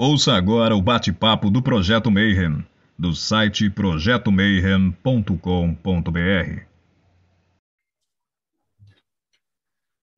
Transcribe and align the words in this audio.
Ouça 0.00 0.34
agora 0.34 0.76
o 0.76 0.80
bate-papo 0.80 1.50
do 1.50 1.60
Projeto 1.60 2.08
Mayhem, 2.08 2.64
do 2.96 3.16
site 3.16 3.68
projetomayhem.com.br. 3.68 6.62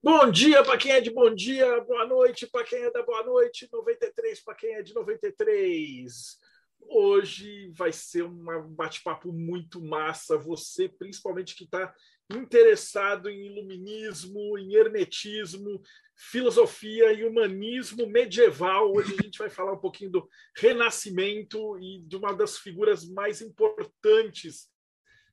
Bom 0.02 0.30
dia 0.30 0.62
para 0.62 0.76
quem 0.76 0.92
é 0.92 1.00
de 1.00 1.10
bom 1.10 1.34
dia, 1.34 1.80
boa 1.80 2.06
noite 2.06 2.46
para 2.46 2.62
quem 2.62 2.82
é 2.82 2.90
da 2.90 3.02
boa 3.02 3.24
noite, 3.24 3.70
93 3.72 4.44
para 4.44 4.54
quem 4.54 4.74
é 4.74 4.82
de 4.82 4.92
93. 4.92 6.38
Hoje 6.82 7.72
vai 7.74 7.90
ser 7.90 8.24
um 8.24 8.74
bate-papo 8.74 9.32
muito 9.32 9.82
massa. 9.82 10.36
Você, 10.36 10.90
principalmente 10.90 11.56
que 11.56 11.64
está 11.64 11.94
interessado 12.36 13.28
em 13.28 13.46
iluminismo, 13.46 14.58
em 14.58 14.74
hermetismo, 14.74 15.82
filosofia 16.16 17.12
e 17.12 17.24
humanismo 17.24 18.06
medieval. 18.06 18.92
Hoje 18.94 19.14
a 19.18 19.22
gente 19.22 19.38
vai 19.38 19.50
falar 19.50 19.72
um 19.72 19.80
pouquinho 19.80 20.10
do 20.10 20.28
Renascimento 20.56 21.78
e 21.78 22.00
de 22.02 22.16
uma 22.16 22.32
das 22.32 22.58
figuras 22.58 23.08
mais 23.08 23.40
importantes 23.40 24.68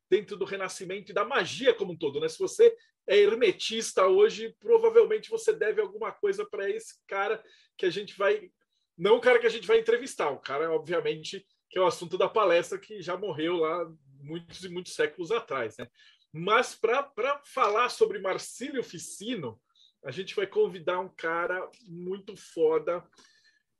dentro 0.09 0.37
do 0.37 0.45
Renascimento 0.45 1.11
e 1.11 1.13
da 1.13 1.25
magia 1.25 1.73
como 1.73 1.93
um 1.93 1.97
todo. 1.97 2.19
Né? 2.19 2.29
Se 2.29 2.39
você 2.39 2.75
é 3.05 3.17
hermetista 3.17 4.05
hoje, 4.07 4.55
provavelmente 4.59 5.29
você 5.29 5.53
deve 5.53 5.81
alguma 5.81 6.11
coisa 6.11 6.45
para 6.45 6.69
esse 6.69 6.95
cara 7.07 7.43
que 7.77 7.85
a 7.85 7.89
gente 7.89 8.17
vai. 8.17 8.49
Não 8.97 9.17
o 9.17 9.21
cara 9.21 9.39
que 9.39 9.45
a 9.45 9.49
gente 9.49 9.67
vai 9.67 9.79
entrevistar, 9.79 10.29
o 10.31 10.39
cara, 10.39 10.71
obviamente, 10.71 11.45
que 11.69 11.77
é 11.77 11.81
o 11.81 11.85
assunto 11.85 12.17
da 12.17 12.27
palestra 12.27 12.79
que 12.79 13.01
já 13.01 13.15
morreu 13.15 13.57
lá 13.57 13.87
muitos 14.19 14.63
e 14.63 14.69
muitos 14.69 14.93
séculos 14.93 15.31
atrás. 15.31 15.77
Né? 15.77 15.87
Mas 16.37 16.75
para 16.75 17.41
falar 17.45 17.89
sobre 17.89 18.19
Marcílio 18.19 18.83
Ficino, 18.83 19.59
a 20.05 20.11
gente 20.11 20.35
vai 20.35 20.45
convidar 20.45 20.99
um 20.99 21.09
cara 21.09 21.67
muito 21.87 22.37
foda. 22.37 23.03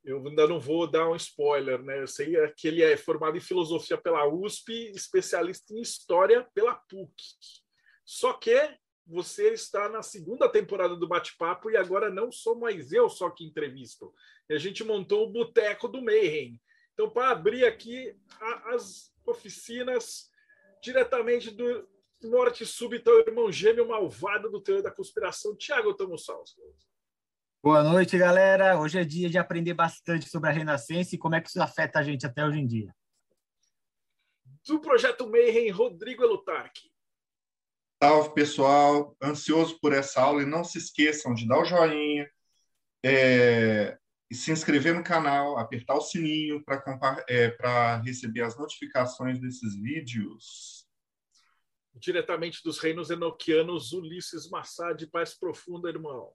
Eu 0.04 0.26
ainda 0.26 0.48
não 0.48 0.58
vou 0.58 0.84
dar 0.84 1.08
um 1.08 1.14
spoiler, 1.14 1.80
né? 1.80 2.02
Eu 2.02 2.08
sei 2.08 2.34
que 2.56 2.66
ele 2.66 2.82
é 2.82 2.96
formado 2.96 3.36
em 3.36 3.40
filosofia 3.40 3.96
pela 3.96 4.26
USP, 4.26 4.90
especialista 4.90 5.72
em 5.72 5.80
história 5.80 6.48
pela 6.52 6.74
PUC. 6.74 7.14
Só 8.04 8.32
que 8.32 8.76
você 9.06 9.52
está 9.52 9.88
na 9.88 10.02
segunda 10.02 10.48
temporada 10.48 10.96
do 10.96 11.06
Bate-Papo 11.06 11.70
e 11.70 11.76
agora 11.76 12.10
não 12.10 12.32
sou 12.32 12.58
mais 12.58 12.92
eu 12.92 13.08
só 13.08 13.30
que 13.30 13.44
entrevisto. 13.44 14.12
E 14.50 14.54
a 14.54 14.58
gente 14.58 14.82
montou 14.82 15.28
o 15.28 15.30
Boteco 15.30 15.86
do 15.86 16.02
Mayhem. 16.02 16.60
Então, 16.92 17.08
para 17.08 17.30
abrir 17.30 17.64
aqui 17.64 18.16
as 18.72 19.14
oficinas 19.24 20.28
diretamente 20.82 21.52
do 21.52 21.86
morte 22.26 22.66
súbita 22.66 23.10
ao 23.10 23.20
irmão 23.20 23.52
gêmeo 23.52 23.86
malvado 23.86 24.50
do 24.50 24.60
teor 24.60 24.82
da 24.82 24.90
conspiração, 24.90 25.54
Tiago 25.56 25.94
Tomussaus. 25.94 26.56
Boa 27.62 27.82
noite, 27.82 28.18
galera. 28.18 28.78
Hoje 28.78 28.98
é 28.98 29.04
dia 29.04 29.28
de 29.28 29.38
aprender 29.38 29.74
bastante 29.74 30.28
sobre 30.28 30.48
a 30.50 30.52
Renascença 30.52 31.14
e 31.14 31.18
como 31.18 31.34
é 31.34 31.40
que 31.40 31.48
isso 31.48 31.62
afeta 31.62 31.98
a 31.98 32.02
gente 32.02 32.26
até 32.26 32.44
hoje 32.44 32.58
em 32.58 32.66
dia. 32.66 32.94
Do 34.66 34.80
Projeto 34.80 35.28
Mayhem, 35.28 35.70
Rodrigo 35.70 36.22
Elutarque. 36.22 36.90
Salve, 38.02 38.34
pessoal. 38.34 39.16
Ansioso 39.22 39.78
por 39.80 39.92
essa 39.92 40.20
aula 40.20 40.42
e 40.42 40.46
não 40.46 40.64
se 40.64 40.78
esqueçam 40.78 41.34
de 41.34 41.46
dar 41.46 41.60
o 41.60 41.64
joinha, 41.64 42.30
é, 43.04 43.96
e 44.30 44.34
se 44.34 44.50
inscrever 44.52 44.94
no 44.94 45.02
canal, 45.02 45.58
apertar 45.58 45.94
o 45.94 46.00
sininho 46.00 46.62
para 46.64 46.82
é, 47.28 47.56
receber 48.04 48.42
as 48.42 48.56
notificações 48.58 49.40
desses 49.40 49.74
vídeos 49.74 50.77
diretamente 52.00 52.62
dos 52.62 52.78
reinos 52.78 53.10
enoquianos, 53.10 53.92
Ulisses 53.92 54.48
Massá, 54.50 54.92
de 54.92 55.06
Paz 55.06 55.38
Profunda, 55.38 55.88
irmão. 55.88 56.32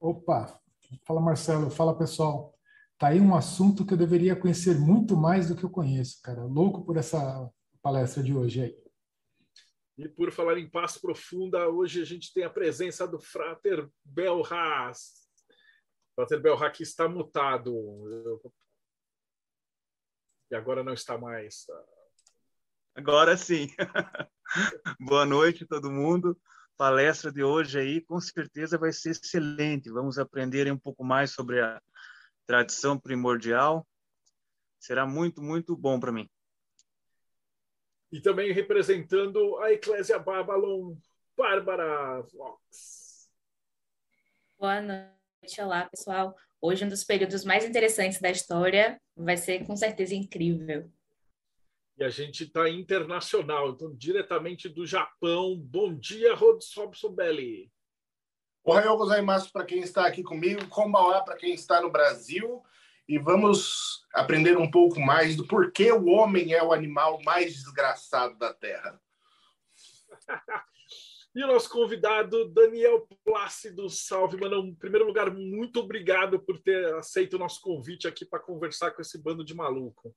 Opa, 0.00 0.60
fala 1.04 1.20
Marcelo, 1.20 1.70
fala 1.70 1.96
pessoal. 1.96 2.56
Tá 2.98 3.08
aí 3.08 3.20
um 3.20 3.34
assunto 3.34 3.86
que 3.86 3.94
eu 3.94 3.98
deveria 3.98 4.34
conhecer 4.34 4.78
muito 4.78 5.16
mais 5.16 5.48
do 5.48 5.56
que 5.56 5.64
eu 5.64 5.70
conheço, 5.70 6.20
cara. 6.22 6.44
Louco 6.44 6.84
por 6.84 6.96
essa 6.96 7.48
palestra 7.80 8.22
de 8.22 8.34
hoje 8.34 8.62
aí. 8.62 8.88
E 9.96 10.08
por 10.08 10.30
falar 10.30 10.58
em 10.58 10.68
paz 10.68 10.96
profunda, 10.96 11.68
hoje 11.68 12.00
a 12.00 12.04
gente 12.04 12.32
tem 12.32 12.44
a 12.44 12.50
presença 12.50 13.06
do 13.06 13.18
Frater 13.18 13.88
Belras. 14.04 15.28
Frater 16.14 16.40
Belras 16.40 16.76
que 16.76 16.82
está 16.82 17.08
mutado. 17.08 17.72
E 20.50 20.54
agora 20.54 20.82
não 20.84 20.92
está 20.92 21.18
mais. 21.18 21.66
Agora 22.94 23.36
sim. 23.36 23.68
Boa 24.98 25.26
noite, 25.26 25.66
todo 25.66 25.90
mundo. 25.90 26.38
Palestra 26.76 27.30
de 27.30 27.42
hoje 27.42 27.78
aí, 27.78 28.00
com 28.00 28.20
certeza 28.20 28.78
vai 28.78 28.92
ser 28.92 29.10
excelente. 29.10 29.90
Vamos 29.90 30.18
aprender 30.18 30.70
um 30.72 30.78
pouco 30.78 31.04
mais 31.04 31.32
sobre 31.32 31.60
a 31.60 31.80
tradição 32.46 32.98
primordial. 32.98 33.86
Será 34.78 35.06
muito, 35.06 35.42
muito 35.42 35.76
bom 35.76 36.00
para 36.00 36.12
mim. 36.12 36.28
E 38.10 38.20
também 38.20 38.52
representando 38.52 39.58
a 39.58 39.72
Eclésia 39.72 40.18
Babylon, 40.18 40.96
Bárbara 41.36 42.22
Vox. 42.32 43.28
Boa 44.58 44.80
noite, 44.80 45.60
olá 45.60 45.84
pessoal. 45.84 46.34
Hoje 46.60 46.84
um 46.84 46.88
dos 46.88 47.04
períodos 47.04 47.44
mais 47.44 47.64
interessantes 47.64 48.20
da 48.20 48.30
história 48.30 49.00
vai 49.14 49.36
ser 49.36 49.66
com 49.66 49.76
certeza 49.76 50.14
incrível 50.14 50.90
e 51.98 52.04
a 52.04 52.08
gente 52.08 52.44
está 52.44 52.70
internacional, 52.70 53.70
então 53.70 53.92
diretamente 53.92 54.68
do 54.68 54.86
Japão. 54.86 55.56
Bom 55.58 55.92
dia, 55.92 56.32
Robson 56.32 57.10
Belli. 57.10 57.72
Ohayou 58.64 58.96
gozaimasu 58.96 59.50
para 59.50 59.64
quem 59.64 59.80
está 59.80 60.06
aqui 60.06 60.22
comigo, 60.22 60.68
Kombawa 60.68 61.24
para 61.24 61.36
quem 61.36 61.54
está 61.54 61.80
no 61.80 61.90
Brasil. 61.90 62.62
E 63.08 63.18
vamos 63.18 64.06
aprender 64.14 64.56
um 64.56 64.70
pouco 64.70 65.00
mais 65.00 65.34
do 65.34 65.44
porquê 65.44 65.90
o 65.90 66.06
homem 66.06 66.52
é 66.52 66.62
o 66.62 66.72
animal 66.72 67.20
mais 67.24 67.54
desgraçado 67.54 68.38
da 68.38 68.54
Terra. 68.54 69.00
e 71.34 71.42
o 71.42 71.48
nosso 71.48 71.68
convidado, 71.68 72.48
Daniel 72.50 73.08
Plácido. 73.24 73.90
Salve, 73.90 74.36
mano. 74.36 74.66
Em 74.66 74.74
primeiro 74.74 75.06
lugar, 75.06 75.34
muito 75.34 75.80
obrigado 75.80 76.38
por 76.38 76.60
ter 76.60 76.94
aceito 76.94 77.34
o 77.34 77.38
nosso 77.40 77.60
convite 77.60 78.06
aqui 78.06 78.24
para 78.24 78.38
conversar 78.38 78.92
com 78.92 79.02
esse 79.02 79.20
bando 79.20 79.42
de 79.42 79.54
maluco. 79.54 80.14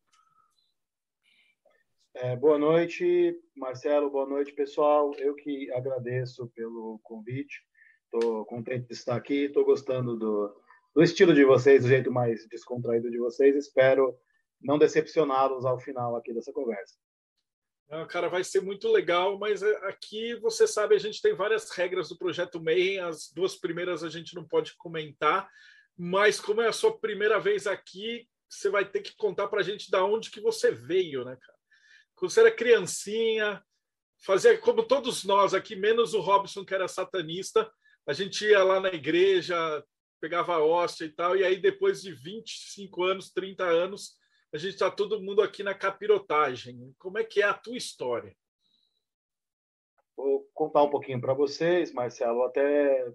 É, 2.13 2.35
boa 2.35 2.57
noite, 2.57 3.39
Marcelo. 3.55 4.09
Boa 4.09 4.27
noite, 4.27 4.51
pessoal. 4.51 5.13
Eu 5.17 5.33
que 5.33 5.71
agradeço 5.71 6.51
pelo 6.53 6.99
convite. 7.03 7.63
Estou 8.03 8.45
contente 8.45 8.87
de 8.87 8.93
estar 8.93 9.15
aqui. 9.15 9.45
Estou 9.45 9.63
gostando 9.63 10.17
do, 10.17 10.53
do 10.93 11.01
estilo 11.01 11.33
de 11.33 11.45
vocês, 11.45 11.83
do 11.83 11.87
jeito 11.87 12.11
mais 12.11 12.45
descontraído 12.49 13.09
de 13.09 13.17
vocês. 13.17 13.55
Espero 13.55 14.13
não 14.59 14.77
decepcioná-los 14.77 15.65
ao 15.65 15.79
final 15.79 16.17
aqui 16.17 16.33
dessa 16.33 16.51
conversa. 16.51 16.95
Não, 17.89 18.05
cara, 18.05 18.27
vai 18.27 18.43
ser 18.43 18.61
muito 18.61 18.89
legal, 18.89 19.39
mas 19.39 19.63
é, 19.63 19.75
aqui 19.87 20.35
você 20.35 20.67
sabe, 20.67 20.95
a 20.95 20.99
gente 20.99 21.21
tem 21.21 21.33
várias 21.33 21.71
regras 21.71 22.09
do 22.09 22.17
projeto 22.17 22.61
Mayhem. 22.61 22.99
As 22.99 23.31
duas 23.33 23.55
primeiras 23.55 24.03
a 24.03 24.09
gente 24.09 24.35
não 24.35 24.45
pode 24.45 24.75
comentar, 24.75 25.49
mas 25.97 26.41
como 26.41 26.61
é 26.61 26.67
a 26.67 26.73
sua 26.73 26.97
primeira 26.97 27.39
vez 27.39 27.67
aqui, 27.67 28.27
você 28.49 28.69
vai 28.69 28.83
ter 28.83 28.99
que 28.99 29.15
contar 29.15 29.47
para 29.47 29.61
a 29.61 29.63
gente 29.63 29.89
da 29.89 30.03
onde 30.03 30.29
que 30.29 30.41
você 30.41 30.71
veio, 30.71 31.23
né, 31.23 31.37
cara? 31.39 31.60
Quando 32.21 32.33
você 32.33 32.41
era 32.41 32.51
criancinha, 32.51 33.65
fazia 34.23 34.55
como 34.55 34.83
todos 34.83 35.23
nós 35.23 35.55
aqui, 35.55 35.75
menos 35.75 36.13
o 36.13 36.21
Robson, 36.21 36.63
que 36.63 36.71
era 36.71 36.87
satanista, 36.87 37.67
a 38.05 38.13
gente 38.13 38.45
ia 38.45 38.63
lá 38.63 38.79
na 38.79 38.89
igreja, 38.89 39.83
pegava 40.19 40.53
a 40.53 40.63
hóstia 40.63 41.05
e 41.05 41.09
tal, 41.09 41.35
e 41.35 41.43
aí 41.43 41.59
depois 41.59 41.99
de 42.03 42.13
25 42.13 43.03
anos, 43.05 43.31
30 43.31 43.63
anos, 43.63 44.19
a 44.53 44.57
gente 44.59 44.73
está 44.73 44.91
todo 44.91 45.19
mundo 45.19 45.41
aqui 45.41 45.63
na 45.63 45.73
capirotagem. 45.73 46.93
Como 46.99 47.17
é 47.17 47.23
que 47.23 47.41
é 47.41 47.45
a 47.45 47.55
tua 47.55 47.75
história? 47.75 48.37
Vou 50.15 50.47
contar 50.53 50.83
um 50.83 50.91
pouquinho 50.91 51.19
para 51.19 51.33
vocês, 51.33 51.91
Marcelo, 51.91 52.43
até 52.43 53.11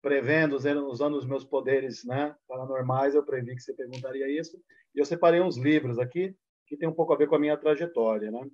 prevendo, 0.00 0.56
usando 0.56 1.18
os 1.18 1.26
meus 1.26 1.44
poderes 1.44 2.06
né, 2.06 2.34
paranormais, 2.48 3.14
eu 3.14 3.22
previ 3.22 3.54
que 3.54 3.60
você 3.60 3.74
perguntaria 3.74 4.28
isso, 4.30 4.58
e 4.94 4.98
eu 4.98 5.04
separei 5.04 5.42
uns 5.42 5.58
livros 5.58 5.98
aqui, 5.98 6.34
que 6.66 6.76
tem 6.76 6.88
um 6.88 6.94
pouco 6.94 7.12
a 7.12 7.16
ver 7.16 7.28
com 7.28 7.34
a 7.34 7.38
minha 7.38 7.56
trajetória, 7.56 8.30
né? 8.30 8.48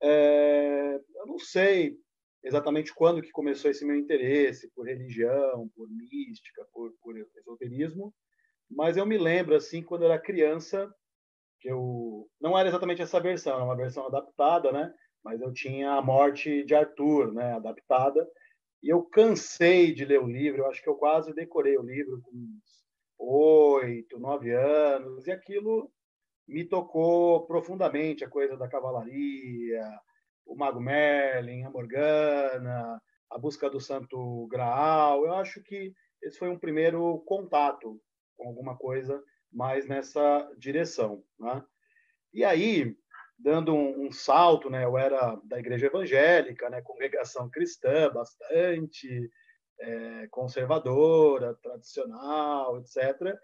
É, 0.00 1.00
eu 1.16 1.26
não 1.26 1.38
sei 1.38 1.96
exatamente 2.42 2.94
quando 2.94 3.20
que 3.20 3.30
começou 3.30 3.70
esse 3.70 3.84
meu 3.84 3.96
interesse 3.96 4.70
por 4.74 4.86
religião, 4.86 5.68
por 5.74 5.88
mística, 5.90 6.64
por, 6.72 6.92
por 7.02 7.16
esoterismo, 7.36 8.14
mas 8.70 8.96
eu 8.96 9.04
me 9.04 9.18
lembro 9.18 9.56
assim 9.56 9.82
quando 9.82 10.02
eu 10.02 10.12
era 10.12 10.20
criança 10.20 10.92
que 11.60 11.68
eu 11.68 12.28
não 12.40 12.56
era 12.56 12.68
exatamente 12.68 13.02
essa 13.02 13.18
versão, 13.18 13.54
era 13.54 13.64
uma 13.64 13.76
versão 13.76 14.06
adaptada, 14.06 14.70
né? 14.70 14.94
Mas 15.24 15.40
eu 15.40 15.52
tinha 15.52 15.92
a 15.92 16.02
morte 16.02 16.64
de 16.64 16.74
Arthur, 16.74 17.32
né? 17.32 17.54
Adaptada 17.54 18.26
e 18.82 18.88
eu 18.88 19.02
cansei 19.02 19.92
de 19.92 20.04
ler 20.04 20.20
o 20.20 20.26
livro. 20.26 20.62
Eu 20.62 20.66
acho 20.66 20.82
que 20.82 20.88
eu 20.88 20.94
quase 20.94 21.34
decorei 21.34 21.76
o 21.76 21.82
livro 21.82 22.20
com 22.22 22.60
oito, 23.18 24.18
nove 24.18 24.52
anos 24.52 25.26
e 25.26 25.32
aquilo 25.32 25.90
me 26.48 26.64
tocou 26.64 27.46
profundamente 27.46 28.24
a 28.24 28.28
coisa 28.28 28.56
da 28.56 28.66
cavalaria, 28.66 29.84
o 30.46 30.56
Mago 30.56 30.80
Merlin, 30.80 31.64
a 31.64 31.70
Morgana, 31.70 33.00
a 33.30 33.38
busca 33.38 33.68
do 33.68 33.78
Santo 33.78 34.46
Graal. 34.46 35.26
Eu 35.26 35.34
acho 35.34 35.62
que 35.62 35.92
esse 36.22 36.38
foi 36.38 36.48
um 36.48 36.58
primeiro 36.58 37.18
contato 37.26 38.00
com 38.36 38.48
alguma 38.48 38.76
coisa 38.76 39.22
mais 39.52 39.86
nessa 39.86 40.50
direção. 40.56 41.22
Né? 41.38 41.62
E 42.32 42.44
aí, 42.44 42.96
dando 43.38 43.74
um, 43.74 44.06
um, 44.06 44.12
salto, 44.12 44.70
né, 44.70 44.84
eu 44.84 44.96
era 44.96 45.36
da 45.44 45.58
igreja 45.58 45.86
evangélica, 45.86 46.68
né, 46.70 46.80
congregação 46.82 47.48
cristã, 47.50 48.10
bastante 48.10 49.30
é, 49.80 50.26
conservadora, 50.28 51.54
tradicional, 51.62 52.78
etc. 52.78 53.36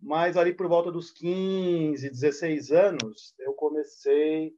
Mas 0.00 0.36
ali 0.36 0.54
por 0.54 0.66
volta 0.66 0.90
dos 0.90 1.10
15, 1.10 2.08
16 2.08 2.72
anos, 2.72 3.34
eu 3.38 3.52
comecei 3.52 4.54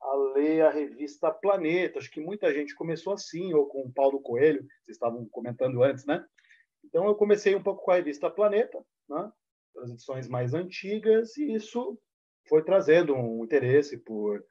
a 0.00 0.16
ler 0.34 0.62
a 0.62 0.70
revista 0.70 1.30
Planeta. 1.30 1.98
Acho 1.98 2.10
que 2.10 2.20
muita 2.20 2.52
gente 2.52 2.74
começou 2.74 3.12
assim, 3.12 3.52
ou 3.52 3.66
com 3.66 3.82
o 3.82 3.92
Paulo 3.92 4.20
Coelho, 4.20 4.62
vocês 4.62 4.96
estavam 4.96 5.28
comentando 5.28 5.82
antes, 5.82 6.06
né? 6.06 6.24
Então 6.84 7.06
eu 7.06 7.14
comecei 7.14 7.54
um 7.54 7.62
pouco 7.62 7.84
com 7.84 7.90
a 7.90 7.96
revista 7.96 8.30
Planeta, 8.30 8.82
né? 9.08 9.30
as 9.76 9.90
edições 9.90 10.28
mais 10.28 10.54
antigas, 10.54 11.36
e 11.36 11.54
isso 11.54 11.98
foi 12.48 12.64
trazendo 12.64 13.14
um 13.14 13.44
interesse 13.44 13.98
por 13.98 14.44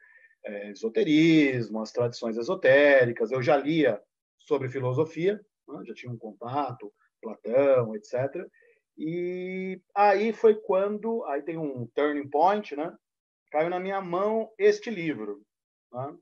é, 0.46 0.72
esoterismo, 0.72 1.82
as 1.82 1.92
tradições 1.92 2.38
esotéricas. 2.38 3.32
Eu 3.32 3.42
já 3.42 3.58
lia 3.58 4.02
sobre 4.38 4.70
filosofia, 4.70 5.44
né? 5.68 5.82
já 5.86 5.94
tinha 5.94 6.12
um 6.12 6.18
contato, 6.18 6.94
Platão, 7.22 7.96
etc. 7.96 8.48
E 9.02 9.82
aí 9.96 10.34
foi 10.34 10.56
quando, 10.56 11.24
aí 11.24 11.42
tem 11.42 11.58
um 11.58 11.88
turning 11.96 12.30
point, 12.30 12.76
né? 12.76 12.94
Caiu 13.50 13.70
na 13.70 13.80
minha 13.80 14.02
mão 14.02 14.52
este 14.58 14.90
livro, 14.90 15.42
né? 15.90 16.18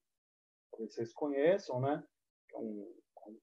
Talvez 0.70 0.94
vocês 0.94 1.12
conheçam, 1.12 1.82
né? 1.82 2.04
É 2.54 2.58
um, 2.60 2.96
um 3.30 3.40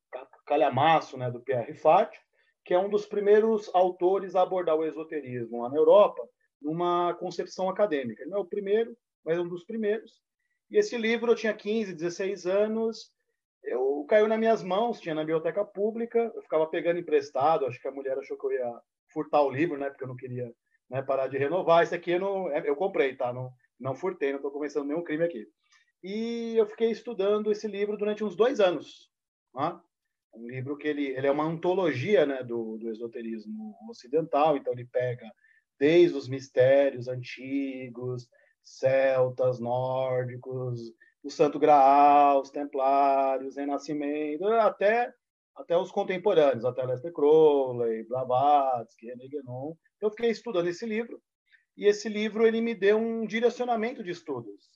calhamaço, 0.47 1.19
né, 1.19 1.33
do 1.33 1.41
Pierre 1.41 1.75
Fati, 1.75 2.17
que 2.65 2.73
é 2.73 2.79
um 2.79 2.89
dos 2.89 3.07
primeiros 3.07 3.69
autores 3.75 4.37
a 4.37 4.43
abordar 4.43 4.77
o 4.77 4.85
esoterismo 4.85 5.63
lá 5.63 5.69
na 5.69 5.77
Europa, 5.77 6.23
numa 6.63 7.13
concepção 7.15 7.69
acadêmica. 7.69 8.23
Ele 8.23 8.31
não 8.31 8.39
é 8.39 8.43
o 8.43 8.47
primeiro, 8.47 8.97
mas 9.25 9.37
é 9.37 9.41
um 9.41 9.49
dos 9.49 9.65
primeiros. 9.65 10.23
E 10.71 10.79
esse 10.79 10.97
livro 10.97 11.33
eu 11.33 11.37
tinha 11.37 11.53
15, 11.53 11.93
16 11.93 12.47
anos, 12.47 13.13
eu 13.65 14.07
caiu 14.09 14.29
nas 14.29 14.39
minhas 14.39 14.63
mãos, 14.63 15.01
tinha 15.01 15.15
na 15.15 15.23
biblioteca 15.23 15.65
pública, 15.65 16.31
eu 16.37 16.43
ficava 16.43 16.69
pegando 16.69 17.01
emprestado, 17.01 17.67
acho 17.67 17.81
que 17.81 17.89
a 17.89 17.93
mulher 17.93 18.17
achou 18.17 18.39
que 18.39 18.47
eu 18.47 18.53
ia 18.53 18.81
furtar 19.15 19.43
o 19.43 19.51
livro, 19.51 19.79
né, 19.79 19.89
porque 19.89 20.05
eu 20.05 20.09
não 20.09 20.17
queria 20.17 20.53
né, 20.91 21.01
parar 21.01 21.29
de 21.29 21.39
renovar. 21.39 21.83
Esse 21.83 21.95
aqui 21.95 22.11
eu, 22.11 22.21
não, 22.21 22.51
é, 22.51 22.69
eu 22.69 22.77
comprei, 22.77 23.17
tá? 23.17 23.33
Não, 23.33 23.51
não 23.81 23.95
furtei, 23.95 24.31
não 24.31 24.37
estou 24.37 24.51
começando 24.51 24.89
nenhum 24.89 25.03
crime 25.03 25.25
aqui. 25.25 25.47
E 26.03 26.55
eu 26.57 26.67
fiquei 26.67 26.91
estudando 26.91 27.51
esse 27.51 27.67
livro 27.67 27.97
durante 27.97 28.23
uns 28.23 28.37
dois 28.37 28.61
anos. 28.61 29.11
Né? 29.55 29.81
Um 30.35 30.47
livro 30.47 30.77
que 30.77 30.87
ele, 30.87 31.07
ele 31.07 31.27
é 31.27 31.31
uma 31.31 31.45
antologia 31.45 32.27
né, 32.27 32.43
do, 32.43 32.77
do 32.77 32.91
esoterismo 32.91 33.75
ocidental, 33.89 34.57
então 34.57 34.73
ele 34.73 34.85
pega 34.85 35.25
desde 35.79 36.17
os 36.17 36.29
mistérios 36.29 37.09
antigos, 37.09 38.29
celtas, 38.63 39.61
nórdicos, 39.61 40.93
o 41.23 41.31
Santo 41.31 41.59
Graal, 41.59 42.43
os 42.43 42.51
Templários, 42.51 43.57
Renascimento, 43.57 44.47
até 44.47 45.13
até 45.57 45.77
os 45.77 45.91
contemporâneos, 45.91 46.65
até 46.65 46.85
Lester 46.85 47.13
Crowley, 47.13 48.05
Blavatsky, 48.05 49.07
René 49.07 49.29
Guénon. 49.29 49.75
Então, 49.97 50.09
eu 50.09 50.11
fiquei 50.11 50.31
estudando 50.31 50.69
esse 50.69 50.85
livro 50.85 51.21
e 51.77 51.87
esse 51.87 52.09
livro 52.09 52.47
ele 52.47 52.61
me 52.61 52.75
deu 52.75 52.99
um 52.99 53.27
direcionamento 53.27 54.03
de 54.03 54.11
estudos, 54.11 54.71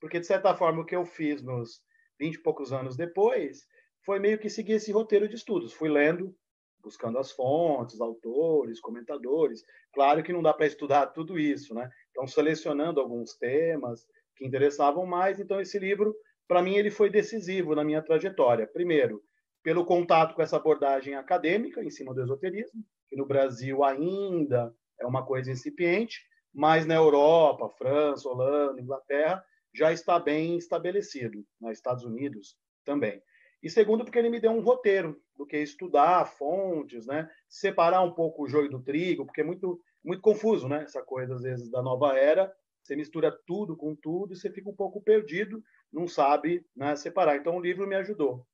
porque 0.00 0.20
de 0.20 0.26
certa 0.26 0.54
forma 0.54 0.82
o 0.82 0.84
que 0.84 0.94
eu 0.94 1.04
fiz 1.04 1.42
nos 1.42 1.80
20 2.20 2.34
e 2.34 2.42
poucos 2.42 2.72
anos 2.72 2.96
depois 2.96 3.66
foi 4.04 4.18
meio 4.18 4.38
que 4.38 4.50
seguir 4.50 4.74
esse 4.74 4.92
roteiro 4.92 5.28
de 5.28 5.34
estudos. 5.34 5.72
Fui 5.72 5.88
lendo, 5.88 6.34
buscando 6.82 7.18
as 7.18 7.32
fontes, 7.32 8.00
autores, 8.00 8.80
comentadores. 8.80 9.62
Claro 9.92 10.22
que 10.22 10.32
não 10.32 10.42
dá 10.42 10.52
para 10.52 10.66
estudar 10.66 11.06
tudo 11.06 11.38
isso, 11.38 11.74
né? 11.74 11.88
Então, 12.10 12.26
selecionando 12.26 13.00
alguns 13.00 13.34
temas 13.36 14.06
que 14.36 14.46
interessavam 14.46 15.06
mais. 15.06 15.40
Então, 15.40 15.60
esse 15.60 15.78
livro, 15.78 16.14
para 16.46 16.62
mim, 16.62 16.76
ele 16.76 16.90
foi 16.90 17.08
decisivo 17.08 17.74
na 17.74 17.82
minha 17.82 18.02
trajetória. 18.02 18.66
Primeiro, 18.66 19.22
pelo 19.64 19.86
contato 19.86 20.34
com 20.34 20.42
essa 20.42 20.56
abordagem 20.56 21.14
acadêmica 21.14 21.82
em 21.82 21.90
cima 21.90 22.12
do 22.12 22.22
esoterismo, 22.22 22.84
que 23.08 23.16
no 23.16 23.24
Brasil 23.24 23.82
ainda 23.82 24.72
é 25.00 25.06
uma 25.06 25.24
coisa 25.24 25.50
incipiente, 25.50 26.20
mas 26.52 26.84
na 26.86 26.94
Europa, 26.94 27.70
França, 27.70 28.28
Holanda, 28.28 28.80
Inglaterra, 28.80 29.42
já 29.74 29.90
está 29.90 30.20
bem 30.20 30.58
estabelecido, 30.58 31.42
nos 31.58 31.72
Estados 31.72 32.04
Unidos 32.04 32.56
também. 32.84 33.22
E 33.62 33.70
segundo, 33.70 34.04
porque 34.04 34.18
ele 34.18 34.28
me 34.28 34.38
deu 34.38 34.50
um 34.50 34.60
roteiro 34.60 35.18
do 35.34 35.46
que 35.46 35.56
estudar 35.56 36.26
fontes, 36.26 37.06
né? 37.06 37.28
separar 37.48 38.02
um 38.02 38.12
pouco 38.12 38.44
o 38.44 38.48
joio 38.48 38.68
do 38.68 38.82
trigo, 38.82 39.24
porque 39.24 39.40
é 39.40 39.44
muito, 39.44 39.80
muito 40.04 40.20
confuso, 40.20 40.68
né? 40.68 40.82
essa 40.82 41.02
coisa, 41.02 41.34
às 41.34 41.42
vezes, 41.42 41.70
da 41.70 41.82
nova 41.82 42.14
era. 42.18 42.54
Você 42.82 42.94
mistura 42.94 43.32
tudo 43.46 43.74
com 43.74 43.96
tudo 43.96 44.34
e 44.34 44.36
você 44.36 44.50
fica 44.50 44.68
um 44.68 44.76
pouco 44.76 45.00
perdido, 45.00 45.64
não 45.90 46.06
sabe 46.06 46.66
né, 46.76 46.94
separar. 46.94 47.36
Então, 47.36 47.56
o 47.56 47.60
livro 47.60 47.86
me 47.88 47.96
ajudou. 47.96 48.46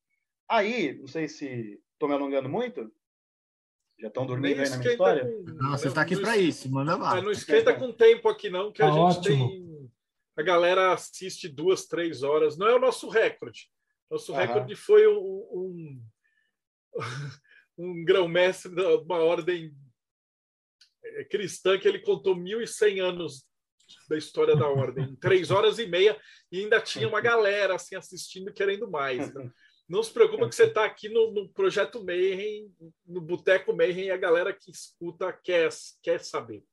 Aí, 0.50 0.98
não 0.98 1.06
sei 1.06 1.28
se 1.28 1.80
estou 1.92 2.08
me 2.08 2.14
alongando 2.14 2.48
muito. 2.48 2.92
Já 4.00 4.08
estão 4.08 4.26
dormindo 4.26 4.60
aí 4.60 4.68
na 4.68 4.78
minha 4.78 4.90
história? 4.90 5.24
Com... 5.24 5.42
Não, 5.52 5.70
você 5.70 5.88
está 5.88 6.02
aqui 6.02 6.20
para 6.20 6.36
isso, 6.36 6.70
manda 6.70 6.96
lá. 6.96 7.20
não 7.22 7.30
esquenta 7.30 7.72
com 7.72 7.92
tempo 7.92 8.28
aqui, 8.28 8.50
não, 8.50 8.72
que 8.72 8.78
tá 8.78 8.88
a 8.88 8.90
gente 8.90 9.18
ótimo. 9.18 9.48
tem. 9.50 9.92
A 10.36 10.42
galera 10.42 10.92
assiste 10.92 11.48
duas, 11.48 11.86
três 11.86 12.22
horas. 12.22 12.56
Não 12.56 12.66
é 12.66 12.74
o 12.74 12.80
nosso 12.80 13.08
recorde. 13.08 13.70
Nosso 14.10 14.32
recorde 14.32 14.74
foi 14.74 15.06
um, 15.06 15.20
um, 15.52 16.02
um 17.78 18.02
grão-mestre 18.04 18.74
de 18.74 18.82
uma 18.82 19.18
ordem 19.18 19.72
é, 21.04 21.24
cristã 21.24 21.78
que 21.78 21.86
ele 21.86 22.00
contou 22.00 22.34
1.100 22.34 23.00
anos 23.00 23.46
da 24.08 24.16
história 24.16 24.56
da 24.56 24.68
ordem, 24.68 25.04
em 25.04 25.16
três 25.16 25.50
horas 25.50 25.78
e 25.78 25.86
meia, 25.86 26.18
e 26.50 26.60
ainda 26.60 26.80
tinha 26.80 27.06
uma 27.06 27.20
galera 27.22 27.74
assim 27.74 27.94
assistindo 27.94 28.52
querendo 28.52 28.90
mais. 28.90 29.32
Né? 29.32 29.50
Não 29.90 30.04
se 30.04 30.12
preocupa 30.12 30.48
que 30.48 30.54
você 30.54 30.66
está 30.66 30.84
aqui 30.84 31.08
no, 31.08 31.32
no, 31.32 31.48
Projeto 31.48 32.04
Mayhem, 32.04 32.72
no 33.04 33.20
Boteco 33.20 33.74
Mayhem, 33.74 34.04
e 34.04 34.10
a 34.12 34.16
galera 34.16 34.54
que 34.54 34.70
escuta 34.70 35.32
quer, 35.32 35.68
quer 36.00 36.20
saber. 36.20 36.64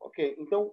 Ok, 0.00 0.34
então, 0.38 0.72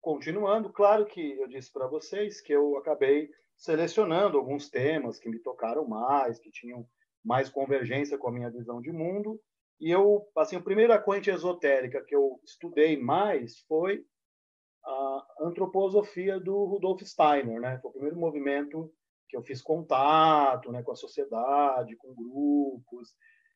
continuando, 0.00 0.72
claro 0.72 1.06
que 1.06 1.32
eu 1.40 1.48
disse 1.48 1.72
para 1.72 1.88
vocês 1.88 2.40
que 2.40 2.52
eu 2.52 2.76
acabei 2.76 3.28
selecionando 3.56 4.38
alguns 4.38 4.70
temas 4.70 5.18
que 5.18 5.28
me 5.28 5.40
tocaram 5.40 5.88
mais, 5.88 6.38
que 6.38 6.52
tinham 6.52 6.88
mais 7.24 7.48
convergência 7.50 8.16
com 8.16 8.28
a 8.28 8.32
minha 8.32 8.48
visão 8.48 8.80
de 8.80 8.92
mundo. 8.92 9.40
E 9.80 9.90
eu, 9.90 10.24
assim, 10.36 10.54
a 10.54 10.62
primeira 10.62 11.00
corrente 11.00 11.30
esotérica 11.30 12.00
que 12.04 12.14
eu 12.14 12.40
estudei 12.44 12.96
mais 12.96 13.58
foi 13.66 14.06
a 14.84 15.26
antroposofia 15.40 16.38
do 16.38 16.64
Rudolf 16.66 17.02
Steiner, 17.02 17.60
né? 17.60 17.80
Foi 17.82 17.90
o 17.90 17.92
primeiro 17.92 18.16
movimento 18.16 18.94
que 19.30 19.36
eu 19.36 19.42
fiz 19.42 19.62
contato, 19.62 20.72
né, 20.72 20.82
com 20.82 20.90
a 20.90 20.96
sociedade, 20.96 21.96
com 21.96 22.12
grupos. 22.12 23.14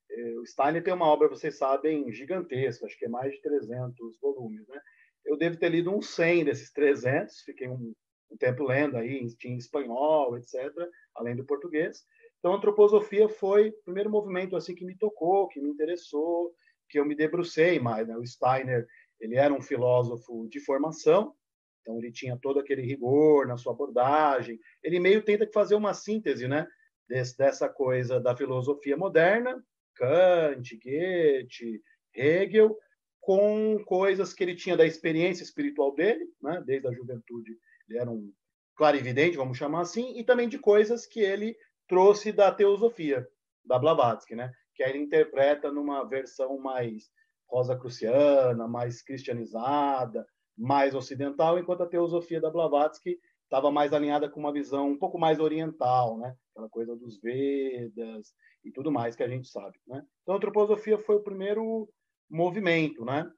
É, 0.08 0.38
o 0.38 0.46
Steiner 0.46 0.82
tem 0.82 0.94
uma 0.94 1.06
obra, 1.06 1.28
vocês 1.28 1.58
sabem, 1.58 2.12
gigantesca, 2.12 2.86
acho 2.86 2.96
que 2.96 3.06
é 3.06 3.08
mais 3.08 3.32
de 3.32 3.42
300 3.42 4.18
volumes, 4.20 4.66
né? 4.68 4.80
Eu 5.24 5.36
devo 5.36 5.56
ter 5.58 5.70
lido 5.70 5.90
uns 5.90 6.10
100 6.10 6.44
desses 6.44 6.70
300, 6.70 7.40
fiquei 7.40 7.68
um, 7.68 7.92
um 8.30 8.36
tempo 8.36 8.62
lendo 8.62 8.96
aí, 8.96 9.26
em 9.44 9.56
espanhol, 9.56 10.36
etc., 10.36 10.70
além 11.14 11.34
do 11.34 11.44
português. 11.44 12.04
Então, 12.38 12.52
a 12.52 12.56
antroposofia 12.56 13.28
foi 13.28 13.70
o 13.70 13.82
primeiro 13.84 14.10
movimento 14.10 14.54
assim 14.54 14.74
que 14.74 14.84
me 14.84 14.96
tocou, 14.96 15.48
que 15.48 15.60
me 15.60 15.70
interessou, 15.70 16.54
que 16.88 17.00
eu 17.00 17.04
me 17.04 17.14
debrucei 17.14 17.80
mais. 17.80 18.06
Né? 18.06 18.16
O 18.16 18.26
Steiner, 18.26 18.86
ele 19.18 19.36
era 19.36 19.52
um 19.52 19.62
filósofo 19.62 20.46
de 20.48 20.60
formação, 20.60 21.34
então 21.84 21.98
ele 21.98 22.10
tinha 22.10 22.38
todo 22.40 22.58
aquele 22.58 22.80
rigor 22.80 23.46
na 23.46 23.58
sua 23.58 23.74
abordagem. 23.74 24.58
Ele 24.82 24.98
meio 24.98 25.22
tenta 25.22 25.46
fazer 25.52 25.74
uma 25.74 25.92
síntese, 25.92 26.48
né, 26.48 26.66
Des, 27.06 27.36
dessa 27.36 27.68
coisa 27.68 28.18
da 28.18 28.34
filosofia 28.34 28.96
moderna, 28.96 29.62
Kant, 29.94 30.76
Goethe, 30.82 31.82
Hegel, 32.14 32.74
com 33.20 33.78
coisas 33.84 34.32
que 34.32 34.42
ele 34.42 34.56
tinha 34.56 34.76
da 34.76 34.86
experiência 34.86 35.44
espiritual 35.44 35.94
dele, 35.94 36.26
né, 36.42 36.62
desde 36.64 36.88
a 36.88 36.92
juventude 36.92 37.58
ele 37.88 37.98
era 37.98 38.10
um 38.10 38.32
clarividente, 38.74 39.36
vamos 39.36 39.58
chamar 39.58 39.82
assim, 39.82 40.18
e 40.18 40.24
também 40.24 40.48
de 40.48 40.58
coisas 40.58 41.06
que 41.06 41.20
ele 41.20 41.54
trouxe 41.86 42.32
da 42.32 42.50
teosofia, 42.50 43.28
da 43.64 43.78
Blavatsky, 43.78 44.34
né? 44.34 44.50
que 44.74 44.82
aí 44.82 44.90
ele 44.90 45.04
interpreta 45.04 45.70
numa 45.70 46.02
versão 46.04 46.58
mais 46.58 47.10
rosa-cruciana, 47.46 48.66
mais 48.66 49.02
cristianizada, 49.02 50.26
mais 50.56 50.94
ocidental, 50.94 51.58
enquanto 51.58 51.82
a 51.82 51.88
teosofia 51.88 52.40
da 52.40 52.50
Blavatsky 52.50 53.18
estava 53.44 53.70
mais 53.70 53.92
alinhada 53.92 54.28
com 54.28 54.40
uma 54.40 54.52
visão 54.52 54.90
um 54.90 54.98
pouco 54.98 55.18
mais 55.18 55.38
oriental, 55.38 56.18
né? 56.18 56.34
aquela 56.50 56.68
coisa 56.68 56.96
dos 56.96 57.20
Vedas 57.20 58.32
e 58.64 58.70
tudo 58.70 58.90
mais 58.90 59.14
que 59.14 59.22
a 59.22 59.28
gente 59.28 59.48
sabe. 59.48 59.76
Né? 59.86 60.02
Então, 60.22 60.34
a 60.34 60.36
antroposofia 60.38 60.98
foi 60.98 61.16
o 61.16 61.22
primeiro 61.22 61.88
movimento, 62.30 63.04
né? 63.04 63.30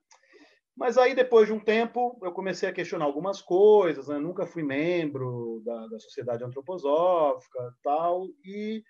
Mas 0.77 0.99
aí, 0.99 1.15
depois 1.15 1.47
de 1.47 1.55
um 1.55 1.59
tempo, 1.59 2.19
eu 2.23 2.31
comecei 2.33 2.69
a 2.69 2.73
questionar 2.73 3.07
algumas 3.07 3.41
coisas, 3.41 4.09
né? 4.09 4.19
Nunca 4.19 4.47
fui 4.47 4.63
membro 4.63 5.63
da, 5.65 5.87
da 5.87 5.99
Sociedade 5.99 6.45
Antroposófica 6.45 7.75
tal, 7.83 8.27
e 8.45 8.83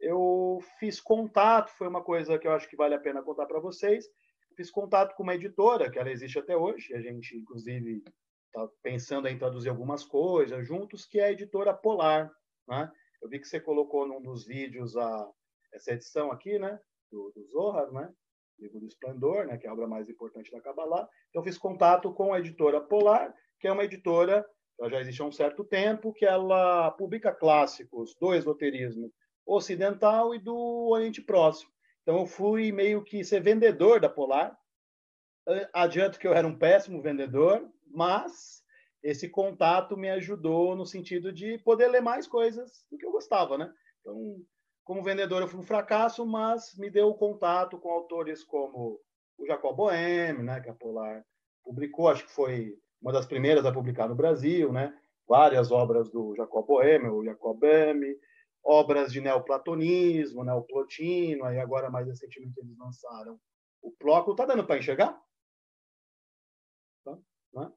eu 0.00 0.58
fiz 0.80 1.00
contato, 1.00 1.70
foi 1.70 1.86
uma 1.86 2.02
coisa 2.02 2.38
que 2.38 2.48
eu 2.48 2.52
acho 2.52 2.68
que 2.68 2.76
vale 2.76 2.94
a 2.94 3.00
pena 3.00 3.22
contar 3.22 3.46
para 3.46 3.60
vocês. 3.60 4.04
Fiz 4.58 4.72
contato 4.72 5.14
com 5.14 5.22
uma 5.22 5.36
editora, 5.36 5.88
que 5.88 6.00
ela 6.00 6.10
existe 6.10 6.36
até 6.36 6.56
hoje, 6.56 6.92
a 6.92 7.00
gente, 7.00 7.36
inclusive, 7.36 8.02
está 8.46 8.68
pensando 8.82 9.28
em 9.28 9.38
traduzir 9.38 9.68
algumas 9.68 10.04
coisas 10.04 10.66
juntos, 10.66 11.06
que 11.06 11.20
é 11.20 11.26
a 11.26 11.32
editora 11.32 11.72
Polar. 11.72 12.28
Né? 12.66 12.90
Eu 13.22 13.28
vi 13.28 13.38
que 13.38 13.46
você 13.46 13.60
colocou 13.60 14.04
num 14.04 14.20
dos 14.20 14.44
vídeos 14.44 14.96
a, 14.96 15.30
essa 15.72 15.92
edição 15.92 16.32
aqui, 16.32 16.58
né? 16.58 16.76
do, 17.08 17.30
do 17.36 17.46
Zohar, 17.46 17.92
né? 17.92 18.12
livro 18.58 18.80
do 18.80 18.86
Esplendor, 18.86 19.46
né? 19.46 19.56
que 19.56 19.68
é 19.68 19.70
a 19.70 19.72
obra 19.72 19.86
mais 19.86 20.08
importante 20.08 20.50
da 20.50 20.60
Kabbalah. 20.60 21.08
Então, 21.30 21.44
fiz 21.44 21.56
contato 21.56 22.12
com 22.12 22.34
a 22.34 22.40
editora 22.40 22.80
Polar, 22.80 23.32
que 23.60 23.68
é 23.68 23.72
uma 23.72 23.84
editora 23.84 24.44
ela 24.80 24.90
já 24.90 25.00
existe 25.00 25.20
há 25.20 25.24
um 25.24 25.32
certo 25.32 25.64
tempo, 25.64 26.12
que 26.12 26.24
ela 26.24 26.92
publica 26.92 27.34
clássicos 27.34 28.14
do 28.14 28.32
esoterismo 28.32 29.12
ocidental 29.44 30.34
e 30.34 30.38
do 30.38 30.88
Oriente 30.90 31.20
Próximo. 31.20 31.72
Então, 32.08 32.20
eu 32.20 32.26
fui 32.26 32.72
meio 32.72 33.04
que 33.04 33.22
ser 33.22 33.38
vendedor 33.38 34.00
da 34.00 34.08
Polar. 34.08 34.58
Adianto 35.74 36.18
que 36.18 36.26
eu 36.26 36.32
era 36.32 36.48
um 36.48 36.58
péssimo 36.58 37.02
vendedor, 37.02 37.70
mas 37.86 38.62
esse 39.02 39.28
contato 39.28 39.94
me 39.94 40.08
ajudou 40.08 40.74
no 40.74 40.86
sentido 40.86 41.30
de 41.30 41.58
poder 41.58 41.88
ler 41.88 42.00
mais 42.00 42.26
coisas 42.26 42.82
do 42.90 42.96
que 42.96 43.04
eu 43.04 43.12
gostava, 43.12 43.58
né? 43.58 43.70
Então, 44.00 44.42
como 44.84 45.02
vendedor, 45.02 45.42
eu 45.42 45.48
fui 45.48 45.60
um 45.60 45.62
fracasso, 45.62 46.24
mas 46.24 46.74
me 46.78 46.88
deu 46.88 47.12
contato 47.12 47.76
com 47.76 47.90
autores 47.90 48.42
como 48.42 48.98
o 49.36 49.46
Jacob 49.46 49.76
Boehme, 49.76 50.42
né, 50.42 50.62
que 50.62 50.70
a 50.70 50.74
Polar 50.74 51.22
publicou, 51.62 52.08
acho 52.08 52.24
que 52.24 52.32
foi 52.32 52.74
uma 53.02 53.12
das 53.12 53.26
primeiras 53.26 53.66
a 53.66 53.72
publicar 53.72 54.08
no 54.08 54.14
Brasil, 54.14 54.72
né? 54.72 54.98
Várias 55.28 55.70
obras 55.70 56.08
do 56.08 56.34
Jacob 56.34 56.66
Boehme, 56.66 57.10
o 57.10 57.22
Jacob 57.22 57.58
Boehme, 57.58 58.16
obras 58.68 59.10
de 59.10 59.20
neoplatonismo, 59.22 60.44
neoplotino, 60.44 61.46
aí 61.46 61.58
agora 61.58 61.88
mais 61.88 62.06
recentemente 62.06 62.60
eles 62.60 62.76
lançaram 62.76 63.40
o 63.80 63.90
Plóculo. 63.90 64.36
Tá 64.36 64.44
dando 64.44 64.62
para 64.62 64.76
enxergar? 64.76 65.18
Tá? 67.02 67.18
Né? 67.54 67.72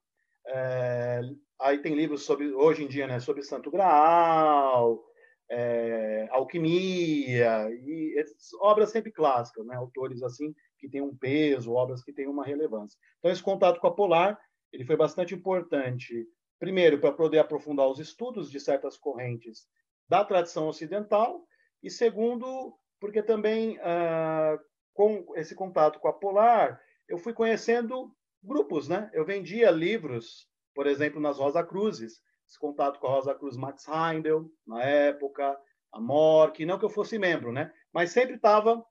É, 0.47 1.21
aí 1.61 1.81
tem 1.81 1.95
livros 1.95 2.23
sobre 2.23 2.53
hoje 2.53 2.83
em 2.83 2.89
dia, 2.89 3.07
né? 3.07 3.21
Sobre 3.21 3.41
Santo 3.41 3.71
Graal, 3.71 5.01
é, 5.49 6.27
alquimia 6.29 7.69
e 7.71 8.21
obras 8.59 8.91
sempre 8.91 9.13
clássicas, 9.13 9.65
né? 9.65 9.77
Autores 9.77 10.21
assim 10.21 10.53
que 10.77 10.89
têm 10.89 11.01
um 11.01 11.15
peso, 11.15 11.71
obras 11.71 12.03
que 12.03 12.11
têm 12.11 12.27
uma 12.27 12.43
relevância. 12.43 12.99
Então 13.19 13.31
esse 13.31 13.41
contato 13.41 13.79
com 13.79 13.87
a 13.87 13.95
Polar 13.95 14.37
ele 14.73 14.83
foi 14.83 14.97
bastante 14.97 15.33
importante, 15.33 16.27
primeiro, 16.59 16.99
para 16.99 17.13
poder 17.13 17.39
aprofundar 17.39 17.87
os 17.87 17.99
estudos 17.99 18.51
de 18.51 18.59
certas 18.59 18.97
correntes 18.97 19.67
da 20.11 20.25
tradição 20.25 20.67
ocidental, 20.67 21.47
e 21.81 21.89
segundo, 21.89 22.77
porque 22.99 23.23
também, 23.23 23.79
ah, 23.81 24.59
com 24.93 25.25
esse 25.37 25.55
contato 25.55 26.01
com 26.01 26.09
a 26.09 26.13
Polar, 26.13 26.81
eu 27.07 27.17
fui 27.17 27.31
conhecendo 27.31 28.13
grupos, 28.43 28.89
né? 28.89 29.09
Eu 29.13 29.23
vendia 29.23 29.71
livros, 29.71 30.49
por 30.75 30.85
exemplo, 30.85 31.21
nas 31.21 31.37
Rosa 31.37 31.63
Cruzes, 31.63 32.19
esse 32.45 32.59
contato 32.59 32.99
com 32.99 33.07
a 33.07 33.11
Rosa 33.11 33.33
Cruz 33.33 33.55
Max 33.55 33.87
Heindel, 33.87 34.51
na 34.67 34.83
época, 34.83 35.57
a 35.93 36.01
Mork, 36.01 36.65
não 36.65 36.77
que 36.77 36.83
eu 36.83 36.89
fosse 36.89 37.17
membro, 37.17 37.53
né? 37.53 37.71
Mas 37.93 38.11
sempre 38.11 38.35
estava 38.35 38.85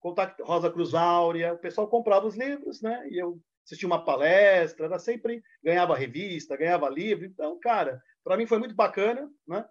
contato 0.00 0.42
Rosa 0.42 0.70
Cruz 0.70 0.94
Áurea, 0.94 1.52
o 1.52 1.58
pessoal 1.58 1.86
comprava 1.86 2.26
os 2.26 2.34
livros, 2.34 2.80
né? 2.80 3.06
E 3.10 3.18
eu 3.18 3.38
assistia 3.62 3.86
uma 3.86 4.06
palestra, 4.06 4.86
era 4.86 4.98
sempre 4.98 5.42
ganhava 5.62 5.94
revista, 5.94 6.56
ganhava 6.56 6.88
livro. 6.88 7.26
Então, 7.26 7.60
cara, 7.60 8.00
para 8.24 8.38
mim 8.38 8.46
foi 8.46 8.58
muito 8.58 8.74
bacana, 8.74 9.30
né? 9.46 9.66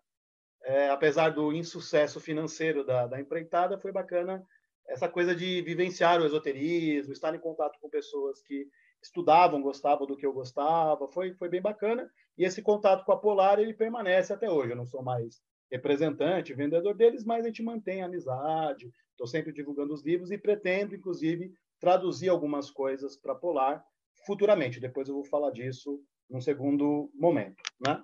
É, 0.63 0.89
apesar 0.89 1.30
do 1.30 1.51
insucesso 1.51 2.20
financeiro 2.20 2.84
da, 2.86 3.08
da 3.08 3.20
empreitada, 3.20 3.80
foi 3.80 3.91
bacana 3.91 4.46
essa 4.88 5.08
coisa 5.08 5.34
de 5.34 5.62
vivenciar 5.62 6.22
o 6.22 6.25
esoterismo, 6.25 7.13
estar 7.13 7.34
em 7.34 7.39
contato 7.39 7.80
com 7.80 7.89
pessoas 7.89 8.41
que 8.41 8.68
estudavam, 9.01 9.62
gostavam 9.62 10.06
do 10.06 10.15
que 10.15 10.25
eu 10.25 10.34
gostava, 10.34 11.08
foi, 11.08 11.34
foi 11.34 11.50
bem 11.50 11.62
bacana. 11.62 12.10
E 12.38 12.44
esse 12.44 12.62
contato 12.62 13.03
com 13.03 13.12
a 13.12 13.18
Polar, 13.18 13.60
ele 13.60 13.74
permanece 13.74 14.32
até 14.32 14.50
hoje. 14.50 14.72
Eu 14.72 14.75
não 14.75 14.86
sou 14.86 15.01
mais 15.01 15.41
representante, 15.72 16.53
vendedor 16.53 16.94
deles, 16.94 17.24
mas 17.24 17.44
a 17.44 17.48
gente 17.48 17.63
mantém 17.63 18.01
a 18.01 18.06
amizade, 18.06 18.91
estou 19.12 19.25
sempre 19.25 19.53
divulgando 19.53 19.94
os 19.94 20.03
livros 20.03 20.30
e 20.32 20.38
pretendo, 20.38 20.96
inclusive, 20.96 21.53
traduzir 21.80 22.30
algumas 22.30 22.70
coisas 22.70 23.15
para 23.18 23.34
Polar 23.34 23.84
futuramente. 24.25 24.80
Depois 24.80 25.08
eu 25.08 25.15
vou 25.15 25.24
falar 25.24 25.51
disso 25.51 26.00
num 26.30 26.41
segundo 26.41 27.10
momento. 27.15 27.62
Né? 27.86 28.03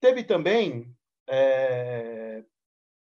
Teve 0.00 0.22
também, 0.22 0.94
é, 1.28 2.44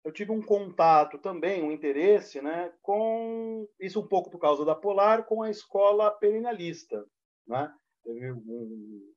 eu 0.03 0.11
tive 0.11 0.31
um 0.31 0.41
contato 0.41 1.17
também, 1.17 1.61
um 1.61 1.71
interesse, 1.71 2.41
né, 2.41 2.73
com 2.81 3.67
isso 3.79 3.99
um 3.99 4.07
pouco 4.07 4.29
por 4.29 4.39
causa 4.39 4.63
da 4.63 4.73
Polar, 4.73 5.25
com 5.25 5.43
a 5.43 5.49
escola 5.49 6.09
perennialista. 6.11 7.05
Né? 7.45 7.71
Teve 8.03 8.31
um, 8.31 9.13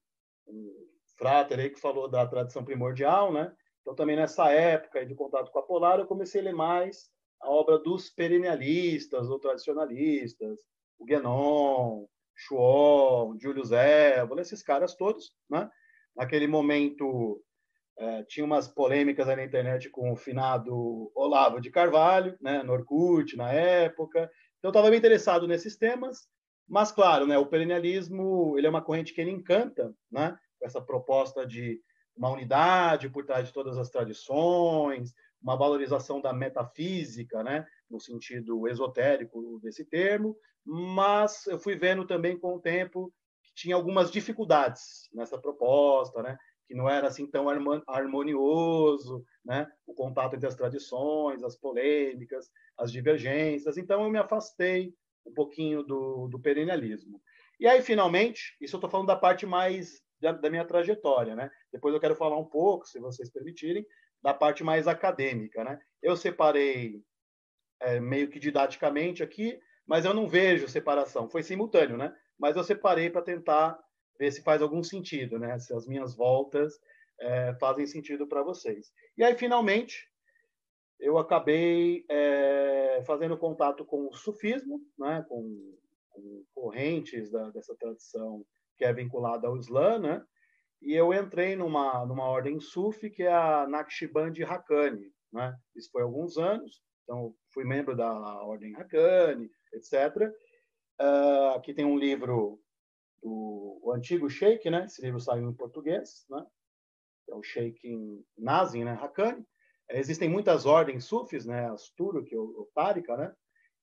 um 0.49 0.89
frater 1.17 1.61
aí 1.61 1.71
que 1.71 1.81
falou 1.81 2.09
da 2.09 2.27
tradição 2.27 2.65
primordial, 2.65 3.33
né? 3.33 3.55
Então 3.81 3.95
também 3.95 4.17
nessa 4.17 4.51
época 4.51 5.05
de 5.07 5.15
contato 5.15 5.51
com 5.51 5.59
a 5.59 5.63
Polar, 5.63 5.99
eu 5.99 6.07
comecei 6.07 6.41
a 6.41 6.45
ler 6.45 6.55
mais 6.55 7.11
a 7.41 7.49
obra 7.49 7.79
dos 7.79 8.11
perennialistas 8.11 9.31
ou 9.31 9.39
tradicionalistas, 9.39 10.59
o 10.99 11.05
Guénon, 11.05 12.07
Schwall, 12.35 13.39
Julius 13.39 13.71
Evola, 13.71 14.43
esses 14.43 14.63
caras 14.63 14.95
todos, 14.95 15.33
né? 15.49 15.71
Naquele 16.17 16.47
momento 16.47 17.43
é, 18.01 18.23
tinha 18.25 18.45
umas 18.45 18.67
polêmicas 18.67 19.27
na 19.27 19.45
internet 19.45 19.91
com 19.91 20.11
o 20.11 20.17
finado 20.17 21.13
Olavo 21.15 21.61
de 21.61 21.71
Carvalho, 21.71 22.37
né? 22.41 22.63
No 22.63 22.83
na 23.37 23.53
época. 23.53 24.31
Então, 24.59 24.71
estava 24.71 24.89
bem 24.89 24.99
interessado 24.99 25.47
nesses 25.47 25.77
temas, 25.77 26.27
mas, 26.67 26.91
claro, 26.91 27.27
né? 27.27 27.37
O 27.39 27.47
perennialismo, 27.47 28.57
ele 28.57 28.67
é 28.67 28.71
uma 28.71 28.83
corrente 28.83 29.13
que 29.13 29.21
ele 29.21 29.31
encanta, 29.31 29.95
né? 30.11 30.37
Essa 30.63 30.81
proposta 30.81 31.47
de 31.47 31.81
uma 32.17 32.31
unidade 32.31 33.09
por 33.11 33.25
trás 33.25 33.47
de 33.47 33.53
todas 33.53 33.79
as 33.79 33.91
tradições, 33.91 35.13
uma 35.43 35.57
valorização 35.57 36.21
da 36.21 36.33
metafísica, 36.33 37.43
né, 37.43 37.67
no 37.91 37.99
sentido 37.99 38.69
esotérico 38.69 39.59
desse 39.63 39.85
termo, 39.85 40.37
mas 40.65 41.47
eu 41.47 41.59
fui 41.59 41.77
vendo 41.77 42.07
também 42.07 42.39
com 42.39 42.57
o 42.57 42.61
tempo 42.61 43.13
que 43.43 43.55
tinha 43.55 43.75
algumas 43.75 44.11
dificuldades 44.11 45.09
nessa 45.15 45.39
proposta, 45.41 46.23
né, 46.23 46.37
que 46.71 46.75
não 46.77 46.89
era 46.89 47.09
assim 47.09 47.27
tão 47.27 47.47
harmonioso, 47.89 49.25
né, 49.45 49.67
o 49.85 49.93
contato 49.93 50.37
entre 50.37 50.47
as 50.47 50.55
tradições, 50.55 51.43
as 51.43 51.57
polêmicas, 51.57 52.49
as 52.79 52.93
divergências. 52.93 53.77
Então 53.77 54.05
eu 54.05 54.09
me 54.09 54.21
afastei 54.21 54.95
um 55.27 55.35
pouquinho 55.35 55.83
do, 55.83 56.29
do 56.29 56.39
perennialismo. 56.39 57.21
E 57.59 57.67
aí, 57.67 57.83
finalmente, 57.83 58.57
isso 58.61 58.77
eu 58.77 58.79
estou 58.79 58.89
falando 58.89 59.09
da 59.09 59.17
parte 59.17 59.45
mais 59.47 60.01
da, 60.21 60.31
da, 60.31 60.49
minha 60.49 60.65
trajetória, 60.65 61.35
né? 61.35 61.51
Depois 61.73 61.93
eu 61.93 62.01
quero 62.01 62.15
falar 62.15 62.39
um 62.39 62.45
pouco, 62.45 62.87
se 62.87 63.01
vocês 63.01 63.29
permitirem, 63.29 63.85
da 64.23 64.33
parte 64.33 64.63
mais 64.63 64.87
acadêmica, 64.87 65.65
né? 65.65 65.77
Eu 66.01 66.17
separei 66.17 67.03
é, 67.81 67.99
meio 67.99 68.29
que 68.29 68.39
didaticamente 68.39 69.25
aqui, 69.25 69.59
mas 69.85 70.05
eu 70.05 70.15
não 70.15 70.29
vejo 70.29 70.69
separação. 70.69 71.29
Foi 71.29 71.43
simultâneo, 71.43 71.97
né? 71.97 72.15
Mas 72.39 72.55
eu 72.55 72.63
separei 72.63 73.11
para 73.11 73.23
tentar 73.23 73.77
ver 74.19 74.33
se 74.33 74.43
faz 74.43 74.63
algum 74.63 74.83
sentido, 74.83 75.39
né? 75.39 75.59
Se 75.59 75.73
as 75.75 75.87
minhas 75.87 76.15
voltas 76.15 76.79
é, 77.21 77.55
fazem 77.55 77.87
sentido 77.87 78.27
para 78.27 78.43
vocês. 78.43 78.93
E 79.17 79.25
aí, 79.25 79.35
finalmente, 79.35 80.09
eu 80.99 81.19
acabei 81.19 82.05
é, 82.09 83.03
fazendo 83.07 83.37
contato 83.37 83.85
com 83.85 84.09
o 84.09 84.15
sufismo, 84.15 84.81
né? 84.99 85.25
Com, 85.29 85.77
com 86.11 86.45
correntes 86.55 87.31
da, 87.31 87.51
dessa 87.51 87.75
tradição 87.77 88.45
que 88.77 88.85
é 88.85 88.93
vinculada 88.93 89.47
ao 89.47 89.59
Islã, 89.59 89.99
né? 89.99 90.25
e 90.83 90.95
eu 90.95 91.13
entrei 91.13 91.55
numa, 91.55 92.05
numa 92.07 92.25
ordem 92.25 92.59
sufi, 92.59 93.11
que 93.11 93.23
é 93.23 93.33
a 93.33 93.67
Naqshband 93.69 94.33
Haqqani. 94.43 95.13
Né? 95.33 95.57
Isso 95.77 95.91
foi 95.91 96.03
há 96.03 96.05
alguns 96.05 96.39
anos, 96.39 96.83
então 97.05 97.35
fui 97.53 97.65
membro 97.65 97.95
da 97.95 98.13
ordem 98.43 98.75
Haqqani, 98.75 99.51
etc. 99.75 100.33
Uh, 101.01 101.55
aqui 101.57 101.75
tem 101.75 101.85
um 101.85 101.99
livro 101.99 102.61
do 103.23 103.81
o 103.83 103.93
antigo 103.93 104.29
Sheikh, 104.29 104.69
né? 104.71 104.85
esse 104.85 105.03
livro 105.03 105.21
saiu 105.21 105.49
em 105.49 105.55
português, 105.55 106.25
né? 106.31 106.45
é 107.29 107.35
o 107.35 107.43
Sheikh 107.43 108.25
Nazim 108.37 108.85
né? 108.85 108.99
Haqqani. 109.01 109.45
Existem 109.91 110.29
muitas 110.29 110.67
ordens 110.67 111.05
sufis, 111.05 111.45
né? 111.47 111.71
as 111.71 111.91
Turuk, 111.91 112.35
o, 112.37 112.69
Tariqa, 112.75 113.17
né? 113.17 113.35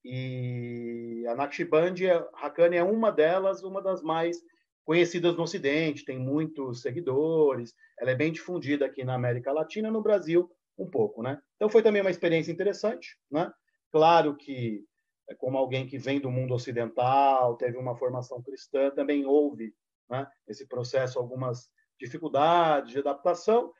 e 0.03 1.25
a 1.27 1.35
Naqshband 1.35 1.95
Haqqani 2.33 2.77
é 2.77 2.83
uma 2.83 3.11
delas, 3.11 3.63
uma 3.63 3.81
das 3.81 4.01
mais 4.01 4.37
conhecidas 4.85 5.35
no 5.35 5.43
Ocidente, 5.43 6.05
tem 6.05 6.17
muitos 6.17 6.81
seguidores, 6.81 7.73
ela 7.99 8.11
é 8.11 8.15
bem 8.15 8.31
difundida 8.31 8.85
aqui 8.85 9.03
na 9.03 9.15
América 9.15 9.51
Latina, 9.51 9.91
no 9.91 10.01
Brasil 10.01 10.49
um 10.77 10.89
pouco, 10.89 11.21
né? 11.21 11.41
Então 11.55 11.67
foi 11.67 11.81
também 11.81 12.01
uma 12.01 12.11
experiência 12.11 12.51
interessante, 12.51 13.17
né? 13.29 13.51
Claro 13.91 14.37
que 14.37 14.85
é 14.85 14.96
como 15.35 15.57
alguém 15.57 15.85
que 15.85 15.97
vem 15.97 16.19
do 16.19 16.31
mundo 16.31 16.53
ocidental, 16.53 17.55
teve 17.57 17.77
uma 17.77 17.95
formação 17.95 18.41
cristã, 18.41 18.91
também 18.91 19.25
houve, 19.25 19.73
né, 20.09 20.27
esse 20.47 20.67
processo 20.67 21.19
algumas 21.19 21.69
dificuldades 21.99 22.91
de 22.91 22.99
adaptação. 22.99 23.71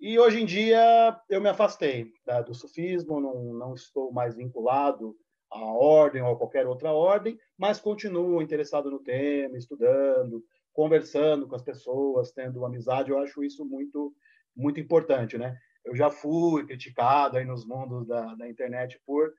E 0.00 0.18
hoje 0.18 0.40
em 0.40 0.46
dia 0.46 1.20
eu 1.28 1.40
me 1.40 1.48
afastei 1.48 2.12
né, 2.26 2.42
do 2.42 2.54
sufismo, 2.54 3.20
não, 3.20 3.52
não 3.52 3.74
estou 3.74 4.12
mais 4.12 4.34
vinculado 4.36 5.16
a 5.50 5.64
ordem 5.64 6.22
ou 6.22 6.32
a 6.32 6.36
qualquer 6.36 6.66
outra 6.66 6.92
ordem, 6.92 7.38
mas 7.56 7.80
continuo 7.80 8.42
interessado 8.42 8.90
no 8.90 9.00
tema, 9.00 9.56
estudando, 9.56 10.44
conversando 10.72 11.48
com 11.48 11.54
as 11.54 11.62
pessoas, 11.62 12.32
tendo 12.32 12.64
amizade. 12.64 13.10
Eu 13.10 13.18
acho 13.18 13.42
isso 13.42 13.64
muito 13.64 14.14
muito 14.54 14.80
importante, 14.80 15.38
né? 15.38 15.56
Eu 15.84 15.94
já 15.94 16.10
fui 16.10 16.66
criticado 16.66 17.36
aí 17.36 17.44
nos 17.44 17.64
mundos 17.64 18.06
da, 18.06 18.34
da 18.34 18.48
internet 18.48 19.00
por 19.06 19.32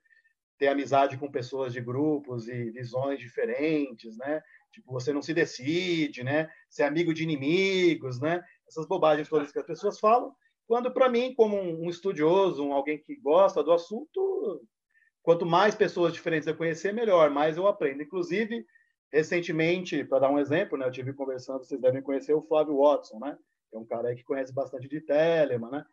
ter 0.60 0.68
amizade 0.68 1.16
com 1.16 1.30
pessoas 1.30 1.72
de 1.72 1.80
grupos 1.80 2.46
e 2.46 2.70
visões 2.70 3.18
diferentes, 3.18 4.14
né? 4.18 4.42
Tipo, 4.70 4.92
você 4.92 5.10
não 5.10 5.22
se 5.22 5.32
decide, 5.32 6.22
né? 6.22 6.50
Ser 6.68 6.82
amigo 6.82 7.14
de 7.14 7.22
inimigos, 7.22 8.20
né? 8.20 8.44
Essas 8.68 8.86
bobagens 8.86 9.26
todas 9.26 9.50
que 9.50 9.58
as 9.58 9.64
pessoas 9.64 9.98
falam. 9.98 10.34
Quando, 10.66 10.92
para 10.92 11.08
mim, 11.08 11.34
como 11.34 11.56
um 11.58 11.88
estudioso, 11.88 12.62
um 12.62 12.74
alguém 12.74 12.98
que 12.98 13.16
gosta 13.16 13.64
do 13.64 13.72
assunto, 13.72 14.62
quanto 15.22 15.46
mais 15.46 15.74
pessoas 15.74 16.12
diferentes 16.12 16.46
eu 16.46 16.54
conhecer, 16.54 16.92
melhor, 16.92 17.30
mais 17.30 17.56
eu 17.56 17.66
aprendo. 17.66 18.02
Inclusive, 18.02 18.62
recentemente, 19.10 20.04
para 20.04 20.18
dar 20.18 20.30
um 20.30 20.38
exemplo, 20.38 20.76
né? 20.76 20.84
Eu 20.84 20.92
tive 20.92 21.14
conversando, 21.14 21.64
vocês 21.64 21.80
devem 21.80 22.02
conhecer 22.02 22.34
o 22.34 22.42
Flávio 22.42 22.76
Watson, 22.76 23.18
né? 23.18 23.34
É 23.72 23.78
um 23.78 23.86
cara 23.86 24.14
que 24.14 24.24
conhece 24.24 24.52
bastante 24.52 24.86
de 24.86 25.00
Telemann, 25.00 25.70
né? 25.70 25.84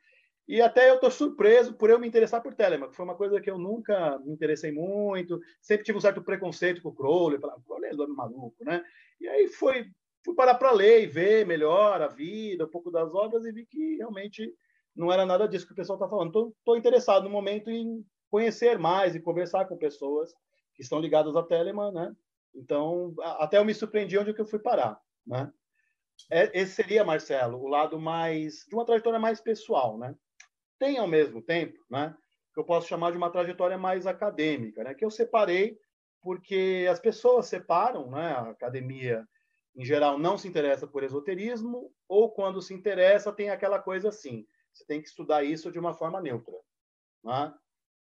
E 0.47 0.61
até 0.61 0.89
eu 0.89 0.95
estou 0.95 1.11
surpreso 1.11 1.73
por 1.73 1.89
eu 1.89 1.99
me 1.99 2.07
interessar 2.07 2.41
por 2.41 2.53
Telemann, 2.53 2.89
que 2.89 2.95
foi 2.95 3.03
uma 3.03 3.17
coisa 3.17 3.41
que 3.41 3.51
eu 3.51 3.57
nunca 3.57 4.17
me 4.19 4.31
interessei 4.31 4.71
muito, 4.71 5.41
sempre 5.61 5.83
tive 5.83 5.97
um 5.97 6.01
certo 6.01 6.23
preconceito 6.23 6.81
com 6.81 6.89
o 6.89 6.95
Crowley, 6.95 7.39
falava, 7.39 7.61
Crowley 7.65 7.89
é 7.89 7.93
nome 7.93 8.15
maluco, 8.15 8.63
né? 8.63 8.81
E 9.19 9.27
aí 9.27 9.49
foi, 9.49 9.87
fui 10.23 10.33
parar 10.35 10.55
para 10.55 10.71
ler 10.71 11.03
e 11.03 11.07
ver 11.07 11.45
melhor 11.45 12.01
a 12.01 12.07
vida, 12.07 12.63
um 12.63 12.69
pouco 12.69 12.89
das 12.89 13.13
obras 13.13 13.45
e 13.45 13.51
vi 13.51 13.65
que 13.65 13.97
realmente 13.97 14.53
não 14.95 15.11
era 15.11 15.25
nada 15.25 15.47
disso 15.47 15.67
que 15.67 15.73
o 15.73 15.75
pessoal 15.75 15.97
está 15.97 16.07
falando. 16.07 16.53
Estou 16.57 16.77
interessado 16.77 17.25
no 17.25 17.29
momento 17.29 17.69
em 17.69 18.05
conhecer 18.29 18.79
mais 18.79 19.15
e 19.15 19.19
conversar 19.19 19.65
com 19.65 19.77
pessoas 19.77 20.31
que 20.73 20.81
estão 20.81 20.99
ligadas 20.99 21.35
a 21.35 21.43
Telemann, 21.43 21.91
né? 21.91 22.15
Então, 22.55 23.13
até 23.21 23.57
eu 23.57 23.65
me 23.65 23.73
surpreendi 23.73 24.17
onde 24.17 24.33
eu 24.35 24.45
fui 24.45 24.59
parar, 24.59 24.97
né? 25.25 25.51
É, 26.31 26.59
esse 26.59 26.73
seria, 26.73 27.03
Marcelo, 27.03 27.61
o 27.61 27.67
lado 27.67 27.99
mais 27.99 28.65
de 28.67 28.75
uma 28.75 28.85
trajetória 28.85 29.19
mais 29.19 29.39
pessoal, 29.39 29.97
né? 29.97 30.15
Tem 30.79 30.97
ao 30.97 31.07
mesmo 31.07 31.41
tempo, 31.41 31.77
né, 31.89 32.15
que 32.53 32.59
eu 32.59 32.63
posso 32.65 32.87
chamar 32.87 33.11
de 33.11 33.17
uma 33.17 33.31
trajetória 33.31 33.77
mais 33.77 34.07
acadêmica, 34.07 34.83
né, 34.83 34.93
que 34.93 35.05
eu 35.05 35.11
separei 35.11 35.77
porque 36.21 36.87
as 36.89 36.99
pessoas 36.99 37.47
separam, 37.47 38.09
né, 38.11 38.31
a 38.31 38.49
academia 38.49 39.25
em 39.75 39.85
geral 39.85 40.17
não 40.17 40.37
se 40.37 40.47
interessa 40.47 40.87
por 40.87 41.03
esoterismo 41.03 41.93
ou 42.07 42.31
quando 42.31 42.61
se 42.61 42.73
interessa 42.73 43.31
tem 43.31 43.49
aquela 43.49 43.79
coisa 43.79 44.09
assim, 44.09 44.45
você 44.73 44.85
tem 44.85 45.01
que 45.01 45.07
estudar 45.07 45.43
isso 45.43 45.71
de 45.71 45.79
uma 45.79 45.93
forma 45.93 46.19
neutra, 46.19 46.55
né? 47.23 47.53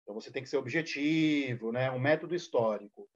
Então 0.02 0.14
você 0.14 0.30
tem 0.30 0.42
que 0.42 0.48
ser 0.48 0.56
objetivo, 0.56 1.72
né, 1.72 1.90
um 1.90 1.98
método 1.98 2.34
histórico. 2.34 3.08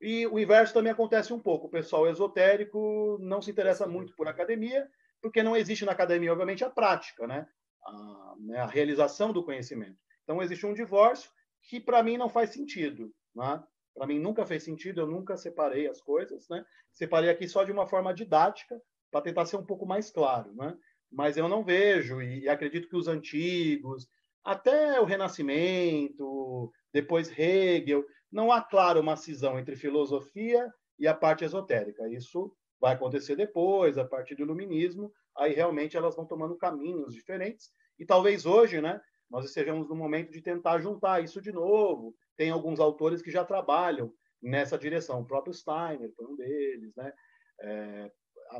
E 0.00 0.26
o 0.26 0.38
inverso 0.38 0.72
também 0.72 0.92
acontece 0.92 1.32
um 1.32 1.40
pouco. 1.40 1.66
O 1.66 1.70
pessoal 1.70 2.08
esotérico 2.08 3.18
não 3.20 3.42
se 3.42 3.50
interessa 3.50 3.86
muito 3.86 4.14
por 4.14 4.28
academia, 4.28 4.88
porque 5.20 5.42
não 5.42 5.56
existe 5.56 5.84
na 5.84 5.92
academia, 5.92 6.32
obviamente, 6.32 6.64
a 6.64 6.70
prática, 6.70 7.26
né? 7.26 7.48
A, 7.88 8.34
né, 8.38 8.58
a 8.58 8.66
realização 8.66 9.32
do 9.32 9.42
conhecimento. 9.42 9.96
Então, 10.22 10.42
existe 10.42 10.66
um 10.66 10.74
divórcio 10.74 11.30
que, 11.62 11.80
para 11.80 12.02
mim, 12.02 12.16
não 12.16 12.28
faz 12.28 12.50
sentido. 12.50 13.12
Né? 13.34 13.62
Para 13.94 14.06
mim, 14.06 14.18
nunca 14.18 14.44
fez 14.46 14.62
sentido, 14.62 15.00
eu 15.00 15.06
nunca 15.06 15.36
separei 15.36 15.88
as 15.88 16.00
coisas. 16.00 16.48
Né? 16.48 16.64
Separei 16.92 17.30
aqui 17.30 17.48
só 17.48 17.64
de 17.64 17.72
uma 17.72 17.86
forma 17.86 18.12
didática, 18.14 18.80
para 19.10 19.22
tentar 19.22 19.46
ser 19.46 19.56
um 19.56 19.64
pouco 19.64 19.86
mais 19.86 20.10
claro. 20.10 20.54
Né? 20.54 20.76
Mas 21.10 21.36
eu 21.36 21.48
não 21.48 21.64
vejo, 21.64 22.20
e 22.20 22.48
acredito 22.48 22.88
que 22.88 22.96
os 22.96 23.08
antigos, 23.08 24.06
até 24.44 25.00
o 25.00 25.04
Renascimento, 25.04 26.72
depois 26.92 27.30
Hegel, 27.36 28.04
não 28.30 28.52
há, 28.52 28.62
claro, 28.62 29.00
uma 29.00 29.16
cisão 29.16 29.58
entre 29.58 29.76
filosofia 29.76 30.72
e 30.98 31.06
a 31.06 31.14
parte 31.14 31.44
esotérica. 31.44 32.08
Isso 32.08 32.54
vai 32.80 32.94
acontecer 32.94 33.36
depois, 33.36 33.98
a 33.98 34.04
partir 34.04 34.34
do 34.34 34.42
iluminismo, 34.42 35.12
aí 35.38 35.54
realmente 35.54 35.96
elas 35.96 36.16
vão 36.16 36.26
tomando 36.26 36.56
caminhos 36.56 37.14
diferentes. 37.14 37.70
E 37.98 38.04
talvez 38.04 38.44
hoje, 38.46 38.80
né, 38.80 39.00
nós 39.30 39.44
estejamos 39.44 39.88
no 39.88 39.94
momento 39.94 40.30
de 40.30 40.40
tentar 40.40 40.78
juntar 40.80 41.22
isso 41.22 41.40
de 41.40 41.52
novo. 41.52 42.14
Tem 42.36 42.50
alguns 42.50 42.80
autores 42.80 43.22
que 43.22 43.30
já 43.30 43.44
trabalham 43.44 44.12
nessa 44.42 44.78
direção. 44.78 45.20
O 45.20 45.26
próprio 45.26 45.52
Steiner 45.52 46.12
foi 46.14 46.26
um 46.26 46.36
deles, 46.36 46.94
né? 46.96 47.12
É, 47.60 48.10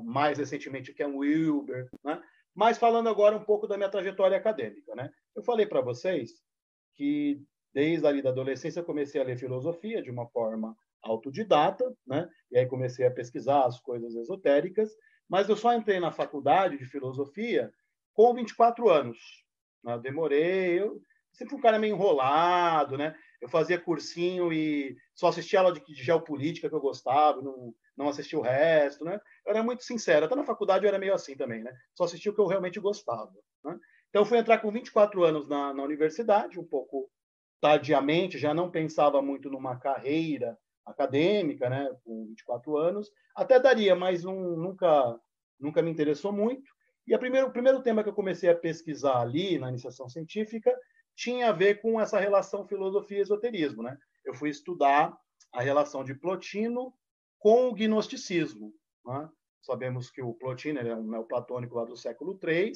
mais 0.03 0.39
recentemente 0.39 0.93
Ken 0.93 1.15
Wilber, 1.15 1.89
né? 2.05 2.21
Mas 2.55 2.77
falando 2.77 3.09
agora 3.09 3.37
um 3.37 3.45
pouco 3.45 3.67
da 3.67 3.77
minha 3.77 3.89
trajetória 3.89 4.37
acadêmica, 4.37 4.95
né? 4.95 5.11
Eu 5.35 5.43
falei 5.43 5.65
para 5.65 5.81
vocês 5.81 6.33
que 6.95 7.41
desde 7.73 8.07
ali 8.07 8.21
da 8.21 8.31
adolescência 8.31 8.83
comecei 8.83 9.21
a 9.21 9.25
ler 9.25 9.39
filosofia 9.39 10.03
de 10.03 10.11
uma 10.11 10.27
forma 10.27 10.77
autodidata, 11.03 11.85
né? 12.07 12.29
E 12.51 12.59
aí 12.59 12.67
comecei 12.67 13.07
a 13.07 13.11
pesquisar 13.11 13.65
as 13.65 13.81
coisas 13.81 14.15
esotéricas 14.17 14.91
mas 15.29 15.49
eu 15.49 15.57
só 15.57 15.75
entrei 15.75 16.01
na 16.01 16.11
faculdade 16.11 16.79
de 16.79 16.87
filosofia 16.87 17.73
com 18.15 18.35
24 18.35 18.89
anos. 18.89 19.19
Né? 19.85 19.99
Demorei, 19.99 20.81
eu 20.81 21.01
sempre 21.33 21.51
fui 21.51 21.59
um 21.59 21.63
cara 21.63 21.79
meio 21.79 21.95
enrolado, 21.95 22.97
né? 22.97 23.15
Eu 23.41 23.49
fazia 23.49 23.81
cursinho 23.81 24.53
e 24.53 24.97
só 25.15 25.29
assistia 25.29 25.61
aula 25.61 25.73
de, 25.73 25.81
de 25.85 26.03
geopolítica 26.03 26.69
que 26.69 26.75
eu 26.75 26.81
gostava, 26.81 27.41
não, 27.41 27.73
não 27.97 28.09
assistia 28.09 28.39
o 28.39 28.43
resto, 28.43 29.05
né? 29.05 29.21
Eu 29.47 29.53
era 29.53 29.63
muito 29.63 29.85
sincero, 29.85 30.27
até 30.27 30.35
na 30.35 30.45
faculdade 30.45 30.85
eu 30.85 30.89
era 30.89 30.99
meio 30.99 31.15
assim 31.15 31.37
também, 31.37 31.63
né? 31.63 31.73
Só 31.95 32.05
assistia 32.05 32.33
o 32.33 32.35
que 32.35 32.41
eu 32.41 32.47
realmente 32.47 32.81
gostava, 32.81 33.33
né? 33.65 33.79
Então, 34.09 34.25
fui 34.25 34.39
entrar 34.39 34.59
com 34.59 34.73
24 34.73 35.23
anos 35.23 35.49
na, 35.49 35.75
na 35.75 35.83
universidade, 35.83 36.59
um 36.59 36.65
pouco 36.65 37.11
tardiamente, 37.61 38.39
já 38.39 38.55
não 38.55 38.71
pensava 38.71 39.21
muito 39.21 39.51
numa 39.51 39.79
carreira 39.79 40.59
acadêmica, 40.91 41.69
né, 41.69 41.91
com 42.05 42.27
24 42.27 42.77
anos, 42.77 43.11
até 43.35 43.59
daria, 43.61 43.95
mas 43.95 44.25
nunca, 44.25 45.19
nunca 45.59 45.83
me 45.83 45.91
interessou 45.91 46.33
muito. 46.33 46.71
E 47.07 47.15
a 47.15 47.19
primeiro, 47.19 47.49
o 47.49 47.53
primeiro 47.53 47.83
tema 47.83 48.03
que 48.03 48.09
eu 48.09 48.15
comecei 48.15 48.51
a 48.51 48.57
pesquisar 48.57 49.21
ali 49.21 49.59
na 49.59 49.69
iniciação 49.69 50.09
científica 50.09 50.75
tinha 51.17 51.49
a 51.49 51.53
ver 51.53 51.81
com 51.81 52.01
essa 52.01 52.19
relação 52.21 52.67
filosofia 52.67 53.21
esoterismo. 53.21 53.83
Né? 53.83 53.97
Eu 54.25 54.35
fui 54.35 54.51
estudar 54.51 55.17
a 55.53 55.63
relação 55.63 56.05
de 56.05 56.15
Plotino 56.15 56.93
com 57.39 57.69
o 57.69 57.75
gnosticismo. 57.75 58.75
Né? 59.05 59.29
Sabemos 59.63 60.11
que 60.11 60.23
o 60.23 60.35
Plotino 60.35 60.81
é 60.81 60.95
um 60.95 61.11
neoplatônico 61.11 61.77
lá 61.77 61.85
do 61.85 61.97
século 61.97 62.39
III, 62.43 62.73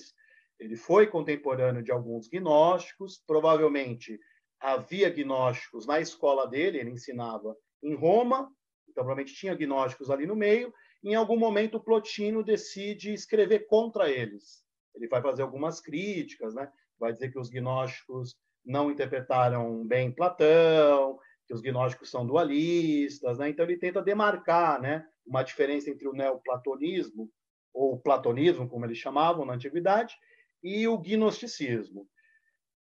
ele 0.59 0.77
foi 0.77 1.07
contemporâneo 1.07 1.83
de 1.83 1.91
alguns 1.91 2.29
gnósticos, 2.29 3.23
provavelmente 3.27 4.19
havia 4.61 5.11
gnósticos 5.11 5.87
na 5.87 6.01
escola 6.01 6.47
dele, 6.47 6.79
ele 6.79 6.91
ensinava 6.91 7.57
em 7.83 7.95
Roma, 7.95 8.51
então 8.89 9.05
provavelmente 9.05 9.35
tinha 9.35 9.55
gnósticos 9.55 10.11
ali 10.11 10.27
no 10.27 10.37
meio. 10.37 10.73
Em 11.03 11.15
algum 11.15 11.37
momento, 11.37 11.81
Plotino 11.81 12.45
decide 12.45 13.13
escrever 13.13 13.67
contra 13.67 14.11
eles. 14.11 14.63
Ele 14.95 15.09
vai 15.09 15.21
fazer 15.21 15.43
algumas 15.43 15.81
críticas, 15.81 16.55
né? 16.55 16.71
vai 16.99 17.13
dizer 17.13 17.31
que 17.31 17.39
os 17.39 17.49
gnósticos 17.49 18.37
não 18.65 18.91
interpretaram 18.91 19.85
bem 19.85 20.13
Platão, 20.13 21.19
que 21.47 21.55
os 21.55 21.61
gnósticos 21.61 22.11
são 22.11 22.25
dualistas. 22.25 23.39
Né? 23.39 23.49
Então, 23.49 23.65
ele 23.65 23.77
tenta 23.77 24.01
demarcar 24.01 24.81
né? 24.81 25.05
uma 25.27 25.43
diferença 25.43 25.91
entre 25.91 26.07
o 26.07 26.13
neoplatonismo, 26.13 27.29
ou 27.75 27.99
platonismo, 27.99 28.69
como 28.69 28.85
eles 28.85 28.99
chamavam 28.99 29.45
na 29.45 29.55
antiguidade, 29.55 30.15
e 30.63 30.87
o 30.87 30.99
gnosticismo. 30.99 32.07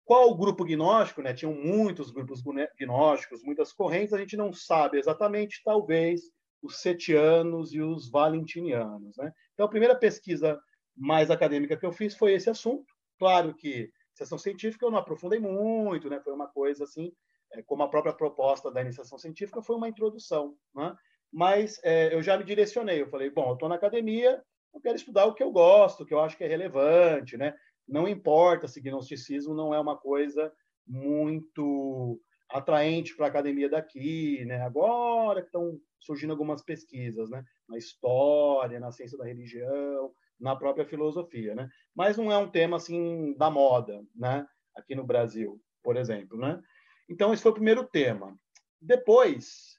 Qual 0.09 0.31
o 0.31 0.35
grupo 0.35 0.64
gnóstico? 0.64 1.21
Né? 1.21 1.35
Tinham 1.35 1.53
muitos 1.53 2.11
grupos 2.11 2.42
gnósticos, 2.81 3.42
muitas 3.42 3.75
correntes, 3.75 4.14
a 4.14 4.18
gente 4.18 4.38
não 4.38 4.55
sabe 4.55 4.99
exatamente, 4.99 5.61
talvez 5.62 6.23
os 6.62 6.81
setianos 6.81 7.75
e 7.75 7.83
os 7.83 8.11
valentinianos. 8.11 9.18
Né? 9.18 9.31
Então, 9.53 9.66
a 9.66 9.68
primeira 9.68 9.94
pesquisa 9.94 10.59
mais 10.97 11.31
acadêmica 11.31 11.77
que 11.77 11.85
eu 11.85 11.92
fiz 11.92 12.16
foi 12.16 12.33
esse 12.33 12.49
assunto. 12.49 12.90
Claro 13.18 13.55
que 13.55 13.90
iniciação 14.12 14.38
científica 14.38 14.87
eu 14.87 14.90
não 14.90 14.97
aprofundei 14.99 15.38
muito, 15.38 16.09
né? 16.09 16.18
foi 16.21 16.33
uma 16.33 16.49
coisa 16.49 16.85
assim, 16.85 17.12
é, 17.53 17.62
como 17.62 17.83
a 17.83 17.88
própria 17.90 18.14
proposta 18.14 18.71
da 18.71 18.81
iniciação 18.81 19.18
científica 19.18 19.61
foi 19.61 19.77
uma 19.77 19.90
introdução. 19.90 20.57
Né? 20.75 20.97
Mas 21.31 21.79
é, 21.85 22.14
eu 22.14 22.23
já 22.23 22.38
me 22.38 22.44
direcionei, 22.44 23.03
eu 23.03 23.11
falei, 23.11 23.29
bom, 23.29 23.49
eu 23.51 23.53
estou 23.53 23.68
na 23.68 23.75
academia, 23.75 24.42
eu 24.73 24.81
quero 24.81 24.97
estudar 24.97 25.27
o 25.27 25.35
que 25.35 25.42
eu 25.42 25.53
gosto, 25.53 26.03
o 26.03 26.07
que 26.07 26.14
eu 26.14 26.21
acho 26.21 26.35
que 26.35 26.44
é 26.44 26.49
relevante, 26.49 27.37
né? 27.37 27.55
Não 27.88 28.07
importa 28.07 28.68
se 28.68 28.81
gnosticismo 28.81 29.55
não 29.55 29.74
é 29.74 29.81
uma 29.81 29.96
coisa 29.96 30.53
muito 30.87 32.20
atraente 32.51 33.14
para 33.14 33.27
a 33.27 33.29
academia 33.29 33.68
daqui, 33.68 34.44
né? 34.44 34.62
Agora 34.62 35.40
que 35.40 35.48
estão 35.48 35.79
surgindo 36.01 36.31
algumas 36.31 36.62
pesquisas, 36.62 37.29
né? 37.31 37.44
Na 37.68 37.77
história, 37.77 38.81
na 38.81 38.92
ciência 38.92 39.18
da 39.18 39.24
religião, 39.24 40.12
na 40.38 40.57
própria 40.57 40.87
filosofia, 40.87 41.55
né? 41.55 41.68
Mas 41.94 42.16
não 42.16 42.33
é 42.33 42.38
um 42.38 42.51
tema 42.51 42.77
assim 42.77 43.35
da 43.37 43.51
moda, 43.51 44.03
né? 44.14 44.46
Aqui 44.77 44.94
no 44.94 45.05
Brasil, 45.05 45.61
por 45.83 45.96
exemplo, 45.96 46.38
né? 46.38 46.62
Então 47.09 47.33
esse 47.33 47.42
foi 47.42 47.53
o 47.53 47.57
primeiro 47.57 47.85
tema. 47.85 48.38
Depois 48.81 49.79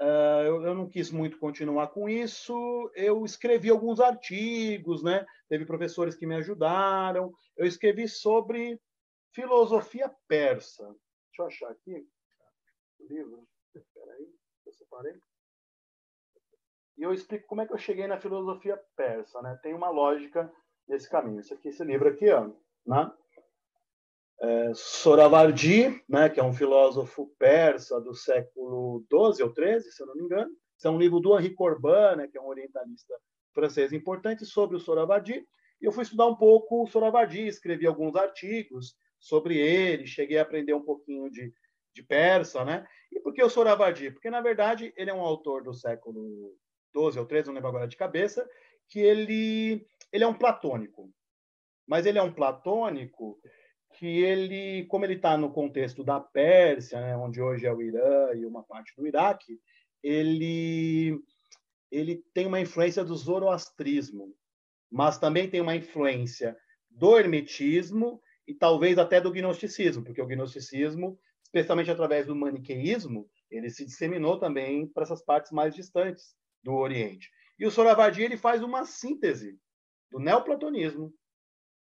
Uh, 0.00 0.42
eu, 0.46 0.62
eu, 0.62 0.74
não 0.76 0.88
quis 0.88 1.10
muito 1.10 1.40
continuar 1.40 1.88
com 1.88 2.08
isso. 2.08 2.54
Eu 2.94 3.24
escrevi 3.24 3.68
alguns 3.68 3.98
artigos, 3.98 5.02
né? 5.02 5.26
Teve 5.48 5.64
professores 5.64 6.14
que 6.14 6.26
me 6.26 6.36
ajudaram. 6.36 7.32
Eu 7.56 7.66
escrevi 7.66 8.08
sobre 8.08 8.80
filosofia 9.32 10.14
persa. 10.26 10.84
Deixa 10.84 11.40
eu 11.40 11.46
achar 11.46 11.70
aqui 11.70 12.06
o 13.00 13.06
livro. 13.06 13.48
Peraí, 13.94 14.28
eu 14.66 14.72
separei. 14.72 15.20
E 16.96 17.02
eu 17.02 17.12
explico 17.12 17.46
como 17.46 17.60
é 17.60 17.66
que 17.66 17.72
eu 17.72 17.78
cheguei 17.78 18.06
na 18.06 18.20
filosofia 18.20 18.76
persa, 18.96 19.40
né? 19.40 19.58
Tem 19.62 19.72
uma 19.72 19.88
lógica 19.88 20.52
nesse 20.88 21.08
caminho. 21.08 21.38
Esse 21.38 21.54
aqui, 21.54 21.68
esse 21.68 21.84
livro 21.84 22.08
aqui, 22.08 22.28
ó, 22.30 22.50
né? 22.84 23.12
É, 24.40 24.72
Soravardi, 24.74 26.02
né, 26.08 26.28
que 26.28 26.38
é 26.38 26.44
um 26.44 26.52
filósofo 26.52 27.26
persa 27.38 28.00
do 28.00 28.14
século 28.14 29.04
12 29.10 29.42
ou 29.42 29.52
13, 29.52 29.90
se 29.90 30.02
eu 30.02 30.06
não 30.06 30.14
me 30.14 30.22
engano. 30.22 30.50
Esse 30.76 30.86
é 30.86 30.90
um 30.90 30.98
livro 30.98 31.18
do 31.18 31.36
Henri 31.36 31.54
Corbin, 31.54 32.16
né, 32.16 32.28
que 32.28 32.38
é 32.38 32.40
um 32.40 32.46
orientalista 32.46 33.14
francês 33.54 33.92
importante, 33.92 34.44
sobre 34.44 34.76
o 34.76 34.80
Soravardi. 34.80 35.46
E 35.80 35.84
eu 35.84 35.92
fui 35.92 36.02
estudar 36.02 36.26
um 36.26 36.36
pouco 36.36 36.82
o 36.82 36.86
Soravardi, 36.86 37.46
escrevi 37.46 37.86
alguns 37.86 38.16
artigos 38.16 38.96
sobre 39.18 39.58
ele, 39.58 40.06
cheguei 40.06 40.38
a 40.38 40.42
aprender 40.42 40.74
um 40.74 40.84
pouquinho 40.84 41.30
de, 41.30 41.52
de 41.94 42.02
persa, 42.02 42.64
né? 42.64 42.86
E 43.12 43.20
por 43.20 43.32
que 43.32 43.42
o 43.42 43.50
Soravardi? 43.50 44.10
Porque, 44.10 44.30
na 44.30 44.40
verdade, 44.40 44.92
ele 44.96 45.10
é 45.10 45.14
um 45.14 45.20
autor 45.20 45.62
do 45.62 45.72
século 45.72 46.54
12 46.92 47.18
ou 47.18 47.26
13, 47.26 47.48
não 47.48 47.54
lembro 47.54 47.68
agora 47.68 47.88
de 47.88 47.96
cabeça, 47.96 48.48
que 48.88 49.00
ele, 49.00 49.86
ele 50.12 50.24
é 50.24 50.26
um 50.26 50.34
platônico. 50.34 51.10
Mas 51.86 52.06
ele 52.06 52.18
é 52.18 52.22
um 52.22 52.32
platônico 52.32 53.40
que 53.94 54.06
ele, 54.06 54.84
como 54.86 55.04
ele 55.04 55.14
está 55.14 55.36
no 55.36 55.50
contexto 55.50 56.04
da 56.04 56.20
Pérsia, 56.20 57.00
né, 57.00 57.16
onde 57.16 57.40
hoje 57.40 57.66
é 57.66 57.72
o 57.72 57.82
Irã 57.82 58.32
e 58.34 58.44
uma 58.44 58.62
parte 58.62 58.94
do 58.96 59.06
Iraque, 59.06 59.58
ele 60.02 61.18
ele 61.90 62.22
tem 62.34 62.46
uma 62.46 62.60
influência 62.60 63.04
do 63.04 63.14
zoroastrismo, 63.14 64.34
mas 64.90 65.18
também 65.18 65.48
tem 65.48 65.60
uma 65.60 65.76
influência 65.76 66.56
do 66.90 67.18
hermetismo 67.18 68.20
e 68.46 68.54
talvez 68.54 68.98
até 68.98 69.20
do 69.20 69.30
gnosticismo, 69.30 70.04
porque 70.04 70.22
o 70.22 70.26
gnosticismo, 70.26 71.18
especialmente 71.44 71.90
através 71.90 72.26
do 72.26 72.34
maniqueísmo, 72.34 73.28
ele 73.50 73.70
se 73.70 73.84
disseminou 73.84 74.38
também 74.38 74.86
para 74.86 75.02
essas 75.02 75.22
partes 75.22 75.52
mais 75.52 75.74
distantes 75.74 76.34
do 76.62 76.74
Oriente. 76.74 77.30
E 77.58 77.66
o 77.66 77.70
Soravardi 77.70 78.22
ele 78.22 78.36
faz 78.36 78.62
uma 78.62 78.84
síntese 78.84 79.58
do 80.10 80.18
neoplatonismo, 80.18 81.12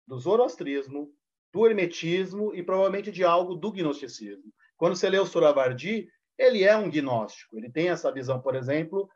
do 0.08 0.18
zoroastrismo, 0.18 1.14
do 1.54 1.66
hermetismo 1.66 2.54
e 2.54 2.64
provavelmente 2.64 3.12
de 3.12 3.24
algo 3.24 3.56
do 3.56 3.72
gnosticismo. 3.72 4.52
Quando 4.78 4.96
você 4.96 5.10
lê 5.10 5.20
o 5.20 5.26
Suravardi, 5.26 6.08
ele 6.38 6.64
é 6.64 6.76
um 6.76 6.90
gnóstico. 6.90 7.58
Ele 7.58 7.70
tem 7.70 7.90
essa 7.90 8.12
visão, 8.12 8.42
por 8.42 8.56
exemplo, 8.56 9.10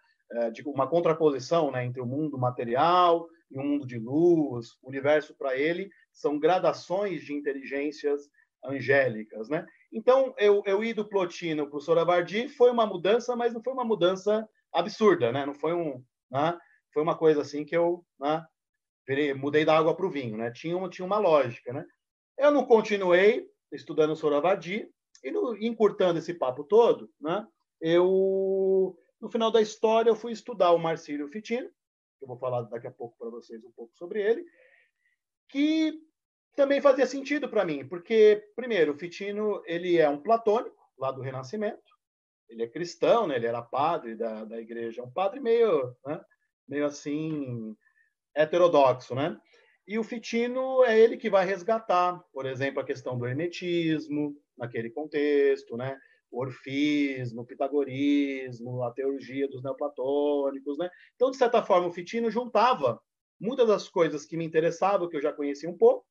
de 0.51 0.63
uma 0.63 0.87
contraposição 0.87 1.71
né, 1.71 1.85
entre 1.85 2.01
o 2.01 2.05
mundo 2.05 2.37
material 2.37 3.27
e 3.51 3.57
o 3.57 3.63
mundo 3.63 3.85
de 3.85 3.99
luz. 3.99 4.71
O 4.81 4.89
universo, 4.89 5.35
para 5.35 5.57
ele, 5.57 5.89
são 6.11 6.39
gradações 6.39 7.23
de 7.23 7.33
inteligências 7.33 8.29
angélicas. 8.63 9.49
Né? 9.49 9.65
Então, 9.91 10.33
eu, 10.37 10.63
eu 10.65 10.83
ir 10.83 10.93
do 10.93 11.07
Plotino 11.07 11.67
para 11.67 11.77
o 11.77 11.81
Soravardi 11.81 12.49
foi 12.49 12.71
uma 12.71 12.85
mudança, 12.85 13.35
mas 13.35 13.53
não 13.53 13.61
foi 13.61 13.73
uma 13.73 13.85
mudança 13.85 14.47
absurda. 14.71 15.31
Né? 15.31 15.45
Não 15.45 15.53
foi 15.53 15.73
um... 15.73 16.03
Né? 16.31 16.57
Foi 16.93 17.01
uma 17.01 17.17
coisa 17.17 17.41
assim 17.41 17.65
que 17.65 17.75
eu 17.75 18.05
né, 18.19 18.45
mudei 19.35 19.65
da 19.65 19.77
água 19.77 19.95
para 19.95 20.05
o 20.05 20.11
vinho. 20.11 20.37
Né? 20.37 20.51
Tinha, 20.51 20.77
uma, 20.77 20.89
tinha 20.89 21.05
uma 21.05 21.17
lógica. 21.17 21.73
Né? 21.73 21.85
Eu 22.37 22.51
não 22.51 22.65
continuei 22.65 23.47
estudando 23.71 24.15
Soravadi 24.15 24.87
e 25.23 25.31
no, 25.31 25.55
encurtando 25.57 26.19
esse 26.19 26.33
papo 26.33 26.63
todo, 26.63 27.09
né? 27.19 27.47
Eu 27.79 28.95
no 29.23 29.29
final 29.29 29.49
da 29.49 29.61
história 29.61 30.09
eu 30.09 30.17
fui 30.17 30.33
estudar 30.33 30.73
o 30.73 30.77
Marcílio 30.77 31.29
Fitino, 31.29 31.69
que 32.19 32.25
eu 32.25 32.27
vou 32.27 32.37
falar 32.37 32.63
daqui 32.63 32.87
a 32.87 32.91
pouco 32.91 33.17
para 33.17 33.29
vocês 33.29 33.63
um 33.63 33.71
pouco 33.71 33.95
sobre 33.95 34.21
ele, 34.21 34.43
que 35.47 35.97
também 36.57 36.81
fazia 36.81 37.05
sentido 37.05 37.47
para 37.47 37.63
mim, 37.63 37.87
porque 37.87 38.45
primeiro 38.53 38.91
o 38.91 38.97
Fitino 38.97 39.63
ele 39.65 39.97
é 39.97 40.09
um 40.09 40.21
platônico 40.21 40.75
lá 40.97 41.09
do 41.09 41.21
Renascimento, 41.21 41.81
ele 42.49 42.63
é 42.63 42.67
cristão, 42.67 43.25
né? 43.25 43.37
Ele 43.37 43.47
era 43.47 43.61
padre 43.61 44.13
da, 44.13 44.43
da 44.43 44.59
igreja, 44.59 45.01
um 45.01 45.09
padre 45.09 45.39
meio, 45.39 45.95
né? 46.05 46.21
meio 46.67 46.85
assim 46.85 47.77
heterodoxo, 48.35 49.15
né? 49.15 49.39
E 49.87 49.97
o 49.97 50.03
Fitino 50.03 50.83
é 50.83 50.99
ele 50.99 51.15
que 51.15 51.29
vai 51.29 51.45
resgatar, 51.45 52.21
por 52.33 52.45
exemplo, 52.45 52.81
a 52.81 52.85
questão 52.85 53.17
do 53.17 53.25
hermetismo, 53.25 54.35
naquele 54.57 54.89
contexto, 54.89 55.77
né? 55.77 55.97
O 56.33 56.41
orfismo, 56.41 57.41
o 57.41 57.45
pitagorismo, 57.45 58.83
a 58.83 58.91
teologia 58.91 59.47
dos 59.47 59.63
neoplatônicos. 59.63 60.77
Né? 60.77 60.89
Então, 61.15 61.31
de 61.31 61.37
certa 61.37 61.61
forma, 61.61 61.87
o 61.87 61.91
Fitino 61.91 62.31
juntava 62.31 62.99
muitas 63.39 63.67
das 63.67 63.87
coisas 63.87 64.25
que 64.25 64.35
me 64.35 64.43
interessavam, 64.43 65.07
que 65.07 65.15
eu 65.15 65.21
já 65.21 65.31
conhecia 65.31 65.69
um 65.69 65.77
pouco, 65.77 66.05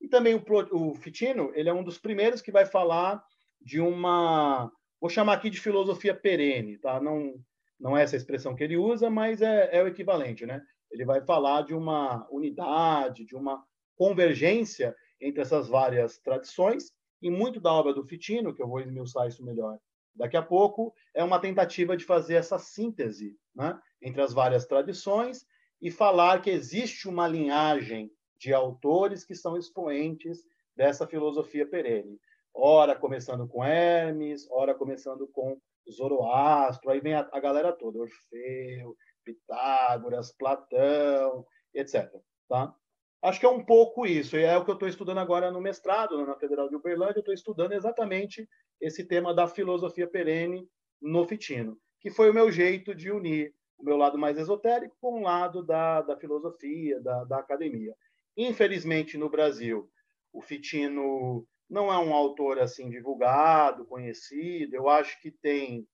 e 0.00 0.08
também 0.08 0.34
o, 0.34 0.42
o 0.72 0.94
Fitino, 0.94 1.50
ele 1.54 1.68
é 1.68 1.74
um 1.74 1.82
dos 1.82 1.98
primeiros 1.98 2.40
que 2.40 2.52
vai 2.52 2.64
falar 2.64 3.22
de 3.60 3.80
uma, 3.80 4.70
vou 5.00 5.10
chamar 5.10 5.34
aqui 5.34 5.50
de 5.50 5.60
filosofia 5.60 6.14
perene, 6.14 6.78
tá? 6.78 7.00
Não, 7.00 7.34
não 7.80 7.96
é 7.96 8.02
essa 8.02 8.16
expressão 8.16 8.54
que 8.54 8.62
ele 8.62 8.76
usa, 8.76 9.10
mas 9.10 9.42
é, 9.42 9.70
é 9.72 9.82
o 9.82 9.88
equivalente, 9.88 10.46
né? 10.46 10.62
ele 10.90 11.04
vai 11.04 11.20
falar 11.20 11.62
de 11.62 11.74
uma 11.74 12.26
unidade, 12.30 13.24
de 13.24 13.34
uma 13.34 13.62
convergência 13.96 14.94
entre 15.20 15.42
essas 15.42 15.68
várias 15.68 16.18
tradições, 16.18 16.92
e 17.26 17.30
muito 17.30 17.60
da 17.60 17.72
obra 17.72 17.92
do 17.92 18.04
Fitino, 18.04 18.54
que 18.54 18.62
eu 18.62 18.68
vou 18.68 18.80
esmiuçar 18.80 19.26
isso 19.26 19.44
melhor 19.44 19.78
daqui 20.14 20.36
a 20.36 20.42
pouco, 20.42 20.94
é 21.12 21.22
uma 21.22 21.40
tentativa 21.40 21.96
de 21.96 22.04
fazer 22.04 22.34
essa 22.34 22.56
síntese 22.56 23.36
né, 23.54 23.78
entre 24.00 24.22
as 24.22 24.32
várias 24.32 24.64
tradições 24.64 25.44
e 25.82 25.90
falar 25.90 26.40
que 26.40 26.50
existe 26.50 27.08
uma 27.08 27.28
linhagem 27.28 28.10
de 28.38 28.54
autores 28.54 29.24
que 29.24 29.34
são 29.34 29.56
expoentes 29.56 30.44
dessa 30.74 31.06
filosofia 31.06 31.66
perene. 31.66 32.18
Ora 32.54 32.94
começando 32.94 33.46
com 33.46 33.64
Hermes, 33.64 34.48
ora 34.50 34.74
começando 34.74 35.26
com 35.28 35.60
Zoroastro, 35.90 36.90
aí 36.90 37.00
vem 37.00 37.14
a, 37.14 37.28
a 37.32 37.40
galera 37.40 37.72
toda, 37.72 37.98
Orfeu, 37.98 38.96
Pitágoras, 39.24 40.32
Platão, 40.32 41.44
etc. 41.74 42.10
Tá? 42.48 42.74
Acho 43.22 43.40
que 43.40 43.46
é 43.46 43.48
um 43.48 43.64
pouco 43.64 44.06
isso, 44.06 44.36
e 44.36 44.44
é 44.44 44.56
o 44.56 44.64
que 44.64 44.70
eu 44.70 44.74
estou 44.74 44.88
estudando 44.88 45.18
agora 45.18 45.50
no 45.50 45.60
mestrado, 45.60 46.24
na 46.24 46.36
Federal 46.36 46.68
de 46.68 46.76
Uberlândia, 46.76 47.18
eu 47.18 47.20
estou 47.20 47.34
estudando 47.34 47.72
exatamente 47.72 48.48
esse 48.80 49.04
tema 49.04 49.34
da 49.34 49.48
filosofia 49.48 50.06
perene 50.06 50.68
no 51.00 51.26
Fitino, 51.26 51.78
que 52.00 52.10
foi 52.10 52.30
o 52.30 52.34
meu 52.34 52.52
jeito 52.52 52.94
de 52.94 53.10
unir 53.10 53.54
o 53.78 53.84
meu 53.84 53.96
lado 53.96 54.18
mais 54.18 54.38
esotérico 54.38 54.96
com 55.00 55.20
o 55.20 55.22
lado 55.22 55.62
da, 55.62 56.02
da 56.02 56.16
filosofia, 56.16 57.00
da, 57.00 57.24
da 57.24 57.38
academia. 57.38 57.94
Infelizmente, 58.36 59.18
no 59.18 59.28
Brasil, 59.28 59.90
o 60.32 60.40
Fitino 60.40 61.46
não 61.68 61.92
é 61.92 61.98
um 61.98 62.14
autor 62.14 62.58
assim 62.58 62.88
divulgado, 62.88 63.86
conhecido. 63.86 64.74
Eu 64.74 64.88
acho 64.88 65.20
que 65.20 65.30
tem 65.30 65.86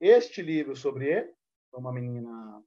este 0.00 0.42
livro 0.42 0.74
sobre 0.74 1.08
ele, 1.08 1.32
uma 1.72 1.92
menina 1.92 2.62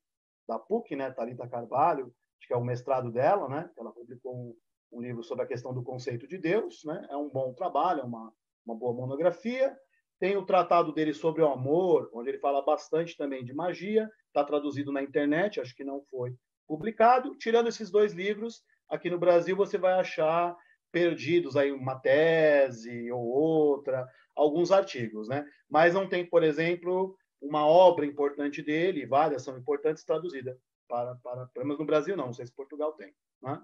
da 0.48 0.58
PUC, 0.58 0.96
né, 0.96 1.12
Talita 1.12 1.48
Carvalho, 1.48 2.14
acho 2.44 2.48
que 2.48 2.54
é 2.54 2.58
o 2.58 2.64
mestrado 2.64 3.10
dela, 3.10 3.48
né? 3.48 3.70
Ela 3.78 3.92
publicou 3.92 4.36
um, 4.36 4.56
um, 4.92 5.02
livro 5.02 5.24
sobre 5.24 5.46
a 5.46 5.48
questão 5.48 5.74
do 5.74 5.82
conceito 5.82 6.28
de 6.28 6.38
Deus, 6.38 6.84
né? 6.84 7.08
É 7.10 7.16
um 7.16 7.30
bom 7.30 7.54
trabalho, 7.54 8.02
é 8.02 8.04
uma 8.04 8.34
uma 8.66 8.76
boa 8.76 8.94
monografia. 8.94 9.76
Tem 10.20 10.38
o 10.38 10.46
tratado 10.46 10.94
dele 10.94 11.14
sobre 11.14 11.42
o 11.42 11.48
amor, 11.48 12.10
onde 12.14 12.30
ele 12.30 12.40
fala 12.40 12.64
bastante 12.64 13.18
também 13.18 13.44
de 13.44 13.54
magia, 13.54 14.10
está 14.28 14.44
traduzido 14.44 14.92
na 14.92 15.02
internet, 15.02 15.60
acho 15.60 15.76
que 15.76 15.84
não 15.84 16.02
foi 16.10 16.34
publicado. 16.68 17.36
Tirando 17.36 17.68
esses 17.68 17.92
dois 17.92 18.14
livros, 18.14 18.64
aqui 18.90 19.10
no 19.10 19.20
Brasil 19.20 19.56
você 19.56 19.78
vai 19.78 19.94
achar 19.94 20.56
perdidos 20.92 21.58
aí 21.58 21.72
uma 21.72 22.00
tese 22.00 23.12
ou 23.12 23.22
outra, 23.22 24.08
alguns 24.36 24.72
artigos, 24.72 25.28
né? 25.28 25.46
Mas 25.70 25.94
não 25.94 26.08
tem, 26.08 26.26
por 26.26 26.44
exemplo, 26.44 27.18
uma 27.42 27.66
obra 27.66 28.06
importante 28.06 28.62
dele, 28.62 29.06
várias 29.06 29.44
são 29.44 29.58
importantes, 29.58 30.06
traduzida 30.06 30.58
para, 30.88 31.16
para, 31.16 31.48
pelo 31.48 31.66
menos 31.66 31.80
no 31.80 31.86
Brasil 31.86 32.16
não, 32.16 32.28
não 32.28 32.34
sei 32.34 32.46
se 32.46 32.54
Portugal 32.54 32.94
tem. 32.94 33.14
Né? 33.42 33.62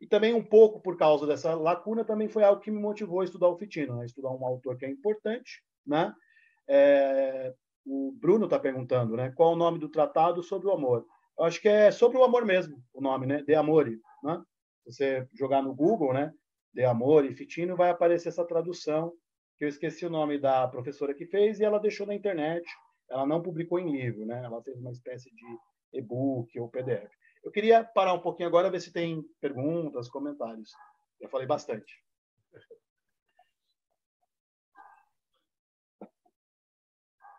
E 0.00 0.06
também 0.06 0.34
um 0.34 0.44
pouco 0.44 0.80
por 0.80 0.96
causa 0.96 1.26
dessa 1.26 1.54
lacuna, 1.54 2.04
também 2.04 2.28
foi 2.28 2.44
algo 2.44 2.60
que 2.60 2.70
me 2.70 2.80
motivou 2.80 3.20
a 3.20 3.24
estudar 3.24 3.48
o 3.48 3.58
Fitino, 3.58 3.96
né? 3.96 4.06
estudar 4.06 4.30
um 4.30 4.44
autor 4.44 4.76
que 4.76 4.86
é 4.86 4.90
importante. 4.90 5.62
Né? 5.86 6.12
É, 6.68 7.54
o 7.84 8.12
Bruno 8.12 8.44
está 8.44 8.58
perguntando 8.58 9.16
né? 9.16 9.32
qual 9.36 9.52
o 9.52 9.56
nome 9.56 9.78
do 9.78 9.88
tratado 9.88 10.42
sobre 10.42 10.68
o 10.68 10.72
amor. 10.72 11.06
Eu 11.38 11.44
acho 11.44 11.60
que 11.60 11.68
é 11.68 11.90
sobre 11.90 12.18
o 12.18 12.24
amor 12.24 12.44
mesmo, 12.44 12.82
o 12.92 13.00
nome, 13.00 13.24
né? 13.24 13.42
De 13.42 13.54
Amore. 13.54 14.00
Né? 14.24 14.42
Se 14.82 14.92
você 14.92 15.28
jogar 15.34 15.62
no 15.62 15.74
Google, 15.74 16.12
né? 16.12 16.32
De 16.74 16.84
Amore, 16.84 17.34
Fitino, 17.34 17.76
vai 17.76 17.90
aparecer 17.90 18.28
essa 18.28 18.44
tradução, 18.44 19.12
que 19.56 19.64
eu 19.64 19.68
esqueci 19.68 20.04
o 20.04 20.10
nome 20.10 20.38
da 20.38 20.66
professora 20.66 21.14
que 21.14 21.26
fez, 21.26 21.60
e 21.60 21.64
ela 21.64 21.78
deixou 21.78 22.06
na 22.06 22.14
internet 22.14 22.66
ela 23.10 23.26
não 23.26 23.42
publicou 23.42 23.78
em 23.78 23.90
livro, 23.90 24.26
né? 24.26 24.42
Ela 24.44 24.62
fez 24.62 24.78
uma 24.78 24.92
espécie 24.92 25.34
de 25.34 25.58
e-book 25.92 26.58
ou 26.58 26.68
PDF. 26.68 27.10
Eu 27.44 27.50
queria 27.50 27.84
parar 27.84 28.12
um 28.14 28.20
pouquinho 28.20 28.48
agora, 28.48 28.70
ver 28.70 28.80
se 28.80 28.92
tem 28.92 29.22
perguntas, 29.40 30.08
comentários. 30.08 30.70
Já 31.20 31.28
falei 31.28 31.46
bastante. 31.46 31.92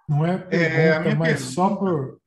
Não 0.08 0.26
é, 0.26 0.34
é 0.36 0.38
pergunta, 0.40 1.10
é, 1.10 1.16
mas 1.16 1.28
pergunta. 1.40 1.54
só 1.54 1.76
por. 1.76 2.20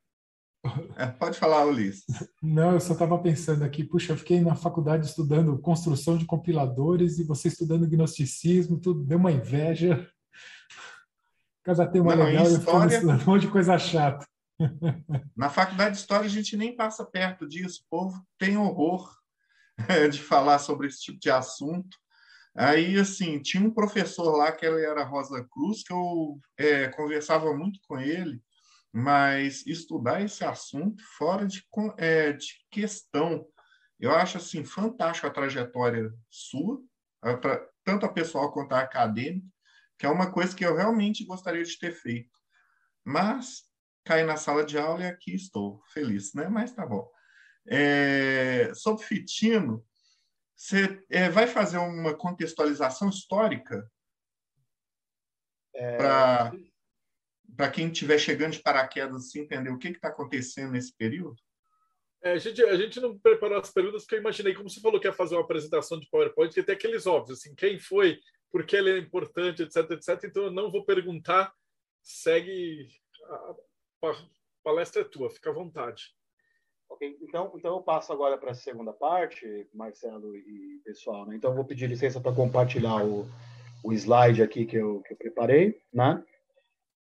É, 0.97 1.07
pode 1.07 1.37
falar, 1.39 1.67
Ulisses. 1.67 2.05
Não, 2.41 2.73
eu 2.75 2.81
só 2.81 2.93
estava 2.93 3.19
pensando 3.19 3.65
aqui, 3.65 3.83
puxa, 3.83 4.13
eu 4.13 4.17
fiquei 4.17 4.41
na 4.41 4.55
faculdade 4.55 5.07
estudando 5.07 5.59
construção 5.61 6.17
de 6.17 6.25
compiladores 6.25 7.19
e 7.19 7.25
você 7.25 7.49
estudando 7.49 7.89
gnosticismo, 7.89 8.79
tudo 8.81 9.03
deu 9.03 9.19
uma 9.19 9.33
inveja. 9.33 10.09
Casa 11.65 11.87
tem 11.87 12.01
uma 12.01 12.15
Não, 12.15 12.25
legal 12.25 12.45
e 12.45 12.47
eu 12.47 12.51
fico 12.61 12.71
história- 12.71 12.95
estudando 12.95 13.23
um 13.23 13.27
monte 13.27 13.43
de 13.43 13.51
coisa 13.51 13.77
chata. 13.79 14.25
Na 15.37 15.51
faculdade 15.51 15.95
de 15.95 16.01
História, 16.01 16.27
a 16.27 16.31
gente 16.31 16.57
nem 16.57 16.77
passa 16.77 17.05
perto 17.05 17.47
disso. 17.47 17.83
O 17.85 17.89
povo 17.91 18.27
tem 18.39 18.57
horror 18.57 19.13
de 20.11 20.21
falar 20.21 20.59
sobre 20.59 20.87
esse 20.87 21.01
tipo 21.01 21.19
de 21.19 21.31
assunto. 21.31 21.97
Aí, 22.55 22.99
assim, 22.99 23.41
tinha 23.41 23.63
um 23.63 23.73
professor 23.73 24.37
lá, 24.37 24.53
que 24.53 24.67
ele 24.67 24.85
era 24.85 25.05
Rosa 25.05 25.43
Cruz, 25.51 25.83
que 25.83 25.93
eu 25.93 26.39
é, 26.59 26.89
conversava 26.89 27.55
muito 27.57 27.81
com 27.89 27.99
ele, 27.99 28.43
mas 28.93 29.67
estudar 29.67 30.21
esse 30.21 30.45
assunto 30.45 31.03
fora 31.17 31.47
de, 31.47 31.65
é, 31.97 32.33
de 32.33 32.47
questão. 32.71 33.47
Eu 33.99 34.15
acho, 34.15 34.37
assim, 34.37 34.65
fantástico 34.65 35.27
a 35.27 35.31
trajetória 35.31 36.13
sua, 36.29 36.79
a 37.23 37.39
tanto 37.85 38.07
a 38.07 38.13
pessoal 38.13 38.53
quanto 38.53 38.75
a 38.75 38.81
acadêmica, 38.81 39.47
que 39.99 40.07
é 40.07 40.09
uma 40.09 40.31
coisa 40.31 40.55
que 40.55 40.65
eu 40.65 40.77
realmente 40.77 41.25
gostaria 41.25 41.65
de 41.65 41.79
ter 41.79 41.93
feito. 41.93 42.39
Mas 43.05 43.63
caí 44.05 44.25
na 44.25 44.37
sala 44.37 44.65
de 44.65 44.79
aula 44.79 45.03
e 45.03 45.07
aqui 45.07 45.35
estou, 45.35 45.83
feliz, 45.93 46.35
né? 46.35 46.49
Mas 46.49 46.73
tá 46.73 46.87
bom. 46.87 47.09
É, 47.69 48.73
sobre 48.75 49.05
Fitino, 49.05 49.85
você 50.57 51.05
é, 51.11 51.29
vai 51.29 51.47
fazer 51.47 51.79
uma 51.79 52.15
contextualização 52.15 53.09
histórica 53.09 53.89
É, 55.75 55.97
para 55.97 56.53
para 57.57 57.71
quem 57.71 57.89
estiver 57.89 58.19
chegando 58.19 58.53
de 58.53 58.63
paraquedas 58.63 59.17
assim, 59.17 59.41
entender 59.41 59.71
o 59.71 59.79
que 59.79 59.89
está 59.89 60.09
acontecendo 60.09 60.73
nesse 60.73 60.97
período? 60.97 61.37
É, 62.23 62.33
a, 62.33 62.39
gente, 62.39 62.63
a 62.65 62.77
gente 62.77 63.01
não 63.01 63.19
preparou 63.19 63.59
as 63.59 63.71
perguntas 63.71 64.03
porque 64.03 64.15
eu 64.15 64.21
imaginei, 64.21 64.55
como 64.55 64.71
você 64.71 64.81
falou 64.81 65.01
que 65.01 65.07
ia 65.07 65.13
fazer 65.13 65.35
uma 65.35 65.43
apresentação 65.43 65.99
de 65.99 66.09
PowerPoint, 66.09 66.55
que 66.55 66.63
tem 66.63 66.75
aqueles 66.75 67.07
óbvios, 67.07 67.39
assim, 67.39 67.55
quem 67.55 67.79
foi, 67.79 68.19
por 68.51 68.65
que 68.65 68.77
ele 68.77 68.91
é 68.91 68.99
importante, 68.99 69.63
etc, 69.63 69.91
etc. 69.91 70.25
Então 70.25 70.45
eu 70.45 70.51
não 70.51 70.71
vou 70.71 70.85
perguntar, 70.85 71.53
segue, 72.01 72.89
a 73.25 73.55
palestra 74.63 75.03
é 75.03 75.05
tua, 75.05 75.31
fica 75.31 75.51
à 75.51 75.53
vontade. 75.53 76.15
Ok, 76.89 77.19
então, 77.23 77.53
então 77.57 77.77
eu 77.77 77.83
passo 77.83 78.13
agora 78.13 78.37
para 78.37 78.51
a 78.51 78.55
segunda 78.55 78.93
parte, 78.93 79.67
Marcelo 79.73 80.37
e 80.37 80.81
pessoal. 80.85 81.27
Né? 81.27 81.37
Então 81.37 81.51
eu 81.51 81.57
vou 81.57 81.65
pedir 81.65 81.89
licença 81.89 82.21
para 82.21 82.35
compartilhar 82.35 83.05
o, 83.05 83.27
o 83.83 83.93
slide 83.93 84.43
aqui 84.43 84.67
que 84.67 84.77
eu, 84.77 85.03
que 85.03 85.15
eu 85.15 85.17
preparei, 85.17 85.81
né? 85.93 86.23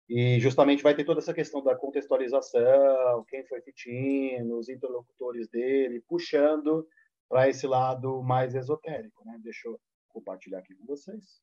E 0.09 0.39
justamente 0.39 0.81
vai 0.81 0.95
ter 0.95 1.03
toda 1.03 1.19
essa 1.19 1.33
questão 1.33 1.63
da 1.63 1.75
contextualização, 1.75 3.23
quem 3.29 3.45
foi 3.45 3.61
Fitino, 3.61 4.57
os 4.57 4.67
interlocutores 4.67 5.47
dele, 5.47 6.03
puxando 6.07 6.87
para 7.29 7.47
esse 7.47 7.67
lado 7.67 8.23
mais 8.23 8.55
esotérico, 8.55 9.23
né? 9.23 9.39
Deixa 9.43 9.67
eu 9.67 9.79
compartilhar 10.09 10.59
aqui 10.59 10.73
com 10.73 10.85
vocês. 10.85 11.41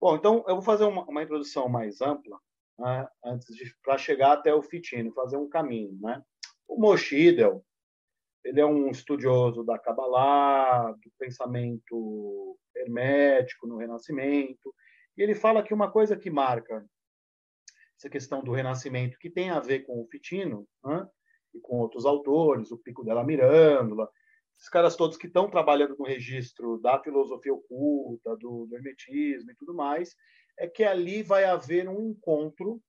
Bom, 0.00 0.16
então 0.16 0.44
eu 0.48 0.56
vou 0.56 0.62
fazer 0.62 0.84
uma, 0.84 1.04
uma 1.04 1.22
introdução 1.22 1.68
mais 1.68 2.00
ampla, 2.00 2.38
né? 2.80 3.06
para 3.84 3.98
chegar 3.98 4.32
até 4.32 4.54
o 4.54 4.62
Fitino, 4.62 5.12
fazer 5.12 5.36
um 5.36 5.48
caminho, 5.48 5.98
né? 6.00 6.22
O 6.66 6.80
Moshe 6.80 7.16
Idel, 7.16 7.64
ele 8.42 8.60
é 8.60 8.66
um 8.66 8.88
estudioso 8.88 9.62
da 9.62 9.78
Kabbalah, 9.78 10.92
do 10.92 11.10
pensamento 11.18 12.56
hermético 12.74 13.66
no 13.66 13.76
Renascimento, 13.76 14.74
e 15.16 15.22
ele 15.22 15.34
fala 15.34 15.62
que 15.62 15.74
uma 15.74 15.90
coisa 15.90 16.16
que 16.16 16.30
marca 16.30 16.84
essa 17.98 18.08
questão 18.08 18.42
do 18.42 18.52
Renascimento, 18.52 19.18
que 19.18 19.28
tem 19.28 19.50
a 19.50 19.60
ver 19.60 19.80
com 19.80 20.00
o 20.00 20.06
Fitino, 20.06 20.66
né? 20.82 21.06
e 21.52 21.60
com 21.60 21.80
outros 21.80 22.06
autores, 22.06 22.70
o 22.70 22.78
Pico 22.78 23.04
della 23.04 23.24
Mirandola, 23.24 24.08
esses 24.56 24.70
caras 24.70 24.96
todos 24.96 25.16
que 25.16 25.26
estão 25.26 25.50
trabalhando 25.50 25.96
no 25.98 26.04
registro 26.04 26.78
da 26.78 27.02
filosofia 27.02 27.52
oculta, 27.52 28.36
do, 28.36 28.66
do 28.66 28.76
hermetismo 28.76 29.50
e 29.50 29.54
tudo 29.54 29.74
mais, 29.74 30.14
é 30.60 30.68
que 30.68 30.84
ali 30.84 31.22
vai 31.22 31.44
haver 31.44 31.88
um 31.88 32.10
encontro 32.10 32.82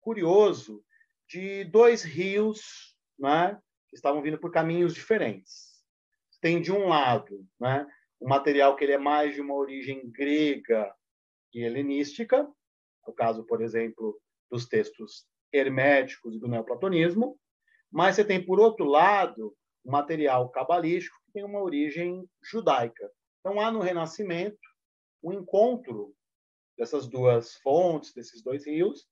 curioso 0.00 0.84
de 1.28 1.62
dois 1.64 2.02
rios, 2.02 2.96
né, 3.16 3.56
que 3.88 3.94
estavam 3.94 4.20
vindo 4.20 4.36
por 4.36 4.50
caminhos 4.50 4.92
diferentes. 4.92 5.80
Tem 6.40 6.60
de 6.60 6.72
um 6.72 6.88
lado, 6.88 7.46
né, 7.58 7.86
um 8.20 8.28
material 8.28 8.74
que 8.74 8.82
ele 8.82 8.94
é 8.94 8.98
mais 8.98 9.36
de 9.36 9.40
uma 9.40 9.54
origem 9.54 10.10
grega 10.10 10.92
e 11.54 11.62
helenística, 11.62 12.52
no 13.06 13.14
caso, 13.14 13.46
por 13.46 13.62
exemplo, 13.62 14.20
dos 14.50 14.66
textos 14.66 15.24
herméticos 15.52 16.34
e 16.34 16.40
do 16.40 16.48
neoplatonismo, 16.48 17.38
mas 17.92 18.16
você 18.16 18.24
tem 18.24 18.44
por 18.44 18.58
outro 18.58 18.84
lado 18.84 19.56
um 19.84 19.92
material 19.92 20.50
cabalístico 20.50 21.16
que 21.26 21.32
tem 21.32 21.44
uma 21.44 21.62
origem 21.62 22.28
judaica. 22.42 23.08
Então 23.38 23.60
há 23.60 23.70
no 23.70 23.78
Renascimento 23.78 24.58
um 25.22 25.32
encontro 25.32 26.12
dessas 26.76 27.06
duas 27.06 27.54
fontes, 27.56 28.12
desses 28.12 28.42
dois 28.42 28.66
rios, 28.66 29.06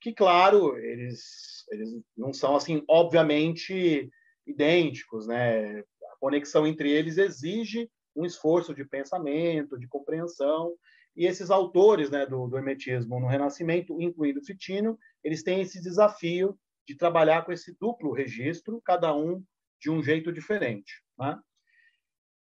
que 0.00 0.12
claro, 0.12 0.76
eles 0.76 1.64
eles 1.70 1.88
não 2.16 2.32
são 2.32 2.56
assim 2.56 2.82
obviamente 2.88 4.10
idênticos, 4.46 5.26
né? 5.26 5.80
A 5.80 6.16
conexão 6.20 6.66
entre 6.66 6.90
eles 6.90 7.16
exige 7.18 7.90
um 8.14 8.24
esforço 8.24 8.74
de 8.74 8.84
pensamento, 8.84 9.78
de 9.78 9.88
compreensão, 9.88 10.74
e 11.16 11.26
esses 11.26 11.50
autores 11.50 12.10
né, 12.10 12.26
do, 12.26 12.46
do 12.48 12.56
hermetismo 12.56 13.20
no 13.20 13.28
Renascimento, 13.28 14.00
incluindo 14.00 14.44
Fitino, 14.44 14.98
eles 15.22 15.42
têm 15.42 15.60
esse 15.60 15.80
desafio 15.80 16.58
de 16.86 16.96
trabalhar 16.96 17.44
com 17.44 17.52
esse 17.52 17.76
duplo 17.80 18.12
registro, 18.12 18.82
cada 18.84 19.14
um 19.14 19.42
de 19.80 19.90
um 19.90 20.02
jeito 20.02 20.32
diferente. 20.32 21.02
Né? 21.18 21.38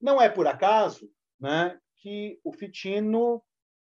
Não 0.02 0.22
é 0.22 0.28
por 0.28 0.48
acaso 0.48 1.10
né, 1.40 1.80
que 1.98 2.40
o 2.44 2.52
Fitino, 2.52 3.44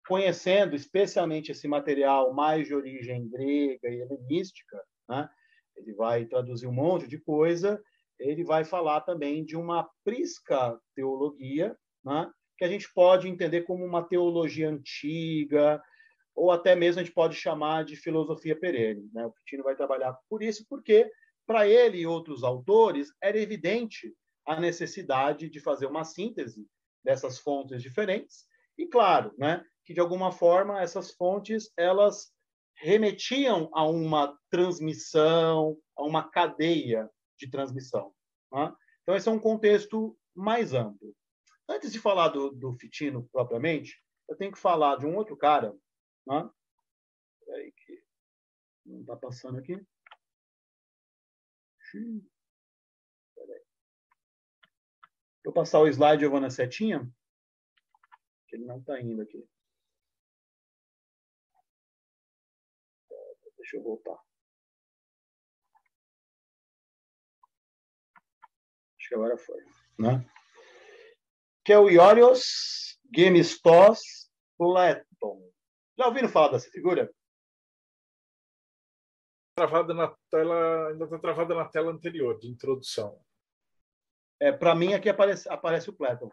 conhecendo 0.09 0.75
especialmente 0.75 1.53
esse 1.53 1.68
material 1.68 2.33
mais 2.33 2.66
de 2.66 2.75
origem 2.75 3.29
grega 3.29 3.88
e 3.88 4.01
helenística, 4.01 4.83
né, 5.07 5.29
ele 5.77 5.92
vai 5.92 6.25
traduzir 6.25 6.66
um 6.66 6.73
monte 6.73 7.07
de 7.07 7.18
coisa, 7.18 7.81
ele 8.18 8.42
vai 8.42 8.64
falar 8.64 9.03
também 9.03 9.44
de 9.44 9.55
uma 9.55 9.88
prisca 10.03 10.81
teologia, 10.97 11.77
né, 12.03 12.29
que 12.57 12.64
a 12.64 12.68
gente 12.68 12.90
pode 12.92 13.29
entender 13.29 13.62
como 13.62 13.85
uma 13.85 14.03
teologia 14.03 14.71
antiga, 14.71 15.81
ou 16.35 16.51
até 16.51 16.75
mesmo 16.75 17.01
a 17.01 17.05
gente 17.05 17.14
pode 17.14 17.37
chamar 17.37 17.85
de 17.85 17.94
filosofia 17.94 18.59
perene. 18.59 19.09
Né? 19.12 19.27
O 19.27 19.33
Fitino 19.33 19.62
vai 19.62 19.77
trabalhar 19.77 20.16
por 20.29 20.42
isso, 20.42 20.64
porque 20.68 21.11
para 21.47 21.68
ele 21.68 21.99
e 21.99 22.07
outros 22.07 22.42
autores 22.42 23.09
era 23.23 23.38
evidente 23.38 24.12
a 24.47 24.59
necessidade 24.59 25.51
de 25.51 25.61
fazer 25.61 25.87
uma 25.87 26.03
síntese 26.03 26.66
dessas 27.05 27.38
fontes 27.38 27.83
diferentes 27.83 28.48
e 28.79 28.87
claro, 28.87 29.35
né, 29.37 29.67
que 29.85 29.93
de 29.93 30.01
alguma 30.01 30.31
forma 30.31 30.81
essas 30.81 31.11
fontes 31.11 31.71
elas 31.77 32.33
remetiam 32.77 33.69
a 33.75 33.85
uma 33.85 34.38
transmissão, 34.49 35.77
a 35.97 36.05
uma 36.05 36.31
cadeia 36.31 37.11
de 37.37 37.51
transmissão. 37.51 38.14
Né? 38.53 38.73
Então 39.03 39.17
esse 39.17 39.29
é 39.29 39.33
um 39.33 39.41
contexto 39.41 40.17
mais 40.35 40.73
amplo. 40.73 41.14
Antes 41.69 41.93
de 41.93 41.99
falar 41.99 42.29
do, 42.29 42.51
do 42.51 42.73
Fitino 42.75 43.29
propriamente, 43.33 44.01
eu 44.29 44.37
tenho 44.37 44.53
que 44.53 44.59
falar 44.59 44.97
de 44.97 45.07
um 45.07 45.17
outro 45.17 45.37
cara, 45.37 45.75
né? 46.27 46.49
Peraí 47.45 47.73
que 47.73 48.03
não 48.87 49.01
está 49.01 49.17
passando 49.17 49.59
aqui. 49.59 49.79
Peraí. 53.35 53.62
Vou 55.45 55.53
passar 55.53 55.81
o 55.81 55.88
slide, 55.88 56.23
eu 56.23 56.31
vou 56.31 56.41
na 56.41 56.51
setinha, 56.51 57.11
ele 58.59 58.66
não 58.66 58.79
está 58.79 59.01
indo 59.01 59.23
aqui. 59.23 59.49
Deixa 63.57 63.77
eu 63.77 63.83
voltar. 63.83 64.18
Acho 68.99 69.09
que 69.09 69.14
agora 69.14 69.37
foi, 69.38 69.64
né? 69.99 70.29
Que 71.64 71.73
é 71.73 71.79
o 71.79 71.88
Iorios 71.88 72.99
Gemistos 73.14 74.31
Platon. 74.57 75.53
Já 75.97 76.07
ouviram 76.07 76.29
falar 76.29 76.49
dessa 76.49 76.71
figura? 76.71 77.12
Travada 79.55 79.92
na 79.92 80.16
tela, 80.31 80.88
ainda 80.88 81.05
está 81.05 81.18
travada 81.18 81.55
na 81.55 81.68
tela 81.68 81.90
anterior, 81.90 82.38
de 82.38 82.49
introdução. 82.49 83.21
É, 84.40 84.53
Para 84.53 84.75
mim, 84.75 84.94
aqui 84.94 85.09
aparece, 85.09 85.49
aparece 85.49 85.90
o 85.90 85.97
Platon. 85.97 86.31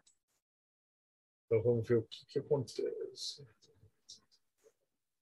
Então 1.45 1.61
vamos 1.61 1.87
ver 1.87 1.97
o 1.97 2.03
que, 2.03 2.25
que 2.25 2.39
acontece. 2.39 3.47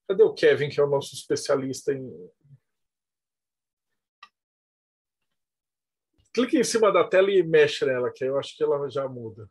Cadê 0.07 0.23
o 0.23 0.33
Kevin, 0.33 0.69
que 0.69 0.79
é 0.79 0.83
o 0.83 0.89
nosso 0.89 1.15
especialista 1.15 1.93
em. 1.93 2.31
Clique 6.33 6.57
em 6.57 6.63
cima 6.63 6.91
da 6.91 7.07
tela 7.07 7.29
e 7.29 7.43
mexe 7.43 7.85
nela, 7.85 8.11
que 8.11 8.23
aí 8.23 8.29
eu 8.29 8.39
acho 8.39 8.57
que 8.57 8.63
ela 8.63 8.89
já 8.89 9.07
muda. 9.07 9.49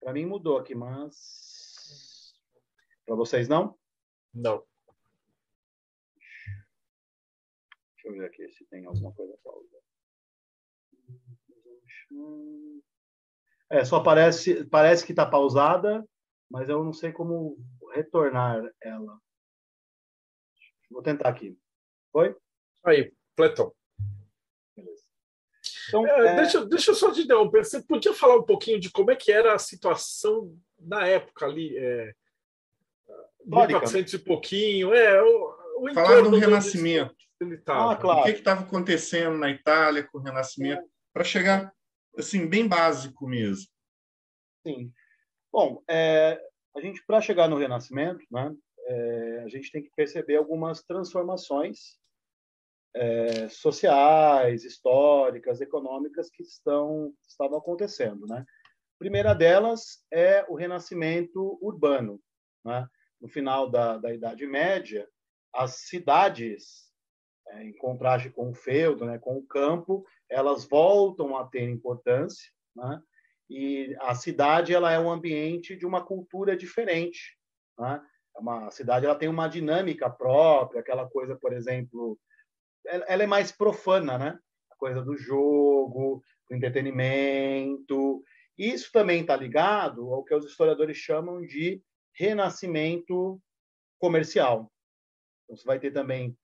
Para 0.00 0.12
mim 0.12 0.26
mudou 0.26 0.58
aqui, 0.58 0.74
mas 0.74 2.34
para 3.04 3.14
vocês 3.14 3.48
não? 3.48 3.78
Não. 4.32 4.66
Deixa 7.94 8.08
eu 8.08 8.12
ver 8.12 8.26
aqui 8.26 8.48
se 8.50 8.64
tem 8.66 8.84
alguma 8.84 9.12
coisa 9.12 9.36
pausa. 9.44 9.71
É, 13.70 13.84
só 13.84 14.00
parece 14.00 14.64
parece 14.66 15.04
que 15.04 15.12
está 15.12 15.24
pausada, 15.24 16.06
mas 16.50 16.68
eu 16.68 16.84
não 16.84 16.92
sei 16.92 17.10
como 17.10 17.56
retornar 17.94 18.62
ela. 18.82 19.18
Vou 20.90 21.02
tentar 21.02 21.30
aqui. 21.30 21.56
Foi? 22.12 22.36
Aí, 22.84 23.12
Platão. 23.34 23.72
Beleza. 24.76 25.02
Então, 25.88 26.06
É, 26.06 26.26
é, 26.28 26.36
Deixa, 26.36 26.66
deixa 26.66 26.90
eu 26.90 26.94
só 26.94 27.10
te 27.12 27.22
interromper. 27.22 27.64
Você 27.64 27.82
podia 27.82 28.12
falar 28.12 28.36
um 28.36 28.44
pouquinho 28.44 28.78
de 28.78 28.90
como 28.90 29.10
é 29.10 29.16
que 29.16 29.32
era 29.32 29.54
a 29.54 29.58
situação 29.58 30.54
na 30.78 31.06
época 31.06 31.46
ali? 31.46 31.76
É, 31.78 32.14
Histórica. 33.40 33.80
1400 33.80 34.14
e 34.14 34.18
pouquinho. 34.18 34.94
É, 34.94 35.22
o, 35.22 35.56
o 35.78 35.94
Falar 35.94 36.22
do 36.22 36.36
Renascimento. 36.36 37.16
Ele 37.40 37.56
tava. 37.58 37.92
Ah, 37.92 37.96
claro. 37.96 38.20
O 38.20 38.24
que 38.24 38.30
estava 38.30 38.62
acontecendo 38.62 39.36
na 39.36 39.50
Itália 39.50 40.04
com 40.04 40.18
o 40.18 40.22
Renascimento, 40.22 40.84
para 41.12 41.24
chegar 41.24 41.72
assim 42.16 42.48
bem 42.48 42.66
básico 42.66 43.26
mesmo. 43.26 43.66
Sim. 44.66 44.92
Bom, 45.52 45.82
é, 45.88 46.40
a 46.74 46.80
gente, 46.80 47.04
para 47.06 47.20
chegar 47.20 47.48
no 47.48 47.58
Renascimento, 47.58 48.24
né, 48.30 48.54
é, 48.86 49.42
a 49.44 49.48
gente 49.48 49.70
tem 49.70 49.82
que 49.82 49.90
perceber 49.94 50.36
algumas 50.36 50.82
transformações 50.82 51.98
é, 52.94 53.48
sociais, 53.48 54.64
históricas, 54.64 55.60
econômicas 55.60 56.28
que 56.30 56.42
estão 56.42 57.12
estavam 57.26 57.58
acontecendo, 57.58 58.26
né? 58.26 58.40
A 58.40 58.98
primeira 58.98 59.34
delas 59.34 60.04
é 60.12 60.44
o 60.48 60.54
renascimento 60.54 61.58
urbano, 61.60 62.20
né? 62.64 62.86
No 63.20 63.28
final 63.28 63.70
da, 63.70 63.98
da 63.98 64.12
Idade 64.12 64.46
Média, 64.46 65.08
as 65.52 65.88
cidades, 65.88 66.91
é, 67.52 67.64
em 67.64 67.72
contraste 67.74 68.30
com 68.30 68.50
o 68.50 68.54
feudo, 68.54 69.04
né, 69.04 69.18
com 69.18 69.36
o 69.36 69.46
campo, 69.46 70.04
elas 70.28 70.64
voltam 70.64 71.36
a 71.36 71.46
ter 71.46 71.68
importância, 71.68 72.50
né? 72.74 73.00
E 73.50 73.94
a 74.00 74.14
cidade 74.14 74.72
ela 74.72 74.90
é 74.90 74.98
um 74.98 75.10
ambiente 75.10 75.76
de 75.76 75.84
uma 75.84 76.02
cultura 76.02 76.56
diferente, 76.56 77.36
né? 77.78 78.02
É 78.34 78.40
Uma 78.40 78.68
a 78.68 78.70
cidade 78.70 79.04
ela 79.04 79.14
tem 79.14 79.28
uma 79.28 79.48
dinâmica 79.48 80.08
própria, 80.08 80.80
aquela 80.80 81.06
coisa, 81.08 81.36
por 81.36 81.52
exemplo, 81.52 82.18
ela 82.86 83.04
ela 83.06 83.22
é 83.22 83.26
mais 83.26 83.52
profana, 83.52 84.16
né? 84.16 84.38
A 84.70 84.76
coisa 84.76 85.02
do 85.02 85.16
jogo, 85.16 86.22
do 86.48 86.56
entretenimento. 86.56 88.24
Isso 88.56 88.90
também 88.90 89.20
está 89.20 89.36
ligado 89.36 90.14
ao 90.14 90.24
que 90.24 90.34
os 90.34 90.46
historiadores 90.46 90.96
chamam 90.96 91.42
de 91.42 91.82
renascimento 92.14 93.40
comercial. 93.98 94.72
Então, 95.44 95.56
você 95.56 95.64
vai 95.64 95.78
ter 95.78 95.90
também 95.92 96.36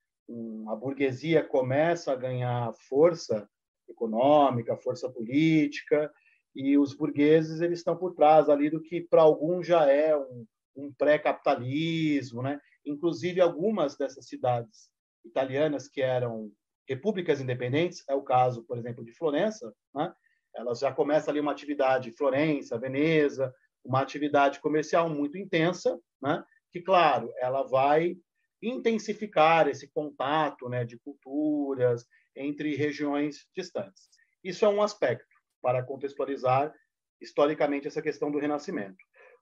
a 0.68 0.76
burguesia 0.76 1.42
começa 1.42 2.12
a 2.12 2.16
ganhar 2.16 2.72
força 2.88 3.48
econômica, 3.88 4.76
força 4.76 5.10
política, 5.10 6.12
e 6.54 6.76
os 6.76 6.94
burgueses 6.94 7.60
eles 7.60 7.78
estão 7.78 7.96
por 7.96 8.14
trás 8.14 8.48
ali 8.48 8.68
do 8.68 8.82
que 8.82 9.00
para 9.00 9.22
alguns 9.22 9.66
já 9.66 9.86
é 9.86 10.16
um, 10.16 10.46
um 10.76 10.92
pré-capitalismo, 10.92 12.42
né? 12.42 12.60
Inclusive 12.84 13.40
algumas 13.40 13.96
dessas 13.96 14.26
cidades 14.26 14.90
italianas 15.24 15.88
que 15.88 16.00
eram 16.00 16.50
repúblicas 16.88 17.40
independentes, 17.40 18.02
é 18.08 18.14
o 18.14 18.22
caso, 18.22 18.64
por 18.64 18.78
exemplo, 18.78 19.04
de 19.04 19.12
Florença, 19.12 19.72
né? 19.94 20.12
Elas 20.54 20.80
já 20.80 20.92
começam 20.92 21.30
ali 21.30 21.40
uma 21.40 21.52
atividade 21.52 22.12
Florença, 22.12 22.78
Veneza, 22.78 23.54
uma 23.84 24.00
atividade 24.00 24.60
comercial 24.60 25.08
muito 25.08 25.38
intensa, 25.38 25.98
né? 26.20 26.44
Que 26.70 26.80
claro, 26.80 27.32
ela 27.38 27.62
vai 27.62 28.16
intensificar 28.62 29.68
esse 29.68 29.88
contato, 29.88 30.68
né, 30.68 30.84
de 30.84 30.98
culturas 30.98 32.06
entre 32.34 32.74
regiões 32.74 33.46
distantes. 33.54 34.08
Isso 34.42 34.64
é 34.64 34.68
um 34.68 34.82
aspecto 34.82 35.26
para 35.60 35.82
contextualizar 35.82 36.72
historicamente 37.20 37.86
essa 37.86 38.02
questão 38.02 38.30
do 38.30 38.38
Renascimento. 38.38 38.96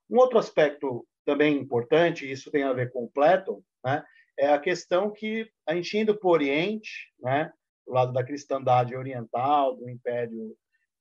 Um 0.08 0.18
outro 0.18 0.38
aspecto 0.38 1.06
também 1.24 1.56
importante, 1.56 2.24
e 2.24 2.30
isso 2.30 2.50
tem 2.50 2.62
a 2.62 2.72
ver 2.72 2.92
com 2.92 3.08
Platon, 3.08 3.62
né, 3.84 4.04
é 4.38 4.48
a 4.48 4.58
questão 4.58 5.10
que 5.10 5.50
a 5.66 5.74
gente 5.74 5.96
indo 5.96 6.16
para 6.16 6.28
o 6.28 6.32
Oriente, 6.32 7.12
né, 7.20 7.52
do 7.86 7.92
lado 7.92 8.12
da 8.12 8.24
cristandade 8.24 8.94
oriental, 8.94 9.76
do 9.76 9.88
Império 9.88 10.56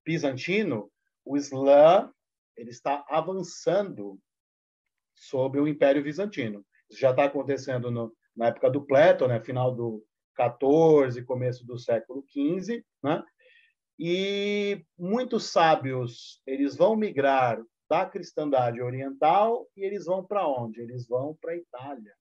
Bizantino, 0.05 0.91
o 1.23 1.35
Islã 1.35 2.11
ele 2.55 2.69
está 2.69 3.03
avançando 3.09 4.19
sobre 5.13 5.59
o 5.59 5.67
Império 5.67 6.03
Bizantino. 6.03 6.65
Já 6.91 7.11
está 7.11 7.25
acontecendo 7.25 7.89
no, 7.91 8.15
na 8.35 8.47
época 8.47 8.69
do 8.69 8.85
Platon, 8.85 9.27
né, 9.27 9.39
final 9.39 9.73
do 9.73 10.05
14, 10.35 11.23
começo 11.23 11.65
do 11.65 11.77
século 11.77 12.23
15, 12.27 12.85
né? 13.03 13.23
E 13.97 14.85
muitos 14.97 15.51
sábios, 15.51 16.41
eles 16.45 16.75
vão 16.75 16.95
migrar 16.95 17.63
da 17.89 18.05
cristandade 18.05 18.81
oriental 18.81 19.65
e 19.75 19.83
eles 19.83 20.05
vão 20.05 20.25
para 20.25 20.45
onde? 20.47 20.81
Eles 20.81 21.07
vão 21.07 21.37
para 21.39 21.53
a 21.53 21.55
Itália. 21.55 22.13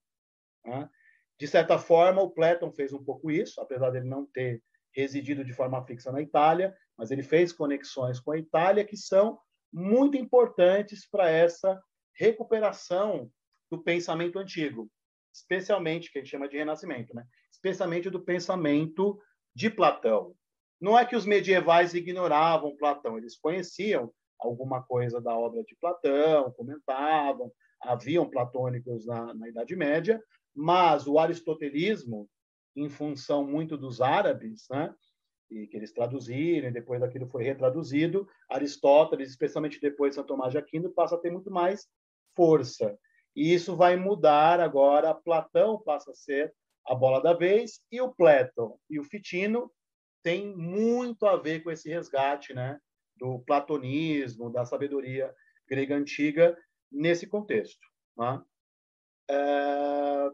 Né? 0.63 0.89
De 1.37 1.47
certa 1.47 1.77
forma, 1.77 2.21
o 2.21 2.31
Platon 2.31 2.71
fez 2.71 2.93
um 2.93 3.03
pouco 3.03 3.29
isso, 3.29 3.59
apesar 3.59 3.89
dele 3.89 4.07
não 4.07 4.25
ter 4.25 4.63
residido 4.93 5.43
de 5.43 5.51
forma 5.51 5.85
fixa 5.85 6.11
na 6.11 6.21
Itália, 6.21 6.73
mas 6.97 7.11
ele 7.11 7.23
fez 7.23 7.51
conexões 7.51 8.19
com 8.19 8.31
a 8.31 8.37
Itália 8.37 8.85
que 8.85 8.95
são 8.95 9.37
muito 9.73 10.15
importantes 10.15 11.05
para 11.09 11.29
essa 11.29 11.81
recuperação 12.17 13.29
do 13.69 13.81
pensamento 13.81 14.39
antigo, 14.39 14.89
especialmente 15.33 16.11
que 16.11 16.19
a 16.19 16.21
gente 16.21 16.31
chama 16.31 16.47
de 16.47 16.57
renascimento, 16.57 17.13
né? 17.13 17.25
Especialmente 17.51 18.09
do 18.09 18.19
pensamento 18.19 19.19
de 19.55 19.69
Platão. 19.69 20.35
Não 20.79 20.97
é 20.97 21.05
que 21.05 21.15
os 21.15 21.25
medievais 21.25 21.93
ignoravam 21.93 22.75
Platão, 22.77 23.17
eles 23.17 23.37
conheciam 23.37 24.13
alguma 24.39 24.83
coisa 24.83 25.21
da 25.21 25.35
obra 25.35 25.63
de 25.63 25.75
Platão, 25.75 26.51
comentavam, 26.51 27.51
haviam 27.81 28.29
platônicos 28.29 29.05
na, 29.05 29.33
na 29.33 29.49
Idade 29.49 29.75
Média, 29.75 30.21
mas 30.53 31.07
o 31.07 31.17
aristotelismo, 31.17 32.29
em 32.75 32.89
função 32.89 33.45
muito 33.45 33.77
dos 33.77 34.01
árabes, 34.01 34.67
né? 34.69 34.93
e 35.49 35.67
que 35.67 35.77
eles 35.77 35.91
traduziram, 35.91 36.67
e 36.67 36.71
depois 36.71 37.01
aquilo 37.01 37.27
foi 37.27 37.43
retraduzido, 37.43 38.27
Aristóteles, 38.49 39.29
especialmente 39.29 39.79
depois 39.79 40.11
de 40.11 40.15
São 40.15 40.25
Tomás 40.25 40.51
de 40.51 40.57
Aquino, 40.57 40.89
passa 40.89 41.15
a 41.15 41.19
ter 41.19 41.31
muito 41.31 41.51
mais 41.51 41.87
força. 42.35 42.97
E 43.35 43.53
isso 43.53 43.75
vai 43.75 43.95
mudar 43.95 44.59
agora. 44.59 45.13
Platão 45.13 45.81
passa 45.81 46.11
a 46.11 46.15
ser 46.15 46.53
a 46.85 46.95
bola 46.95 47.21
da 47.21 47.33
vez 47.33 47.81
e 47.91 47.99
o 47.99 48.13
Platon 48.13 48.79
e 48.89 48.99
o 48.99 49.03
Fitino 49.03 49.71
tem 50.23 50.55
muito 50.55 51.25
a 51.25 51.35
ver 51.35 51.63
com 51.63 51.69
esse 51.69 51.89
resgate, 51.89 52.53
né, 52.53 52.79
do 53.15 53.39
platonismo, 53.39 54.51
da 54.51 54.65
sabedoria 54.65 55.33
grega 55.67 55.95
antiga 55.95 56.57
nesse 56.91 57.27
contexto. 57.27 57.85
Né? 58.17 58.41
É... 59.29 60.29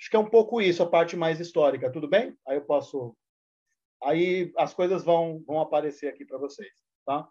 Acho 0.00 0.10
que 0.10 0.16
é 0.16 0.18
um 0.18 0.30
pouco 0.30 0.60
isso, 0.60 0.82
a 0.82 0.88
parte 0.88 1.16
mais 1.16 1.40
histórica. 1.40 1.90
Tudo 1.90 2.08
bem? 2.08 2.36
Aí 2.46 2.56
eu 2.56 2.64
posso. 2.64 3.16
Aí 4.02 4.52
as 4.56 4.72
coisas 4.72 5.04
vão 5.04 5.42
vão 5.44 5.60
aparecer 5.60 6.06
aqui 6.06 6.24
para 6.24 6.38
vocês, 6.38 6.70
tá? 7.04 7.28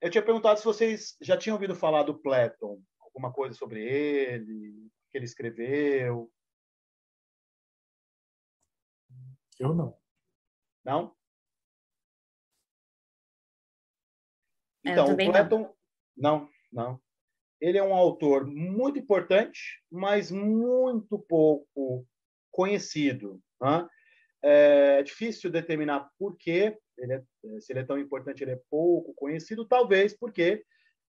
Eu 0.00 0.10
tinha 0.10 0.24
perguntado 0.24 0.58
se 0.58 0.64
vocês 0.64 1.16
já 1.20 1.36
tinham 1.36 1.54
ouvido 1.54 1.74
falar 1.74 2.02
do 2.02 2.18
Platon 2.18 2.80
alguma 3.16 3.32
coisa 3.32 3.54
sobre 3.54 3.82
ele, 3.82 4.70
o 4.70 5.10
que 5.10 5.16
ele 5.16 5.24
escreveu? 5.24 6.30
Eu 9.58 9.74
não. 9.74 9.98
Não? 10.84 11.16
É, 14.84 14.90
Então, 14.90 15.06
o 15.06 15.08
também 15.08 15.26
não. 15.28 15.32
Platon, 15.32 15.74
não, 16.14 16.50
não. 16.70 17.00
Ele 17.58 17.78
é 17.78 17.82
um 17.82 17.94
autor 17.94 18.46
muito 18.46 18.98
importante, 18.98 19.82
mas 19.90 20.30
muito 20.30 21.18
pouco 21.18 22.06
conhecido. 22.50 23.42
Né? 23.58 23.88
É 24.42 25.02
difícil 25.02 25.50
determinar 25.50 26.10
por 26.18 26.36
quê, 26.36 26.78
ele 26.98 27.14
é, 27.14 27.24
se 27.60 27.72
ele 27.72 27.80
é 27.80 27.84
tão 27.84 27.98
importante, 27.98 28.44
ele 28.44 28.52
é 28.52 28.62
pouco 28.70 29.14
conhecido, 29.14 29.66
talvez 29.66 30.14
porque 30.14 30.62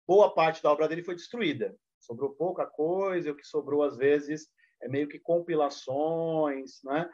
boa 0.07 0.33
parte 0.33 0.63
da 0.63 0.71
obra 0.71 0.87
dele 0.87 1.03
foi 1.03 1.15
destruída. 1.15 1.77
Sobrou 2.07 2.29
pouca 2.31 2.65
coisa, 2.65 3.31
o 3.31 3.35
que 3.35 3.45
sobrou, 3.45 3.83
às 3.83 3.97
vezes, 3.97 4.47
é 4.81 4.87
meio 4.87 5.09
que 5.09 5.19
compilações, 5.19 6.81
né? 6.83 7.09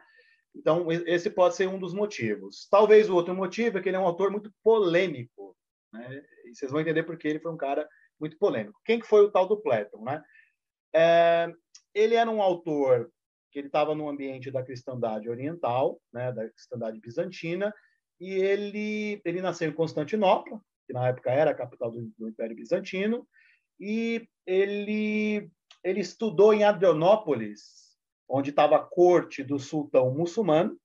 Então, 0.55 0.91
esse 0.91 1.31
pode 1.31 1.55
ser 1.55 1.67
um 1.67 1.79
dos 1.79 1.95
motivos. 1.95 2.67
Talvez 2.69 3.09
o 3.09 3.15
outro 3.15 3.33
motivo 3.33 3.79
é 3.79 3.81
que 3.81 3.89
ele 3.89 3.97
é 3.97 3.99
um 3.99 4.05
autor 4.05 4.29
muito 4.29 4.53
polêmico, 4.63 5.57
né? 5.91 6.23
E 6.45 6.55
vocês 6.55 6.71
vão 6.71 6.79
entender 6.79 7.01
por 7.01 7.17
que 7.17 7.27
ele 7.27 7.39
foi 7.39 7.51
um 7.51 7.57
cara 7.57 7.89
muito 8.19 8.37
polêmico. 8.37 8.79
Quem 8.85 8.99
que 8.99 9.07
foi 9.07 9.21
o 9.21 9.31
tal 9.31 9.47
do 9.47 9.59
Platon, 9.59 10.03
né? 10.03 10.23
É, 10.95 11.51
ele 11.93 12.13
era 12.13 12.29
um 12.29 12.39
autor 12.39 13.11
que 13.51 13.59
ele 13.59 13.67
estava 13.67 13.95
no 13.95 14.07
ambiente 14.07 14.51
da 14.51 14.63
cristandade 14.63 15.27
oriental, 15.27 15.99
né, 16.11 16.31
da 16.31 16.49
cristandade 16.49 16.99
bizantina, 16.99 17.73
e 18.19 18.31
ele 18.31 19.21
ele 19.25 19.41
nasceu 19.41 19.69
em 19.69 19.73
Constantinopla, 19.73 20.59
que 20.87 20.93
na 20.93 21.07
época 21.07 21.31
era 21.31 21.51
a 21.51 21.55
capital 21.55 21.91
do, 21.91 22.11
do 22.17 22.29
Império 22.29 22.55
Bizantino, 22.55 23.27
e 23.79 24.27
ele 24.45 25.49
ele 25.83 25.99
estudou 25.99 26.53
em 26.53 26.63
Adrianópolis, 26.63 27.97
onde 28.27 28.51
estava 28.51 28.77
a 28.77 28.83
corte 28.83 29.43
do 29.43 29.59
sultão 29.59 30.13
muçulmano, 30.13 30.79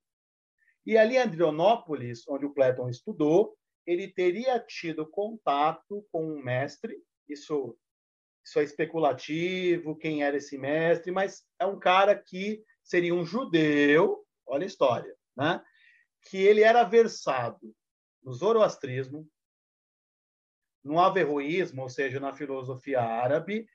e 0.85 0.99
ali 0.99 1.15
em 1.15 1.19
Adrianópolis, 1.19 2.27
onde 2.27 2.45
o 2.45 2.53
Platon 2.53 2.89
estudou, 2.89 3.57
ele 3.87 4.09
teria 4.09 4.59
tido 4.59 5.07
contato 5.07 6.05
com 6.11 6.33
um 6.33 6.43
mestre, 6.43 7.01
isso 7.29 7.79
isso 8.45 8.59
é 8.61 8.65
especulativo, 8.65 9.97
quem 9.97 10.23
era 10.23 10.39
esse 10.39 10.57
mestre, 10.57 11.13
mas 11.13 11.45
é 11.59 11.67
um 11.67 11.79
cara 11.79 12.17
que 12.17 12.65
seria 12.83 13.15
um 13.15 13.25
judeu, 13.25 14.25
olha 14.47 14.65
a 14.65 14.67
história, 14.67 15.15
né? 15.37 15.63
que 16.23 16.39
ele 16.39 16.63
era 16.63 16.83
versado 16.83 17.75
no 18.23 18.33
zoroastrismo, 18.33 19.29
no 20.89 20.99
averroísmo, 20.99 21.83
ou 21.83 21.89
seja, 21.91 22.19
na 22.19 22.33
filosofia 22.33 23.03
árabe, 23.03 23.69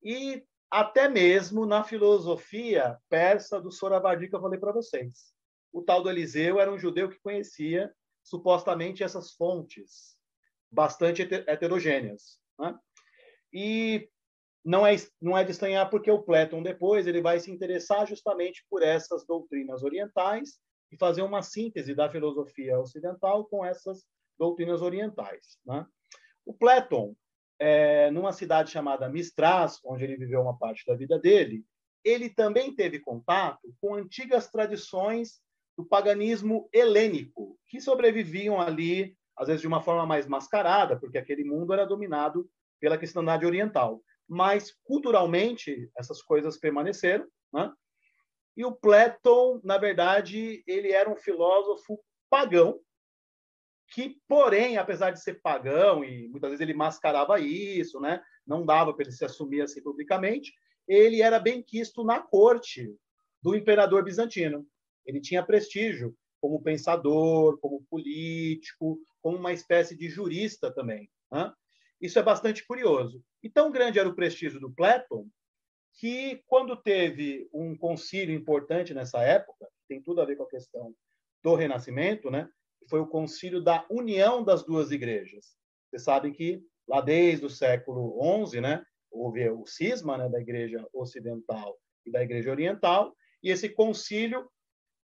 e 0.00 0.44
até 0.70 1.08
mesmo 1.08 1.66
na 1.66 1.82
filosofia 1.82 2.96
persa 3.08 3.60
do 3.60 3.72
Soravardi 3.72 4.28
que 4.28 4.36
eu 4.36 4.40
falei 4.40 4.60
para 4.60 4.72
vocês. 4.72 5.34
O 5.72 5.82
tal 5.82 6.04
do 6.04 6.08
Eliseu 6.08 6.60
era 6.60 6.72
um 6.72 6.78
judeu 6.78 7.08
que 7.08 7.18
conhecia 7.18 7.92
supostamente 8.22 9.02
essas 9.02 9.32
fontes 9.32 10.16
bastante 10.70 11.22
heterogêneas. 11.22 12.38
Né? 12.56 12.78
E 13.52 14.08
não 14.64 14.86
é, 14.86 14.94
não 15.20 15.36
é 15.36 15.42
de 15.42 15.50
estranhar 15.50 15.90
porque 15.90 16.12
o 16.12 16.22
Platon 16.22 16.62
depois 16.62 17.08
ele 17.08 17.20
vai 17.20 17.40
se 17.40 17.50
interessar 17.50 18.06
justamente 18.06 18.64
por 18.70 18.84
essas 18.84 19.26
doutrinas 19.26 19.82
orientais 19.82 20.60
e 20.92 20.96
fazer 20.96 21.22
uma 21.22 21.42
síntese 21.42 21.92
da 21.92 22.08
filosofia 22.08 22.78
ocidental 22.78 23.46
com 23.46 23.64
essas 23.64 24.06
doutrinas 24.38 24.80
orientais. 24.80 25.58
Né? 25.66 25.84
O 26.44 26.52
Platon, 26.52 27.14
é, 27.58 28.10
numa 28.10 28.32
cidade 28.32 28.70
chamada 28.70 29.08
Mistras, 29.08 29.80
onde 29.84 30.04
ele 30.04 30.16
viveu 30.16 30.40
uma 30.40 30.56
parte 30.56 30.84
da 30.86 30.94
vida 30.94 31.18
dele, 31.18 31.64
ele 32.04 32.28
também 32.28 32.74
teve 32.74 32.98
contato 32.98 33.72
com 33.80 33.94
antigas 33.94 34.48
tradições 34.48 35.40
do 35.76 35.84
paganismo 35.84 36.68
helênico, 36.72 37.58
que 37.66 37.80
sobreviviam 37.80 38.60
ali, 38.60 39.16
às 39.36 39.46
vezes 39.46 39.60
de 39.60 39.68
uma 39.68 39.80
forma 39.80 40.04
mais 40.04 40.26
mascarada, 40.26 40.98
porque 40.98 41.18
aquele 41.18 41.44
mundo 41.44 41.72
era 41.72 41.86
dominado 41.86 42.48
pela 42.80 42.98
cristandade 42.98 43.46
oriental. 43.46 44.02
Mas, 44.28 44.72
culturalmente, 44.84 45.90
essas 45.96 46.20
coisas 46.22 46.58
permaneceram. 46.58 47.26
Né? 47.52 47.72
E 48.56 48.64
o 48.64 48.72
Platon, 48.72 49.60
na 49.62 49.78
verdade, 49.78 50.62
ele 50.66 50.92
era 50.92 51.08
um 51.08 51.16
filósofo 51.16 51.98
pagão, 52.28 52.80
que, 53.92 54.16
porém, 54.26 54.78
apesar 54.78 55.10
de 55.10 55.22
ser 55.22 55.40
pagão, 55.42 56.02
e 56.02 56.28
muitas 56.28 56.50
vezes 56.50 56.62
ele 56.62 56.74
mascarava 56.74 57.38
isso, 57.38 58.00
né? 58.00 58.22
não 58.46 58.64
dava 58.64 58.92
para 58.92 59.04
ele 59.04 59.12
se 59.12 59.24
assumir 59.24 59.62
assim 59.62 59.82
publicamente, 59.82 60.52
ele 60.88 61.22
era 61.22 61.38
bem 61.38 61.62
quisto 61.62 62.02
na 62.02 62.20
corte 62.20 62.94
do 63.40 63.54
imperador 63.54 64.04
bizantino. 64.04 64.66
Ele 65.06 65.20
tinha 65.20 65.44
prestígio 65.44 66.16
como 66.40 66.62
pensador, 66.62 67.58
como 67.58 67.84
político, 67.88 68.98
como 69.20 69.36
uma 69.36 69.52
espécie 69.52 69.96
de 69.96 70.08
jurista 70.08 70.72
também. 70.72 71.08
Né? 71.30 71.52
Isso 72.00 72.18
é 72.18 72.22
bastante 72.22 72.66
curioso. 72.66 73.22
E 73.42 73.48
tão 73.48 73.70
grande 73.70 73.98
era 73.98 74.08
o 74.08 74.14
prestígio 74.14 74.58
do 74.58 74.72
Platon 74.72 75.28
que, 75.94 76.42
quando 76.46 76.76
teve 76.76 77.48
um 77.52 77.76
concílio 77.76 78.34
importante 78.34 78.94
nessa 78.94 79.22
época, 79.22 79.68
tem 79.88 80.02
tudo 80.02 80.20
a 80.20 80.24
ver 80.24 80.36
com 80.36 80.44
a 80.44 80.48
questão 80.48 80.94
do 81.42 81.54
Renascimento, 81.54 82.30
né? 82.30 82.48
Foi 82.88 83.00
o 83.00 83.06
concílio 83.06 83.62
da 83.62 83.84
união 83.90 84.42
das 84.42 84.64
duas 84.64 84.90
igrejas. 84.90 85.56
Vocês 85.88 86.02
sabem 86.02 86.32
que 86.32 86.62
lá 86.88 87.00
desde 87.00 87.46
o 87.46 87.50
século 87.50 88.18
XI, 88.46 88.60
né, 88.60 88.84
houve 89.10 89.48
o 89.50 89.66
cisma 89.66 90.16
né, 90.16 90.28
da 90.28 90.40
igreja 90.40 90.86
ocidental 90.92 91.78
e 92.04 92.10
da 92.10 92.22
igreja 92.22 92.50
oriental, 92.50 93.14
e 93.42 93.50
esse 93.50 93.68
concílio 93.68 94.48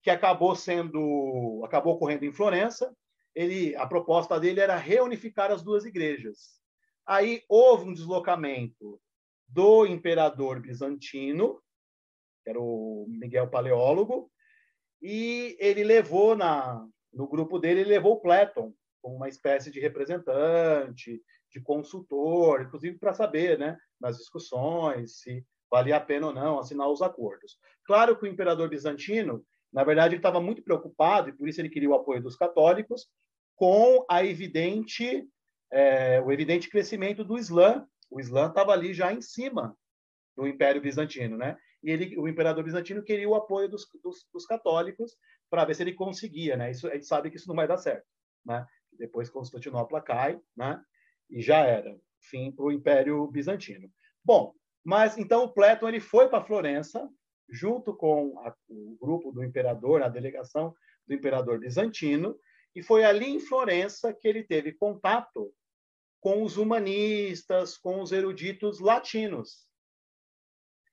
que 0.02 0.10
acabou 0.10 0.54
sendo 0.54 1.62
acabou 1.64 1.94
ocorrendo 1.94 2.24
em 2.24 2.32
Florença, 2.32 2.94
ele 3.34 3.74
a 3.76 3.86
proposta 3.86 4.38
dele 4.38 4.60
era 4.60 4.76
reunificar 4.76 5.50
as 5.50 5.62
duas 5.62 5.84
igrejas. 5.84 6.58
Aí 7.06 7.42
houve 7.48 7.88
um 7.88 7.92
deslocamento 7.92 9.00
do 9.46 9.86
imperador 9.86 10.60
bizantino, 10.60 11.60
que 12.42 12.50
era 12.50 12.60
o 12.60 13.06
Miguel 13.08 13.48
Paleólogo, 13.48 14.30
e 15.00 15.56
ele 15.60 15.84
levou 15.84 16.36
na 16.36 16.86
no 17.12 17.28
grupo 17.28 17.58
dele, 17.58 17.80
ele 17.80 17.90
levou 17.90 18.14
o 18.14 18.20
Platon 18.20 18.72
como 19.00 19.16
uma 19.16 19.28
espécie 19.28 19.70
de 19.70 19.80
representante, 19.80 21.22
de 21.50 21.60
consultor, 21.60 22.62
inclusive 22.62 22.98
para 22.98 23.14
saber, 23.14 23.58
né, 23.58 23.78
nas 24.00 24.18
discussões, 24.18 25.20
se 25.20 25.44
valia 25.70 25.96
a 25.96 26.00
pena 26.00 26.28
ou 26.28 26.32
não 26.32 26.58
assinar 26.58 26.88
os 26.88 27.02
acordos. 27.02 27.58
Claro 27.84 28.16
que 28.16 28.24
o 28.24 28.28
imperador 28.28 28.68
bizantino, 28.68 29.44
na 29.72 29.84
verdade, 29.84 30.14
ele 30.14 30.18
estava 30.18 30.40
muito 30.40 30.62
preocupado, 30.62 31.28
e 31.28 31.32
por 31.32 31.48
isso 31.48 31.60
ele 31.60 31.68
queria 31.68 31.90
o 31.90 31.94
apoio 31.94 32.22
dos 32.22 32.36
católicos, 32.36 33.08
com 33.54 34.04
a 34.08 34.24
evidente, 34.24 35.26
é, 35.70 36.20
o 36.20 36.30
evidente 36.30 36.70
crescimento 36.70 37.24
do 37.24 37.38
Islã. 37.38 37.86
O 38.10 38.20
Islã 38.20 38.48
estava 38.48 38.72
ali 38.72 38.94
já 38.94 39.12
em 39.12 39.20
cima 39.20 39.76
do 40.36 40.46
Império 40.46 40.80
Bizantino, 40.80 41.36
né? 41.36 41.56
E 41.82 41.90
ele, 41.90 42.18
o 42.18 42.28
imperador 42.28 42.64
bizantino 42.64 43.02
queria 43.02 43.28
o 43.28 43.34
apoio 43.34 43.68
dos, 43.68 43.86
dos, 44.02 44.26
dos 44.32 44.46
católicos 44.46 45.16
para 45.50 45.64
ver 45.64 45.74
se 45.74 45.82
ele 45.82 45.94
conseguia, 45.94 46.56
né? 46.56 46.70
Isso, 46.70 46.86
a 46.88 46.94
gente 46.94 47.06
sabe 47.06 47.30
que 47.30 47.36
isso 47.36 47.48
não 47.48 47.56
vai 47.56 47.66
dar 47.66 47.78
certo, 47.78 48.06
né? 48.44 48.66
Depois 48.92 49.30
Constantinopla 49.30 50.00
cai, 50.00 50.40
né? 50.56 50.82
E 51.30 51.40
já 51.40 51.58
era 51.58 51.96
fim 52.20 52.50
para 52.52 52.64
o 52.64 52.72
Império 52.72 53.26
Bizantino. 53.28 53.90
Bom, 54.24 54.54
mas 54.84 55.16
então 55.18 55.44
o 55.44 55.52
Platon 55.52 55.88
ele 55.88 56.00
foi 56.00 56.28
para 56.28 56.44
Florença 56.44 57.08
junto 57.48 57.94
com 57.94 58.38
a, 58.40 58.54
o 58.68 58.96
grupo 59.00 59.32
do 59.32 59.42
imperador, 59.42 60.02
a 60.02 60.08
delegação 60.08 60.74
do 61.06 61.14
imperador 61.14 61.58
bizantino, 61.58 62.38
e 62.74 62.82
foi 62.82 63.04
ali 63.04 63.26
em 63.26 63.40
Florença 63.40 64.12
que 64.12 64.28
ele 64.28 64.44
teve 64.44 64.72
contato 64.72 65.52
com 66.20 66.42
os 66.42 66.56
humanistas, 66.56 67.76
com 67.78 68.00
os 68.02 68.12
eruditos 68.12 68.80
latinos. 68.80 69.66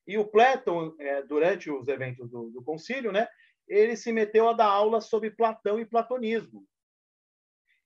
E 0.08 0.18
o 0.18 0.26
Platon, 0.26 0.96
é, 1.00 1.24
durante 1.24 1.70
os 1.70 1.88
eventos 1.88 2.30
do, 2.30 2.52
do 2.52 2.64
concílio, 2.64 3.12
né, 3.12 3.28
ele 3.68 3.96
se 3.96 4.12
meteu 4.12 4.50
a 4.50 4.54
dar 4.54 4.68
aula 4.68 5.02
sobre 5.02 5.32
Platão 5.32 5.80
e 5.80 5.86
platonismo. 5.86 6.66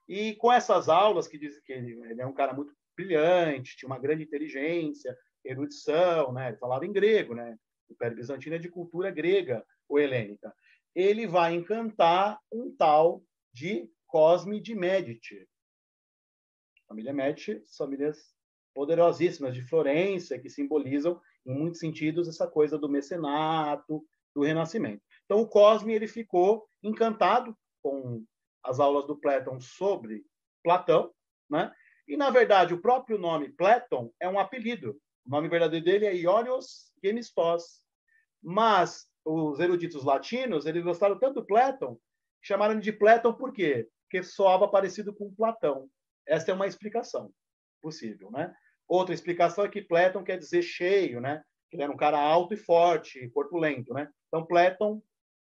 E 0.08 0.36
com 0.36 0.52
essas 0.52 0.90
aulas, 0.90 1.28
que 1.28 1.38
diz 1.38 1.60
que 1.60 1.72
ele 1.72 2.22
é 2.22 2.26
um 2.26 2.34
cara 2.34 2.54
muito 2.54 2.74
brilhante, 2.96 3.78
tinha 3.78 3.88
uma 3.88 4.00
grande 4.00 4.24
inteligência, 4.24 5.16
erudição, 5.46 6.34
né? 6.34 6.50
ele 6.50 6.58
falava 6.58 6.86
em 6.86 6.92
grego, 6.92 7.34
né? 7.34 7.58
o 7.88 7.94
Império 7.94 8.18
Bizantino 8.18 8.56
é 8.56 8.60
de 8.60 8.70
cultura 8.70 9.12
grega 9.12 9.66
ou 9.88 10.00
helênica. 10.00 10.54
Ele 10.96 11.28
vai 11.28 11.54
encantar 11.54 12.40
um 12.52 12.76
tal 12.76 13.24
de 13.54 13.90
Cosme 14.08 14.60
de 14.60 14.76
Medici. 14.76 15.48
Família 16.88 17.14
Medici, 17.14 17.64
famílias 17.78 18.34
poderosíssimas 18.74 19.54
de 19.54 19.62
Florença, 19.62 20.40
que 20.40 20.50
simbolizam, 20.50 21.22
em 21.46 21.54
muitos 21.54 21.80
sentidos, 21.80 22.28
essa 22.28 22.48
coisa 22.48 22.78
do 22.78 22.90
mecenato, 22.90 24.04
do 24.36 24.42
renascimento. 24.42 25.04
Então, 25.30 25.44
o 25.44 25.48
Cosme 25.48 25.94
ele 25.94 26.08
ficou 26.08 26.68
encantado 26.82 27.56
com 27.84 28.26
as 28.64 28.80
aulas 28.80 29.06
do 29.06 29.16
Platon 29.16 29.60
sobre 29.60 30.26
Platão, 30.64 31.14
né? 31.48 31.72
E, 32.08 32.18
na 32.18 32.32
verdade, 32.32 32.74
o 32.74 32.82
próprio 32.82 33.20
nome 33.20 33.50
Platon 33.50 34.12
é 34.20 34.28
um 34.28 34.40
apelido. 34.40 35.00
O 35.24 35.30
nome 35.30 35.48
verdadeiro 35.48 35.86
dele 35.86 36.08
é 36.08 36.16
Ionios 36.16 36.92
Gemistos. 37.04 37.84
Mas 38.42 39.06
os 39.24 39.60
eruditos 39.60 40.04
latinos, 40.04 40.66
eles 40.66 40.84
gostaram 40.84 41.20
tanto 41.20 41.42
do 41.42 41.46
Platon, 41.46 42.00
chamaram 42.42 42.80
de 42.80 42.92
Platon 42.92 43.34
por 43.34 43.54
quê? 43.54 43.88
Porque 44.06 44.24
soava 44.24 44.68
parecido 44.68 45.14
com 45.14 45.32
Platão. 45.36 45.88
Essa 46.28 46.50
é 46.50 46.54
uma 46.56 46.66
explicação 46.66 47.32
possível, 47.80 48.32
né? 48.32 48.52
Outra 48.88 49.14
explicação 49.14 49.64
é 49.64 49.70
que 49.70 49.84
Platon 49.84 50.24
quer 50.24 50.40
dizer 50.40 50.64
cheio, 50.64 51.22
né? 51.22 51.44
Ele 51.72 51.84
era 51.84 51.92
um 51.92 51.98
cara 51.98 52.20
alto 52.20 52.56
e 52.56 52.58
forte, 52.58 53.30
corpulento, 53.30 53.94
né? 53.94 54.10
Então, 54.28 54.44
Platon 54.44 55.00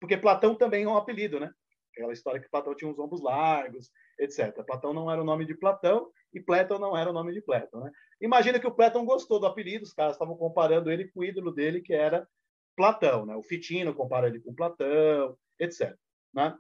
porque 0.06 0.18
Platão 0.18 0.53
também 0.53 0.84
é 0.84 0.88
um 0.88 0.95
apelido, 0.95 1.39
né? 1.39 1.51
Aquela 1.91 2.14
história 2.14 2.39
que 2.39 2.49
Platão 2.49 2.76
tinha 2.76 2.89
uns 2.89 2.99
ombros 2.99 3.24
largos, 3.24 3.89
etc. 4.20 4.64
Platão 4.64 4.93
não 4.93 5.10
era 5.10 5.20
o 5.20 5.26
nome 5.26 5.45
de 5.45 5.56
Platão 5.56 6.12
e 6.32 6.39
Platão 6.39 6.78
não 6.78 6.95
era 6.95 7.10
o 7.10 7.14
nome 7.14 7.34
de 7.34 7.41
Platão, 7.41 7.82
né? 7.82 7.91
Imagina 8.22 8.60
que 8.60 8.68
o 8.68 8.76
Platão 8.76 9.03
gostou 9.03 9.39
do 9.39 9.47
apelido, 9.47 9.84
os 9.84 9.93
caras 9.93 10.14
estavam 10.14 10.38
comparando 10.38 10.91
ele 10.91 11.08
com 11.08 11.22
o 11.22 11.24
ídolo 11.24 11.51
dele, 11.51 11.82
que 11.82 11.91
era 11.91 12.28
Platão, 12.76 13.26
né? 13.26 13.36
O 13.36 13.41
Fitino 13.41 13.95
compara 13.95 14.28
ele 14.28 14.39
com 14.39 14.53
Platão, 14.53 15.36
etc. 15.60 15.97
Né? 16.32 16.56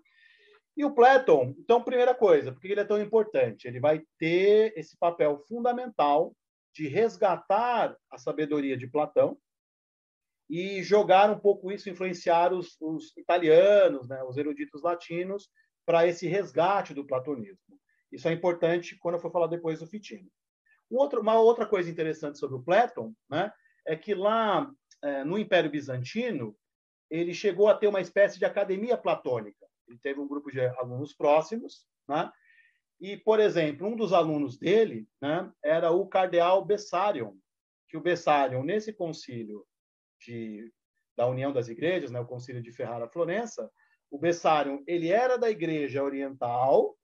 E 0.75 0.83
o 0.83 0.95
Platão, 0.95 1.53
então, 1.59 1.83
primeira 1.83 2.15
coisa, 2.15 2.51
por 2.51 2.59
que 2.59 2.69
ele 2.69 2.81
é 2.81 2.85
tão 2.85 2.99
importante? 2.99 3.67
Ele 3.67 3.79
vai 3.79 4.01
ter 4.17 4.73
esse 4.75 4.97
papel 4.97 5.37
fundamental 5.47 6.35
de 6.73 6.87
resgatar 6.87 7.95
a 8.09 8.17
sabedoria 8.17 8.75
de 8.75 8.87
Platão, 8.87 9.37
e 10.49 10.83
jogar 10.83 11.29
um 11.31 11.39
pouco 11.39 11.71
isso, 11.71 11.89
influenciar 11.89 12.53
os, 12.53 12.79
os 12.79 13.15
italianos, 13.17 14.07
né, 14.07 14.23
os 14.23 14.37
eruditos 14.37 14.81
latinos, 14.83 15.49
para 15.85 16.07
esse 16.07 16.27
resgate 16.27 16.93
do 16.93 17.05
platonismo. 17.05 17.79
Isso 18.11 18.27
é 18.27 18.31
importante 18.31 18.97
quando 18.97 19.15
eu 19.15 19.21
for 19.21 19.31
falar 19.31 19.47
depois 19.47 19.79
do 19.79 19.87
Fitino. 19.87 20.29
Um 20.89 20.97
outro, 20.97 21.21
uma 21.21 21.39
outra 21.39 21.65
coisa 21.65 21.89
interessante 21.89 22.37
sobre 22.37 22.55
o 22.55 22.63
Platon 22.63 23.13
né, 23.29 23.51
é 23.85 23.95
que 23.95 24.13
lá 24.13 24.71
é, 25.01 25.23
no 25.23 25.37
Império 25.37 25.69
Bizantino 25.69 26.55
ele 27.09 27.33
chegou 27.33 27.67
a 27.67 27.75
ter 27.75 27.87
uma 27.87 28.01
espécie 28.01 28.39
de 28.39 28.45
academia 28.45 28.97
platônica. 28.97 29.65
Ele 29.87 29.99
teve 29.99 30.19
um 30.19 30.27
grupo 30.27 30.51
de 30.51 30.59
alunos 30.59 31.13
próximos, 31.13 31.85
né? 32.07 32.31
E, 32.99 33.17
por 33.17 33.39
exemplo, 33.39 33.87
um 33.87 33.95
dos 33.95 34.13
alunos 34.13 34.57
dele 34.57 35.07
né, 35.21 35.51
era 35.63 35.91
o 35.91 36.07
cardeal 36.07 36.63
Bessarion, 36.63 37.33
que 37.89 37.97
o 37.97 38.01
Bessarion, 38.01 38.63
nesse 38.63 38.93
concílio 38.93 39.65
de, 40.25 40.71
da 41.15 41.27
União 41.27 41.51
das 41.51 41.67
Igrejas, 41.67 42.11
né, 42.11 42.19
o 42.19 42.25
concílio 42.25 42.61
de 42.61 42.71
Ferrara-Florença, 42.71 43.71
o 44.09 44.17
Bessarion 44.17 44.83
ele 44.87 45.09
era 45.09 45.37
da 45.37 45.49
Igreja 45.49 46.03
Oriental 46.03 46.97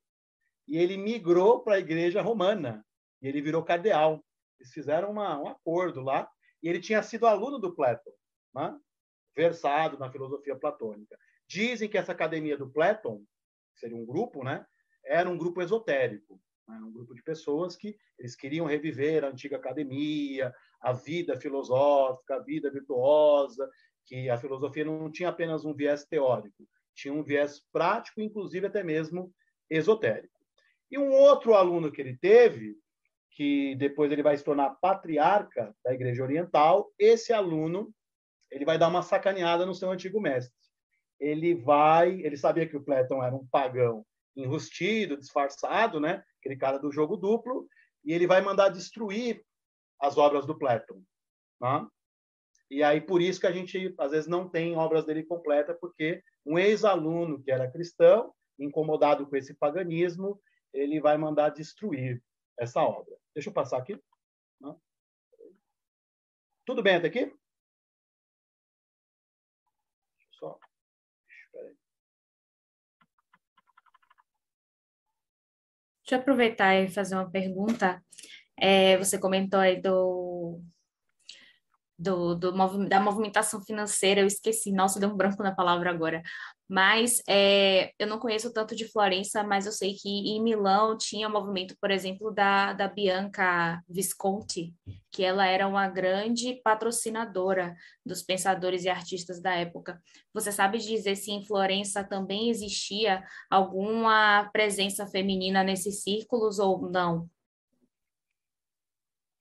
e 0.68 0.78
ele 0.78 0.98
migrou 0.98 1.62
para 1.62 1.76
a 1.76 1.80
Igreja 1.80 2.22
Romana 2.22 2.86
e 3.22 3.28
ele 3.28 3.42
virou 3.42 3.64
cardeal. 3.64 4.24
Eles 4.60 4.72
fizeram 4.72 5.12
uma, 5.12 5.40
um 5.40 5.48
acordo 5.48 6.02
lá 6.02 6.30
e 6.62 6.70
ele 6.70 6.80
tinha 6.80 7.02
sido 7.02 7.28
aluno 7.28 7.60
do 7.60 7.74
Platão, 7.74 8.14
né? 8.54 8.80
versado 9.36 9.98
na 9.98 10.12
filosofia 10.12 10.56
platônica. 10.56 11.18
Dizem 11.48 11.90
que 11.90 11.98
essa 11.98 12.12
academia 12.12 12.58
do 12.58 12.70
Platão, 12.70 13.24
seria 13.76 13.98
um 13.98 14.06
grupo, 14.06 14.44
né? 14.44 14.66
era 15.04 15.30
um 15.30 15.38
grupo 15.38 15.62
esotérico, 15.62 16.40
né? 16.68 16.78
um 16.78 16.92
grupo 16.92 17.14
de 17.14 17.24
pessoas 17.24 17.76
que 17.76 17.96
eles 18.18 18.36
queriam 18.36 18.66
reviver 18.66 19.24
a 19.24 19.30
antiga 19.30 19.58
academia, 19.58 20.54
a 20.82 20.94
vida 20.94 21.40
filosófica, 21.40 22.36
a 22.36 22.40
vida 22.40 22.72
virtuosa, 22.72 23.70
que 24.06 24.30
a 24.30 24.38
filosofia 24.38 24.86
não 24.86 25.12
tinha 25.12 25.30
apenas 25.30 25.64
um 25.64 25.74
viés 25.74 26.06
teórico, 26.06 26.68
tinha 26.96 27.14
um 27.14 27.24
viés 27.24 27.62
prático, 27.72 28.22
inclusive 28.22 28.68
até 28.68 28.84
mesmo 28.84 29.34
esotérico. 29.70 30.40
E 30.90 30.98
um 30.98 31.12
outro 31.12 31.54
aluno 31.54 31.92
que 31.92 32.02
ele 32.02 32.18
teve, 32.18 32.76
que 33.32 33.76
depois 33.76 34.12
ele 34.12 34.24
vai 34.24 34.36
se 34.38 34.44
tornar 34.44 34.76
patriarca 34.82 35.74
da 35.84 35.94
Igreja 35.94 36.24
Oriental, 36.24 36.92
esse 37.00 37.32
aluno 37.32 37.94
ele 38.52 38.66
vai 38.66 38.78
dar 38.78 38.90
uma 38.90 39.02
sacaneada 39.02 39.66
no 39.66 39.74
seu 39.74 39.90
antigo 39.90 40.20
mestre. 40.20 40.54
Ele 41.18 41.56
vai, 41.56 42.20
ele 42.22 42.36
sabia 42.36 42.68
que 42.68 42.76
o 42.76 42.84
Platão 42.84 43.24
era 43.24 43.34
um 43.34 43.48
pagão 43.48 44.06
enrustido, 44.36 45.18
disfarçado, 45.18 46.00
né? 46.00 46.24
Aquele 46.40 46.56
cara 46.56 46.78
do 46.78 46.92
jogo 46.92 47.18
duplo, 47.18 47.68
e 48.04 48.14
ele 48.14 48.28
vai 48.28 48.42
mandar 48.42 48.70
destruir 48.70 49.44
as 50.00 50.18
obras 50.18 50.46
do 50.46 50.58
Platão, 50.58 51.04
tá? 51.60 51.88
E 52.70 52.82
aí 52.82 53.02
por 53.02 53.22
isso 53.22 53.40
que 53.40 53.48
a 53.48 53.52
gente 53.52 53.94
às 54.00 54.12
vezes 54.12 54.28
não 54.28 54.50
tem 54.50 54.76
obras 54.76 55.06
dele 55.06 55.24
completa, 55.24 55.74
porque 55.74 56.24
um 56.46 56.58
ex-aluno 56.58 57.42
que 57.42 57.52
era 57.52 57.72
cristão, 57.72 58.34
incomodado 58.58 59.28
com 59.28 59.36
esse 59.36 59.54
paganismo, 59.54 60.42
ele 60.74 61.00
vai 61.02 61.18
mandar 61.18 61.50
destruir 61.50 62.24
essa 62.58 62.82
obra. 62.82 63.16
Deixa 63.34 63.50
eu 63.50 63.54
passar 63.54 63.78
aqui. 63.78 64.00
Tudo 66.66 66.84
bem 66.84 66.96
até 66.96 67.08
aqui? 67.08 67.34
Só. 70.32 70.60
Deixa 76.12 76.20
eu 76.20 76.24
aproveitar 76.24 76.76
e 76.76 76.90
fazer 76.90 77.16
uma 77.16 77.32
pergunta. 77.32 78.04
É, 78.60 78.98
você 78.98 79.18
comentou 79.18 79.58
aí 79.62 79.82
do, 79.82 80.60
do, 82.02 82.34
do, 82.36 82.52
da 82.88 83.00
movimentação 83.00 83.62
financeira, 83.62 84.22
eu 84.22 84.28
esqueci, 84.28 84.72
nossa, 84.72 85.00
deu 85.00 85.10
um 85.10 85.16
branco 85.16 85.44
na 85.44 85.54
palavra 85.54 85.90
agora. 85.92 86.24
Mas 86.68 87.22
é, 87.28 87.92
eu 88.00 88.08
não 88.08 88.18
conheço 88.18 88.52
tanto 88.54 88.76
de 88.76 88.90
Florença, 88.90 89.44
mas 89.44 89.66
eu 89.66 89.72
sei 89.72 89.94
que 89.94 90.10
em 90.10 90.42
Milão 90.42 90.98
tinha 90.98 91.28
o 91.28 91.32
movimento, 91.32 91.76
por 91.80 91.92
exemplo, 91.92 92.32
da, 92.32 92.74
da 92.74 92.88
Bianca 92.88 93.84
Visconti, 93.88 94.74
que 95.12 95.24
ela 95.24 95.46
era 95.46 95.68
uma 95.68 95.88
grande 95.90 96.62
patrocinadora 96.64 97.76
dos 98.06 98.24
pensadores 98.24 98.86
e 98.86 98.90
artistas 98.90 99.42
da 99.42 99.54
época. 99.54 100.02
Você 100.34 100.52
sabe 100.52 100.78
dizer 100.78 101.16
se 101.18 101.32
em 101.32 101.46
Florença 101.46 102.04
também 102.04 102.50
existia 102.50 103.24
alguma 103.50 104.50
presença 104.52 105.06
feminina 105.06 105.64
nesses 105.64 106.02
círculos 106.02 106.58
ou 106.58 106.90
não? 106.90 107.30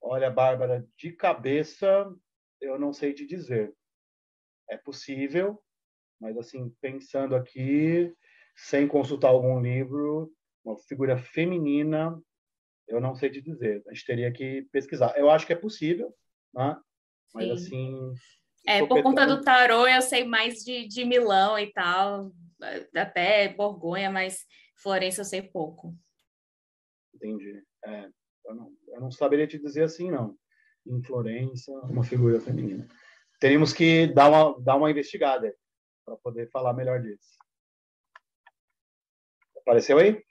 Olha, 0.03 0.31
Bárbara, 0.31 0.85
de 0.97 1.13
cabeça 1.13 2.13
eu 2.61 2.79
não 2.79 2.93
sei 2.93 3.13
te 3.13 3.27
dizer. 3.27 3.75
É 4.69 4.77
possível, 4.77 5.61
mas 6.21 6.37
assim, 6.37 6.71
pensando 6.81 7.35
aqui, 7.35 8.15
sem 8.55 8.87
consultar 8.87 9.29
algum 9.29 9.61
livro, 9.61 10.33
uma 10.65 10.77
figura 10.79 11.17
feminina, 11.17 12.21
eu 12.87 13.01
não 13.01 13.15
sei 13.15 13.31
te 13.31 13.41
dizer. 13.41 13.83
A 13.89 13.93
gente 13.93 14.07
teria 14.07 14.33
que 14.33 14.63
pesquisar. 14.71 15.17
Eu 15.17 15.31
acho 15.31 15.47
que 15.47 15.53
é 15.53 15.57
possível, 15.57 16.15
né? 16.55 16.79
Mas 17.35 17.47
Sim. 17.47 17.53
assim. 17.53 18.15
É, 18.67 18.87
por 18.87 19.03
conta 19.03 19.27
do 19.27 19.41
tarô, 19.41 19.87
eu 19.87 20.03
sei 20.03 20.25
mais 20.25 20.63
de, 20.63 20.87
de 20.87 21.05
Milão 21.05 21.59
e 21.59 21.73
tal, 21.73 22.31
até 22.95 23.49
Borgonha, 23.49 24.11
mas 24.11 24.45
Florença 24.77 25.23
eu 25.23 25.25
sei 25.25 25.41
pouco. 25.41 25.97
Entendi. 27.15 27.63
É, 27.85 28.11
eu, 28.45 28.55
não, 28.55 28.73
eu 28.89 29.01
não 29.01 29.11
saberia 29.11 29.47
te 29.47 29.59
dizer 29.59 29.85
assim, 29.85 30.11
não 30.11 30.37
em 30.87 31.03
Florença, 31.03 31.73
uma 31.85 32.05
figura 32.05 32.41
feminina. 32.41 32.87
Teríamos 33.39 33.73
que 33.73 34.07
dar 34.09 34.29
uma, 34.29 34.61
dar 34.61 34.77
uma 34.77 34.91
investigada 34.91 35.55
para 36.05 36.17
poder 36.17 36.51
falar 36.51 36.73
melhor 36.73 37.01
disso. 37.01 37.39
Apareceu 39.59 39.99
aí? 39.99 40.23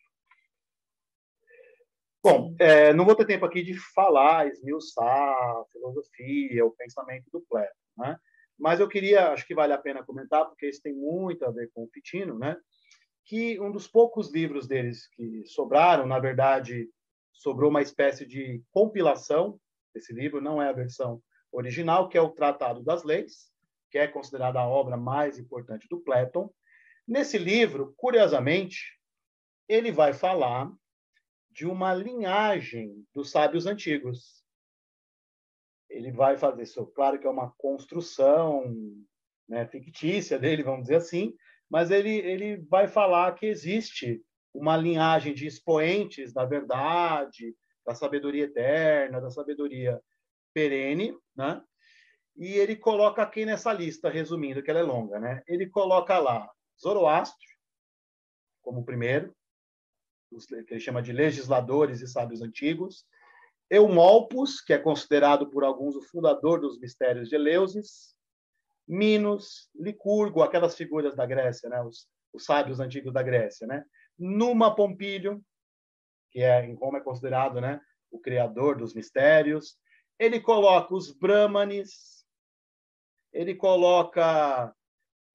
Bom, 2.21 2.53
é, 2.59 2.93
não 2.93 3.05
vou 3.05 3.15
ter 3.15 3.25
tempo 3.25 3.45
aqui 3.45 3.63
de 3.63 3.73
falar, 3.93 4.47
esmiuçar 4.47 5.07
a 5.07 5.65
filosofia, 5.71 6.65
o 6.65 6.71
pensamento 6.71 7.29
do 7.31 7.41
Plato, 7.41 7.73
né? 7.97 8.17
Mas 8.57 8.81
eu 8.81 8.89
queria, 8.89 9.31
acho 9.31 9.47
que 9.47 9.55
vale 9.55 9.71
a 9.71 9.77
pena 9.77 10.03
comentar, 10.03 10.45
porque 10.45 10.67
isso 10.67 10.81
tem 10.81 10.93
muito 10.93 11.45
a 11.45 11.51
ver 11.51 11.71
com 11.73 11.85
o 11.85 11.89
Fitino, 11.89 12.37
né? 12.37 12.57
Que 13.23 13.57
um 13.61 13.71
dos 13.71 13.87
poucos 13.87 14.33
livros 14.33 14.67
deles 14.67 15.07
que 15.15 15.45
sobraram, 15.45 16.05
na 16.05 16.19
verdade, 16.19 16.89
sobrou 17.31 17.69
uma 17.69 17.81
espécie 17.81 18.25
de 18.25 18.61
compilação 18.69 19.57
esse 19.95 20.13
livro 20.13 20.41
não 20.41 20.61
é 20.61 20.69
a 20.69 20.73
versão 20.73 21.21
original, 21.51 22.07
que 22.09 22.17
é 22.17 22.21
o 22.21 22.29
Tratado 22.29 22.83
das 22.83 23.03
Leis, 23.03 23.51
que 23.89 23.97
é 23.97 24.07
considerada 24.07 24.59
a 24.59 24.67
obra 24.67 24.95
mais 24.95 25.37
importante 25.39 25.87
do 25.89 25.99
Platão. 25.99 26.53
Nesse 27.07 27.37
livro, 27.37 27.93
curiosamente, 27.97 28.99
ele 29.67 29.91
vai 29.91 30.13
falar 30.13 30.71
de 31.51 31.65
uma 31.65 31.93
linhagem 31.93 33.05
dos 33.13 33.31
sábios 33.31 33.65
antigos. 33.65 34.43
Ele 35.89 36.11
vai 36.11 36.37
fazer 36.37 36.63
isso, 36.63 36.85
claro 36.87 37.19
que 37.19 37.25
é 37.25 37.29
uma 37.29 37.51
construção 37.57 38.71
né, 39.47 39.65
fictícia 39.65 40.37
dele, 40.37 40.61
vamos 40.61 40.83
dizer 40.83 40.97
assim, 40.97 41.35
mas 41.69 41.89
ele, 41.89 42.11
ele 42.11 42.57
vai 42.69 42.87
falar 42.87 43.33
que 43.33 43.47
existe 43.47 44.23
uma 44.53 44.77
linhagem 44.77 45.33
de 45.33 45.47
expoentes 45.47 46.31
da 46.31 46.45
verdade, 46.45 47.55
da 47.89 47.95
sabedoria 47.95 48.43
eterna, 48.43 49.19
da 49.19 49.31
sabedoria 49.31 49.99
perene, 50.53 51.17
né? 51.35 51.61
E 52.37 52.53
ele 52.53 52.75
coloca 52.75 53.21
aqui 53.23 53.45
nessa 53.45 53.73
lista, 53.73 54.09
resumindo, 54.09 54.61
que 54.61 54.69
ela 54.69 54.79
é 54.79 54.83
longa, 54.83 55.19
né? 55.19 55.41
Ele 55.47 55.67
coloca 55.67 56.19
lá 56.19 56.49
Zoroastro 56.79 57.49
como 58.61 58.85
primeiro, 58.85 59.35
que 60.67 60.75
ele 60.75 60.79
chama 60.79 61.01
de 61.01 61.11
legisladores 61.11 62.01
e 62.01 62.07
sábios 62.07 62.43
antigos, 62.43 63.07
Eumolpus, 63.71 64.61
que 64.61 64.73
é 64.73 64.77
considerado 64.77 65.49
por 65.49 65.63
alguns 65.63 65.95
o 65.95 66.03
fundador 66.03 66.61
dos 66.61 66.79
mistérios 66.79 67.27
de 67.27 67.35
Eleusis, 67.35 68.15
Minos, 68.87 69.67
Licurgo, 69.73 70.43
aquelas 70.43 70.75
figuras 70.75 71.15
da 71.15 71.25
Grécia, 71.25 71.69
né? 71.69 71.81
Os, 71.81 72.07
os 72.31 72.45
sábios 72.45 72.79
antigos 72.79 73.11
da 73.11 73.23
Grécia, 73.23 73.65
né? 73.65 73.83
Numa 74.17 74.75
Pompílio, 74.75 75.43
que 76.31 76.41
é 76.41 76.65
em 76.65 76.75
Roma 76.75 76.99
é 76.99 77.01
considerado, 77.01 77.59
né, 77.59 77.81
o 78.11 78.19
criador 78.19 78.77
dos 78.77 78.93
mistérios. 78.93 79.77
Ele 80.17 80.39
coloca 80.39 80.93
os 80.93 81.11
Brahmanes, 81.11 82.25
ele 83.31 83.55
coloca 83.55 84.73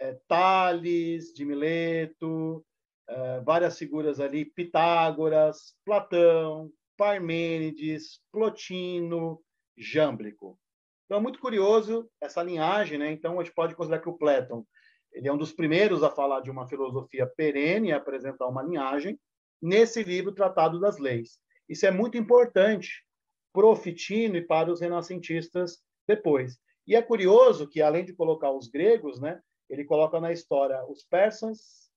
é, 0.01 0.19
Tales 0.29 1.33
de 1.33 1.45
Mileto, 1.45 2.65
é, 3.09 3.41
várias 3.41 3.79
figuras 3.79 4.21
ali, 4.21 4.45
Pitágoras, 4.45 5.75
Platão, 5.85 6.71
Parmênides, 6.97 8.21
Plotino, 8.33 9.43
Jâmblico. 9.77 10.59
Então 11.05 11.19
é 11.19 11.21
muito 11.21 11.39
curioso 11.39 12.09
essa 12.21 12.43
linhagem, 12.43 12.99
né? 12.99 13.13
Então 13.13 13.39
a 13.39 13.45
gente 13.45 13.55
pode 13.55 13.75
considerar 13.75 14.01
que 14.01 14.09
o 14.09 14.17
Platão 14.17 14.67
ele 15.15 15.29
é 15.29 15.33
um 15.33 15.39
dos 15.39 15.53
primeiros 15.53 16.03
a 16.03 16.11
falar 16.11 16.41
de 16.41 16.51
uma 16.51 16.67
filosofia 16.67 17.25
perene, 17.25 17.93
a 17.93 17.99
apresentar 17.99 18.49
uma 18.49 18.63
linhagem, 18.63 19.19
nesse 19.65 20.03
livro 20.03 20.31
Tratado 20.31 20.79
das 20.79 20.99
Leis. 20.99 21.39
Isso 21.67 21.87
é 21.87 21.91
muito 21.91 22.19
importante 22.19 23.03
para 23.51 23.65
o 23.65 23.75
Fitino 23.75 24.37
e 24.37 24.43
para 24.43 24.71
os 24.71 24.79
renascentistas 24.79 25.83
depois. 26.07 26.59
E 26.87 26.95
é 26.95 27.01
curioso 27.01 27.67
que, 27.67 27.81
além 27.81 28.05
de 28.05 28.13
colocar 28.13 28.51
os 28.53 28.69
gregos, 28.69 29.19
né, 29.19 29.41
ele 29.71 29.85
coloca 29.85 30.21
na 30.21 30.31
história 30.33 30.85
os 30.87 31.03
persas 31.05 31.91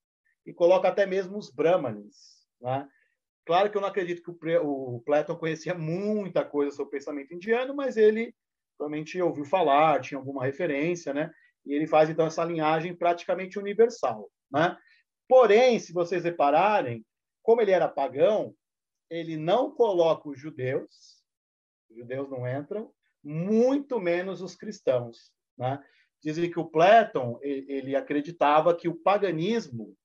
e 0.46 0.54
coloca 0.54 0.88
até 0.88 1.06
mesmo 1.06 1.38
os 1.38 1.52
brahmanes. 1.52 2.48
Né? 2.62 2.88
Claro 3.46 3.70
que 3.70 3.76
eu 3.76 3.82
não 3.82 3.90
acredito 3.90 4.24
que 4.24 4.58
o, 4.60 5.02
Platão 5.06 5.36
conhecia 5.36 5.74
muita 5.74 6.46
coisa 6.46 6.72
sobre 6.72 6.88
o 6.88 6.92
pensamento 6.92 7.34
indiano, 7.34 7.76
mas 7.76 7.98
ele 7.98 8.34
provavelmente 8.78 9.22
ouviu 9.22 9.44
falar, 9.44 10.00
tinha 10.00 10.18
alguma 10.18 10.46
referência, 10.46 11.14
né? 11.14 11.32
E 11.66 11.74
ele 11.74 11.88
faz 11.88 12.10
então 12.10 12.28
essa 12.28 12.46
linhagem 12.46 12.96
praticamente 12.96 13.58
universal, 13.58 14.30
né? 14.50 14.78
Porém, 15.28 15.80
se 15.80 15.92
vocês 15.92 16.24
repararem, 16.24 17.04
como 17.48 17.62
ele 17.62 17.72
era 17.72 17.88
pagão, 17.88 18.54
ele 19.10 19.38
não 19.38 19.72
coloca 19.72 20.28
os 20.28 20.38
judeus, 20.38 21.24
os 21.90 21.96
judeus 21.96 22.30
não 22.30 22.46
entram, 22.46 22.92
muito 23.24 24.02
menos 24.02 24.42
os 24.42 24.54
cristãos. 24.54 25.32
Né? 25.58 25.82
Dizem 26.22 26.52
que 26.52 26.60
o 26.60 26.70
Platão 26.70 27.40
ele 27.42 27.96
acreditava 27.96 28.76
que 28.76 28.90
o 28.90 28.96
paganismo, 28.96 29.96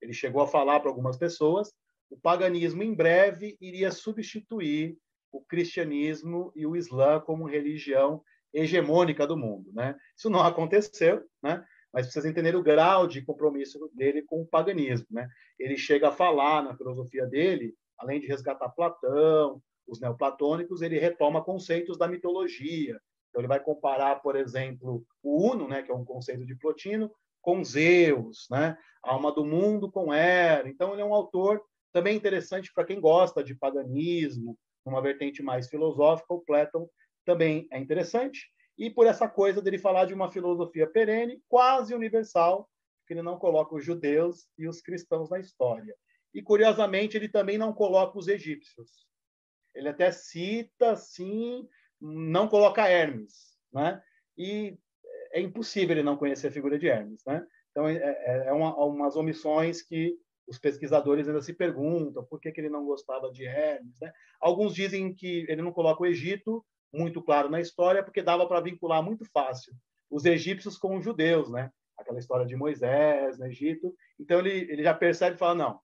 ele 0.00 0.12
chegou 0.12 0.42
a 0.42 0.48
falar 0.48 0.80
para 0.80 0.90
algumas 0.90 1.16
pessoas, 1.16 1.72
o 2.10 2.18
paganismo 2.18 2.82
em 2.82 2.92
breve 2.92 3.56
iria 3.60 3.92
substituir 3.92 4.98
o 5.30 5.40
cristianismo 5.40 6.50
e 6.56 6.66
o 6.66 6.74
islã 6.74 7.20
como 7.20 7.46
religião 7.46 8.20
hegemônica 8.52 9.28
do 9.28 9.36
mundo. 9.36 9.70
Né? 9.72 9.96
Isso 10.16 10.28
não 10.28 10.40
aconteceu, 10.40 11.24
né? 11.40 11.64
Mas 11.92 12.06
precisa 12.06 12.28
entender 12.28 12.54
o 12.54 12.62
grau 12.62 13.06
de 13.06 13.22
compromisso 13.22 13.90
dele 13.94 14.22
com 14.22 14.42
o 14.42 14.46
paganismo. 14.46 15.06
Né? 15.10 15.28
Ele 15.58 15.76
chega 15.76 16.08
a 16.08 16.12
falar 16.12 16.62
na 16.62 16.76
filosofia 16.76 17.26
dele, 17.26 17.74
além 17.98 18.20
de 18.20 18.26
resgatar 18.26 18.68
Platão, 18.70 19.60
os 19.86 20.00
neoplatônicos, 20.00 20.82
ele 20.82 20.98
retoma 20.98 21.42
conceitos 21.42 21.98
da 21.98 22.06
mitologia. 22.06 23.00
Então, 23.28 23.40
ele 23.40 23.48
vai 23.48 23.60
comparar, 23.60 24.16
por 24.16 24.36
exemplo, 24.36 25.04
o 25.22 25.50
Uno, 25.50 25.68
né, 25.68 25.82
que 25.82 25.90
é 25.90 25.94
um 25.94 26.04
conceito 26.04 26.44
de 26.46 26.54
Plotino, 26.54 27.10
com 27.40 27.64
Zeus, 27.64 28.46
né? 28.50 28.76
a 29.02 29.12
alma 29.12 29.32
do 29.32 29.44
mundo 29.44 29.90
com 29.90 30.12
Hera. 30.12 30.68
Então, 30.68 30.92
ele 30.92 31.02
é 31.02 31.04
um 31.04 31.14
autor 31.14 31.62
também 31.92 32.16
interessante 32.16 32.72
para 32.72 32.84
quem 32.84 33.00
gosta 33.00 33.42
de 33.42 33.54
paganismo, 33.54 34.56
uma 34.84 35.00
vertente 35.00 35.42
mais 35.42 35.68
filosófica. 35.68 36.34
O 36.34 36.40
Platão 36.40 36.88
também 37.24 37.66
é 37.70 37.78
interessante 37.78 38.48
e 38.80 38.88
por 38.88 39.06
essa 39.06 39.28
coisa 39.28 39.60
dele 39.60 39.76
falar 39.78 40.06
de 40.06 40.14
uma 40.14 40.32
filosofia 40.32 40.86
perene, 40.86 41.42
quase 41.46 41.94
universal, 41.94 42.66
que 43.06 43.12
ele 43.12 43.20
não 43.20 43.38
coloca 43.38 43.74
os 43.74 43.84
judeus 43.84 44.48
e 44.56 44.66
os 44.66 44.80
cristãos 44.80 45.28
na 45.28 45.38
história. 45.38 45.94
E 46.32 46.40
curiosamente, 46.40 47.14
ele 47.14 47.28
também 47.28 47.58
não 47.58 47.74
coloca 47.74 48.18
os 48.18 48.26
egípcios. 48.26 49.06
Ele 49.74 49.90
até 49.90 50.10
cita, 50.10 50.96
sim, 50.96 51.68
não 52.00 52.48
coloca 52.48 52.88
Hermes, 52.88 53.58
né? 53.70 54.02
E 54.38 54.78
é 55.32 55.42
impossível 55.42 55.94
ele 55.94 56.02
não 56.02 56.16
conhecer 56.16 56.46
a 56.46 56.52
figura 56.52 56.78
de 56.78 56.88
Hermes, 56.88 57.22
né? 57.26 57.46
Então 57.72 57.86
é, 57.86 57.96
é, 57.96 58.44
é 58.46 58.52
uma, 58.52 58.74
umas 58.82 59.14
omissões 59.14 59.82
que 59.82 60.16
os 60.48 60.58
pesquisadores 60.58 61.28
ainda 61.28 61.42
se 61.42 61.52
perguntam 61.52 62.24
por 62.24 62.40
que, 62.40 62.50
que 62.50 62.62
ele 62.62 62.70
não 62.70 62.86
gostava 62.86 63.30
de 63.30 63.44
Hermes. 63.44 64.00
Né? 64.00 64.10
Alguns 64.40 64.74
dizem 64.74 65.14
que 65.14 65.44
ele 65.50 65.60
não 65.60 65.70
coloca 65.70 66.02
o 66.02 66.06
Egito 66.06 66.64
muito 66.92 67.22
claro 67.22 67.48
na 67.48 67.60
história, 67.60 68.02
porque 68.02 68.22
dava 68.22 68.46
para 68.46 68.60
vincular 68.60 69.02
muito 69.02 69.24
fácil 69.32 69.72
os 70.10 70.24
egípcios 70.24 70.76
com 70.76 70.96
os 70.96 71.04
judeus, 71.04 71.50
né? 71.50 71.70
Aquela 71.96 72.18
história 72.18 72.44
de 72.44 72.56
Moisés 72.56 73.38
no 73.38 73.46
Egito. 73.46 73.94
Então 74.18 74.40
ele, 74.40 74.72
ele 74.72 74.82
já 74.82 74.92
percebe 74.92 75.36
e 75.36 75.38
fala: 75.38 75.54
não, 75.54 75.80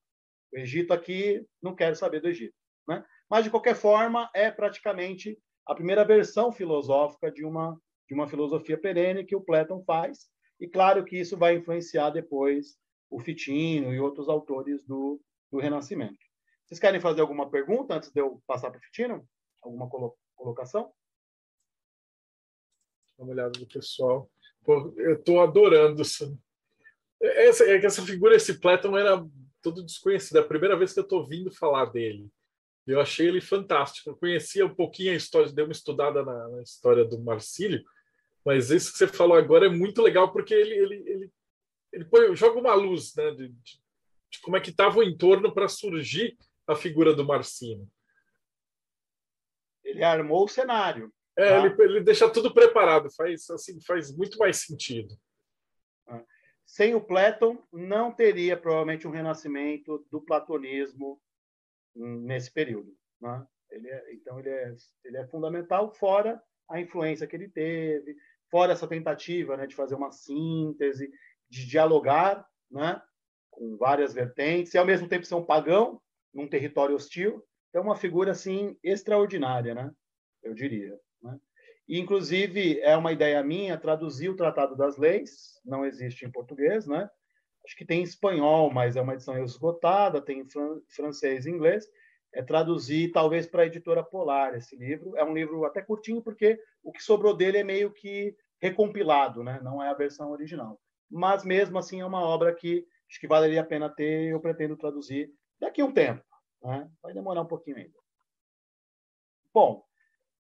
o 0.53 0.57
Egito 0.57 0.93
aqui 0.93 1.45
não 1.61 1.73
quero 1.73 1.95
saber 1.95 2.19
do 2.19 2.27
Egito, 2.27 2.55
né? 2.87 3.03
Mas 3.29 3.45
de 3.45 3.49
qualquer 3.49 3.75
forma 3.75 4.29
é 4.33 4.51
praticamente 4.51 5.39
a 5.65 5.73
primeira 5.73 6.03
versão 6.03 6.51
filosófica 6.51 7.31
de 7.31 7.45
uma 7.45 7.79
de 8.07 8.13
uma 8.13 8.27
filosofia 8.27 8.77
perene 8.77 9.25
que 9.25 9.35
o 9.35 9.41
Platão 9.41 9.83
faz. 9.83 10.29
E 10.59 10.67
claro 10.67 11.03
que 11.03 11.19
isso 11.19 11.37
vai 11.37 11.55
influenciar 11.55 12.09
depois 12.09 12.77
o 13.09 13.19
Fitino 13.19 13.93
e 13.93 13.99
outros 13.99 14.29
autores 14.29 14.81
do, 14.85 15.21
do 15.51 15.59
Renascimento. 15.59 16.17
Vocês 16.65 16.79
querem 16.79 17.01
fazer 17.01 17.19
alguma 17.19 17.49
pergunta 17.49 17.95
antes 17.95 18.09
de 18.09 18.21
eu 18.21 18.41
passar 18.47 18.71
para 18.71 18.79
o 18.79 18.81
Fitino? 18.81 19.27
Alguma 19.61 19.89
colocação? 20.35 20.93
Dá 23.17 23.23
uma 23.23 23.33
olhada 23.33 23.51
do 23.51 23.65
pessoal. 23.65 24.29
Pô, 24.63 24.93
eu 24.97 25.15
estou 25.15 25.41
adorando 25.41 26.01
isso. 26.01 26.37
Essa, 27.19 27.63
é 27.65 27.83
essa 27.83 28.01
figura, 28.03 28.35
esse 28.35 28.59
Platon 28.59 28.97
era 28.97 29.25
todo 29.61 29.83
desconhecido. 29.83 30.37
É 30.37 30.41
a 30.41 30.47
primeira 30.47 30.77
vez 30.77 30.93
que 30.93 30.99
eu 30.99 31.03
estou 31.03 31.19
ouvindo 31.19 31.51
falar 31.51 31.85
dele. 31.85 32.29
Eu 32.85 33.01
achei 33.01 33.27
ele 33.27 33.41
fantástico. 33.41 34.09
Eu 34.09 34.15
conhecia 34.15 34.65
um 34.65 34.73
pouquinho 34.73 35.11
a 35.11 35.15
história, 35.15 35.51
dei 35.51 35.65
uma 35.65 35.71
estudada 35.71 36.23
na, 36.23 36.47
na 36.49 36.61
história 36.61 37.03
do 37.03 37.19
Marcílio, 37.19 37.83
mas 38.45 38.69
isso 38.69 38.91
que 38.91 38.97
você 38.97 39.07
falou 39.07 39.37
agora 39.37 39.65
é 39.65 39.69
muito 39.69 40.01
legal 40.01 40.31
porque 40.31 40.53
ele, 40.53 40.73
ele, 40.73 40.95
ele, 41.05 41.31
ele 41.91 42.05
põe, 42.05 42.33
joga 42.35 42.59
uma 42.59 42.73
luz 42.73 43.13
né, 43.15 43.31
de, 43.31 43.49
de, 43.49 43.81
de 44.31 44.39
como 44.41 44.55
é 44.55 44.61
que 44.61 44.69
estava 44.69 44.99
o 44.99 45.03
entorno 45.03 45.53
para 45.53 45.67
surgir 45.67 46.37
a 46.65 46.75
figura 46.75 47.13
do 47.13 47.25
Marcílio 47.25 47.89
ele 49.87 50.03
armou 50.03 50.43
o 50.43 50.47
cenário. 50.47 51.11
É, 51.37 51.49
tá? 51.49 51.65
ele, 51.65 51.83
ele 51.83 52.01
deixa 52.01 52.29
tudo 52.29 52.53
preparado, 52.53 53.09
faz, 53.15 53.49
assim, 53.51 53.79
faz 53.81 54.15
muito 54.15 54.37
mais 54.39 54.57
sentido. 54.57 55.15
É. 56.09 56.23
Sem 56.65 56.95
o 56.95 57.01
Platão, 57.01 57.63
não 57.71 58.11
teria 58.11 58.57
provavelmente 58.57 59.07
um 59.07 59.11
renascimento 59.11 60.05
do 60.11 60.19
platonismo 60.19 61.21
nesse 61.95 62.51
período. 62.51 62.91
Né? 63.21 63.47
Ele 63.69 63.89
é, 63.89 64.13
então, 64.13 64.39
ele 64.39 64.49
é, 64.49 64.75
ele 65.05 65.17
é 65.17 65.27
fundamental, 65.27 65.93
fora 65.93 66.41
a 66.69 66.81
influência 66.81 67.27
que 67.27 67.35
ele 67.35 67.49
teve, 67.49 68.17
fora 68.49 68.73
essa 68.73 68.87
tentativa 68.87 69.55
né, 69.55 69.67
de 69.67 69.75
fazer 69.75 69.95
uma 69.95 70.11
síntese, 70.11 71.11
de 71.49 71.65
dialogar 71.65 72.45
né, 72.69 73.01
com 73.51 73.77
várias 73.77 74.13
vertentes, 74.13 74.73
e 74.73 74.77
ao 74.77 74.85
mesmo 74.85 75.07
tempo 75.07 75.25
ser 75.25 75.35
um 75.35 75.45
pagão 75.45 76.01
num 76.33 76.47
território 76.47 76.95
hostil. 76.95 77.43
Então, 77.69 77.83
uma 77.83 77.95
figura 77.95 78.31
assim 78.31 78.77
extraordinária, 78.83 79.73
né? 79.75 79.91
Eu 80.43 80.53
diria. 80.53 80.97
Né? 81.21 81.39
E, 81.87 81.99
inclusive, 81.99 82.79
é 82.81 82.95
uma 82.97 83.11
ideia 83.11 83.41
minha 83.43 83.77
traduzir 83.77 84.29
o 84.29 84.35
Tratado 84.35 84.75
das 84.75 84.97
Leis, 84.97 85.59
não 85.65 85.85
existe 85.85 86.25
em 86.25 86.31
português, 86.31 86.85
né? 86.85 87.09
Acho 87.65 87.75
que 87.75 87.85
tem 87.85 87.99
em 87.99 88.03
espanhol, 88.03 88.71
mas 88.71 88.95
é 88.95 89.01
uma 89.01 89.13
edição 89.13 89.41
esgotada, 89.43 90.21
tem 90.21 90.39
em 90.39 90.47
francês 90.87 91.45
e 91.45 91.49
inglês. 91.49 91.85
É 92.33 92.41
traduzir, 92.41 93.11
talvez, 93.11 93.45
para 93.45 93.63
a 93.63 93.65
editora 93.65 94.03
Polar 94.03 94.55
esse 94.55 94.75
livro. 94.75 95.17
É 95.17 95.23
um 95.23 95.33
livro 95.33 95.65
até 95.65 95.81
curtinho, 95.81 96.21
porque 96.21 96.59
o 96.81 96.91
que 96.91 97.03
sobrou 97.03 97.35
dele 97.35 97.57
é 97.57 97.63
meio 97.63 97.91
que 97.91 98.35
recompilado, 98.61 99.43
né? 99.43 99.59
não 99.61 99.83
é 99.83 99.89
a 99.89 99.93
versão 99.93 100.31
original. 100.31 100.79
Mas, 101.09 101.43
mesmo 101.43 101.77
assim, 101.77 102.01
é 102.01 102.05
uma 102.05 102.21
obra 102.21 102.53
que 102.53 102.85
acho 103.09 103.19
que 103.19 103.27
valeria 103.27 103.61
a 103.61 103.65
pena 103.65 103.89
ter. 103.89 104.31
Eu 104.31 104.39
pretendo 104.39 104.77
traduzir 104.77 105.29
daqui 105.59 105.81
a 105.81 105.85
um 105.85 105.91
tempo. 105.91 106.23
Né? 106.63 106.89
Vai 107.01 107.13
demorar 107.13 107.41
um 107.41 107.47
pouquinho 107.47 107.77
ainda. 107.77 107.97
Bom, 109.53 109.83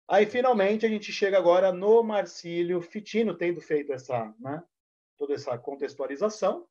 aí 0.07 0.25
finalmente 0.25 0.85
a 0.85 0.89
gente 0.89 1.11
chega 1.11 1.37
agora 1.37 1.71
no 1.71 2.03
Marcílio 2.03 2.81
Fitino, 2.81 3.35
tendo 3.35 3.61
feito 3.61 3.91
essa, 3.93 4.33
né, 4.39 4.63
toda 5.17 5.33
essa 5.33 5.57
contextualização. 5.57 6.65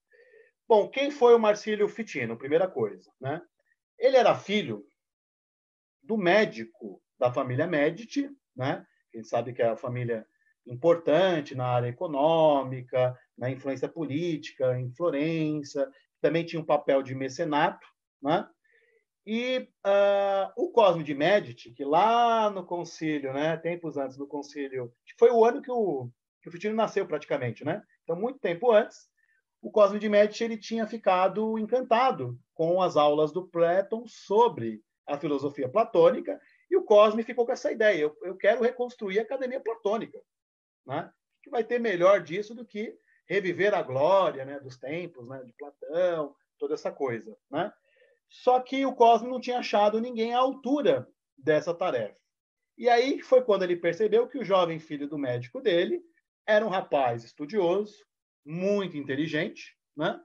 Bom, 0.66 0.88
quem 0.88 1.10
foi 1.10 1.34
o 1.34 1.38
Marcílio 1.38 1.88
Fitino? 1.88 2.38
Primeira 2.38 2.66
coisa, 2.66 3.10
né? 3.20 3.42
Ele 3.98 4.16
era 4.16 4.34
filho 4.34 4.86
do 6.02 6.16
médico 6.16 7.02
da 7.18 7.32
família 7.32 7.66
Medici, 7.66 8.30
né? 8.56 8.86
Gente 9.14 9.28
sabe 9.28 9.52
que 9.52 9.62
é 9.62 9.68
a 9.68 9.76
família 9.76 10.26
importante 10.66 11.54
na 11.54 11.66
área 11.66 11.88
econômica, 11.88 13.18
na 13.36 13.50
influência 13.50 13.88
política 13.88 14.78
em 14.78 14.90
Florença, 14.92 15.90
também 16.20 16.44
tinha 16.44 16.60
um 16.60 16.64
papel 16.64 17.02
de 17.02 17.14
mecenato, 17.14 17.86
né? 18.22 18.48
E 19.26 19.68
uh, 19.86 20.52
o 20.56 20.70
Cosme 20.70 21.02
de 21.02 21.14
Medici, 21.14 21.72
que 21.72 21.84
lá 21.84 22.50
no 22.50 22.64
concílio, 22.64 23.32
né, 23.32 23.56
tempos 23.56 23.96
antes 23.96 24.16
do 24.16 24.26
concílio, 24.26 24.92
foi 25.18 25.30
o 25.30 25.44
ano 25.44 25.62
que 25.62 25.70
o, 25.70 26.10
que 26.42 26.48
o 26.48 26.52
Fitino 26.52 26.74
nasceu 26.74 27.06
praticamente, 27.06 27.64
né? 27.64 27.82
Então, 28.02 28.14
muito 28.16 28.38
tempo 28.38 28.70
antes, 28.70 29.08
o 29.62 29.70
Cosme 29.70 29.98
de 29.98 30.10
Medici 30.10 30.44
ele 30.44 30.58
tinha 30.58 30.86
ficado 30.86 31.58
encantado 31.58 32.38
com 32.52 32.82
as 32.82 32.96
aulas 32.96 33.32
do 33.32 33.48
Platão 33.48 34.06
sobre 34.06 34.82
a 35.06 35.18
filosofia 35.18 35.68
platônica, 35.68 36.38
e 36.70 36.76
o 36.76 36.84
Cosme 36.84 37.22
ficou 37.22 37.46
com 37.46 37.52
essa 37.52 37.72
ideia, 37.72 38.02
eu, 38.02 38.16
eu 38.22 38.36
quero 38.36 38.62
reconstruir 38.62 39.18
a 39.18 39.22
academia 39.22 39.60
platônica. 39.60 40.20
Né? 40.86 41.10
Que 41.42 41.50
vai 41.50 41.64
ter 41.64 41.78
melhor 41.78 42.22
disso 42.22 42.54
do 42.54 42.64
que 42.64 42.96
reviver 43.26 43.74
a 43.74 43.82
glória 43.82 44.44
né, 44.44 44.60
dos 44.60 44.76
tempos 44.76 45.26
né, 45.28 45.42
de 45.44 45.52
Platão, 45.54 46.34
toda 46.58 46.74
essa 46.74 46.90
coisa. 46.92 47.36
Né? 47.50 47.72
Só 48.34 48.58
que 48.58 48.84
o 48.84 48.92
Cosme 48.92 49.28
não 49.28 49.40
tinha 49.40 49.58
achado 49.58 50.00
ninguém 50.00 50.34
à 50.34 50.38
altura 50.38 51.08
dessa 51.38 51.72
tarefa. 51.72 52.18
E 52.76 52.88
aí 52.88 53.22
foi 53.22 53.44
quando 53.44 53.62
ele 53.62 53.76
percebeu 53.76 54.26
que 54.26 54.38
o 54.38 54.44
jovem 54.44 54.80
filho 54.80 55.08
do 55.08 55.16
médico 55.16 55.60
dele 55.60 56.02
era 56.44 56.66
um 56.66 56.68
rapaz 56.68 57.22
estudioso, 57.22 58.04
muito 58.44 58.96
inteligente, 58.96 59.78
né? 59.96 60.20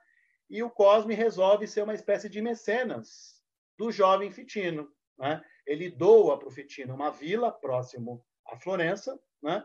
E 0.50 0.64
o 0.64 0.72
Cosme 0.72 1.14
resolve 1.14 1.68
ser 1.68 1.84
uma 1.84 1.94
espécie 1.94 2.28
de 2.28 2.42
mecenas 2.42 3.44
do 3.78 3.92
jovem 3.92 4.32
Fitino, 4.32 4.92
né? 5.16 5.44
Ele 5.64 5.92
doa 5.92 6.40
para 6.40 6.48
o 6.48 6.52
Fitino 6.52 6.96
uma 6.96 7.12
vila 7.12 7.52
próximo 7.52 8.26
a 8.48 8.58
Florença, 8.58 9.20
né? 9.40 9.64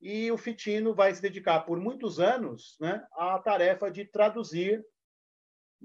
E 0.00 0.28
o 0.32 0.36
Fitino 0.36 0.92
vai 0.92 1.14
se 1.14 1.22
dedicar 1.22 1.60
por 1.60 1.78
muitos 1.78 2.18
anos, 2.18 2.76
né, 2.80 3.06
à 3.12 3.38
tarefa 3.38 3.90
de 3.90 4.04
traduzir 4.04 4.84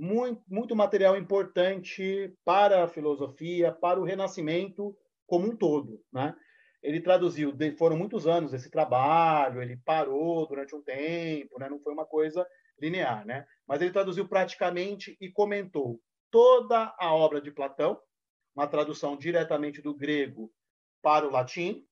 muito, 0.01 0.41
muito 0.47 0.75
material 0.75 1.15
importante 1.15 2.33
para 2.43 2.83
a 2.83 2.87
filosofia, 2.87 3.71
para 3.71 3.99
o 3.99 4.03
Renascimento 4.03 4.97
como 5.27 5.47
um 5.47 5.55
todo. 5.55 6.03
Né? 6.11 6.35
Ele 6.81 6.99
traduziu, 6.99 7.53
foram 7.77 7.95
muitos 7.95 8.25
anos 8.25 8.51
esse 8.51 8.71
trabalho, 8.71 9.61
ele 9.61 9.77
parou 9.77 10.47
durante 10.47 10.75
um 10.75 10.81
tempo, 10.81 11.59
né? 11.59 11.69
não 11.69 11.79
foi 11.79 11.93
uma 11.93 12.03
coisa 12.03 12.47
linear, 12.79 13.23
né? 13.27 13.45
mas 13.67 13.79
ele 13.79 13.91
traduziu 13.91 14.27
praticamente 14.27 15.15
e 15.21 15.29
comentou 15.29 16.01
toda 16.31 16.95
a 16.97 17.13
obra 17.13 17.39
de 17.39 17.51
Platão, 17.51 18.01
uma 18.55 18.65
tradução 18.65 19.15
diretamente 19.15 19.83
do 19.83 19.93
grego 19.93 20.51
para 20.99 21.27
o 21.27 21.31
latim, 21.31 21.85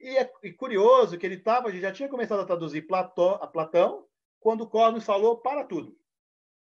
E 0.00 0.16
é 0.16 0.32
e 0.42 0.52
curioso 0.54 1.18
que 1.18 1.26
ele 1.26 1.34
estava, 1.34 1.70
já 1.70 1.92
tinha 1.92 2.08
começado 2.08 2.40
a 2.40 2.46
traduzir 2.46 2.86
Platão, 2.86 3.34
a 3.42 3.46
Platão, 3.46 4.06
quando 4.40 4.66
Cosmos 4.66 5.04
falou 5.04 5.36
para 5.36 5.62
tudo. 5.62 5.94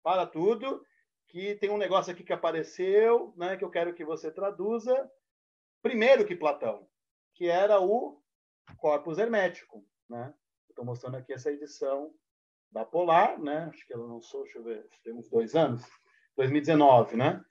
Para 0.09 0.25
tudo, 0.25 0.83
que 1.27 1.57
tem 1.57 1.69
um 1.69 1.77
negócio 1.77 2.11
aqui 2.11 2.25
que 2.25 2.33
apareceu, 2.33 3.35
né, 3.37 3.59
que 3.59 3.63
eu 3.63 3.69
quero 3.69 3.93
que 3.93 4.07
você 4.07 4.31
traduza 4.31 5.07
primeiro 5.83 6.25
que 6.25 6.35
Platão, 6.35 6.89
que 7.35 7.47
era 7.47 7.79
o 7.79 8.19
corpus 8.79 9.19
hermético, 9.19 9.85
né? 10.09 10.33
Estou 10.67 10.83
mostrando 10.83 11.19
aqui 11.19 11.35
essa 11.35 11.53
edição 11.53 12.11
da 12.73 12.87
Polar, 12.87 13.39
né? 13.39 13.69
Acho 13.71 13.87
que 13.87 13.93
ela 13.93 14.07
lançou, 14.07 14.45
deixa 14.45 14.59
eu 14.59 14.65
ver, 14.65 14.89
tem 15.05 15.13
uns 15.13 15.29
dois 15.29 15.55
anos, 15.55 15.85
2019, 16.39 17.15
né? 17.15 17.45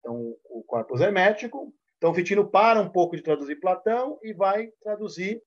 Então, 0.00 0.36
o 0.50 0.62
corpus 0.64 1.00
hermético. 1.00 1.74
Então, 1.96 2.12
Fitino 2.12 2.46
para 2.46 2.78
um 2.78 2.90
pouco 2.90 3.16
de 3.16 3.22
traduzir 3.22 3.58
Platão 3.58 4.18
e 4.22 4.34
vai 4.34 4.66
traduzir 4.82 5.42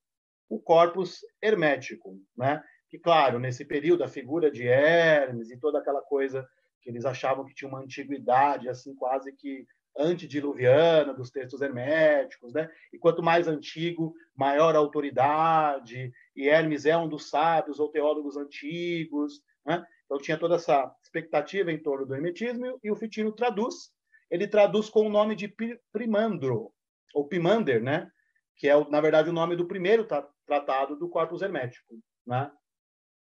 o 0.48 0.58
corpus 0.58 1.20
hermético, 1.40 2.20
né? 2.36 2.60
Que, 2.88 2.98
claro, 2.98 3.38
nesse 3.38 3.64
período, 3.64 4.02
a 4.02 4.08
figura 4.08 4.50
de 4.50 4.66
Hermes 4.66 5.48
e 5.52 5.60
toda 5.60 5.78
aquela 5.78 6.02
coisa 6.02 6.44
que 6.86 6.90
eles 6.90 7.04
achavam 7.04 7.44
que 7.44 7.52
tinha 7.52 7.68
uma 7.68 7.80
antiguidade, 7.80 8.68
assim, 8.68 8.94
quase 8.94 9.32
que 9.32 9.66
antediluviana 9.98 11.12
dos 11.12 11.32
textos 11.32 11.60
herméticos, 11.60 12.52
né? 12.54 12.70
E 12.92 12.98
quanto 12.98 13.24
mais 13.24 13.48
antigo, 13.48 14.14
maior 14.36 14.76
a 14.76 14.78
autoridade, 14.78 16.12
e 16.36 16.48
Hermes 16.48 16.86
é 16.86 16.96
um 16.96 17.08
dos 17.08 17.28
sábios 17.28 17.80
ou 17.80 17.88
teólogos 17.88 18.36
antigos, 18.36 19.42
né? 19.64 19.84
Então 20.04 20.18
tinha 20.18 20.38
toda 20.38 20.54
essa 20.54 20.94
expectativa 21.02 21.72
em 21.72 21.82
torno 21.82 22.06
do 22.06 22.14
hermetismo 22.14 22.78
e 22.84 22.88
o 22.88 22.94
Fitino 22.94 23.32
traduz. 23.32 23.90
Ele 24.30 24.46
traduz 24.46 24.88
com 24.88 25.00
o 25.00 25.10
nome 25.10 25.34
de 25.34 25.52
Primandro, 25.92 26.72
ou 27.12 27.26
Pimander, 27.26 27.82
né? 27.82 28.08
Que 28.54 28.68
é, 28.68 28.90
na 28.90 29.00
verdade, 29.00 29.28
o 29.28 29.32
nome 29.32 29.56
do 29.56 29.66
primeiro 29.66 30.06
tratado 30.46 30.94
do 30.94 31.08
Corpus 31.08 31.42
Hermético, 31.42 31.98
né? 32.24 32.48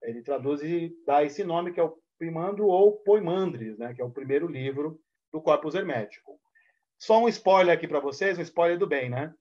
Ele 0.02 0.22
traduz 0.22 0.62
e 0.62 0.94
dá 1.08 1.24
esse 1.24 1.46
nome 1.46 1.72
que 1.72 1.80
é 1.80 1.84
o 1.84 1.98
Primandro 2.18 2.68
ou 2.68 2.94
Poimandres, 2.94 3.78
né? 3.78 3.94
Que 3.94 4.02
é 4.02 4.06
o 4.06 4.12
primeiro 4.12 4.48
livro 4.48 5.00
do 5.32 5.42
Corpus 5.42 5.76
Hermético. 5.76 6.40
Só 6.98 7.22
um 7.22 7.28
spoiler 7.28 7.74
aqui 7.74 7.88
para 7.88 8.00
vocês, 8.00 8.38
um 8.38 8.42
spoiler 8.42 8.78
do 8.78 8.88
bem, 8.88 9.10
né? 9.10 9.34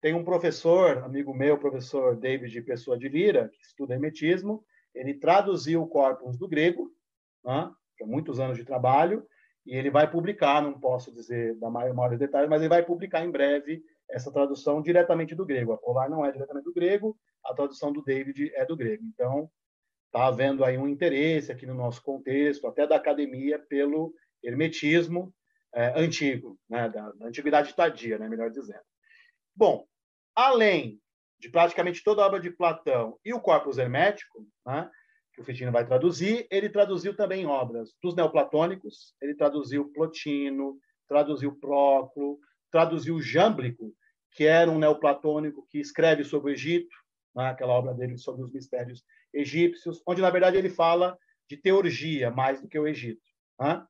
Tem 0.00 0.14
um 0.14 0.24
professor, 0.24 0.98
amigo 0.98 1.34
meu, 1.34 1.58
professor 1.58 2.16
David 2.16 2.62
Pessoa 2.62 2.96
de 2.96 3.08
Lira, 3.08 3.50
que 3.52 3.60
estuda 3.62 3.94
hermetismo, 3.94 4.64
ele 4.94 5.14
traduziu 5.14 5.82
o 5.82 5.88
corpus 5.88 6.38
do 6.38 6.48
grego, 6.48 6.90
né? 7.44 7.70
Tem 7.98 8.06
muitos 8.06 8.40
anos 8.40 8.56
de 8.56 8.64
trabalho, 8.64 9.26
e 9.66 9.76
ele 9.76 9.90
vai 9.90 10.10
publicar, 10.10 10.62
não 10.62 10.78
posso 10.78 11.12
dizer 11.12 11.54
da 11.56 11.68
maior, 11.68 11.94
maiores 11.94 12.18
detalhes, 12.18 12.48
mas 12.48 12.62
ele 12.62 12.68
vai 12.68 12.82
publicar 12.82 13.24
em 13.24 13.30
breve 13.30 13.82
essa 14.08 14.32
tradução 14.32 14.80
diretamente 14.80 15.34
do 15.34 15.44
grego. 15.44 15.72
A 15.72 15.78
Polar 15.78 16.08
não 16.08 16.24
é 16.24 16.32
diretamente 16.32 16.64
do 16.64 16.72
grego, 16.72 17.16
a 17.44 17.54
tradução 17.54 17.92
do 17.92 18.02
David 18.02 18.52
é 18.54 18.64
do 18.64 18.76
grego. 18.76 19.04
Então, 19.04 19.50
está 20.10 20.26
havendo 20.26 20.64
aí 20.64 20.76
um 20.76 20.88
interesse 20.88 21.52
aqui 21.52 21.64
no 21.64 21.74
nosso 21.74 22.02
contexto, 22.02 22.66
até 22.66 22.86
da 22.86 22.96
academia, 22.96 23.58
pelo 23.58 24.12
hermetismo, 24.42 25.32
é, 25.72 26.00
antigo, 26.00 26.58
né, 26.68 26.88
da, 26.88 27.12
da, 27.12 27.26
antiguidade 27.26 27.72
tardia, 27.74 28.18
né, 28.18 28.28
melhor 28.28 28.50
dizendo. 28.50 28.82
Bom, 29.54 29.86
além 30.34 31.00
de 31.38 31.48
praticamente 31.48 32.02
toda 32.02 32.22
a 32.22 32.26
obra 32.26 32.40
de 32.40 32.50
Platão 32.50 33.18
e 33.24 33.32
o 33.32 33.40
Corpus 33.40 33.78
Hermético, 33.78 34.44
né, 34.66 34.90
que 35.32 35.40
o 35.40 35.44
Fitino 35.44 35.70
vai 35.70 35.86
traduzir, 35.86 36.46
ele 36.50 36.68
traduziu 36.68 37.14
também 37.14 37.46
obras 37.46 37.94
dos 38.02 38.16
neoplatônicos, 38.16 39.14
ele 39.22 39.34
traduziu 39.34 39.92
Plotino, 39.92 40.76
traduziu 41.08 41.56
Próclo, 41.56 42.40
traduziu 42.68 43.20
Jâmblico, 43.20 43.94
que 44.32 44.44
era 44.44 44.68
um 44.68 44.78
neoplatônico 44.78 45.66
que 45.68 45.78
escreve 45.78 46.24
sobre 46.24 46.50
o 46.50 46.54
Egito, 46.54 46.94
né, 47.34 47.48
aquela 47.48 47.74
obra 47.74 47.94
dele 47.94 48.18
sobre 48.18 48.42
os 48.42 48.52
mistérios 48.52 49.04
egípcios, 49.32 50.02
onde, 50.06 50.22
na 50.22 50.30
verdade, 50.30 50.56
ele 50.56 50.70
fala 50.70 51.18
de 51.48 51.56
teurgia 51.56 52.30
mais 52.30 52.60
do 52.60 52.68
que 52.68 52.78
o 52.78 52.86
Egito. 52.86 53.22
Né? 53.58 53.84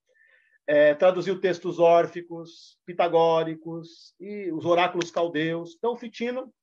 é, 0.71 0.95
traduziu 0.95 1.41
textos 1.41 1.81
órficos, 1.81 2.79
pitagóricos 2.87 4.15
e 4.21 4.53
os 4.53 4.65
oráculos 4.65 5.11
caldeus. 5.11 5.75
Então, 5.77 5.97
Fitino 5.97 6.55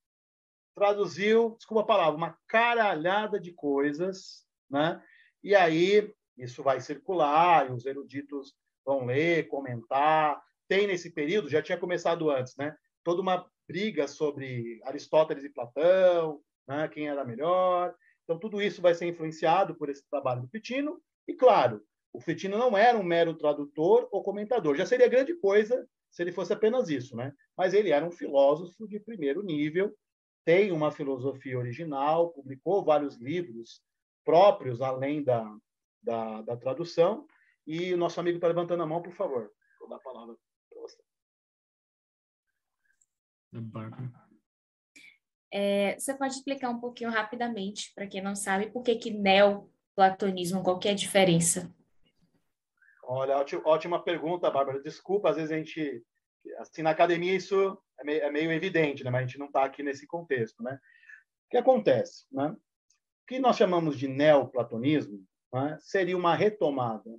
traduziu, 0.74 1.58
desculpa 1.58 1.82
a 1.82 1.86
palavra, 1.86 2.16
uma 2.16 2.38
caralhada 2.48 3.38
de 3.38 3.52
coisas, 3.52 4.46
né? 4.72 5.04
E 5.44 5.54
aí 5.54 6.10
isso 6.38 6.64
vai 6.64 6.80
circular, 6.80 7.68
e 7.68 7.74
os 7.74 7.86
eruditos 7.86 8.54
vão 8.86 9.04
ler, 9.04 9.50
comentar. 9.50 10.42
Tem 10.70 10.88
nesse 10.88 11.10
período, 11.12 11.50
já 11.50 11.62
tinha 11.62 11.78
começado 11.78 12.32
antes, 12.32 12.56
né? 12.56 12.78
Toda 13.04 13.22
uma 13.22 13.46
briga 13.68 14.08
sobre 14.08 14.80
Aristóteles 14.86 15.44
e 15.44 15.50
Platão, 15.50 16.42
né? 16.66 16.88
quem 16.88 17.10
era 17.10 17.26
melhor. 17.26 17.94
Então, 18.28 18.38
tudo 18.38 18.62
isso 18.62 18.82
vai 18.82 18.94
ser 18.94 19.06
influenciado 19.08 19.74
por 19.74 19.88
esse 19.88 20.04
trabalho 20.10 20.42
do 20.42 20.50
Fitino. 20.50 21.02
E, 21.26 21.34
claro, 21.34 21.82
o 22.12 22.20
Fetino 22.20 22.58
não 22.58 22.78
era 22.78 22.98
um 22.98 23.04
mero 23.04 23.34
tradutor 23.34 24.10
ou 24.12 24.22
comentador. 24.22 24.76
Já 24.76 24.86
seria 24.86 25.08
grande 25.08 25.34
coisa 25.36 25.88
se 26.12 26.24
ele 26.24 26.34
fosse 26.34 26.52
apenas 26.52 26.90
isso, 26.90 27.16
né? 27.16 27.34
Mas 27.56 27.74
ele 27.74 27.90
era 27.90 28.06
um 28.06 28.12
filósofo 28.12 28.86
de 28.86 29.00
primeiro 29.00 29.42
nível, 29.42 29.96
tem 30.44 30.74
uma 30.74 30.92
filosofia 30.92 31.58
original, 31.58 32.32
publicou 32.32 32.84
vários 32.84 33.16
livros 33.16 33.82
próprios, 34.26 34.82
além 34.82 35.24
da, 35.24 35.58
da, 36.02 36.42
da 36.42 36.58
tradução. 36.58 37.26
E 37.66 37.94
o 37.94 37.98
nosso 37.98 38.20
amigo 38.20 38.38
está 38.38 38.48
levantando 38.48 38.84
a 38.84 38.86
mão, 38.86 39.02
por 39.02 39.14
favor. 39.14 39.50
Vou 39.80 39.88
dar 39.88 39.96
a 39.96 40.00
palavra 40.00 40.36
para 40.70 40.82
você. 40.82 40.98
É, 45.52 45.98
você 45.98 46.14
pode 46.14 46.34
explicar 46.34 46.70
um 46.70 46.80
pouquinho 46.80 47.10
rapidamente, 47.10 47.92
para 47.96 48.08
quem 48.08 48.22
não 48.22 48.36
sabe, 48.36 48.70
por 48.70 48.84
que 48.84 48.96
que 48.96 49.12
neoplatonismo, 49.12 50.64
qual 50.64 50.80
que 50.80 50.88
é 50.88 50.92
a 50.92 50.96
diferença? 50.96 51.74
Olha, 53.04 53.38
ótima 53.64 54.04
pergunta, 54.04 54.52
Bárbara. 54.52 54.82
Desculpa, 54.82 55.30
às 55.30 55.38
vezes 55.38 55.52
a 55.52 55.58
gente, 55.58 56.04
assim, 56.58 56.82
na 56.82 56.90
academia 56.90 57.34
isso 57.34 57.82
é 57.98 58.04
meio, 58.04 58.22
é 58.22 58.32
meio 58.32 58.52
evidente, 58.52 59.04
né? 59.04 59.10
Mas 59.10 59.24
a 59.24 59.26
gente 59.28 59.40
não 59.40 59.48
está 59.48 59.64
aqui 59.64 59.82
nesse 59.82 60.06
contexto, 60.06 60.62
né? 60.62 60.78
O 61.46 61.50
que 61.50 61.58
acontece, 61.58 62.26
né? 62.30 62.50
O 62.50 63.28
que 63.28 63.40
nós 63.40 63.56
chamamos 63.56 63.98
de 63.98 64.10
neoplatonismo 64.10 65.26
né? 65.54 65.78
seria 65.80 66.18
uma 66.18 66.36
retomada 66.36 67.10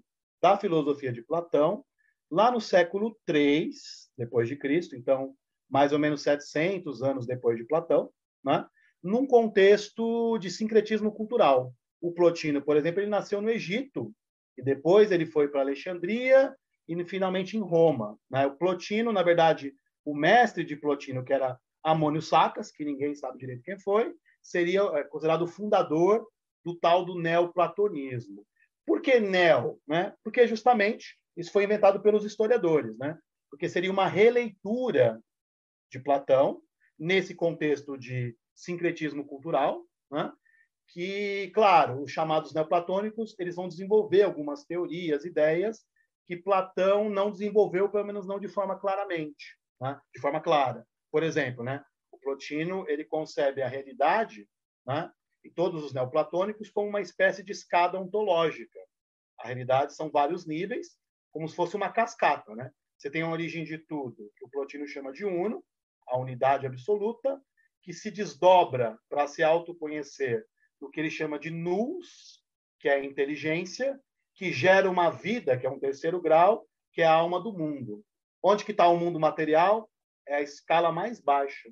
da 0.40 0.58
filosofia 0.58 1.12
de 1.12 1.22
Platão 1.22 1.84
lá 2.30 2.50
no 2.50 2.60
século 2.60 3.18
III 3.26 3.70
depois 4.16 4.48
de 4.48 4.56
Cristo, 4.56 4.94
então 4.94 5.34
mais 5.68 5.92
ou 5.92 5.98
menos 5.98 6.22
700 6.22 7.02
anos 7.02 7.26
depois 7.26 7.56
de 7.56 7.64
Platão, 7.64 8.10
né? 8.44 8.66
num 9.02 9.26
contexto 9.26 10.38
de 10.38 10.50
sincretismo 10.50 11.12
cultural. 11.12 11.72
O 12.00 12.12
Plotino, 12.12 12.62
por 12.62 12.76
exemplo, 12.76 13.00
ele 13.00 13.10
nasceu 13.10 13.40
no 13.40 13.50
Egito 13.50 14.12
e 14.56 14.62
depois 14.62 15.10
ele 15.10 15.26
foi 15.26 15.48
para 15.48 15.60
Alexandria 15.60 16.54
e 16.88 17.04
finalmente 17.04 17.56
em 17.56 17.60
Roma. 17.60 18.18
Né? 18.30 18.46
O 18.46 18.56
Plotino, 18.56 19.12
na 19.12 19.22
verdade, 19.22 19.74
o 20.04 20.14
mestre 20.14 20.64
de 20.64 20.76
Plotino, 20.76 21.24
que 21.24 21.32
era 21.32 21.58
Amônio 21.82 22.22
Sacas, 22.22 22.70
que 22.70 22.84
ninguém 22.84 23.14
sabe 23.14 23.38
direito 23.38 23.62
quem 23.62 23.78
foi, 23.78 24.14
seria 24.42 24.82
é, 24.94 25.04
considerado 25.04 25.42
o 25.42 25.48
fundador 25.48 26.26
do 26.64 26.76
tal 26.76 27.04
do 27.04 27.18
neoplatonismo. 27.18 28.44
Por 28.86 29.00
que 29.00 29.20
neo? 29.20 29.80
Né? 29.86 30.14
Porque 30.24 30.46
justamente 30.46 31.18
isso 31.36 31.52
foi 31.52 31.64
inventado 31.64 32.00
pelos 32.00 32.24
historiadores, 32.24 32.96
né? 32.98 33.18
porque 33.50 33.68
seria 33.68 33.90
uma 33.90 34.06
releitura 34.06 35.20
de 35.90 36.00
Platão 36.00 36.62
nesse 36.98 37.34
contexto 37.34 37.96
de 37.96 38.36
sincretismo 38.54 39.24
cultural, 39.24 39.84
né? 40.10 40.32
que, 40.88 41.50
claro, 41.54 42.02
os 42.02 42.10
chamados 42.10 42.52
neoplatônicos, 42.52 43.38
eles 43.38 43.56
vão 43.56 43.68
desenvolver 43.68 44.22
algumas 44.22 44.64
teorias, 44.64 45.24
ideias 45.24 45.84
que 46.26 46.36
Platão 46.36 47.08
não 47.08 47.30
desenvolveu, 47.30 47.88
pelo 47.88 48.06
menos 48.06 48.26
não 48.26 48.38
de 48.38 48.48
forma 48.48 48.78
claramente, 48.78 49.56
né? 49.80 50.00
de 50.14 50.20
forma 50.20 50.40
clara. 50.40 50.86
Por 51.10 51.22
exemplo, 51.22 51.62
né? 51.62 51.84
o 52.10 52.18
Plotino 52.18 52.84
ele 52.88 53.04
concebe 53.04 53.62
a 53.62 53.68
realidade, 53.68 54.48
né? 54.86 55.10
e 55.44 55.50
todos 55.50 55.84
os 55.84 55.92
neoplatônicos, 55.92 56.70
como 56.70 56.88
uma 56.88 57.00
espécie 57.00 57.42
de 57.42 57.52
escada 57.52 57.98
ontológica. 57.98 58.78
A 59.38 59.46
realidade 59.46 59.94
são 59.94 60.10
vários 60.10 60.46
níveis, 60.46 60.98
como 61.30 61.48
se 61.48 61.54
fosse 61.54 61.76
uma 61.76 61.92
cascata. 61.92 62.54
Né? 62.54 62.70
Você 62.96 63.10
tem 63.10 63.22
a 63.22 63.30
origem 63.30 63.64
de 63.64 63.78
tudo, 63.78 64.30
que 64.36 64.44
o 64.44 64.48
Plotino 64.48 64.86
chama 64.86 65.12
de 65.12 65.24
uno, 65.24 65.64
a 66.08 66.18
unidade 66.18 66.66
absoluta, 66.66 67.40
que 67.82 67.92
se 67.92 68.10
desdobra 68.10 68.98
para 69.08 69.26
se 69.26 69.42
autoconhecer 69.42 70.44
do 70.80 70.90
que 70.90 71.00
ele 71.00 71.10
chama 71.10 71.38
de 71.38 71.50
nous, 71.50 72.42
que 72.78 72.88
é 72.88 72.94
a 72.94 73.04
inteligência, 73.04 73.98
que 74.34 74.52
gera 74.52 74.90
uma 74.90 75.10
vida, 75.10 75.56
que 75.58 75.66
é 75.66 75.70
um 75.70 75.80
terceiro 75.80 76.20
grau, 76.20 76.66
que 76.92 77.02
é 77.02 77.06
a 77.06 77.12
alma 77.12 77.40
do 77.40 77.52
mundo. 77.52 78.04
Onde 78.42 78.64
que 78.64 78.72
está 78.72 78.88
o 78.88 78.96
mundo 78.96 79.18
material? 79.18 79.90
É 80.26 80.36
a 80.36 80.42
escala 80.42 80.92
mais 80.92 81.20
baixa. 81.20 81.70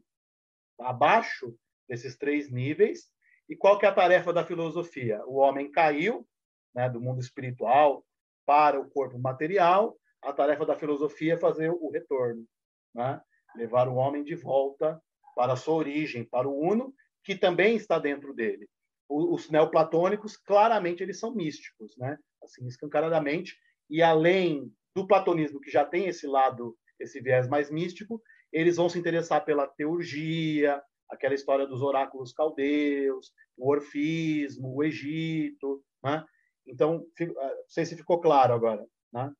Abaixo 0.80 1.56
desses 1.88 2.16
três 2.16 2.50
níveis. 2.50 3.10
E 3.48 3.54
qual 3.54 3.78
que 3.78 3.86
é 3.86 3.88
a 3.88 3.94
tarefa 3.94 4.32
da 4.32 4.44
filosofia? 4.44 5.24
O 5.26 5.36
homem 5.36 5.70
caiu 5.70 6.26
né, 6.74 6.90
do 6.90 7.00
mundo 7.00 7.20
espiritual 7.20 8.04
para 8.44 8.80
o 8.80 8.90
corpo 8.90 9.18
material. 9.18 9.96
A 10.20 10.32
tarefa 10.32 10.66
da 10.66 10.76
filosofia 10.76 11.34
é 11.34 11.38
fazer 11.38 11.70
o 11.70 11.90
retorno, 11.90 12.44
né? 12.92 13.20
Levar 13.56 13.88
o 13.88 13.94
homem 13.94 14.22
de 14.22 14.34
volta 14.34 15.00
para 15.34 15.52
a 15.54 15.56
sua 15.56 15.74
origem, 15.74 16.24
para 16.24 16.48
o 16.48 16.58
uno, 16.58 16.94
que 17.24 17.34
também 17.34 17.76
está 17.76 17.98
dentro 17.98 18.32
dele. 18.32 18.68
Os 19.08 19.50
neoplatônicos, 19.50 20.36
claramente, 20.36 21.02
eles 21.02 21.18
são 21.18 21.34
místicos, 21.34 21.96
né? 21.96 22.18
assim, 22.42 22.66
escancaradamente, 22.66 23.56
e 23.88 24.02
além 24.02 24.72
do 24.94 25.06
platonismo, 25.06 25.60
que 25.60 25.70
já 25.70 25.84
tem 25.84 26.06
esse 26.06 26.26
lado, 26.26 26.76
esse 26.98 27.20
viés 27.20 27.48
mais 27.48 27.70
místico, 27.70 28.22
eles 28.52 28.76
vão 28.76 28.88
se 28.88 28.98
interessar 28.98 29.44
pela 29.44 29.66
teurgia, 29.66 30.82
aquela 31.08 31.34
história 31.34 31.66
dos 31.66 31.82
oráculos 31.82 32.32
caldeus, 32.32 33.32
o 33.56 33.70
orfismo, 33.70 34.74
o 34.74 34.82
Egito, 34.82 35.84
né? 36.02 36.24
Então, 36.66 37.06
ah, 37.20 37.54
não 37.54 37.68
sei 37.68 37.84
se 37.84 37.96
ficou 37.96 38.20
claro 38.20 38.54
agora, 38.54 38.84
né? 39.12 39.32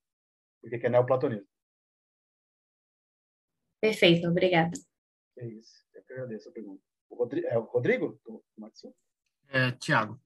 Porque 0.61 0.87
é 0.87 0.89
neoplatonismo. 0.89 1.49
Perfeito, 3.87 4.29
obrigada. 4.29 4.77
É 5.39 5.47
isso, 5.47 5.85
eu 5.95 6.03
que 6.03 6.13
agradeço 6.13 6.49
a 6.49 6.53
pergunta. 6.53 6.83
O 7.09 7.15
Rodrigo? 7.15 7.47
É 7.47 7.57
o 7.57 7.63
Rodrigo? 7.63 8.21
É, 9.49 9.71
Tiago. 9.73 10.21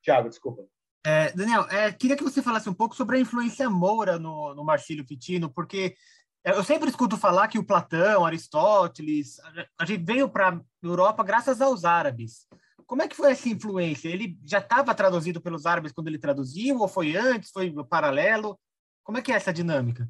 Tiago, 0.00 0.30
desculpa. 0.30 0.66
É, 1.04 1.30
Daniel, 1.32 1.66
é, 1.68 1.92
queria 1.92 2.16
que 2.16 2.24
você 2.24 2.40
falasse 2.40 2.70
um 2.70 2.74
pouco 2.74 2.94
sobre 2.94 3.16
a 3.16 3.20
influência 3.20 3.68
moura 3.68 4.18
no, 4.18 4.54
no 4.54 4.64
Marcílio 4.64 5.04
Fitino, 5.04 5.52
porque 5.52 5.94
eu 6.42 6.64
sempre 6.64 6.88
escuto 6.88 7.18
falar 7.18 7.48
que 7.48 7.58
o 7.58 7.66
Platão, 7.66 8.24
Aristóteles, 8.24 9.38
a 9.78 9.84
gente 9.84 10.04
veio 10.04 10.28
para 10.28 10.50
a 10.50 10.60
Europa 10.82 11.22
graças 11.22 11.60
aos 11.60 11.84
árabes. 11.84 12.46
Como 12.86 13.02
é 13.02 13.08
que 13.08 13.16
foi 13.16 13.32
essa 13.32 13.48
influência? 13.48 14.08
Ele 14.08 14.38
já 14.42 14.58
estava 14.58 14.94
traduzido 14.94 15.40
pelos 15.40 15.66
árabes 15.66 15.92
quando 15.92 16.08
ele 16.08 16.18
traduziu, 16.18 16.78
ou 16.78 16.88
foi 16.88 17.14
antes, 17.14 17.50
foi 17.50 17.72
paralelo? 17.84 18.58
Como 19.02 19.18
é 19.18 19.22
que 19.22 19.32
é 19.32 19.34
essa 19.36 19.52
dinâmica? 19.52 20.08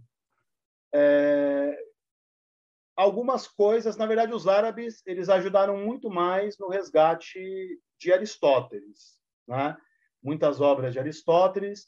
É... 0.95 1.92
Algumas 2.97 3.49
coisas, 3.49 3.97
na 3.97 4.07
verdade, 4.07 4.33
os 4.33 4.47
árabes 4.47 5.03
eles 5.07 5.29
ajudaram 5.29 5.79
muito 5.79 6.11
mais 6.11 6.59
no 6.59 6.69
resgate 6.69 7.41
de 7.99 8.13
Aristóteles, 8.13 9.19
né? 9.49 9.77
Muitas 10.23 10.61
obras 10.61 10.93
de 10.93 10.99
Aristóteles, 10.99 11.87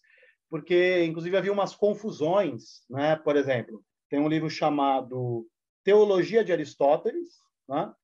porque 0.48 1.04
inclusive 1.04 1.36
havia 1.36 1.52
umas 1.52 1.74
confusões, 1.74 2.84
né? 2.88 3.16
Por 3.16 3.36
exemplo, 3.36 3.84
tem 4.08 4.18
um 4.18 4.28
livro 4.28 4.48
chamado 4.48 5.46
Teologia 5.82 6.44
de 6.44 6.52
Aristóteles, 6.52 7.36
né? 7.68 7.94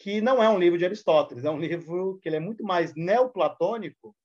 que 0.00 0.20
não 0.22 0.42
é 0.42 0.48
um 0.48 0.58
livro 0.58 0.78
de 0.78 0.84
Aristóteles, 0.84 1.44
é 1.44 1.50
um 1.50 1.60
livro 1.60 2.18
que 2.22 2.28
ele 2.28 2.36
é 2.36 2.40
muito 2.40 2.64
mais 2.64 2.94
neoplatônico 2.94 4.16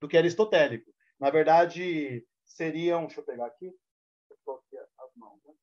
do 0.00 0.08
que 0.08 0.16
aristotélico. 0.16 0.92
Na 1.20 1.30
verdade, 1.30 2.26
seriam, 2.44 3.06
deixa 3.06 3.20
eu 3.20 3.24
pegar 3.24 3.46
aqui, 3.46 3.72
as 4.98 5.16
mãos, 5.16 5.40
né? 5.46 5.54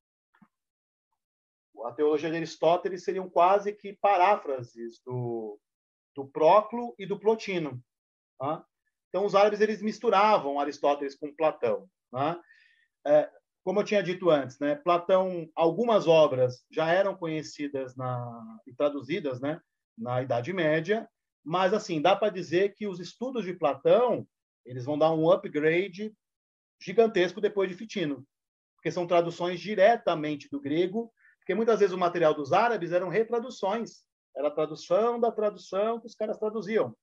A 1.86 1.91
teologia 1.91 2.30
de 2.30 2.36
Aristóteles 2.38 3.03
seriam 3.03 3.30
quase 3.30 3.73
que 3.73 3.93
paráfrases 3.93 5.01
do, 5.05 5.59
do 6.15 6.25
Próclo 6.28 6.95
e 6.97 7.05
do 7.05 7.19
Plotino. 7.19 7.82
Tá? 8.39 8.65
Então, 9.09 9.25
os 9.25 9.36
árabes 9.36 9.61
eles 9.61 9.82
misturavam 9.82 10.59
Aristóteles 10.59 11.15
com 11.15 11.36
Platão. 11.36 11.88
Tá? 12.11 12.39
É, 13.05 13.30
como 13.63 13.82
eu 13.82 13.84
tinha 13.84 14.01
dito 14.01 14.30
antes, 14.30 14.59
né, 14.59 14.75
Platão, 14.75 15.49
algumas 15.53 16.07
obras 16.07 16.65
já 16.71 16.89
eram 16.89 17.15
conhecidas 17.15 17.97
na, 17.97 18.59
e 18.65 18.73
traduzidas 18.73 19.41
né, 19.41 19.59
na 19.97 20.21
Idade 20.21 20.53
Média, 20.53 21.05
mas 21.43 21.73
assim 21.73 22.01
dá 22.01 22.15
para 22.15 22.30
dizer 22.30 22.73
que 22.75 22.88
os 22.88 22.99
estudos 22.99 23.43
de 23.43 23.53
Platão 23.53 24.25
eles 24.65 24.86
vão 24.86 24.97
dar 24.97 25.13
um 25.13 25.30
upgrade 25.30 26.13
gigantesco 26.82 27.41
depois 27.41 27.69
de 27.69 27.75
Fitino, 27.75 28.25
porque 28.75 28.91
são 28.91 29.07
traduções 29.07 29.59
diretamente 29.59 30.49
do 30.49 30.61
grego, 30.61 31.11
porque 31.47 31.55
muitas 31.55 31.79
vezes 31.79 31.95
o 31.95 31.97
material 31.97 32.33
dos 32.33 32.51
árabes 32.51 32.91
eram 32.91 33.07
retraduções, 33.07 34.03
era 34.35 34.51
tradução 34.51 35.17
da 35.17 35.31
tradução 35.31 35.97
que 35.97 36.05
os 36.05 36.13
caras 36.13 36.37
traduziam. 36.37 36.93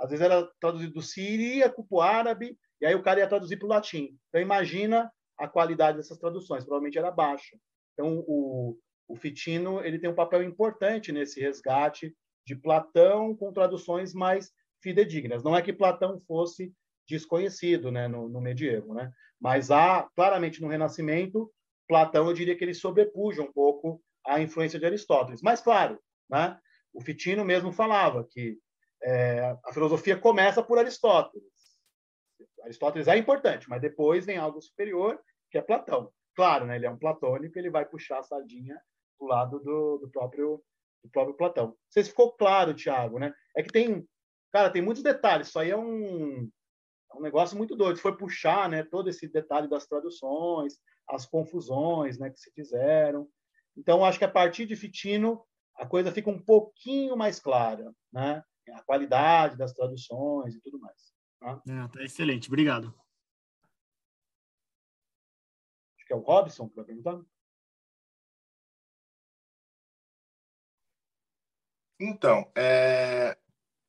Às 0.00 0.08
vezes 0.08 0.24
era 0.24 0.50
traduzido 0.58 0.94
do 0.94 1.02
siríaco 1.02 1.86
para 1.86 1.96
o 1.96 2.00
árabe, 2.00 2.58
e 2.80 2.86
aí 2.86 2.94
o 2.94 3.02
cara 3.02 3.20
ia 3.20 3.28
traduzir 3.28 3.58
para 3.58 3.66
o 3.66 3.68
latim. 3.68 4.18
Então 4.30 4.40
imagina 4.40 5.12
a 5.38 5.46
qualidade 5.46 5.98
dessas 5.98 6.16
traduções, 6.16 6.64
provavelmente 6.64 6.96
era 6.96 7.10
baixa. 7.10 7.54
Então 7.92 8.24
o, 8.26 8.78
o 9.06 9.14
Fitino 9.14 9.84
ele 9.84 9.98
tem 9.98 10.08
um 10.08 10.14
papel 10.14 10.42
importante 10.42 11.12
nesse 11.12 11.38
resgate 11.38 12.16
de 12.46 12.56
Platão 12.56 13.36
com 13.36 13.52
traduções 13.52 14.14
mais 14.14 14.50
fidedignas. 14.82 15.42
Não 15.42 15.54
é 15.54 15.60
que 15.60 15.70
Platão 15.70 16.18
fosse 16.26 16.72
desconhecido 17.06 17.92
né, 17.92 18.08
no, 18.08 18.26
no 18.26 18.40
medievo, 18.40 18.94
né? 18.94 19.12
mas 19.38 19.70
há, 19.70 20.08
claramente, 20.16 20.62
no 20.62 20.68
Renascimento, 20.68 21.52
Platão, 21.92 22.26
eu 22.26 22.32
diria 22.32 22.56
que 22.56 22.64
ele 22.64 22.72
sobrepuja 22.72 23.42
um 23.42 23.52
pouco 23.52 24.02
a 24.26 24.40
influência 24.40 24.78
de 24.78 24.86
Aristóteles. 24.86 25.42
Mas, 25.42 25.60
claro, 25.60 26.00
né, 26.26 26.58
o 26.90 27.02
Fitino 27.02 27.44
mesmo 27.44 27.70
falava 27.70 28.26
que 28.30 28.58
é, 29.02 29.54
a 29.62 29.72
filosofia 29.74 30.16
começa 30.16 30.62
por 30.62 30.78
Aristóteles. 30.78 31.44
Aristóteles 32.62 33.08
é 33.08 33.18
importante, 33.18 33.68
mas 33.68 33.82
depois 33.82 34.24
vem 34.24 34.38
algo 34.38 34.58
superior, 34.62 35.20
que 35.50 35.58
é 35.58 35.60
Platão. 35.60 36.10
Claro, 36.34 36.64
né, 36.64 36.76
ele 36.76 36.86
é 36.86 36.90
um 36.90 36.96
platônico, 36.96 37.58
ele 37.58 37.68
vai 37.68 37.84
puxar 37.84 38.20
a 38.20 38.22
sardinha 38.22 38.80
do 39.20 39.26
lado 39.26 39.60
do, 39.60 39.98
do 39.98 40.08
próprio 40.10 40.64
do 41.04 41.10
próprio 41.10 41.36
Platão. 41.36 41.66
Não 41.66 41.76
sei 41.90 42.04
se 42.04 42.10
ficou 42.10 42.32
claro, 42.32 42.72
Tiago, 42.72 43.18
né? 43.18 43.34
É 43.54 43.62
que 43.62 43.70
tem, 43.70 44.08
cara, 44.50 44.70
tem 44.70 44.80
muitos 44.80 45.02
detalhes. 45.02 45.48
Isso 45.48 45.58
aí 45.58 45.68
é 45.68 45.76
um, 45.76 46.48
é 47.12 47.18
um 47.18 47.20
negócio 47.20 47.58
muito 47.58 47.76
doido. 47.76 47.98
Foi 47.98 48.16
puxar, 48.16 48.68
né, 48.70 48.82
todo 48.82 49.10
esse 49.10 49.28
detalhe 49.28 49.68
das 49.68 49.86
traduções, 49.86 50.78
as 51.14 51.26
confusões, 51.26 52.18
né, 52.18 52.30
que 52.30 52.40
se 52.40 52.50
fizeram. 52.52 53.28
Então, 53.76 54.04
acho 54.04 54.18
que 54.18 54.24
a 54.24 54.30
partir 54.30 54.66
de 54.66 54.76
Fitino 54.76 55.44
a 55.76 55.86
coisa 55.86 56.12
fica 56.12 56.30
um 56.30 56.40
pouquinho 56.40 57.16
mais 57.16 57.40
clara, 57.40 57.94
né? 58.12 58.44
A 58.74 58.82
qualidade 58.82 59.56
das 59.56 59.72
traduções 59.72 60.54
e 60.54 60.60
tudo 60.60 60.78
mais. 60.78 61.12
Tá? 61.40 61.62
É, 61.66 61.88
tá 61.88 62.02
excelente, 62.04 62.48
obrigado. 62.48 62.94
Acho 65.96 66.06
que 66.06 66.12
é 66.12 66.16
o 66.16 66.20
Robson 66.20 66.68
que 66.68 66.76
vai 66.76 66.84
perguntar. 66.84 67.20
Então, 71.98 72.50
é, 72.54 73.38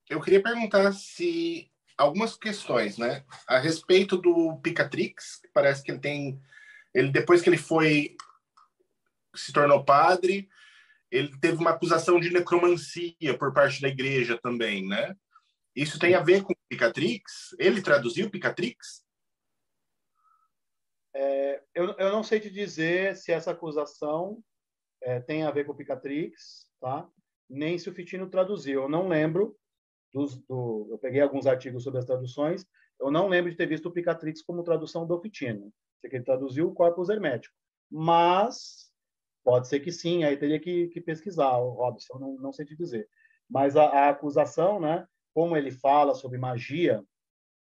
eu 0.09 0.21
queria 0.21 0.41
perguntar 0.41 0.91
se 0.93 1.71
algumas 1.97 2.35
questões, 2.35 2.97
né, 2.97 3.25
a 3.47 3.57
respeito 3.57 4.17
do 4.17 4.57
Picatrix, 4.61 5.41
parece 5.53 5.83
que 5.83 5.91
ele 5.91 5.99
tem, 5.99 6.41
ele 6.93 7.11
depois 7.11 7.41
que 7.41 7.49
ele 7.49 7.57
foi 7.57 8.15
se 9.35 9.51
tornou 9.51 9.83
padre, 9.83 10.47
ele 11.09 11.35
teve 11.39 11.57
uma 11.57 11.71
acusação 11.71 12.19
de 12.19 12.31
necromancia 12.31 13.37
por 13.37 13.53
parte 13.53 13.81
da 13.81 13.87
igreja 13.87 14.39
também, 14.41 14.87
né? 14.87 15.15
Isso 15.75 15.97
tem 15.97 16.13
a 16.13 16.21
ver 16.21 16.43
com 16.43 16.53
Picatrix? 16.69 17.55
Ele 17.57 17.81
traduziu 17.81 18.29
Picatrix? 18.29 19.03
É, 21.15 21.63
eu, 21.73 21.95
eu 21.97 22.11
não 22.11 22.23
sei 22.23 22.39
te 22.39 22.49
dizer 22.49 23.15
se 23.15 23.31
essa 23.31 23.51
acusação 23.51 24.43
é, 25.01 25.19
tem 25.19 25.43
a 25.43 25.51
ver 25.51 25.65
com 25.65 25.75
Picatrix, 25.75 26.67
tá? 26.79 27.09
nem 27.49 27.77
se 27.77 27.89
o 27.89 27.93
Fitino 27.93 28.29
traduziu. 28.29 28.83
Eu 28.83 28.89
não 28.89 29.07
lembro 29.07 29.55
dos, 30.13 30.35
do, 30.45 30.87
eu 30.91 30.97
peguei 30.97 31.21
alguns 31.21 31.45
artigos 31.45 31.83
sobre 31.83 31.99
as 31.99 32.05
traduções, 32.05 32.65
eu 32.99 33.11
não 33.11 33.27
lembro 33.27 33.51
de 33.51 33.57
ter 33.57 33.67
visto 33.67 33.87
o 33.87 33.91
Picatrix 33.91 34.41
como 34.41 34.63
tradução 34.63 35.05
do 35.05 35.19
Fitino. 35.19 35.71
Que 36.09 36.17
ele 36.17 36.23
traduziu 36.23 36.67
o 36.67 36.73
corpus 36.73 37.09
hermético, 37.09 37.55
mas 37.89 38.91
pode 39.43 39.67
ser 39.67 39.79
que 39.79 39.91
sim, 39.91 40.23
aí 40.23 40.37
teria 40.37 40.59
que, 40.59 40.87
que 40.87 41.01
pesquisar, 41.01 41.51
Robson, 41.51 42.17
não, 42.19 42.35
não 42.35 42.53
sei 42.53 42.65
te 42.65 42.75
dizer. 42.75 43.07
Mas 43.49 43.75
a, 43.75 43.85
a, 43.85 44.09
acusação, 44.09 44.79
né, 44.79 45.05
como 45.33 45.57
ele 45.57 45.71
fala 45.71 46.13
sobre 46.13 46.37
magia 46.37 47.03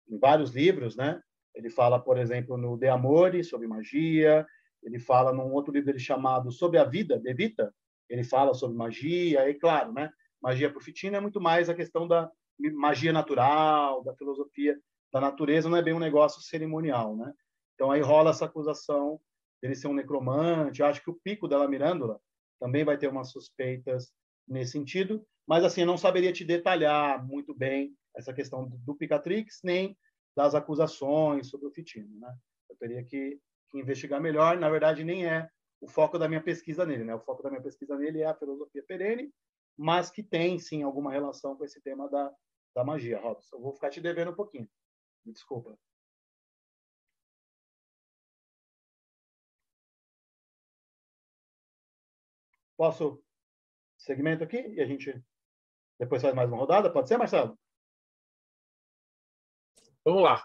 em 0.09 0.19
vários 0.19 0.51
livros, 0.51 0.97
né, 0.97 1.23
ele 1.55 1.71
fala, 1.71 1.99
por 1.99 2.19
exemplo, 2.19 2.57
no 2.57 2.77
De 2.77 2.89
Amore, 2.89 3.43
sobre 3.43 3.67
magia, 3.67 4.47
ele 4.83 4.99
fala 4.99 5.33
num 5.33 5.53
outro 5.53 5.73
livro 5.73 5.99
chamado 5.99 6.53
Sobre 6.53 6.79
a 6.79 6.85
Vida, 6.85 7.19
De 7.19 7.33
Vita, 7.33 7.75
ele 8.09 8.23
fala 8.23 8.53
sobre 8.53 8.77
magia, 8.77 9.49
e 9.49 9.55
claro, 9.55 9.93
né? 9.93 10.11
Magia 10.43 10.73
Fitino 10.79 11.17
é 11.17 11.21
muito 11.21 11.41
mais 11.41 11.71
a 11.71 11.75
questão 11.75 12.07
da 12.07 12.31
magia 12.75 13.13
natural, 13.13 14.05
da 14.05 14.15
filosofia 14.15 14.79
da 15.11 15.21
natureza, 15.21 15.69
não 15.69 15.77
é 15.79 15.83
bem 15.83 15.95
um 15.95 15.99
negócio 15.99 16.43
cerimonial, 16.43 17.17
né? 17.17 17.33
Então 17.75 17.91
aí 17.91 18.01
rola 18.01 18.31
essa 18.31 18.45
acusação 18.45 19.21
dele 19.63 19.75
ser 19.75 19.89
um 19.89 19.95
necromante. 19.95 20.81
Eu 20.81 20.87
acho 20.87 21.03
que 21.03 21.11
o 21.11 21.19
Pico 21.23 21.49
della 21.49 21.69
Mirandola 21.69 22.21
também 22.61 22.85
vai 22.85 22.97
ter 22.97 23.09
umas 23.09 23.31
suspeitas 23.31 24.13
nesse 24.47 24.73
sentido, 24.73 25.27
mas 25.47 25.65
assim, 25.65 25.83
eu 25.83 25.87
não 25.87 25.97
saberia 25.97 26.33
te 26.33 26.45
detalhar 26.45 27.25
muito 27.27 27.55
bem 27.55 27.95
essa 28.17 28.33
questão 28.33 28.69
do 28.69 28.95
Picatrix, 28.95 29.61
nem 29.65 29.97
das 30.37 30.55
acusações 30.55 31.49
sobre 31.49 31.67
o 31.67 31.71
Fitino, 31.71 32.19
né? 32.19 32.35
Eu 32.69 32.77
teria 32.77 33.05
que, 33.05 33.41
que 33.71 33.79
investigar 33.79 34.21
melhor. 34.21 34.59
Na 34.59 34.69
verdade, 34.69 35.05
nem 35.05 35.27
é 35.27 35.49
o 35.81 35.89
foco 35.89 36.19
da 36.19 36.29
minha 36.29 36.43
pesquisa 36.43 36.85
nele, 36.85 37.05
né? 37.05 37.15
O 37.15 37.21
foco 37.21 37.43
da 37.43 37.51
minha 37.51 37.63
pesquisa 37.63 37.97
nele 37.97 38.21
é 38.21 38.27
a 38.27 38.35
filosofia 38.35 38.83
perene, 38.87 39.33
mas 39.77 40.11
que 40.11 40.23
tem 40.23 40.59
sim 40.59 40.83
alguma 40.83 41.13
relação 41.13 41.57
com 41.57 41.65
esse 41.65 41.81
tema 41.81 42.09
da, 42.09 42.33
da 42.75 42.85
magia, 42.85 43.21
Robson. 43.21 43.57
Eu 43.57 43.61
vou 43.61 43.73
ficar 43.73 43.91
te 43.91 44.01
devendo 44.01 44.31
um 44.31 44.35
pouquinho. 44.35 44.69
Me 45.25 45.33
desculpa. 45.33 45.79
Posso 52.77 53.23
segmento 53.99 54.45
aqui 54.45 54.57
e 54.57 54.81
a 54.81 54.87
gente 54.87 55.23
Depois 55.99 56.23
faz 56.23 56.35
mais 56.35 56.49
uma 56.49 56.59
rodada, 56.59 56.93
pode 56.93 57.09
ser, 57.09 57.17
Marcelo? 57.17 57.59
Vamos 60.05 60.23
lá. 60.23 60.45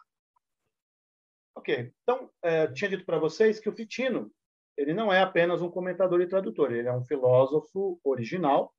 Ok. 1.55 1.93
Então, 2.03 2.31
é, 2.41 2.67
tinha 2.71 2.89
dito 2.89 3.05
para 3.05 3.19
vocês 3.19 3.59
que 3.59 3.67
o 3.67 3.75
Fitino 3.75 4.31
ele 4.79 4.93
não 4.93 5.11
é 5.11 5.21
apenas 5.21 5.61
um 5.61 5.69
comentador 5.69 6.21
e 6.21 6.27
tradutor, 6.27 6.71
ele 6.71 6.87
é 6.87 6.93
um 6.93 7.03
filósofo 7.03 7.99
original. 8.01 8.73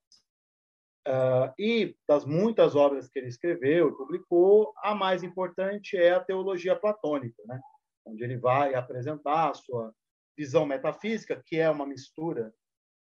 Uh, 1.06 1.52
e 1.58 1.96
das 2.08 2.24
muitas 2.24 2.74
obras 2.74 3.08
que 3.08 3.18
ele 3.18 3.28
escreveu 3.28 3.88
e 3.88 3.96
publicou, 3.96 4.72
a 4.78 4.94
mais 4.94 5.22
importante 5.22 5.96
é 5.96 6.12
a 6.12 6.24
teologia 6.24 6.74
platônica, 6.74 7.42
né? 7.46 7.60
onde 8.06 8.22
ele 8.24 8.38
vai 8.38 8.74
apresentar 8.74 9.50
a 9.50 9.54
sua 9.54 9.94
visão 10.36 10.64
metafísica, 10.64 11.42
que 11.44 11.56
é 11.56 11.68
uma 11.68 11.86
mistura 11.86 12.52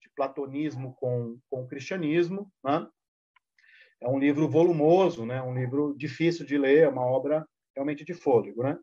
de 0.08 0.14
platonismo 0.16 0.96
com, 0.96 1.38
com 1.50 1.68
cristianismo. 1.68 2.52
Né? 2.64 2.88
É 4.02 4.08
um 4.08 4.18
livro 4.18 4.48
volumoso, 4.48 5.26
né? 5.26 5.42
um 5.42 5.54
livro 5.54 5.96
difícil 5.98 6.46
de 6.46 6.58
ler, 6.58 6.84
é 6.84 6.90
uma 6.90 7.06
obra 7.06 7.46
realmente 7.76 8.04
de 8.04 8.14
fôlego. 8.14 8.64
Né? 8.64 8.78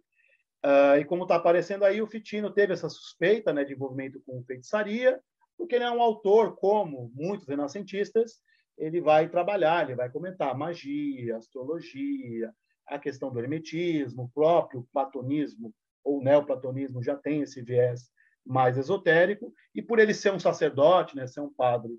Uh, 0.65 0.99
e 1.01 1.05
como 1.05 1.25
está 1.25 1.37
aparecendo 1.37 1.85
aí, 1.85 2.01
o 2.01 2.07
Fitino 2.07 2.53
teve 2.53 2.73
essa 2.73 2.89
suspeita 2.89 3.53
né, 3.53 3.65
de 3.65 3.75
envolvimento 3.75 4.23
com 4.27 4.45
feitiçaria, 4.45 5.21
porque 5.57 5.75
ele 5.75 5.85
é 5.85 5.91
um 5.91 6.03
autor, 6.03 6.57
como 6.57 7.11
muitos 7.15 7.47
renascentistas, 7.47 8.41
ele 8.77 9.01
vai 9.01 9.29
trabalhar, 9.29 9.85
ele 9.85 9.95
vai 9.95 10.11
comentar 10.11 10.57
magia, 10.57 11.37
astrologia, 11.37 12.53
a 12.87 12.99
questão 12.99 13.33
do 13.33 13.39
hermetismo, 13.39 14.25
o 14.25 14.31
próprio 14.31 14.87
platonismo 14.93 15.73
ou 16.03 16.23
neoplatonismo 16.23 17.03
já 17.03 17.17
tem 17.17 17.43
esse 17.43 17.63
viés 17.63 18.11
mais 18.45 18.77
esotérico, 18.77 19.53
e 19.75 19.81
por 19.81 19.99
ele 19.99 20.13
ser 20.13 20.33
um 20.33 20.39
sacerdote, 20.39 21.17
né, 21.17 21.27
ser 21.27 21.41
um 21.41 21.53
padre, 21.53 21.99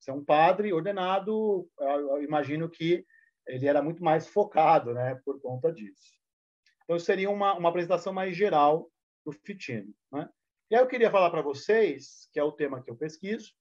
ser 0.00 0.12
um 0.12 0.24
padre 0.24 0.72
ordenado, 0.72 1.68
imagino 2.20 2.68
que 2.68 3.04
ele 3.46 3.66
era 3.66 3.82
muito 3.82 4.02
mais 4.02 4.26
focado, 4.26 4.92
né, 4.92 5.20
por 5.24 5.40
conta 5.40 5.72
disso. 5.72 6.14
Então, 6.84 6.98
seria 6.98 7.30
uma, 7.30 7.54
uma 7.54 7.68
apresentação 7.68 8.12
mais 8.12 8.36
geral 8.36 8.90
do 9.24 9.32
Fitino. 9.32 9.92
Né? 10.12 10.28
E 10.70 10.76
aí 10.76 10.82
eu 10.82 10.86
queria 10.86 11.10
falar 11.10 11.30
para 11.30 11.42
vocês, 11.42 12.28
que 12.32 12.38
é 12.38 12.44
o 12.44 12.52
tema 12.52 12.82
que 12.82 12.90
eu 12.90 12.96
pesquiso, 12.96 13.52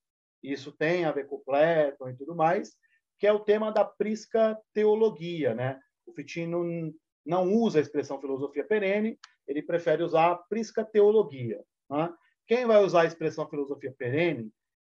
isso 0.41 0.71
tem 0.73 1.05
a 1.05 1.11
ver 1.11 1.27
com 1.27 1.39
Platon 1.39 2.09
e 2.09 2.15
tudo 2.15 2.35
mais, 2.35 2.75
que 3.17 3.25
é 3.25 3.31
o 3.31 3.39
tema 3.39 3.71
da 3.71 3.85
prisca 3.85 4.59
teologia. 4.73 5.55
Né? 5.55 5.79
O 6.05 6.13
Fitino 6.13 6.93
não 7.25 7.53
usa 7.53 7.79
a 7.79 7.81
expressão 7.81 8.19
filosofia 8.19 8.65
perene, 8.65 9.17
ele 9.47 9.61
prefere 9.61 10.03
usar 10.03 10.31
a 10.31 10.35
prisca 10.35 10.83
teologia. 10.83 11.63
Né? 11.89 12.13
Quem 12.47 12.65
vai 12.65 12.83
usar 12.83 13.01
a 13.01 13.05
expressão 13.05 13.49
filosofia 13.49 13.93
perene 13.97 14.51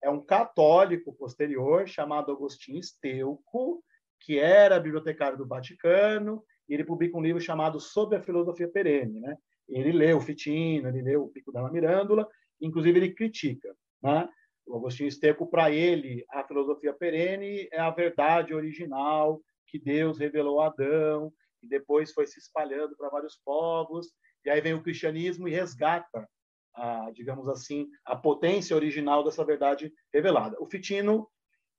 é 0.02 0.10
um 0.10 0.24
católico 0.24 1.14
posterior 1.14 1.88
chamado 1.88 2.32
Agostinho 2.32 2.80
Esteuco, 2.80 3.84
que 4.20 4.40
era 4.40 4.80
bibliotecário 4.80 5.38
do 5.38 5.48
Vaticano 5.48 6.44
e 6.68 6.74
ele 6.74 6.84
publica 6.84 7.18
um 7.18 7.22
livro 7.22 7.42
chamado 7.42 7.80
Sobre 7.80 8.18
a 8.18 8.22
Filosofia 8.22 8.68
Perene. 8.68 9.20
Né? 9.20 9.38
Ele 9.68 10.14
o 10.14 10.22
Fitino, 10.22 10.88
ele 10.88 11.02
lê 11.02 11.16
o 11.18 11.28
Pico 11.28 11.52
da 11.52 11.70
Mirândola, 11.70 12.28
inclusive 12.62 13.00
ele 13.00 13.14
critica. 13.14 13.76
Né? 14.02 14.28
O 14.66 14.78
Agostinho 14.78 15.08
Esteco, 15.08 15.50
para 15.50 15.72
ele, 15.72 16.26
a 16.30 16.44
filosofia 16.46 16.94
perene 16.94 17.68
é 17.72 17.80
a 17.80 17.90
verdade 17.90 18.54
original 18.54 19.42
que 19.68 19.78
Deus 19.78 20.18
revelou 20.18 20.62
a 20.62 20.68
Adão, 20.68 21.34
e 21.62 21.68
depois 21.68 22.12
foi 22.12 22.28
se 22.28 22.40
espalhando 22.40 22.96
para 22.96 23.10
vários 23.10 23.40
povos, 23.44 24.08
e 24.46 24.50
aí 24.50 24.62
vem 24.62 24.74
o 24.74 24.84
cristianismo 24.84 25.48
e 25.48 25.52
resgata, 25.52 26.28
a, 26.76 27.12
digamos 27.12 27.48
assim, 27.48 27.88
a 28.06 28.16
potência 28.16 28.76
original 28.76 29.24
dessa 29.24 29.46
verdade 29.46 29.94
revelada. 30.14 30.58
O 30.60 30.66
Fitino 30.66 31.30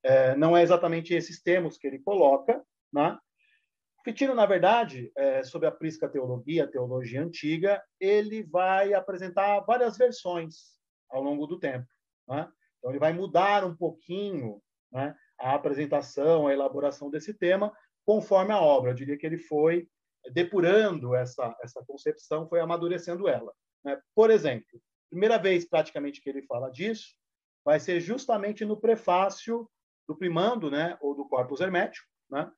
é, 0.02 0.36
não 0.36 0.56
é 0.56 0.62
exatamente 0.62 1.14
esses 1.14 1.42
termos 1.42 1.76
que 1.76 1.86
ele 1.86 1.98
coloca, 1.98 2.62
né? 2.92 3.18
Fitino, 4.04 4.34
na 4.34 4.44
verdade, 4.44 5.10
é, 5.16 5.42
sobre 5.42 5.66
a 5.66 5.72
prisca 5.72 6.06
teologia, 6.06 6.64
a 6.64 6.70
teologia 6.70 7.22
antiga, 7.22 7.82
ele 7.98 8.42
vai 8.42 8.92
apresentar 8.92 9.60
várias 9.60 9.96
versões 9.96 10.74
ao 11.08 11.22
longo 11.22 11.46
do 11.46 11.58
tempo. 11.58 11.86
Né? 12.28 12.46
Então, 12.76 12.90
ele 12.90 12.98
vai 12.98 13.14
mudar 13.14 13.64
um 13.64 13.74
pouquinho 13.74 14.60
né, 14.92 15.16
a 15.40 15.54
apresentação, 15.54 16.46
a 16.46 16.52
elaboração 16.52 17.10
desse 17.10 17.32
tema, 17.32 17.72
conforme 18.04 18.52
a 18.52 18.60
obra. 18.60 18.90
Eu 18.90 18.94
diria 18.94 19.16
que 19.16 19.24
ele 19.24 19.38
foi 19.38 19.88
depurando 20.32 21.14
essa, 21.14 21.56
essa 21.62 21.82
concepção, 21.86 22.46
foi 22.46 22.60
amadurecendo 22.60 23.26
ela. 23.26 23.54
Né? 23.84 24.00
Por 24.14 24.30
exemplo, 24.30 24.80
primeira 25.10 25.38
vez 25.38 25.64
praticamente 25.64 26.20
que 26.20 26.28
ele 26.28 26.42
fala 26.42 26.70
disso 26.70 27.14
vai 27.64 27.78
ser 27.78 28.00
justamente 28.00 28.64
no 28.64 28.80
prefácio 28.80 29.68
do 30.06 30.16
Primando, 30.16 30.70
né, 30.70 30.98
ou 31.00 31.14
do 31.14 31.26
Corpus 31.26 31.60
Hermético, 31.60 32.06
né, 32.30 32.50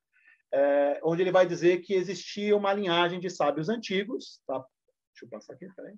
é, 0.52 1.00
onde 1.04 1.22
ele 1.22 1.30
vai 1.30 1.46
dizer 1.46 1.80
que 1.80 1.94
existia 1.94 2.56
uma 2.56 2.72
linhagem 2.72 3.20
de 3.20 3.30
sábios 3.30 3.68
antigos. 3.68 4.40
Tá? 4.46 4.58
Deixa 5.12 5.24
eu 5.24 5.28
passar 5.28 5.52
aqui, 5.52 5.68
peraí. 5.74 5.94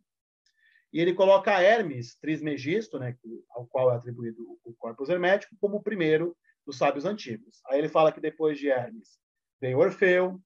E 0.93 1.01
ele 1.01 1.15
coloca 1.15 1.61
Hermes 1.61 2.19
Trismegisto, 2.19 2.99
né, 2.99 3.17
ao 3.51 3.67
qual 3.67 3.93
é 3.93 3.97
atribuído 3.97 4.59
o 4.65 4.75
corpus 4.75 5.09
hermético, 5.09 5.57
como 5.61 5.77
o 5.77 5.83
primeiro 5.83 6.37
dos 6.67 6.77
sábios 6.77 7.05
antigos. 7.05 7.61
Aí 7.67 7.79
ele 7.79 7.89
fala 7.89 8.13
que 8.13 8.21
depois 8.21 8.59
de 8.59 8.69
Hermes 8.69 9.19
veio 9.61 9.79
Orfeu, 9.79 10.41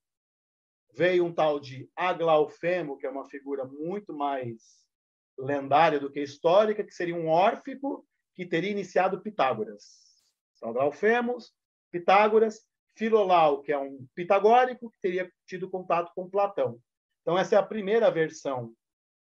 veio 0.95 1.25
um 1.25 1.33
tal 1.33 1.59
de 1.59 1.89
Aglaufemo, 1.97 2.99
que 2.99 3.07
é 3.07 3.11
uma 3.11 3.29
figura 3.29 3.65
muito 3.65 4.13
mais 4.13 4.83
lendária 5.39 5.99
do 5.99 6.11
que 6.11 6.21
histórica, 6.21 6.85
que 6.85 6.95
seria 6.95 7.17
um 7.17 7.29
órfico 7.29 8.07
que 8.35 8.47
teria 8.47 8.71
iniciado 8.71 9.21
Pitágoras. 9.21 9.85
Então, 10.57 10.71
Aglaufemos, 10.71 11.53
Pitágoras, 11.91 12.61
Filolau, 12.97 13.63
que 13.63 13.73
é 13.73 13.79
um 13.79 14.07
pitagórico 14.15 14.91
que 14.91 15.01
teria 15.01 15.31
tido 15.47 15.71
contato 15.71 16.13
com 16.15 16.29
Platão. 16.29 16.79
Então, 17.23 17.39
essa 17.39 17.57
é 17.57 17.59
a 17.59 17.63
primeira 17.63 18.11
versão 18.11 18.73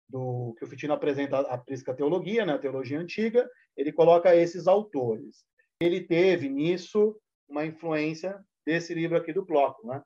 do 0.09 0.55
que 0.59 0.65
o 0.65 0.69
Fitino 0.69 0.93
apresenta 0.93 1.41
a 1.41 1.59
Prisca 1.59 1.95
Teologia, 1.95 2.47
né, 2.47 2.53
a 2.55 2.59
teologia 2.59 2.99
antiga, 2.99 3.49
ele 3.77 3.93
coloca 3.93 4.37
esses 4.37 4.67
autores. 4.67 5.45
Ele 5.81 6.01
teve 6.01 6.49
nisso 6.49 7.19
uma 7.49 7.65
influência 7.65 8.45
desse 8.65 8.95
livro 8.95 9.17
aqui 9.17 9.33
do 9.33 9.45
Próculo, 9.45 9.93
né? 9.93 10.03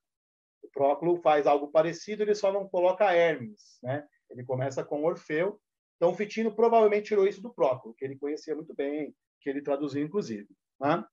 O 0.70 0.72
Próculo 0.72 1.16
faz 1.16 1.46
algo 1.46 1.68
parecido, 1.68 2.22
ele 2.22 2.34
só 2.34 2.52
não 2.52 2.68
coloca 2.68 3.12
Hermes, 3.12 3.78
né? 3.82 4.06
Ele 4.30 4.44
começa 4.44 4.84
com 4.84 5.04
Orfeu. 5.04 5.60
Então, 5.96 6.14
Fitino 6.14 6.54
provavelmente 6.54 7.08
tirou 7.08 7.26
isso 7.26 7.42
do 7.42 7.52
Próculo, 7.52 7.94
que 7.94 8.04
ele 8.04 8.16
conhecia 8.16 8.54
muito 8.54 8.74
bem, 8.74 9.14
que 9.40 9.50
ele 9.50 9.60
traduziu, 9.60 10.02
inclusive. 10.02 10.48
Né? 10.80 11.04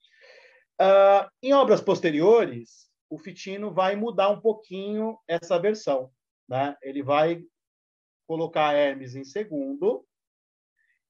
Uh, 0.80 1.30
em 1.42 1.54
obras 1.54 1.82
posteriores, 1.82 2.90
o 3.10 3.18
Fitino 3.18 3.74
vai 3.74 3.96
mudar 3.96 4.30
um 4.30 4.40
pouquinho 4.40 5.18
essa 5.28 5.60
versão. 5.60 6.12
Né? 6.48 6.78
Ele 6.82 7.02
vai 7.02 7.44
colocar 8.28 8.74
Hermes 8.74 9.16
em 9.16 9.24
segundo 9.24 10.06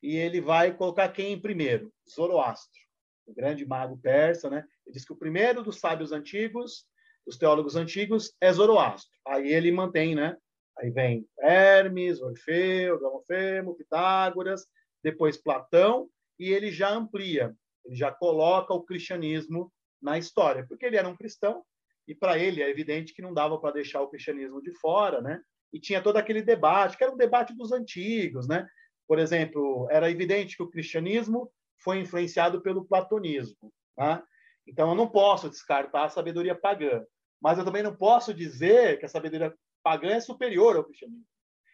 e 0.02 0.16
ele 0.16 0.39
vai 0.39 0.76
colocar 0.76 1.10
quem 1.10 1.34
em 1.34 1.39
primeiro? 1.39 1.93
Zoroastro, 2.10 2.80
o 3.26 3.34
grande 3.34 3.66
mago 3.66 3.98
persa. 3.98 4.50
Né? 4.50 4.66
Ele 4.86 4.93
diz 4.93 5.06
que 5.06 5.14
o 5.14 5.18
primeiro 5.18 5.64
dos 5.64 5.80
sábios 5.80 6.12
antigos, 6.12 6.86
dos 7.28 7.38
teólogos 7.38 7.76
antigos, 7.76 8.34
é 8.42 8.52
Zoroastro. 8.52 9.12
Aí 9.28 9.54
ele 9.54 9.72
mantém, 9.72 10.16
né? 10.16 10.36
Aí 10.80 10.90
vem 10.90 11.28
Hermes, 11.40 12.22
Orfeu, 12.22 13.00
Gamofemo, 13.00 13.76
Pitágoras, 13.76 14.66
depois 15.04 15.38
Platão, 15.38 16.10
e 16.40 16.52
ele 16.52 16.72
já 16.72 16.90
amplia 16.90 17.56
ele 17.88 17.96
já 17.96 18.12
coloca 18.12 18.74
o 18.74 18.84
cristianismo 18.84 19.72
na 20.02 20.18
história, 20.18 20.66
porque 20.68 20.86
ele 20.86 20.98
era 20.98 21.08
um 21.08 21.16
cristão 21.16 21.64
e 22.08 22.14
para 22.14 22.38
ele 22.38 22.62
é 22.62 22.70
evidente 22.70 23.14
que 23.14 23.22
não 23.22 23.34
dava 23.34 23.60
para 23.60 23.74
deixar 23.74 24.02
o 24.02 24.10
cristianismo 24.10 24.62
de 24.62 24.72
fora, 24.80 25.22
né? 25.22 25.42
E 25.74 25.80
tinha 25.80 26.02
todo 26.02 26.18
aquele 26.18 26.42
debate, 26.42 26.98
que 26.98 27.04
era 27.04 27.12
um 27.12 27.18
debate 27.18 27.56
dos 27.56 27.72
antigos, 27.72 28.48
né? 28.48 28.68
Por 29.08 29.20
exemplo, 29.20 29.88
era 29.90 30.12
evidente 30.12 30.56
que 30.56 30.64
o 30.64 30.70
cristianismo 30.70 31.52
foi 31.82 32.00
influenciado 32.00 32.62
pelo 32.62 32.86
platonismo, 32.86 33.74
tá? 33.96 34.24
Então 34.66 34.90
eu 34.90 34.96
não 34.96 35.10
posso 35.10 35.50
descartar 35.50 36.06
a 36.06 36.10
sabedoria 36.10 36.56
pagã, 36.56 37.04
mas 37.42 37.58
eu 37.58 37.66
também 37.66 37.84
não 37.84 37.96
posso 37.96 38.34
dizer 38.34 39.00
que 39.00 39.06
a 39.06 39.10
sabedoria 39.10 39.54
pagã 39.84 40.10
é 40.10 40.20
superior 40.20 40.76
ao 40.76 40.84
cristianismo. 40.84 41.26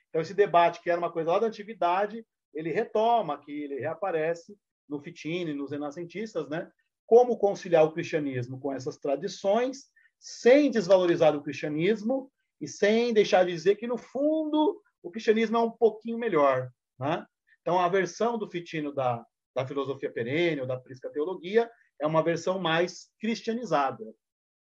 Então 0.10 0.22
esse 0.22 0.34
debate 0.34 0.82
que 0.82 0.90
era 0.90 1.00
uma 1.00 1.12
coisa 1.12 1.32
lá 1.32 1.40
da 1.40 1.48
antiguidade, 1.48 2.26
ele 2.54 2.72
retoma 2.72 3.34
aqui, 3.34 3.64
ele 3.64 3.80
reaparece 3.80 4.56
no 4.88 5.02
Fitini, 5.02 5.54
nos 5.54 5.72
renascentistas, 5.72 6.48
né? 6.50 6.70
Como 7.06 7.38
conciliar 7.38 7.84
o 7.86 7.92
cristianismo 7.92 8.60
com 8.60 8.72
essas 8.72 8.98
tradições, 8.98 9.88
sem 10.20 10.72
desvalorizar 10.72 11.36
o 11.36 11.42
cristianismo 11.42 12.32
e 12.62 12.68
sem 12.68 13.14
deixar 13.14 13.44
de 13.46 13.52
dizer 13.52 13.76
que, 13.76 13.88
no 13.88 13.98
fundo, 13.98 14.82
o 15.02 15.12
cristianismo 15.12 15.58
é 15.58 15.60
um 15.60 15.72
pouquinho 15.72 16.18
melhor. 16.18 16.72
Né? 16.98 17.26
Então, 17.62 17.78
a 17.78 17.90
versão 17.90 18.38
do 18.38 18.50
Fitino 18.50 18.94
da, 18.94 19.26
da 19.54 19.68
filosofia 19.68 20.12
perene 20.12 20.62
ou 20.62 20.68
da 20.68 20.80
prisca 20.80 21.12
teologia 21.12 21.70
é 22.00 22.08
uma 22.08 22.24
versão 22.24 22.58
mais 22.58 23.10
cristianizada. 23.20 24.04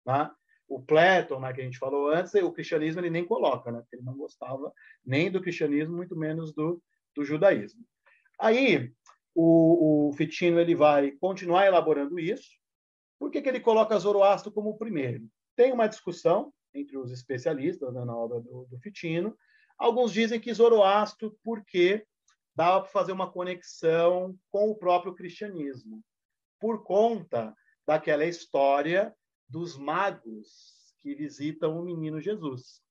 Né? 0.06 0.32
O 0.72 0.82
Platon, 0.82 1.42
né, 1.42 1.52
que 1.52 1.60
a 1.60 1.64
gente 1.66 1.78
falou 1.78 2.10
antes, 2.10 2.34
o 2.36 2.52
cristianismo 2.52 3.02
ele 3.02 3.10
nem 3.10 3.26
coloca, 3.26 3.70
né? 3.70 3.84
ele 3.92 4.04
não 4.04 4.16
gostava 4.16 4.72
nem 5.06 5.30
do 5.30 5.42
cristianismo, 5.42 5.98
muito 5.98 6.16
menos 6.16 6.54
do, 6.54 6.82
do 7.14 7.26
judaísmo. 7.26 7.84
Aí, 8.40 8.90
o, 9.36 10.08
o 10.08 10.14
Fitino 10.14 10.62
ele 10.62 10.74
vai 10.74 11.12
continuar 11.12 11.66
elaborando 11.66 12.18
isso, 12.18 12.50
Por 13.20 13.30
que, 13.30 13.42
que 13.42 13.50
ele 13.50 13.60
coloca 13.60 14.00
Zoroastro 14.00 14.50
como 14.50 14.70
o 14.70 14.78
primeiro? 14.78 15.28
Tem 15.58 15.74
uma 15.74 15.88
discussão 15.88 16.54
entre 16.74 16.98
os 16.98 17.12
especialistas 17.12 17.94
né, 17.94 18.06
na 18.06 18.16
obra 18.16 18.40
do, 18.40 18.66
do 18.70 18.80
Fitino. 18.80 19.38
Alguns 19.78 20.14
dizem 20.14 20.40
que 20.40 20.54
Zoroastro, 20.54 21.38
porque 21.44 22.06
dava 22.56 22.82
para 22.82 22.92
fazer 22.92 23.12
uma 23.12 23.30
conexão 23.30 24.38
com 24.50 24.70
o 24.70 24.76
próprio 24.76 25.14
cristianismo, 25.14 26.02
por 26.60 26.84
conta 26.84 27.54
daquela 27.86 28.24
história 28.24 29.14
dos 29.52 29.78
magos 29.78 30.96
que 31.02 31.14
visitam 31.14 31.78
o 31.78 31.84
menino 31.84 32.22
Jesus. 32.22 32.82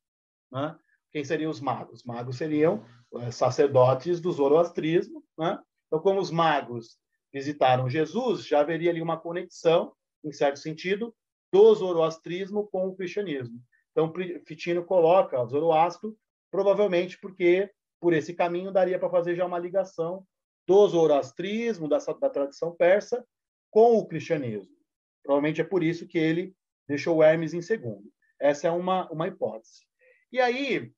Né? 0.53 0.77
Quem 1.11 1.25
seriam 1.25 1.51
os 1.51 1.61
magos? 1.61 2.01
Os 2.01 2.05
magos 2.05 2.37
seriam 2.37 2.85
eh, 3.15 3.31
sacerdotes 3.31 4.21
do 4.21 4.31
zoroastrismo. 4.31 5.25
Né? 5.39 5.59
Então, 5.87 6.01
como 6.01 6.21
os 6.21 6.31
magos 6.31 6.99
visitaram 7.33 7.89
Jesus, 7.89 8.47
já 8.47 8.61
haveria 8.61 8.91
ali 8.91 9.01
uma 9.01 9.19
conexão, 9.19 9.95
em 10.23 10.33
certo 10.33 10.59
sentido, 10.59 11.15
do 11.53 11.75
zoroastrismo 11.75 12.69
com 12.69 12.89
o 12.89 12.95
cristianismo. 12.95 13.59
Então, 13.91 14.13
Fitino 14.47 14.85
coloca 14.85 15.45
Zoroastro, 15.47 16.17
provavelmente 16.51 17.19
porque 17.19 17.71
por 18.01 18.13
esse 18.13 18.35
caminho 18.35 18.73
daria 18.73 18.99
para 18.99 19.11
fazer 19.11 19.35
já 19.35 19.45
uma 19.45 19.59
ligação 19.59 20.25
do 20.67 20.87
zoroastrismo, 20.89 21.89
da, 21.89 21.99
da 21.99 22.31
tradição 22.31 22.75
persa, 22.75 23.25
com 23.71 23.99
o 23.99 24.07
cristianismo. 24.07 24.80
Provavelmente 25.23 25.61
é 25.61 25.65
por 25.65 25.83
isso 25.83 26.07
que 26.07 26.19
ele 26.19 26.55
deixou 26.89 27.23
Hermes 27.23 27.55
em 27.55 27.63
segundo. 27.63 28.11
Essa 28.41 28.69
é 28.69 28.71
uma, 28.71 29.11
uma 29.11 29.29
hipótese. 29.29 29.87
E 30.33 30.41
aí, 30.41 30.93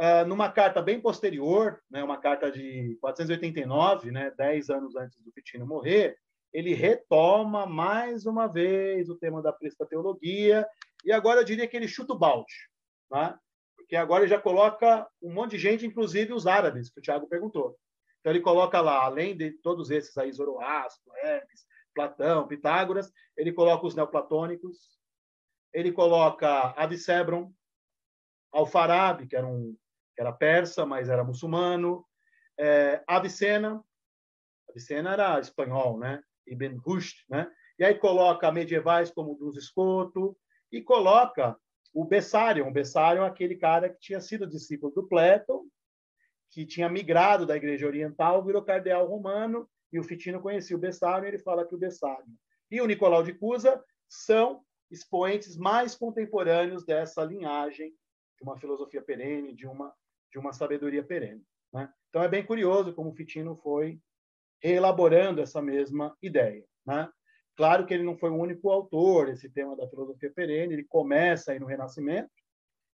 uh, 0.00 0.26
numa 0.26 0.50
carta 0.50 0.80
bem 0.80 1.00
posterior, 1.00 1.82
né, 1.90 2.02
uma 2.02 2.18
carta 2.18 2.50
de 2.50 2.96
489, 3.00 4.10
né, 4.10 4.32
dez 4.36 4.70
anos 4.70 4.94
antes 4.96 5.18
do 5.20 5.32
Fitino 5.32 5.66
morrer, 5.66 6.16
ele 6.52 6.74
retoma 6.74 7.66
mais 7.66 8.24
uma 8.24 8.46
vez 8.46 9.08
o 9.08 9.16
tema 9.16 9.42
da 9.42 9.52
presta 9.52 9.84
teologia, 9.84 10.66
e 11.04 11.12
agora 11.12 11.40
eu 11.40 11.44
diria 11.44 11.66
que 11.66 11.76
ele 11.76 11.88
chuta 11.88 12.14
o 12.14 12.18
balde, 12.18 12.54
né? 13.10 13.38
porque 13.88 13.96
agora 13.96 14.22
ele 14.22 14.30
já 14.30 14.38
coloca 14.38 15.08
um 15.22 15.32
monte 15.32 15.52
de 15.52 15.58
gente, 15.58 15.86
inclusive 15.86 16.34
os 16.34 16.46
árabes, 16.46 16.90
que 16.90 16.98
o 16.98 17.02
Tiago 17.02 17.26
perguntou. 17.26 17.74
Então 18.20 18.30
ele 18.30 18.40
coloca 18.40 18.82
lá, 18.82 19.02
além 19.02 19.34
de 19.34 19.52
todos 19.62 19.90
esses 19.90 20.16
aí, 20.18 20.30
Zoroastro, 20.30 21.10
Hermes, 21.22 21.66
Platão, 21.98 22.46
Pitágoras, 22.46 23.12
ele 23.36 23.52
coloca 23.52 23.84
os 23.84 23.96
neoplatônicos, 23.96 25.00
ele 25.74 25.90
coloca 25.90 26.72
Avicebron, 26.76 27.52
Alfarabi, 28.52 29.26
que 29.26 29.34
era 29.34 29.46
um 29.46 29.76
que 30.14 30.20
era 30.20 30.32
persa, 30.32 30.86
mas 30.86 31.08
era 31.08 31.24
muçulmano, 31.24 32.04
é, 32.56 33.02
Avicena, 33.06 33.82
Avicena 34.68 35.12
era 35.12 35.40
espanhol, 35.40 35.98
né? 35.98 36.22
Ibn 36.46 36.76
Rushd, 36.78 37.24
né? 37.28 37.50
E 37.78 37.84
aí 37.84 37.96
coloca 37.96 38.52
medievais 38.52 39.10
como 39.10 39.34
Dos 39.34 39.56
Escoto 39.56 40.36
e 40.70 40.80
coloca 40.80 41.56
o 41.92 42.04
Bessarion. 42.04 42.68
O 42.68 42.72
Bessarion 42.72 43.24
é 43.24 43.28
aquele 43.28 43.56
cara 43.56 43.88
que 43.88 43.98
tinha 43.98 44.20
sido 44.20 44.46
discípulo 44.46 44.92
do 44.92 45.06
Platão, 45.06 45.64
que 46.50 46.64
tinha 46.64 46.88
migrado 46.88 47.44
da 47.44 47.56
Igreja 47.56 47.86
Oriental, 47.86 48.44
virou 48.44 48.62
cardeal 48.62 49.06
romano 49.06 49.68
e 49.92 49.98
o 49.98 50.04
Fitino 50.04 50.40
conhecia 50.40 50.76
o 50.76 50.80
Bessarion, 50.80 51.26
ele 51.26 51.38
fala 51.38 51.66
que 51.66 51.74
o 51.74 51.78
Bessarion 51.78 52.34
e 52.70 52.80
o 52.80 52.86
Nicolau 52.86 53.22
de 53.22 53.32
Cusa 53.32 53.82
são 54.08 54.62
expoentes 54.90 55.56
mais 55.56 55.94
contemporâneos 55.94 56.84
dessa 56.84 57.24
linhagem 57.24 57.94
de 58.36 58.42
uma 58.42 58.56
filosofia 58.56 59.02
perene, 59.02 59.54
de 59.54 59.66
uma 59.66 59.94
de 60.30 60.38
uma 60.38 60.52
sabedoria 60.52 61.02
perene. 61.02 61.42
Né? 61.72 61.90
Então 62.08 62.22
é 62.22 62.28
bem 62.28 62.44
curioso 62.44 62.92
como 62.92 63.10
o 63.10 63.14
Fitino 63.14 63.56
foi 63.56 63.98
reelaborando 64.62 65.40
essa 65.40 65.62
mesma 65.62 66.14
ideia. 66.20 66.64
Né? 66.86 67.10
Claro 67.56 67.86
que 67.86 67.94
ele 67.94 68.02
não 68.02 68.16
foi 68.16 68.30
o 68.30 68.36
único 68.36 68.70
autor 68.70 69.30
esse 69.30 69.48
tema 69.48 69.74
da 69.74 69.88
filosofia 69.88 70.30
perene, 70.30 70.74
ele 70.74 70.84
começa 70.84 71.52
aí 71.52 71.58
no 71.58 71.66
Renascimento 71.66 72.30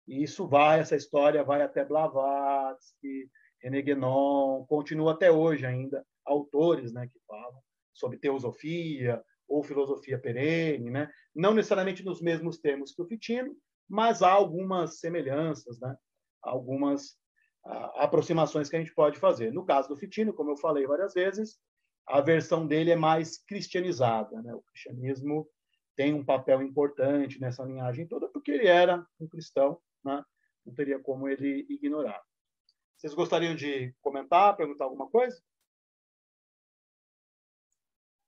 e 0.06 0.22
isso 0.22 0.46
vai, 0.46 0.80
essa 0.80 0.96
história 0.96 1.42
vai 1.42 1.62
até 1.62 1.84
Blavatsky, 1.84 3.30
René 3.60 3.80
Guénon, 3.80 4.66
continua 4.66 5.12
até 5.12 5.30
hoje 5.30 5.64
ainda 5.64 6.04
autores, 6.24 6.92
né, 6.92 7.08
que 7.08 7.18
falam 7.26 7.60
sobre 7.92 8.18
teosofia 8.18 9.22
ou 9.48 9.62
filosofia 9.62 10.18
perene, 10.18 10.90
né? 10.90 11.10
Não 11.34 11.52
necessariamente 11.52 12.04
nos 12.04 12.20
mesmos 12.22 12.58
termos 12.58 12.92
que 12.92 13.02
o 13.02 13.06
Fitino, 13.06 13.54
mas 13.88 14.22
há 14.22 14.30
algumas 14.30 14.98
semelhanças, 14.98 15.78
né? 15.78 15.94
Algumas 16.42 17.18
ah, 17.64 18.04
aproximações 18.04 18.68
que 18.68 18.76
a 18.76 18.78
gente 18.78 18.94
pode 18.94 19.18
fazer. 19.18 19.52
No 19.52 19.64
caso 19.64 19.88
do 19.88 19.96
Fitino, 19.96 20.32
como 20.32 20.50
eu 20.50 20.56
falei 20.56 20.86
várias 20.86 21.12
vezes, 21.12 21.58
a 22.06 22.20
versão 22.20 22.66
dele 22.66 22.90
é 22.90 22.96
mais 22.96 23.38
cristianizada, 23.44 24.40
né? 24.42 24.54
O 24.54 24.62
cristianismo 24.62 25.46
tem 25.94 26.14
um 26.14 26.24
papel 26.24 26.62
importante 26.62 27.38
nessa 27.38 27.62
linhagem 27.64 28.06
toda 28.06 28.28
porque 28.28 28.50
ele 28.50 28.66
era 28.66 29.06
um 29.20 29.28
cristão, 29.28 29.78
né? 30.04 30.24
Não 30.64 30.74
teria 30.74 30.98
como 30.98 31.28
ele 31.28 31.66
ignorar. 31.68 32.22
Vocês 32.96 33.14
gostariam 33.14 33.54
de 33.54 33.94
comentar, 34.00 34.56
perguntar 34.56 34.84
alguma 34.84 35.08
coisa? 35.10 35.36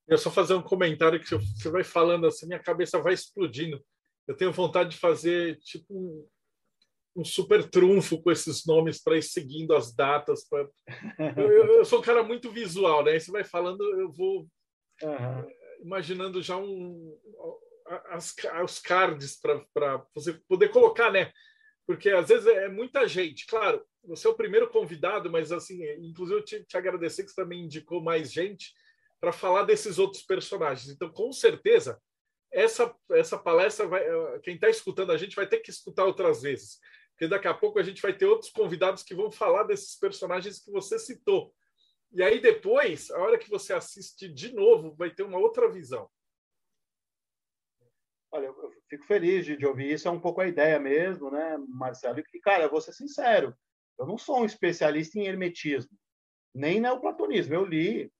Eu 0.06 0.18
só 0.18 0.30
fazer 0.30 0.54
um 0.54 0.62
comentário 0.62 1.18
que 1.18 1.28
você 1.28 1.70
vai 1.70 1.82
falando 1.82 2.26
assim, 2.26 2.46
minha 2.46 2.58
cabeça 2.58 3.00
vai 3.00 3.14
explodindo. 3.14 3.82
Eu 4.26 4.36
tenho 4.36 4.52
vontade 4.52 4.90
de 4.90 4.96
fazer 4.98 5.58
tipo 5.60 5.86
um, 5.94 6.28
um 7.16 7.24
super 7.24 7.68
trunfo 7.68 8.20
com 8.22 8.30
esses 8.30 8.66
nomes 8.66 9.02
para 9.02 9.16
ir 9.16 9.22
seguindo 9.22 9.74
as 9.74 9.94
datas. 9.94 10.46
Pra... 10.48 10.68
Eu, 11.36 11.78
eu, 11.78 11.84
sou 11.84 12.00
um 12.00 12.02
cara 12.02 12.22
muito 12.22 12.50
visual, 12.50 13.02
né? 13.04 13.18
Você 13.18 13.30
vai 13.30 13.44
falando, 13.44 13.82
eu 13.98 14.12
vou 14.12 14.46
uhum. 15.02 15.50
imaginando 15.82 16.42
já 16.42 16.56
um, 16.56 17.18
as, 18.10 18.34
os 18.62 18.78
cards 18.78 19.40
para 19.40 20.04
você 20.14 20.34
poder 20.48 20.68
colocar, 20.68 21.10
né? 21.10 21.32
Porque 21.86 22.10
às 22.10 22.28
vezes 22.28 22.46
é 22.46 22.68
muita 22.68 23.06
gente. 23.06 23.46
Claro, 23.46 23.82
você 24.04 24.26
é 24.26 24.30
o 24.30 24.36
primeiro 24.36 24.68
convidado, 24.70 25.30
mas 25.30 25.50
assim, 25.52 25.82
inclusive 25.98 26.40
eu 26.40 26.44
te, 26.44 26.64
te 26.64 26.76
agradecer 26.76 27.24
que 27.24 27.30
você 27.30 27.42
também 27.42 27.64
indicou 27.64 28.02
mais 28.02 28.32
gente 28.32 28.72
para 29.20 29.32
falar 29.32 29.64
desses 29.64 29.98
outros 29.98 30.22
personagens. 30.22 30.90
Então, 30.90 31.10
com 31.10 31.32
certeza, 31.32 32.00
essa, 32.52 32.94
essa 33.10 33.38
palestra, 33.38 33.86
vai, 33.86 34.02
eh, 34.02 34.40
quem 34.42 34.54
está 34.54 34.68
escutando 34.68 35.12
a 35.12 35.16
gente 35.16 35.34
vai 35.34 35.46
ter 35.46 35.58
que 35.58 35.70
escutar 35.70 36.04
outras 36.04 36.42
vezes, 36.42 36.78
porque 37.10 37.28
daqui 37.28 37.48
a 37.48 37.54
pouco 37.54 37.78
a 37.78 37.82
gente 37.82 38.00
vai 38.00 38.16
ter 38.16 38.26
outros 38.26 38.50
convidados 38.50 39.02
que 39.02 39.14
vão 39.14 39.30
falar 39.30 39.64
desses 39.64 39.98
personagens 39.98 40.62
que 40.62 40.70
você 40.70 40.98
citou. 40.98 41.52
E 42.12 42.22
aí 42.22 42.40
depois, 42.40 43.10
a 43.10 43.18
hora 43.18 43.38
que 43.38 43.50
você 43.50 43.72
assiste 43.72 44.28
de 44.28 44.54
novo, 44.54 44.94
vai 44.94 45.10
ter 45.10 45.24
uma 45.24 45.38
outra 45.38 45.68
visão. 45.68 46.08
Olha, 48.30 48.46
eu 48.46 48.72
fico 48.88 49.04
feliz 49.04 49.44
de, 49.44 49.56
de 49.56 49.66
ouvir 49.66 49.92
isso, 49.92 50.06
é 50.06 50.10
um 50.10 50.20
pouco 50.20 50.40
a 50.40 50.46
ideia 50.46 50.78
mesmo, 50.78 51.30
né, 51.30 51.56
Marcelo? 51.68 52.20
E, 52.32 52.40
cara, 52.40 52.64
eu 52.64 52.70
vou 52.70 52.80
ser 52.80 52.92
sincero, 52.92 53.56
eu 53.98 54.06
não 54.06 54.18
sou 54.18 54.40
um 54.40 54.44
especialista 54.44 55.18
em 55.18 55.26
hermetismo, 55.26 55.96
nem 56.54 56.80
neoplatonismo. 56.80 57.54
Eu 57.54 57.64
li 57.64 58.12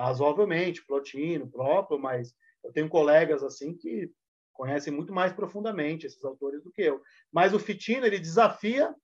razoavelmente, 0.00 0.84
Plotino, 0.84 1.50
próprio, 1.50 1.98
mas 1.98 2.34
eu 2.64 2.72
tenho 2.72 2.88
colegas 2.88 3.42
assim 3.42 3.76
que 3.76 4.10
conhecem 4.52 4.92
muito 4.92 5.12
mais 5.12 5.32
profundamente 5.32 6.06
esses 6.06 6.24
autores 6.24 6.62
do 6.62 6.72
que 6.72 6.82
eu. 6.82 7.00
Mas 7.32 7.54
o 7.54 7.58
Fitino 7.58 8.04
ele 8.04 8.18
desafia 8.18 8.94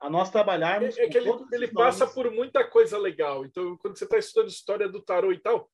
a 0.00 0.10
nós 0.10 0.30
trabalharmos. 0.30 0.98
É, 0.98 1.04
é 1.04 1.08
que 1.08 1.16
ele, 1.16 1.30
ele 1.52 1.68
passa 1.68 2.06
por 2.06 2.30
muita 2.30 2.66
coisa 2.66 2.98
legal. 2.98 3.44
Então, 3.44 3.76
quando 3.78 3.96
você 3.96 4.04
está 4.04 4.18
estudando 4.18 4.48
história 4.48 4.88
do 4.88 5.00
tarô 5.00 5.32
e 5.32 5.38
tal, 5.38 5.70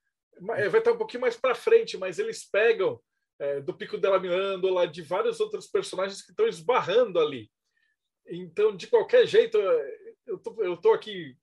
é, 0.56 0.68
vai 0.68 0.80
estar 0.80 0.92
um 0.92 0.98
pouquinho 0.98 1.22
mais 1.22 1.36
para 1.36 1.54
frente, 1.54 1.96
mas 1.96 2.18
eles 2.18 2.48
pegam 2.48 3.00
é, 3.40 3.60
do 3.60 3.74
Pico 3.74 3.98
della 3.98 4.20
Mirandola, 4.20 4.86
de 4.86 5.02
vários 5.02 5.40
outros 5.40 5.66
personagens 5.66 6.22
que 6.22 6.30
estão 6.30 6.46
esbarrando 6.46 7.18
ali. 7.18 7.50
Então, 8.28 8.76
de 8.76 8.86
qualquer 8.86 9.26
jeito, 9.26 9.58
eu 10.26 10.38
tô, 10.38 10.62
eu 10.62 10.76
tô 10.76 10.92
aqui 10.92 11.36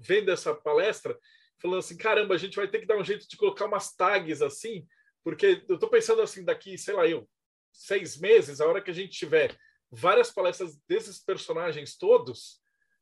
vendo 0.00 0.30
essa 0.30 0.54
palestra 0.54 1.18
falando 1.58 1.78
assim, 1.78 1.96
caramba, 1.96 2.34
a 2.34 2.38
gente 2.38 2.56
vai 2.56 2.68
ter 2.68 2.80
que 2.80 2.86
dar 2.86 2.96
um 2.96 3.04
jeito 3.04 3.28
de 3.28 3.36
colocar 3.36 3.66
umas 3.66 3.94
tags 3.94 4.42
assim, 4.42 4.86
porque 5.24 5.64
eu 5.68 5.74
estou 5.74 5.88
pensando 5.88 6.22
assim, 6.22 6.44
daqui, 6.44 6.76
sei 6.78 6.94
lá, 6.94 7.06
eu, 7.06 7.28
seis 7.72 8.16
meses, 8.16 8.60
a 8.60 8.66
hora 8.66 8.80
que 8.80 8.90
a 8.90 8.94
gente 8.94 9.18
tiver 9.18 9.56
várias 9.90 10.30
palestras 10.30 10.76
desses 10.88 11.18
personagens 11.18 11.96
todos, 11.96 12.60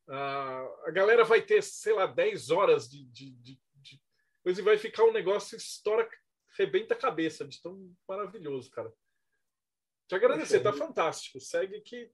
uh, 0.09 0.87
a 0.87 0.91
galera 0.91 1.25
vai 1.25 1.43
ter, 1.43 1.63
sei 1.63 1.93
lá, 1.93 2.07
10 2.07 2.51
horas 2.51 2.89
de, 2.89 3.05
de, 3.07 3.31
de, 3.33 3.61
de 3.77 4.03
coisa 4.43 4.61
e 4.61 4.65
vai 4.65 4.79
ficar 4.79 5.05
um 5.05 5.13
negócio 5.13 5.57
estoura, 5.57 6.09
rebenta 6.57 6.95
a 6.95 6.99
cabeça, 6.99 7.47
de 7.47 7.61
tão 7.61 7.95
maravilhoso, 8.07 8.71
cara. 8.71 8.93
Te 10.07 10.15
agradecer, 10.15 10.61
tá 10.61 10.73
fantástico. 10.73 11.41
Segue 11.41 11.81
que. 11.81 12.11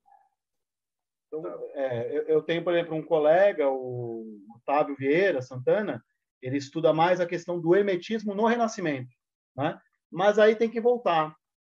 Então, 1.26 1.44
é, 1.74 2.24
eu 2.32 2.42
tenho, 2.42 2.62
por 2.62 2.72
exemplo, 2.72 2.96
um 2.96 3.02
colega, 3.02 3.68
o 3.68 4.40
Otávio 4.56 4.96
Vieira 4.96 5.42
Santana, 5.42 6.04
ele 6.42 6.56
estuda 6.56 6.92
mais 6.92 7.20
a 7.20 7.26
questão 7.26 7.60
do 7.60 7.74
hermetismo 7.74 8.34
no 8.34 8.46
Renascimento, 8.46 9.14
né? 9.56 9.80
Mas 10.10 10.38
aí 10.38 10.56
tem 10.56 10.70
que 10.70 10.80
voltar, 10.80 11.36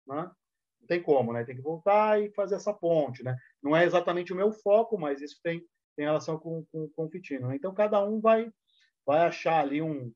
né? 0.08 0.32
Não 0.80 0.88
tem 0.88 1.02
como, 1.02 1.34
né? 1.34 1.44
Tem 1.44 1.56
que 1.56 1.62
voltar 1.62 2.22
e 2.22 2.32
fazer 2.32 2.56
essa 2.56 2.74
ponte, 2.74 3.24
né? 3.24 3.36
Não 3.62 3.76
é 3.76 3.86
exatamente 3.86 4.34
o 4.34 4.36
meu 4.36 4.52
foco, 4.52 4.98
mas 4.98 5.22
isso 5.22 5.40
tem, 5.44 5.64
tem 5.96 6.06
relação 6.06 6.38
com, 6.38 6.66
com, 6.72 6.90
com 6.90 7.06
o 7.06 7.10
Fitino. 7.10 7.48
Né? 7.48 7.56
Então, 7.56 7.74
cada 7.74 8.04
um 8.04 8.20
vai, 8.20 8.52
vai 9.06 9.20
achar 9.28 9.60
ali 9.60 9.82
um, 9.82 10.12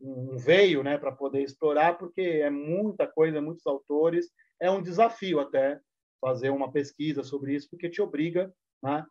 um 0.00 0.36
veio 0.36 0.82
né, 0.82 0.96
para 0.96 1.12
poder 1.12 1.42
explorar, 1.42 1.98
porque 1.98 2.20
é 2.20 2.50
muita 2.50 3.06
coisa, 3.06 3.40
muitos 3.40 3.66
autores. 3.66 4.30
É 4.60 4.70
um 4.70 4.82
desafio 4.82 5.40
até 5.40 5.80
fazer 6.20 6.50
uma 6.50 6.72
pesquisa 6.72 7.22
sobre 7.22 7.54
isso, 7.54 7.68
porque 7.70 7.90
te 7.90 8.00
obriga 8.00 8.52
né, 8.82 9.04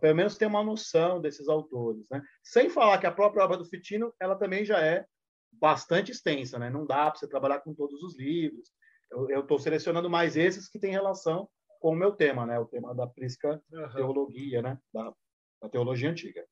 pelo 0.00 0.16
menos 0.16 0.36
ter 0.36 0.46
uma 0.46 0.62
noção 0.62 1.20
desses 1.20 1.48
autores. 1.48 2.08
Né? 2.10 2.22
Sem 2.42 2.68
falar 2.70 2.98
que 2.98 3.06
a 3.06 3.12
própria 3.12 3.44
obra 3.44 3.56
do 3.56 3.64
Fitino 3.64 4.14
ela 4.20 4.36
também 4.36 4.64
já 4.64 4.80
é 4.80 5.04
bastante 5.52 6.10
extensa, 6.10 6.58
né? 6.58 6.70
não 6.70 6.86
dá 6.86 7.10
para 7.10 7.18
você 7.18 7.28
trabalhar 7.28 7.60
com 7.60 7.74
todos 7.74 8.02
os 8.02 8.18
livros. 8.18 8.70
Eu 9.10 9.40
estou 9.40 9.58
selecionando 9.58 10.08
mais 10.08 10.36
esses 10.36 10.68
que 10.68 10.78
têm 10.78 10.90
relação 10.90 11.48
com 11.80 11.90
o 11.90 11.96
meu 11.96 12.12
tema, 12.12 12.46
né? 12.46 12.58
o 12.58 12.66
tema 12.66 12.94
da 12.94 13.06
prisca 13.06 13.62
uhum. 13.70 13.92
teologia, 13.94 14.62
né? 14.62 14.78
da, 14.92 15.12
da 15.60 15.68
teologia 15.68 16.10
antiga. 16.10 16.44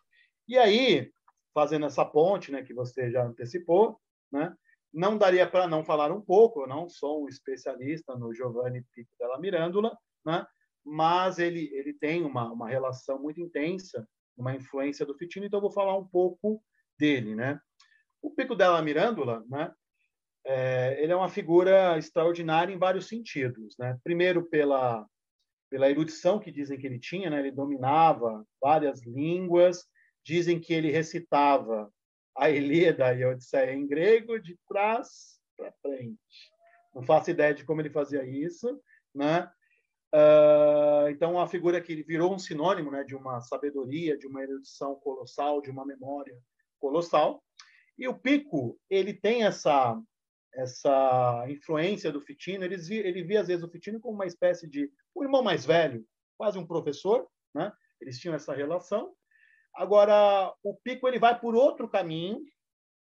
E 0.47 0.59
aí, 0.59 1.11
fazendo 1.55 1.87
essa 1.87 2.05
ponte, 2.05 2.51
né, 2.51 2.63
que 2.63 2.75
você 2.75 3.11
já 3.11 3.25
antecipou, 3.25 4.01
né, 4.33 4.55
não 4.93 5.17
daria 5.17 5.49
para 5.49 5.69
não 5.69 5.85
falar 5.85 6.11
um 6.11 6.21
pouco, 6.21 6.63
eu 6.63 6.67
não 6.67 6.89
sou 6.89 7.25
um 7.25 7.29
especialista 7.29 8.17
no 8.17 8.35
Giovanni 8.35 8.85
Pico 8.93 9.11
della 9.19 9.39
Mirandola, 9.39 9.97
né, 10.25 10.45
mas 10.85 11.39
ele, 11.39 11.71
ele 11.73 11.93
tem 11.93 12.23
uma, 12.23 12.51
uma 12.53 12.69
relação 12.69 13.21
muito 13.21 13.41
intensa, 13.41 14.09
uma 14.37 14.55
influência 14.55 15.05
do 15.05 15.15
Fitino, 15.15 15.47
então 15.47 15.59
eu 15.59 15.63
vou 15.63 15.73
falar 15.73 15.97
um 15.97 16.07
pouco 16.07 16.63
dele. 16.99 17.35
Né. 17.35 17.61
O 18.23 18.31
Pico 18.31 18.55
della 18.55 18.83
Mirandola, 18.83 19.45
né, 19.49 19.73
é, 20.45 21.03
ele 21.03 21.13
é 21.13 21.17
uma 21.17 21.29
figura 21.29 21.99
extraordinária 21.99 22.73
em 22.73 22.79
vários 22.79 23.09
sentidos. 23.09 23.77
Né. 23.79 23.99
Primeiro, 24.03 24.49
pela, 24.49 25.07
pela 25.71 25.91
erudição 25.91 26.39
que 26.39 26.51
dizem 26.51 26.79
que 26.79 26.87
ele 26.87 26.99
tinha, 26.99 27.29
né, 27.29 27.41
ele 27.41 27.51
dominava 27.51 28.47
várias 28.61 29.03
línguas, 29.05 29.87
Dizem 30.25 30.61
que 30.61 30.73
ele 30.73 30.91
recitava 30.91 31.93
a 32.37 32.51
Ilíada 32.51 33.15
e 33.15 33.23
a 33.23 33.31
Odisseia 33.31 33.73
em 33.73 33.87
grego 33.87 34.39
de 34.39 34.59
trás 34.69 35.41
para 35.57 35.73
frente. 35.83 36.19
Não 36.95 37.03
faço 37.03 37.31
ideia 37.31 37.55
de 37.55 37.65
como 37.65 37.81
ele 37.81 37.91
fazia 37.91 38.25
isso, 38.25 38.81
né? 39.15 39.51
Uh, 40.13 41.09
então, 41.11 41.33
uma 41.33 41.47
figura 41.47 41.81
que 41.81 42.03
virou 42.03 42.35
um 42.35 42.39
sinônimo 42.39 42.91
né, 42.91 43.05
de 43.05 43.15
uma 43.15 43.41
sabedoria, 43.41 44.19
de 44.19 44.27
uma 44.27 44.43
erudição 44.43 44.97
colossal, 44.97 45.61
de 45.61 45.71
uma 45.71 45.87
memória 45.87 46.37
colossal. 46.81 47.43
E 47.97 48.09
o 48.09 48.19
Pico, 48.19 48.79
ele 48.89 49.15
tem 49.15 49.45
essa 49.45 50.01
essa 50.55 51.45
influência 51.49 52.11
do 52.11 52.21
Fitino. 52.21 52.65
Ele, 52.65 52.75
ele 52.97 53.23
via, 53.23 53.41
às 53.41 53.49
vezes, 53.49 53.65
o 53.65 53.71
Fitino 53.71 54.01
como 54.01 54.15
uma 54.15 54.27
espécie 54.27 54.69
de 54.69 54.91
um 55.15 55.23
irmão 55.23 55.43
mais 55.43 55.65
velho, 55.65 56.05
quase 56.37 56.59
um 56.59 56.67
professor. 56.67 57.29
Né? 57.55 57.73
Eles 58.01 58.19
tinham 58.19 58.35
essa 58.35 58.53
relação. 58.53 59.15
Agora, 59.75 60.53
o 60.63 60.75
Pico 60.75 61.07
ele 61.07 61.19
vai 61.19 61.39
por 61.39 61.55
outro 61.55 61.89
caminho 61.89 62.45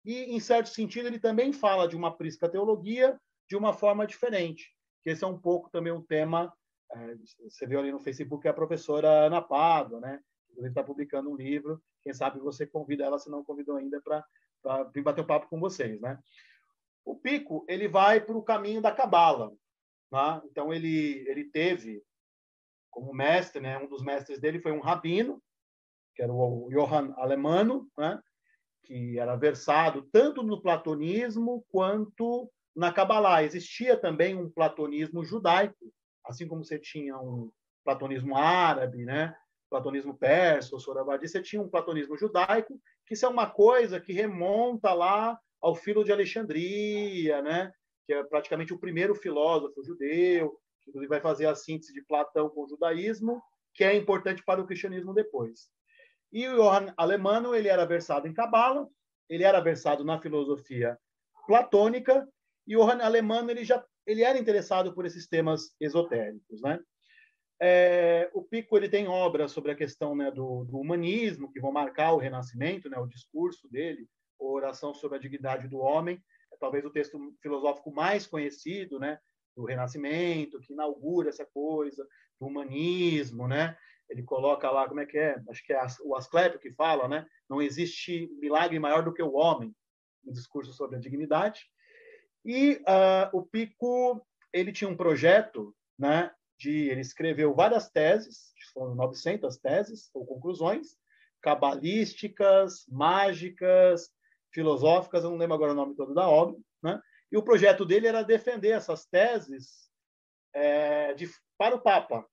e, 0.03 0.35
em 0.35 0.39
certo 0.39 0.69
sentido, 0.69 1.07
ele 1.07 1.19
também 1.19 1.53
fala 1.53 1.87
de 1.87 1.95
uma 1.95 2.15
prisca 2.15 2.49
teologia 2.49 3.19
de 3.49 3.55
uma 3.55 3.73
forma 3.73 4.07
diferente. 4.07 4.73
Que 5.03 5.11
esse 5.11 5.23
é 5.23 5.27
um 5.27 5.39
pouco 5.39 5.69
também 5.69 5.93
um 5.93 6.01
tema. 6.01 6.51
É, 6.93 7.15
você 7.49 7.67
viu 7.67 7.79
ali 7.79 7.91
no 7.91 7.99
Facebook 7.99 8.47
a 8.47 8.53
professora 8.53 9.25
Ana 9.25 9.41
Pado, 9.41 9.99
né? 9.99 10.21
Ele 10.55 10.69
está 10.69 10.83
publicando 10.83 11.29
um 11.29 11.35
livro. 11.35 11.81
Quem 12.03 12.13
sabe 12.13 12.39
você 12.39 12.65
convida 12.65 13.03
ela, 13.03 13.19
se 13.19 13.29
não 13.29 13.43
convidou 13.43 13.75
ainda, 13.75 14.01
para 14.01 14.83
vir 14.93 15.03
bater 15.03 15.21
um 15.21 15.27
papo 15.27 15.47
com 15.47 15.59
vocês, 15.59 15.99
né? 16.01 16.19
O 17.05 17.15
Pico 17.15 17.65
ele 17.67 17.87
vai 17.87 18.19
para 18.19 18.35
o 18.35 18.43
caminho 18.43 18.81
da 18.81 18.91
cabala, 18.91 19.51
né? 20.11 20.41
Então 20.45 20.73
ele 20.73 21.25
ele 21.27 21.45
teve 21.45 22.03
como 22.89 23.13
mestre, 23.13 23.61
né? 23.61 23.77
Um 23.77 23.87
dos 23.87 24.03
mestres 24.03 24.39
dele 24.39 24.59
foi 24.59 24.71
um 24.71 24.81
rabino 24.81 25.41
que 26.17 26.23
era 26.23 26.33
o 26.33 26.67
Johann 26.71 27.13
Alemano, 27.15 27.87
né? 27.95 28.19
que 28.83 29.19
era 29.19 29.35
versado 29.35 30.01
tanto 30.11 30.41
no 30.41 30.59
platonismo 30.59 31.63
quanto 31.69 32.49
na 32.75 32.91
Kabbalah. 32.91 33.43
Existia 33.43 33.95
também 33.95 34.35
um 34.35 34.49
platonismo 34.49 35.23
judaico, 35.23 35.93
assim 36.27 36.47
como 36.47 36.63
você 36.63 36.77
tinha 36.77 37.17
um 37.17 37.51
platonismo 37.83 38.35
árabe, 38.35 39.05
né? 39.05 39.35
platonismo 39.69 40.17
persa, 40.17 40.75
o 40.75 40.79
Soravadi, 40.79 41.27
você 41.27 41.41
tinha 41.41 41.61
um 41.61 41.69
platonismo 41.69 42.17
judaico, 42.17 42.79
que 43.05 43.13
isso 43.13 43.25
é 43.25 43.29
uma 43.29 43.49
coisa 43.49 43.99
que 43.99 44.13
remonta 44.13 44.93
lá 44.93 45.37
ao 45.61 45.75
Filo 45.75 46.03
de 46.03 46.11
Alexandria, 46.11 47.41
né? 47.41 47.71
que 48.05 48.13
é 48.13 48.23
praticamente 48.23 48.73
o 48.73 48.79
primeiro 48.79 49.13
filósofo 49.13 49.83
judeu, 49.83 50.57
que 50.85 51.07
vai 51.07 51.19
fazer 51.19 51.47
a 51.47 51.55
síntese 51.55 51.93
de 51.93 52.01
Platão 52.01 52.49
com 52.49 52.63
o 52.63 52.69
judaísmo, 52.69 53.41
que 53.73 53.83
é 53.83 53.93
importante 53.93 54.43
para 54.43 54.61
o 54.61 54.65
cristianismo 54.65 55.13
depois. 55.13 55.69
E 56.31 56.47
o 56.47 56.55
Johann 56.55 56.93
Alemano, 56.95 57.53
ele 57.53 57.67
era 57.67 57.85
versado 57.85 58.27
em 58.27 58.33
Cabala, 58.33 58.87
ele 59.29 59.43
era 59.43 59.59
versado 59.59 60.03
na 60.05 60.19
filosofia 60.19 60.97
platônica, 61.45 62.27
e 62.65 62.75
o 62.75 62.79
Johann 62.79 63.01
Alemano, 63.01 63.51
ele 63.51 63.63
já 63.63 63.83
ele 64.07 64.23
era 64.23 64.39
interessado 64.39 64.93
por 64.93 65.05
esses 65.05 65.27
temas 65.27 65.75
esotéricos, 65.79 66.61
né? 66.61 66.79
É, 67.61 68.29
o 68.33 68.43
Pico 68.43 68.77
ele 68.77 68.87
tem 68.87 69.07
obras 69.07 69.51
sobre 69.51 69.71
a 69.71 69.75
questão 69.75 70.15
né, 70.15 70.29
do, 70.29 70.63
do, 70.63 70.77
humanismo 70.77 71.51
que 71.51 71.59
vão 71.59 71.71
marcar 71.71 72.13
o 72.13 72.17
Renascimento, 72.17 72.87
né, 72.87 72.99
o 72.99 73.07
discurso 73.07 73.67
dele, 73.67 74.07
oração 74.37 74.93
sobre 74.93 75.17
a 75.17 75.19
dignidade 75.19 75.67
do 75.67 75.79
homem, 75.79 76.23
é 76.53 76.57
talvez 76.57 76.85
o 76.85 76.91
texto 76.91 77.19
filosófico 77.41 77.91
mais 77.91 78.27
conhecido, 78.27 78.99
né, 78.99 79.19
do 79.55 79.65
Renascimento, 79.65 80.59
que 80.59 80.73
inaugura 80.73 81.29
essa 81.29 81.47
coisa 81.47 82.07
do 82.39 82.45
humanismo, 82.45 83.47
né? 83.47 83.75
ele 84.09 84.23
coloca 84.23 84.69
lá, 84.69 84.87
como 84.87 84.99
é 84.99 85.05
que 85.05 85.17
é? 85.17 85.41
Acho 85.49 85.63
que 85.65 85.73
é 85.73 85.81
o 86.03 86.15
Asclepio 86.15 86.59
que 86.59 86.71
fala, 86.71 87.07
né? 87.07 87.25
Não 87.49 87.61
existe 87.61 88.29
milagre 88.39 88.79
maior 88.79 89.03
do 89.03 89.13
que 89.13 89.21
o 89.21 89.33
homem, 89.33 89.75
no 90.23 90.31
discurso 90.31 90.73
sobre 90.73 90.95
a 90.95 90.99
dignidade. 90.99 91.69
E 92.47 92.75
uh, 92.75 93.37
o 93.37 93.43
Pico, 93.43 94.25
ele 94.53 94.71
tinha 94.71 94.89
um 94.89 94.95
projeto, 94.95 95.75
né? 95.99 96.31
De, 96.57 96.89
ele 96.89 97.01
escreveu 97.01 97.53
várias 97.53 97.89
teses, 97.89 98.53
foram 98.73 98.95
900 98.95 99.57
teses 99.57 100.09
ou 100.13 100.25
conclusões, 100.25 100.95
cabalísticas, 101.41 102.85
mágicas, 102.87 104.09
filosóficas, 104.53 105.23
eu 105.23 105.29
não 105.29 105.37
lembro 105.37 105.55
agora 105.55 105.73
o 105.73 105.75
nome 105.75 105.95
todo 105.95 106.13
da 106.13 106.27
obra, 106.27 106.55
né? 106.81 107.01
E 107.29 107.37
o 107.37 107.43
projeto 107.43 107.85
dele 107.85 108.07
era 108.07 108.23
defender 108.23 108.69
essas 108.69 109.05
teses 109.05 109.89
é, 110.53 111.13
de, 111.13 111.29
para 111.57 111.75
o 111.75 111.81
Papa, 111.81 112.25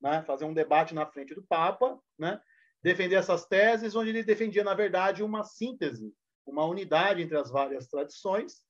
né, 0.00 0.22
fazer 0.26 0.44
um 0.44 0.52
debate 0.52 0.94
na 0.94 1.06
frente 1.06 1.34
do 1.34 1.44
Papa, 1.44 1.96
né, 2.18 2.40
defender 2.82 3.14
essas 3.14 3.46
teses, 3.46 3.94
onde 3.94 4.10
ele 4.10 4.24
defendia, 4.24 4.64
na 4.64 4.74
verdade, 4.74 5.22
uma 5.22 5.44
síntese, 5.44 6.12
uma 6.44 6.64
unidade 6.64 7.22
entre 7.22 7.36
as 7.36 7.50
várias 7.50 7.86
tradições, 7.86 8.64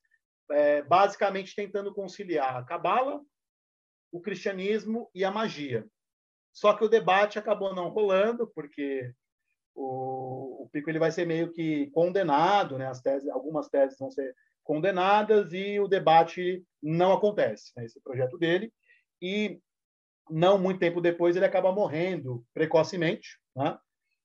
é, 0.51 0.83
basicamente 0.83 1.55
tentando 1.55 1.95
conciliar 1.95 2.57
a 2.57 2.65
cabala, 2.65 3.21
o 4.11 4.21
cristianismo 4.21 5.11
e 5.15 5.25
a 5.25 5.31
magia. 5.31 5.87
Só 6.53 6.75
que 6.75 6.85
o 6.85 6.89
debate 6.89 7.39
acabou 7.39 7.75
não 7.75 7.89
rolando, 7.89 8.47
porque 8.55 9.13
o, 9.75 10.65
o 10.65 10.69
Pico 10.71 10.91
ele 10.91 10.99
vai 10.99 11.11
ser 11.11 11.27
meio 11.27 11.51
que 11.51 11.91
condenado, 11.91 12.77
né? 12.77 12.87
As 12.87 13.01
teses, 13.01 13.29
algumas 13.29 13.69
teses 13.69 13.99
vão 13.99 14.11
ser 14.11 14.35
condenadas 14.63 15.53
e 15.53 15.81
o 15.81 15.89
debate 15.89 16.65
não 16.83 17.13
acontece, 17.13 17.73
né? 17.77 17.85
esse 17.85 18.01
projeto 18.01 18.39
dele. 18.39 18.73
E 19.21 19.61
não 20.31 20.59
muito 20.59 20.79
tempo 20.79 21.01
depois 21.01 21.37
ele 21.37 21.45
acaba 21.45 21.73
morrendo 21.73 22.45
precocemente, 22.55 23.39
né? 23.57 23.79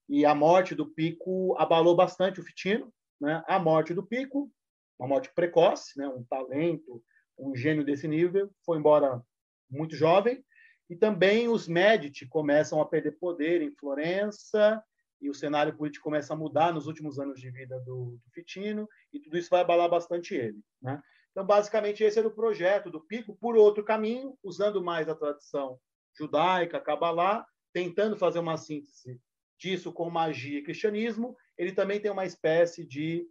E 0.10 0.26
a 0.26 0.34
morte 0.34 0.74
do 0.74 0.86
Pico 0.86 1.56
abalou 1.58 1.96
bastante 1.96 2.40
o 2.40 2.44
Fitino, 2.44 2.94
né? 3.20 3.44
A 3.48 3.60
morte 3.60 3.94
do 3.94 4.06
Pico, 4.06 4.50
uma 5.00 5.08
morte 5.08 5.32
precoce, 5.34 5.98
né? 5.98 6.08
Um 6.08 6.24
talento, 6.24 7.04
um 7.38 7.56
gênio 7.56 7.84
desse 7.84 8.08
nível, 8.08 8.52
foi 8.66 8.78
embora 8.78 9.22
muito 9.70 9.96
jovem. 9.96 10.44
E 10.90 10.96
também 10.96 11.48
os 11.48 11.68
Medici 11.68 12.26
começam 12.28 12.82
a 12.82 12.86
perder 12.86 13.12
poder 13.20 13.62
em 13.62 13.72
Florença 13.72 14.82
e 15.20 15.30
o 15.30 15.34
cenário 15.34 15.76
político 15.76 16.04
começa 16.04 16.34
a 16.34 16.38
mudar 16.38 16.74
nos 16.74 16.88
últimos 16.88 17.20
anos 17.20 17.40
de 17.40 17.50
vida 17.50 17.80
do, 17.82 18.20
do 18.24 18.32
Fitino 18.32 18.88
e 19.12 19.20
tudo 19.20 19.38
isso 19.38 19.50
vai 19.50 19.62
abalar 19.62 19.90
bastante 19.90 20.36
ele, 20.36 20.60
né? 20.82 21.02
Então, 21.32 21.46
basicamente, 21.46 22.04
esse 22.04 22.18
era 22.18 22.28
o 22.28 22.34
projeto 22.34 22.90
do 22.90 23.00
Pico, 23.00 23.36
por 23.36 23.56
outro 23.56 23.84
caminho, 23.84 24.36
usando 24.44 24.84
mais 24.84 25.08
a 25.08 25.14
tradição 25.14 25.80
judaica, 26.18 26.82
Kabbalah, 26.82 27.46
tentando 27.72 28.18
fazer 28.18 28.40
uma 28.40 28.58
síntese 28.58 29.22
disso 29.60 29.94
com 29.94 30.10
magia 30.10 30.58
e 30.58 30.64
cristianismo, 30.64 31.36
ele 31.56 31.72
também 31.72 32.00
tem 32.00 32.10
uma 32.10 32.26
espécie 32.26 32.84
de 32.84 33.28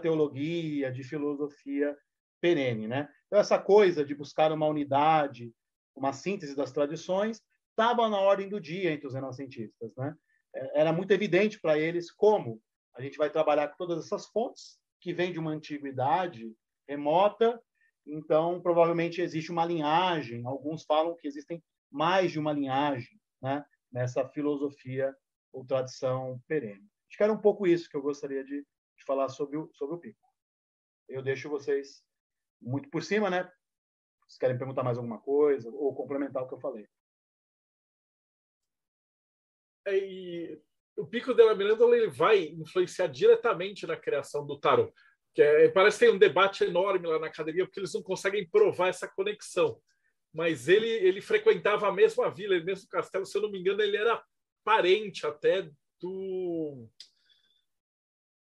teologia, 0.00 0.92
de 0.92 1.02
filosofia 1.02 1.96
perene, 2.40 2.86
né? 2.86 3.08
Então 3.26 3.38
essa 3.38 3.58
coisa 3.58 4.04
de 4.04 4.14
buscar 4.14 4.52
uma 4.52 4.66
unidade, 4.66 5.52
uma 5.94 6.12
síntese 6.12 6.54
das 6.54 6.72
tradições, 6.72 7.42
estava 7.70 8.08
na 8.08 8.20
ordem 8.20 8.48
do 8.48 8.60
dia 8.60 8.92
entre 8.92 9.06
os 9.06 9.14
renascentistas, 9.14 9.94
né? 9.96 10.14
É, 10.54 10.80
era 10.80 10.92
muito 10.92 11.10
evidente 11.10 11.60
para 11.60 11.78
eles 11.78 12.10
como 12.10 12.60
a 12.94 13.02
gente 13.02 13.18
vai 13.18 13.28
trabalhar 13.28 13.68
com 13.68 13.76
todas 13.76 14.04
essas 14.04 14.26
fontes 14.26 14.78
que 15.00 15.12
vêm 15.12 15.32
de 15.32 15.38
uma 15.38 15.50
antiguidade 15.50 16.54
remota, 16.88 17.60
então 18.06 18.60
provavelmente 18.60 19.20
existe 19.20 19.50
uma 19.50 19.64
linhagem. 19.64 20.46
Alguns 20.46 20.84
falam 20.84 21.16
que 21.16 21.26
existem 21.26 21.62
mais 21.90 22.30
de 22.30 22.38
uma 22.38 22.52
linhagem 22.52 23.20
né, 23.42 23.64
nessa 23.90 24.26
filosofia 24.28 25.14
ou 25.52 25.64
tradição 25.64 26.40
perene. 26.46 26.86
Acho 27.08 27.16
que 27.16 27.22
era 27.22 27.32
um 27.32 27.40
pouco 27.40 27.66
isso 27.66 27.88
que 27.88 27.96
eu 27.96 28.02
gostaria 28.02 28.44
de, 28.44 28.64
de 28.96 29.04
falar 29.04 29.28
sobre 29.28 29.56
o, 29.56 29.70
sobre 29.74 29.96
o 29.96 29.98
Pico. 29.98 30.28
eu 31.08 31.22
deixo 31.22 31.48
vocês 31.48 32.02
muito 32.60 32.88
por 32.88 33.02
cima, 33.02 33.28
né? 33.28 33.50
Se 34.28 34.38
querem 34.38 34.56
perguntar 34.56 34.82
mais 34.82 34.96
alguma 34.96 35.20
coisa 35.20 35.70
ou 35.70 35.94
complementar 35.94 36.42
o 36.42 36.48
que 36.48 36.54
eu 36.54 36.60
falei. 36.60 36.88
É, 39.86 39.98
e 39.98 40.62
o 40.96 41.06
Pico 41.06 41.34
della 41.34 41.54
Mirandola 41.54 41.96
ele 41.96 42.08
vai 42.08 42.44
influenciar 42.44 43.06
diretamente 43.08 43.86
na 43.86 43.96
criação 43.96 44.46
do 44.46 44.58
tarot. 44.58 44.92
Que 45.34 45.42
é, 45.42 45.68
parece 45.68 45.98
que 45.98 46.06
tem 46.06 46.14
um 46.14 46.18
debate 46.18 46.64
enorme 46.64 47.06
lá 47.06 47.18
na 47.18 47.26
academia, 47.26 47.66
porque 47.66 47.80
eles 47.80 47.92
não 47.92 48.02
conseguem 48.02 48.48
provar 48.48 48.88
essa 48.88 49.08
conexão. 49.08 49.80
Mas 50.32 50.68
ele, 50.68 50.88
ele 50.88 51.20
frequentava 51.20 51.88
a 51.88 51.92
mesma 51.92 52.30
vila, 52.30 52.56
o 52.56 52.64
mesmo 52.64 52.88
castelo, 52.88 53.26
se 53.26 53.36
eu 53.36 53.42
não 53.42 53.50
me 53.50 53.58
engano, 53.58 53.82
ele 53.82 53.96
era 53.96 54.22
parente 54.64 55.26
até 55.26 55.68
do. 56.00 56.88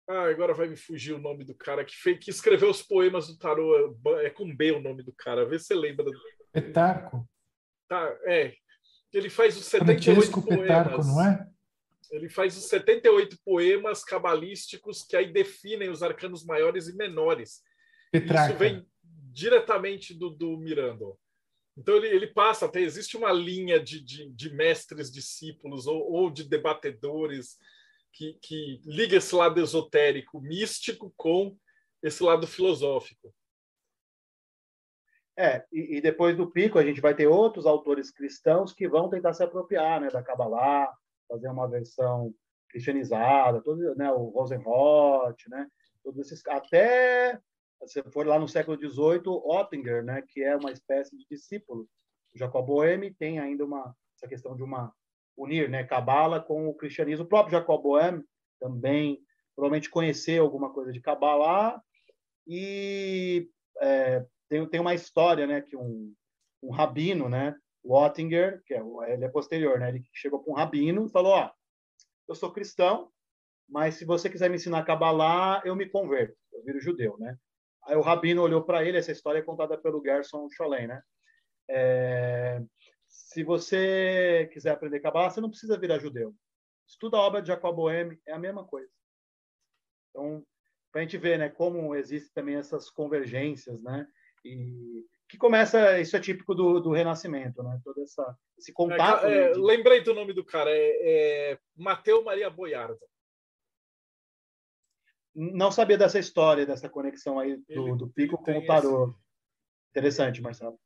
Ah, 0.08 0.30
agora 0.30 0.54
vai 0.54 0.68
me 0.68 0.76
fugir 0.76 1.14
o 1.14 1.20
nome 1.20 1.46
do 1.46 1.56
cara 1.56 1.86
que, 1.86 1.96
fez, 1.96 2.20
que 2.20 2.30
escreveu 2.30 2.70
os 2.70 2.82
poemas 2.82 3.28
do 3.28 3.38
tarô. 3.38 3.98
É 4.22 4.30
com 4.30 4.54
B 4.54 4.72
o 4.74 4.82
nome 4.82 5.02
do 5.04 5.14
cara. 5.14 5.46
Vê 5.46 5.58
se 5.58 5.66
você 5.66 5.76
lembra. 5.76 6.06
Petarco. 6.52 7.28
Tá, 7.88 8.16
é. 8.26 8.54
Ele 9.14 9.30
faz 9.30 9.56
os 9.58 9.66
78 9.66 10.04
Francesco 10.04 10.42
poemas. 10.42 10.68
Petarco, 10.68 11.04
não 11.04 11.26
é? 11.26 11.48
Ele 12.12 12.30
faz 12.30 12.58
os 12.58 12.66
78 12.66 13.38
poemas 13.46 14.04
cabalísticos 14.04 15.04
que 15.04 15.16
aí 15.16 15.32
definem 15.32 15.90
os 15.90 16.04
arcanos 16.04 16.46
maiores 16.46 16.88
e 16.88 16.96
menores. 16.96 17.64
Petrarca. 18.12 18.50
Isso 18.50 18.60
vem 18.60 18.86
diretamente 19.32 20.14
do, 20.14 20.30
do 20.30 20.58
Miranda. 20.58 21.06
Então 21.78 21.96
ele, 21.96 22.08
ele 22.08 22.28
passa 22.28 22.66
até 22.66 22.82
existe 22.82 23.18
uma 23.18 23.32
linha 23.32 23.80
de, 23.80 24.00
de, 24.00 24.30
de 24.30 24.54
mestres 24.54 25.12
discípulos 25.12 25.88
ou, 25.88 26.12
ou 26.12 26.30
de 26.30 26.44
debatedores 26.44 27.58
que, 28.14 28.34
que 28.42 28.82
liga 28.86 29.18
esse 29.18 29.36
lado 29.36 29.60
esotérico 29.60 30.40
místico 30.40 31.14
com 31.18 31.58
esse 32.02 32.24
lado 32.24 32.46
filosófico. 32.46 33.34
É, 35.36 35.66
e, 35.72 35.98
e, 35.98 36.02
depois 36.02 36.38
do 36.38 36.52
pico 36.52 36.78
a 36.78 36.86
gente 36.86 37.02
vai 37.02 37.16
ter 37.16 37.26
outros 37.26 37.66
autores 37.66 38.12
cristãos 38.12 38.72
que 38.72 38.88
vão 38.88 39.10
tentar 39.10 39.34
se 39.34 39.44
apropriar 39.44 40.00
né, 40.00 40.10
da 40.10 40.22
Kabbalah, 40.22 40.94
fazer 41.28 41.48
uma 41.48 41.68
versão 41.68 42.32
cristianizada, 42.70 43.62
todo, 43.62 43.96
né, 43.96 44.12
o 44.12 44.26
Rosenroth, 44.30 45.48
né, 45.48 45.68
todos 46.04 46.20
esses, 46.20 46.46
até 46.46 47.40
se 47.86 48.02
for 48.12 48.28
lá 48.28 48.38
no 48.38 48.48
século 48.48 48.78
XVIII, 48.78 49.24
Ottinger, 49.26 50.04
né, 50.04 50.22
que 50.22 50.44
é 50.44 50.56
uma 50.56 50.72
espécie 50.72 51.18
de 51.18 51.26
discípulo 51.28 51.90
Jacob 52.36 52.66
Boehme, 52.66 53.14
tem 53.14 53.40
ainda 53.40 53.66
uma 53.66 53.96
essa 54.16 54.28
questão 54.28 54.56
de 54.56 54.64
uma 54.64 54.94
unir, 55.38 55.70
né, 55.70 55.84
Cabala 55.84 56.40
com 56.40 56.68
o 56.68 56.74
cristianismo. 56.74 57.26
O 57.26 57.28
próprio 57.28 57.58
Jacob 57.58 57.82
Boehme 57.82 58.24
também 58.60 59.20
provavelmente 59.56 59.90
conheceu 59.90 60.44
alguma 60.44 60.72
coisa 60.72 60.92
de 60.92 61.00
Cabala 61.00 61.82
e 62.48 63.50
é, 63.82 64.26
tem, 64.50 64.68
tem 64.68 64.80
uma 64.80 64.94
história, 64.94 65.48
né, 65.48 65.62
que 65.62 65.76
um, 65.76 66.14
um 66.62 66.72
rabino, 66.72 67.30
né, 67.30 67.56
Wattinger, 67.84 68.64
que 68.66 68.74
é, 68.74 68.82
ele 69.08 69.26
é 69.26 69.30
posterior, 69.30 69.80
né? 69.80 69.90
Ele 69.90 70.04
chegou 70.14 70.42
para 70.42 70.52
um 70.52 70.56
rabino 70.56 71.06
e 71.06 71.12
falou: 71.12 71.34
ó, 71.34 71.52
eu 72.28 72.36
sou 72.36 72.52
cristão, 72.52 73.12
mas 73.68 73.96
se 73.96 74.06
você 74.06 74.30
quiser 74.30 74.50
me 74.50 74.56
ensinar 74.56 74.80
a 74.80 74.84
Kabbalah, 74.84 75.62
eu 75.66 75.76
me 75.76 75.88
converto, 75.88 76.36
eu 76.54 76.64
viro 76.64 76.80
judeu, 76.80 77.18
né? 77.18 77.38
Aí 77.86 77.96
o 77.98 78.02
rabino 78.02 78.42
olhou 78.42 78.64
para 78.64 78.86
ele, 78.86 78.98
essa 78.98 79.12
história 79.12 79.40
é 79.40 79.44
contada 79.44 79.78
pelo 79.78 80.02
Gerson 80.02 80.50
Scholem, 80.50 80.88
né? 80.88 81.02
É, 81.70 82.62
se 83.34 83.44
você 83.44 84.48
quiser 84.54 84.72
aprender 84.72 85.00
Kabbalah, 85.00 85.32
você 85.32 85.42
não 85.42 85.50
precisa 85.50 85.78
virar 85.78 85.98
judeu. 85.98 86.36
Estuda 86.88 87.18
a 87.18 87.22
obra 87.22 87.42
de 87.42 87.48
Jacob 87.48 87.76
Boehme, 87.76 88.20
é 88.28 88.34
a 88.34 88.38
mesma 88.38 88.64
coisa. 88.64 88.92
Então, 90.10 90.46
para 90.92 91.02
a 91.02 91.04
gente 91.04 91.18
ver, 91.18 91.40
né, 91.40 91.50
como 91.50 91.96
existem 91.96 92.32
também 92.36 92.56
essas 92.56 92.92
convergências, 92.92 93.82
né? 93.82 94.08
E 94.46 95.04
que 95.28 95.36
começa, 95.36 96.00
isso 96.00 96.16
é 96.16 96.20
típico 96.20 96.54
do, 96.54 96.80
do 96.80 96.92
Renascimento, 96.92 97.64
né? 97.64 97.82
Todo 97.84 98.04
essa, 98.04 98.38
esse 98.56 98.72
contato. 98.72 99.26
É, 99.26 99.52
é, 99.52 99.54
lembrei 99.56 100.04
do 100.04 100.14
nome 100.14 100.32
do 100.32 100.46
cara, 100.46 100.70
é, 100.70 101.54
é 101.54 101.60
Mateu 101.76 102.24
Maria 102.24 102.52
Boiardo. 102.52 103.00
Não 105.34 105.72
sabia 105.72 105.98
dessa 105.98 106.20
história, 106.20 106.68
dessa 106.68 106.88
conexão 106.88 107.40
aí 107.40 107.58
do, 107.58 107.88
ele, 107.88 107.96
do 107.96 108.08
Pico 108.10 108.38
com 108.38 108.60
o 108.60 108.66
Tarô. 108.68 109.08
Esse... 109.08 109.18
Interessante, 109.90 110.40
Marcelo. 110.40 110.80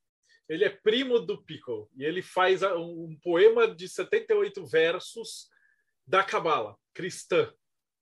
Ele 0.49 0.63
é 0.63 0.69
primo 0.69 1.19
do 1.19 1.43
Pico 1.43 1.89
e 1.95 2.05
ele 2.05 2.21
faz 2.21 2.63
um 2.63 3.17
poema 3.21 3.73
de 3.73 3.87
78 3.87 4.65
versos 4.65 5.49
da 6.05 6.23
Cabala 6.23 6.75
cristã. 6.93 7.53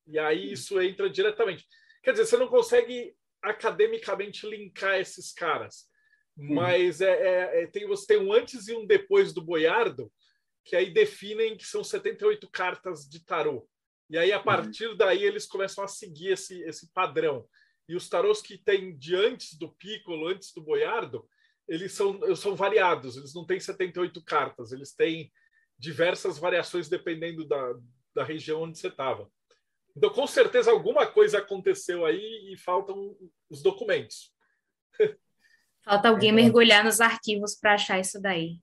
E 0.08 0.20
aí 0.20 0.52
isso 0.52 0.80
entra 0.80 1.10
diretamente. 1.10 1.66
Quer 2.04 2.12
dizer, 2.12 2.26
você 2.26 2.38
não 2.38 2.48
consegue 2.48 3.16
academicamente 3.42 4.48
linkar 4.48 5.00
esses 5.00 5.34
caras 5.34 5.88
mas 6.38 7.00
é, 7.00 7.12
é, 7.12 7.64
é, 7.64 7.68
tem, 7.68 7.88
você 7.88 8.08
tem 8.08 8.18
um 8.18 8.34
antes 8.34 8.68
e 8.68 8.76
um 8.76 8.86
depois 8.86 9.34
do 9.34 9.42
Boiardo, 9.42 10.12
que 10.66 10.76
aí 10.76 10.92
definem 10.92 11.56
que 11.56 11.66
são 11.66 11.84
78 11.84 12.50
cartas 12.50 13.08
de 13.08 13.24
tarô. 13.24 13.68
E 14.10 14.18
aí, 14.18 14.32
a 14.32 14.38
uhum. 14.38 14.44
partir 14.44 14.96
daí, 14.98 15.24
eles 15.24 15.46
começam 15.46 15.84
a 15.84 15.88
seguir 15.88 16.34
esse, 16.34 16.62
esse 16.64 16.92
padrão. 16.92 17.48
E 17.88 17.96
os 17.96 18.10
tarôs 18.10 18.42
que 18.42 18.58
tem 18.58 18.98
de 18.98 19.16
antes 19.16 19.58
do 19.58 19.72
Piccolo, 19.74 20.28
antes 20.28 20.54
do 20.54 20.62
Boiardo, 20.62 21.28
eles 21.68 21.94
são, 21.94 22.36
são 22.36 22.56
variados, 22.56 23.18
eles 23.18 23.34
não 23.34 23.46
têm 23.46 23.60
78 23.60 24.24
cartas, 24.24 24.72
eles 24.72 24.94
têm 24.94 25.32
diversas 25.78 26.38
variações 26.38 26.88
dependendo 26.88 27.46
da, 27.46 27.74
da 28.14 28.24
região 28.24 28.62
onde 28.62 28.78
você 28.78 28.88
estava. 28.88 29.30
Então, 29.96 30.10
com 30.10 30.28
certeza, 30.28 30.72
alguma 30.72 31.08
coisa 31.08 31.38
aconteceu 31.40 32.06
aí 32.06 32.54
e 32.54 32.58
faltam 32.58 33.16
os 33.50 33.62
documentos. 33.62 34.34
Falta 35.84 36.10
alguém 36.10 36.32
mergulhar 36.32 36.84
nos 36.84 37.00
arquivos 37.00 37.56
para 37.56 37.76
achar 37.76 38.00
isso 38.00 38.20
daí. 38.22 38.60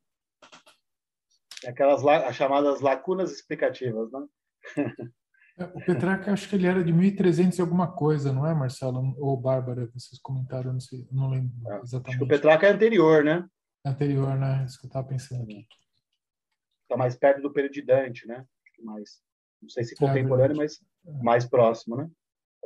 Aquelas 1.65 2.05
as 2.05 2.35
chamadas 2.35 2.81
lacunas 2.81 3.31
explicativas, 3.31 4.11
né? 4.11 4.27
É, 5.59 5.65
o 5.65 5.85
Petrarca, 5.85 6.33
acho 6.33 6.49
que 6.49 6.57
ele 6.57 6.67
era 6.67 6.83
de 6.83 6.93
1300 6.93 7.59
e 7.59 7.61
alguma 7.61 7.93
coisa, 7.93 8.33
não 8.33 8.47
é, 8.47 8.55
Marcelo? 8.55 9.15
Ou 9.19 9.37
Bárbara, 9.37 9.87
vocês 9.93 10.19
comentaram, 10.21 10.73
não, 10.73 10.81
sei, 10.81 11.07
não 11.11 11.29
lembro 11.29 11.53
é, 11.71 11.81
exatamente. 11.81 12.09
Acho 12.09 12.19
que 12.19 12.25
o 12.25 12.29
Petrarca 12.29 12.67
é 12.67 12.71
anterior, 12.71 13.23
né? 13.23 13.47
Anterior, 13.85 14.37
né? 14.37 14.65
Isso 14.67 14.79
que 14.79 14.87
eu 14.87 14.89
estava 14.89 15.07
pensando 15.07 15.43
aqui. 15.43 15.67
Está 16.85 16.97
mais 16.97 17.17
perto 17.17 17.43
do 17.43 17.53
período 17.53 17.73
de 17.73 17.83
Dante, 17.83 18.27
né? 18.27 18.47
Mais, 18.83 19.21
não 19.61 19.69
sei 19.69 19.85
se 19.85 19.95
é 19.95 19.97
contemporâneo, 19.97 20.55
é 20.55 20.59
mas 20.59 20.81
mais 21.23 21.45
próximo, 21.45 21.97
né? 21.97 22.11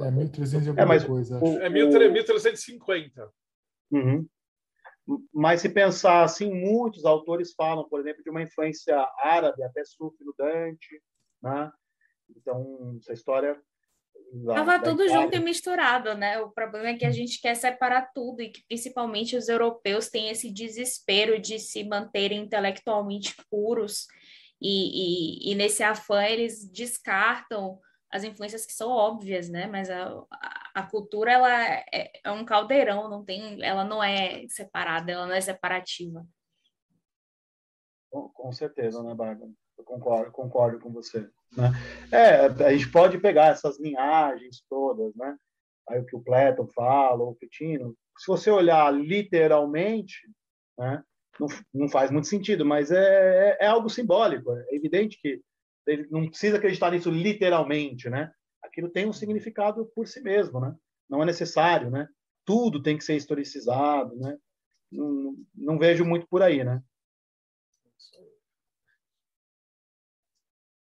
É, 0.01 0.11
1300 0.11 0.67
e 0.67 0.69
alguma 0.69 0.83
é, 0.83 0.87
mas 0.87 1.05
coisa. 1.05 1.39
O, 1.43 1.59
é 1.59 1.69
1350. 1.69 3.31
Uhum. 3.91 4.27
Mas 5.33 5.61
se 5.61 5.69
pensar 5.69 6.25
assim, 6.25 6.53
muitos 6.53 7.05
autores 7.05 7.55
falam, 7.55 7.89
por 7.89 8.01
exemplo, 8.01 8.23
de 8.23 8.31
uma 8.31 8.43
influência 8.43 8.97
árabe, 9.19 9.63
até 9.63 9.85
Sufi 9.85 10.25
no 10.25 10.35
Dante, 10.37 11.03
né? 11.43 11.73
Então, 12.35 12.97
essa 13.01 13.13
história 13.13 13.61
Estava 14.33 14.79
tudo 14.81 15.05
Itália. 15.05 15.23
junto 15.23 15.37
e 15.37 15.41
misturado, 15.41 16.15
né? 16.15 16.39
O 16.41 16.51
problema 16.51 16.89
é 16.89 16.97
que 16.97 17.05
a 17.05 17.11
gente 17.11 17.41
quer 17.41 17.55
separar 17.55 18.11
tudo 18.13 18.43
e 18.43 18.51
que 18.51 18.65
principalmente 18.67 19.37
os 19.37 19.49
europeus 19.49 20.09
têm 20.09 20.29
esse 20.29 20.51
desespero 20.51 21.41
de 21.41 21.59
se 21.59 21.85
manterem 21.85 22.43
intelectualmente 22.43 23.35
puros 23.51 24.07
e, 24.61 25.49
e, 25.49 25.53
e 25.53 25.55
nesse 25.55 25.83
afã 25.83 26.25
eles 26.25 26.69
descartam 26.71 27.79
as 28.11 28.25
influências 28.25 28.65
que 28.65 28.73
são 28.73 28.91
óbvias, 28.91 29.49
né? 29.49 29.67
Mas 29.67 29.91
a, 29.91 30.25
a, 30.75 30.83
cultura 30.85 31.33
ela 31.33 31.65
é, 31.93 32.13
é, 32.25 32.31
um 32.31 32.45
caldeirão, 32.45 33.09
não 33.09 33.25
tem, 33.25 33.63
ela 33.63 33.85
não 33.85 34.03
é 34.03 34.47
separada, 34.49 35.13
ela 35.13 35.27
não 35.27 35.35
é 35.35 35.41
separativa. 35.41 36.27
Com, 38.11 38.29
com 38.29 38.53
certeza, 38.53 39.03
né, 39.03 39.15
Bárbara? 39.15 39.51
Concordo, 39.87 40.33
concordo 40.33 40.81
com 40.81 40.93
você. 40.93 41.21
Né? 41.57 41.71
É, 42.13 42.47
a 42.47 42.73
gente 42.73 42.91
pode 42.91 43.19
pegar 43.19 43.53
essas 43.53 43.79
linhagens 43.79 44.63
todas, 44.69 45.15
né? 45.15 45.39
Aí 45.89 46.01
o 46.01 46.05
que 46.05 46.17
o 46.17 46.21
Platon 46.21 46.67
fala, 46.67 47.23
o 47.23 47.37
Fitino. 47.37 47.97
Se 48.19 48.27
você 48.27 48.51
olhar 48.51 48.93
literalmente, 48.93 50.29
né? 50.77 51.03
Não, 51.39 51.47
não 51.73 51.89
faz 51.89 52.11
muito 52.11 52.27
sentido, 52.27 52.65
mas 52.65 52.91
é, 52.91 53.57
é, 53.61 53.65
é 53.65 53.67
algo 53.67 53.89
simbólico. 53.89 54.51
É 54.53 54.75
evidente 54.75 55.19
que 55.21 55.41
ele 55.87 56.09
não 56.11 56.29
precisa 56.29 56.57
acreditar 56.57 56.91
nisso 56.91 57.11
literalmente, 57.11 58.11
né? 58.11 58.33
Aquilo 58.63 58.89
tem 58.89 59.07
um 59.07 59.13
significado 59.13 59.87
por 59.95 60.09
si 60.09 60.21
mesmo, 60.21 60.59
né? 60.59 60.75
Não 61.09 61.23
é 61.23 61.27
necessário, 61.27 61.91
né? 61.91 62.09
Tudo 62.45 62.83
tem 62.83 62.99
que 62.99 63.05
ser 63.05 63.15
historicizado, 63.15 64.17
né? 64.17 64.37
Não, 64.91 65.37
não 65.55 65.79
vejo 65.79 66.05
muito 66.05 66.27
por 66.27 66.43
aí, 66.43 66.65
né? 66.65 66.83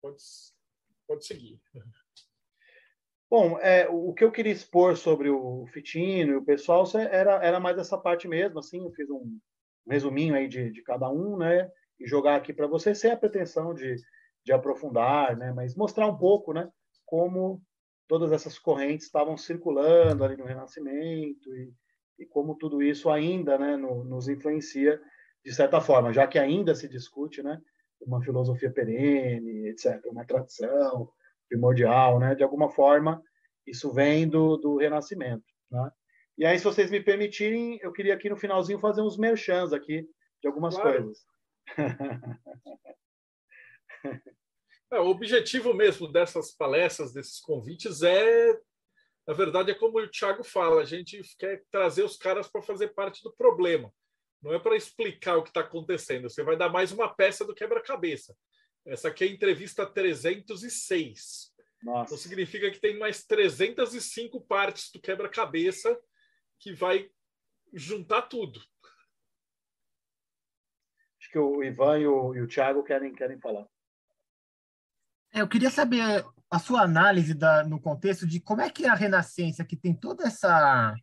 Pode, 0.07 0.23
pode 1.07 1.25
seguir. 1.25 1.59
Bom, 3.29 3.59
é, 3.59 3.89
o 3.89 4.13
que 4.13 4.23
eu 4.23 4.31
queria 4.31 4.53
expor 4.53 4.95
sobre 4.95 5.29
o 5.29 5.65
Fitino 5.67 6.31
e 6.31 6.35
o 6.37 6.45
pessoal 6.45 6.85
era, 7.11 7.43
era 7.43 7.59
mais 7.59 7.77
essa 7.77 7.97
parte 7.97 8.25
mesmo, 8.27 8.59
assim, 8.59 8.85
eu 8.85 8.91
fiz 8.93 9.09
um, 9.09 9.37
um 9.85 9.91
resuminho 9.91 10.33
aí 10.33 10.47
de, 10.47 10.71
de 10.71 10.81
cada 10.81 11.09
um, 11.09 11.37
né, 11.37 11.69
e 11.99 12.07
jogar 12.07 12.37
aqui 12.37 12.53
para 12.53 12.67
você, 12.67 12.95
sem 12.95 13.11
a 13.11 13.17
pretensão 13.17 13.73
de, 13.73 13.97
de 14.45 14.53
aprofundar, 14.53 15.35
né? 15.35 15.51
Mas 15.51 15.75
mostrar 15.75 16.07
um 16.07 16.17
pouco, 16.17 16.53
né? 16.53 16.71
Como 17.05 17.61
todas 18.07 18.31
essas 18.31 18.57
correntes 18.57 19.07
estavam 19.07 19.35
circulando 19.35 20.23
ali 20.23 20.37
no 20.37 20.45
Renascimento 20.45 21.53
e, 21.53 21.73
e 22.19 22.25
como 22.25 22.55
tudo 22.55 22.81
isso 22.81 23.09
ainda 23.09 23.57
né, 23.57 23.75
no, 23.75 24.05
nos 24.05 24.29
influencia 24.29 25.01
de 25.43 25.53
certa 25.53 25.81
forma, 25.81 26.13
já 26.13 26.25
que 26.25 26.39
ainda 26.39 26.73
se 26.75 26.87
discute 26.87 27.43
né, 27.43 27.61
uma 28.01 28.21
filosofia 28.21 28.71
perene, 28.71 29.69
etc., 29.69 30.01
uma 30.05 30.25
tradição 30.25 31.09
primordial, 31.49 32.19
né, 32.19 32.35
de 32.35 32.43
alguma 32.43 32.69
forma, 32.69 33.21
isso 33.65 33.91
vem 33.91 34.27
do, 34.27 34.57
do 34.57 34.77
Renascimento. 34.77 35.45
Né? 35.71 35.91
E 36.37 36.45
aí, 36.45 36.57
se 36.57 36.65
vocês 36.65 36.91
me 36.91 37.01
permitirem, 37.01 37.79
eu 37.81 37.91
queria 37.91 38.13
aqui 38.13 38.29
no 38.29 38.37
finalzinho 38.37 38.79
fazer 38.79 39.01
uns 39.01 39.17
merchans 39.17 39.73
aqui 39.73 40.07
de 40.41 40.47
algumas 40.47 40.75
claro. 40.75 41.03
coisas. 41.03 41.25
É, 44.89 45.01
o 45.01 45.07
objetivo 45.07 45.73
mesmo 45.73 46.09
dessas 46.09 46.53
palestras, 46.53 47.11
desses 47.11 47.41
convites, 47.41 48.03
é, 48.03 48.57
na 49.27 49.33
verdade, 49.33 49.69
é 49.69 49.75
como 49.75 49.99
o 49.99 50.09
Thiago 50.09 50.45
fala, 50.45 50.81
a 50.81 50.85
gente 50.85 51.21
quer 51.37 51.61
trazer 51.69 52.03
os 52.03 52.15
caras 52.15 52.47
para 52.47 52.61
fazer 52.61 52.93
parte 52.93 53.21
do 53.21 53.33
problema. 53.33 53.93
Não 54.41 54.53
é 54.53 54.59
para 54.59 54.75
explicar 54.75 55.37
o 55.37 55.43
que 55.43 55.49
está 55.49 55.61
acontecendo. 55.61 56.29
Você 56.29 56.43
vai 56.43 56.55
dar 56.55 56.69
mais 56.69 56.91
uma 56.91 57.13
peça 57.13 57.43
do 57.43 57.55
quebra-cabeça. 57.55 58.35
Essa 58.85 59.09
aqui 59.09 59.23
é 59.23 59.27
a 59.27 59.31
entrevista 59.31 59.85
306. 59.85 61.53
Nossa. 61.83 62.13
Então 62.13 62.17
significa 62.17 62.71
que 62.71 62.79
tem 62.79 62.97
mais 62.97 63.25
305 63.25 64.41
partes 64.41 64.91
do 64.91 65.01
quebra-cabeça 65.01 65.99
que 66.59 66.73
vai 66.73 67.09
juntar 67.73 68.23
tudo. 68.23 68.59
Acho 71.19 71.31
que 71.31 71.39
o 71.39 71.63
Ivan 71.63 71.99
e 71.99 72.07
o, 72.07 72.35
e 72.35 72.41
o 72.41 72.47
Thiago 72.47 72.83
querem, 72.83 73.13
querem 73.13 73.39
falar. 73.39 73.67
É, 75.33 75.41
eu 75.41 75.47
queria 75.47 75.69
saber 75.69 76.25
a 76.49 76.59
sua 76.59 76.81
análise 76.81 77.33
da, 77.33 77.63
no 77.63 77.81
contexto 77.81 78.25
de 78.25 78.39
como 78.39 78.61
é 78.61 78.69
que 78.69 78.85
a 78.85 78.93
Renascença, 78.93 79.65
que 79.65 79.75
tem 79.75 79.93
toda 79.93 80.25
essa 80.25 80.95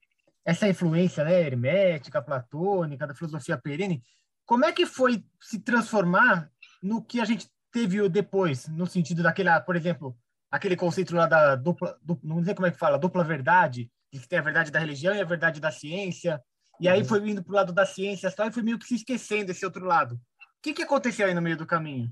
essa 0.44 0.68
influência 0.68 1.24
né, 1.24 1.40
hermética, 1.40 2.22
platônica, 2.22 3.06
da 3.06 3.14
filosofia 3.14 3.56
perene, 3.56 4.02
como 4.44 4.64
é 4.64 4.72
que 4.72 4.84
foi 4.84 5.24
se 5.40 5.58
transformar 5.58 6.50
no 6.82 7.02
que 7.02 7.20
a 7.20 7.24
gente 7.24 7.48
teve 7.72 8.08
depois, 8.08 8.68
no 8.68 8.86
sentido 8.86 9.22
daquela, 9.22 9.60
por 9.60 9.74
exemplo, 9.74 10.16
aquele 10.50 10.76
conceito 10.76 11.14
lá 11.14 11.26
da 11.26 11.56
dupla, 11.56 11.98
dupla 12.02 12.34
não 12.34 12.44
sei 12.44 12.54
como 12.54 12.66
é 12.66 12.70
que 12.70 12.78
fala, 12.78 12.98
dupla 12.98 13.24
verdade, 13.24 13.90
de 14.12 14.20
que 14.20 14.28
tem 14.28 14.38
a 14.38 14.42
verdade 14.42 14.70
da 14.70 14.78
religião 14.78 15.14
e 15.14 15.20
a 15.20 15.24
verdade 15.24 15.60
da 15.60 15.72
ciência, 15.72 16.40
e 16.80 16.88
aí 16.88 17.00
uhum. 17.00 17.04
foi 17.04 17.28
indo 17.28 17.42
para 17.42 17.52
o 17.52 17.54
lado 17.54 17.72
da 17.72 17.86
ciência 17.86 18.30
só 18.30 18.46
e 18.46 18.52
foi 18.52 18.62
meio 18.62 18.78
que 18.78 18.86
se 18.86 18.96
esquecendo 18.96 19.46
desse 19.46 19.64
outro 19.64 19.84
lado. 19.84 20.14
O 20.14 20.18
que, 20.62 20.72
que 20.72 20.82
aconteceu 20.82 21.26
aí 21.26 21.34
no 21.34 21.42
meio 21.42 21.56
do 21.56 21.66
caminho? 21.66 22.10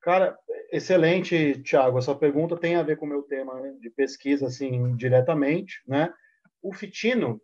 Cara, 0.00 0.38
excelente, 0.70 1.60
Thiago. 1.62 1.98
Essa 1.98 2.14
pergunta 2.14 2.56
tem 2.56 2.76
a 2.76 2.82
ver 2.82 2.96
com 2.96 3.06
o 3.06 3.08
meu 3.08 3.22
tema 3.22 3.54
de 3.80 3.90
pesquisa, 3.90 4.46
assim, 4.46 4.94
diretamente, 4.96 5.82
né? 5.86 6.12
O 6.62 6.72
Fitino, 6.72 7.40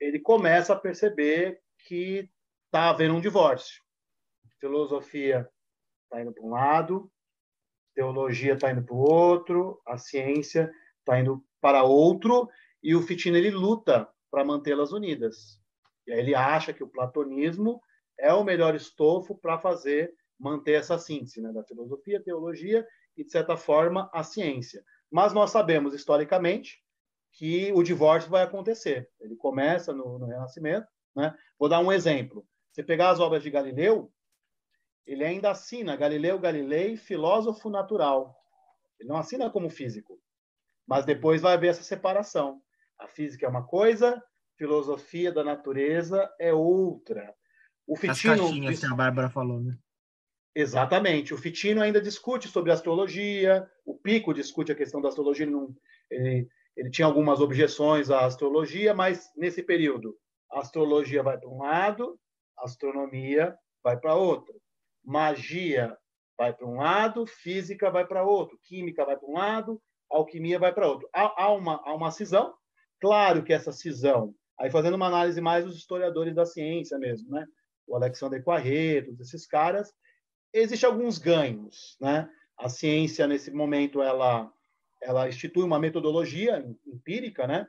ele 0.00 0.18
começa 0.18 0.72
a 0.72 0.78
perceber 0.78 1.60
que 1.86 2.30
está 2.66 2.90
havendo 2.90 3.14
um 3.14 3.20
divórcio. 3.20 3.82
Filosofia 4.58 5.48
está 6.04 6.22
indo 6.22 6.32
para 6.32 6.44
um 6.44 6.50
lado, 6.50 7.10
teologia 7.94 8.54
está 8.54 8.70
indo 8.70 8.82
para 8.82 8.94
o 8.94 8.98
outro, 8.98 9.80
a 9.86 9.96
ciência 9.96 10.72
está 10.98 11.18
indo 11.18 11.44
para 11.60 11.84
outro, 11.84 12.48
e 12.82 12.94
o 12.94 13.02
Fitino 13.02 13.36
ele 13.36 13.50
luta 13.50 14.08
para 14.30 14.44
mantê-las 14.44 14.92
unidas. 14.92 15.60
E 16.06 16.12
aí 16.12 16.18
ele 16.18 16.34
acha 16.34 16.72
que 16.72 16.82
o 16.82 16.88
platonismo 16.88 17.80
é 18.18 18.32
o 18.32 18.44
melhor 18.44 18.74
estofo 18.74 19.36
para 19.36 19.58
fazer 19.58 20.12
manter 20.38 20.72
essa 20.72 20.98
síntese 20.98 21.40
né, 21.40 21.52
da 21.52 21.64
filosofia, 21.64 22.22
teologia 22.22 22.86
e, 23.16 23.24
de 23.24 23.30
certa 23.30 23.56
forma, 23.56 24.10
a 24.12 24.22
ciência. 24.22 24.84
Mas 25.10 25.32
nós 25.32 25.50
sabemos, 25.50 25.94
historicamente, 25.94 26.82
que 27.36 27.70
o 27.72 27.82
divórcio 27.82 28.30
vai 28.30 28.42
acontecer. 28.42 29.10
Ele 29.20 29.36
começa 29.36 29.92
no, 29.92 30.18
no 30.18 30.26
Renascimento. 30.26 30.88
Né? 31.14 31.34
Vou 31.58 31.68
dar 31.68 31.80
um 31.80 31.92
exemplo. 31.92 32.46
Você 32.72 32.82
pegar 32.82 33.10
as 33.10 33.20
obras 33.20 33.42
de 33.42 33.50
Galileu, 33.50 34.10
ele 35.06 35.22
ainda 35.22 35.50
assina 35.50 35.96
Galileu 35.96 36.38
Galilei, 36.38 36.96
filósofo 36.96 37.68
natural. 37.68 38.34
Ele 38.98 39.10
não 39.10 39.18
assina 39.18 39.50
como 39.50 39.68
físico. 39.68 40.18
Mas 40.86 41.04
depois 41.04 41.42
vai 41.42 41.52
haver 41.52 41.68
essa 41.68 41.82
separação. 41.82 42.62
A 42.98 43.06
física 43.06 43.44
é 43.44 43.48
uma 43.48 43.66
coisa, 43.66 44.22
filosofia 44.56 45.30
da 45.30 45.44
natureza 45.44 46.32
é 46.40 46.54
outra. 46.54 47.34
O 47.86 47.96
Fitino, 47.96 48.32
As 48.32 48.40
caixinhas 48.40 48.80
que 48.80 48.86
a 48.86 48.94
Bárbara 48.94 49.28
falou, 49.28 49.60
né? 49.60 49.76
Exatamente. 50.54 51.34
O 51.34 51.38
Fitino 51.38 51.82
ainda 51.82 52.00
discute 52.00 52.48
sobre 52.48 52.72
astrologia, 52.72 53.70
o 53.84 53.94
Pico 53.94 54.32
discute 54.32 54.72
a 54.72 54.74
questão 54.74 55.02
da 55.02 55.08
astrologia, 55.10 55.44
ele, 55.44 55.52
não, 55.52 55.76
ele, 56.10 56.48
ele 56.76 56.90
tinha 56.90 57.06
algumas 57.06 57.40
objeções 57.40 58.10
à 58.10 58.24
astrologia, 58.26 58.92
mas 58.94 59.30
nesse 59.36 59.62
período, 59.62 60.16
a 60.50 60.60
astrologia 60.60 61.22
vai 61.22 61.38
para 61.38 61.48
um 61.48 61.58
lado, 61.58 62.18
a 62.58 62.64
astronomia 62.64 63.56
vai 63.82 63.98
para 63.98 64.14
outro. 64.14 64.54
Magia 65.04 65.96
vai 66.36 66.52
para 66.52 66.66
um 66.66 66.76
lado, 66.76 67.26
física 67.26 67.90
vai 67.90 68.06
para 68.06 68.24
outro, 68.24 68.58
química 68.62 69.04
vai 69.04 69.16
para 69.16 69.28
um 69.28 69.34
lado, 69.34 69.82
alquimia 70.10 70.58
vai 70.58 70.72
para 70.72 70.88
outro. 70.88 71.08
Há, 71.14 71.44
há, 71.44 71.52
uma, 71.52 71.80
há 71.84 71.94
uma 71.94 72.10
cisão. 72.10 72.54
Claro 73.00 73.42
que 73.42 73.52
essa 73.52 73.72
cisão, 73.72 74.34
aí 74.58 74.70
fazendo 74.70 74.94
uma 74.94 75.06
análise 75.06 75.40
mais 75.40 75.64
dos 75.64 75.76
historiadores 75.76 76.34
da 76.34 76.44
ciência 76.44 76.98
mesmo, 76.98 77.30
né? 77.30 77.46
O 77.86 77.94
Alexandre 77.94 78.42
Quarreto, 78.42 79.16
esses 79.20 79.46
caras, 79.46 79.92
Existem 80.56 80.88
alguns 80.88 81.18
ganhos, 81.18 81.98
né? 82.00 82.30
A 82.58 82.66
ciência 82.70 83.26
nesse 83.26 83.50
momento 83.50 84.00
ela 84.00 84.50
ela 85.00 85.28
institui 85.28 85.62
uma 85.62 85.78
metodologia 85.78 86.64
empírica, 86.86 87.46
né? 87.46 87.68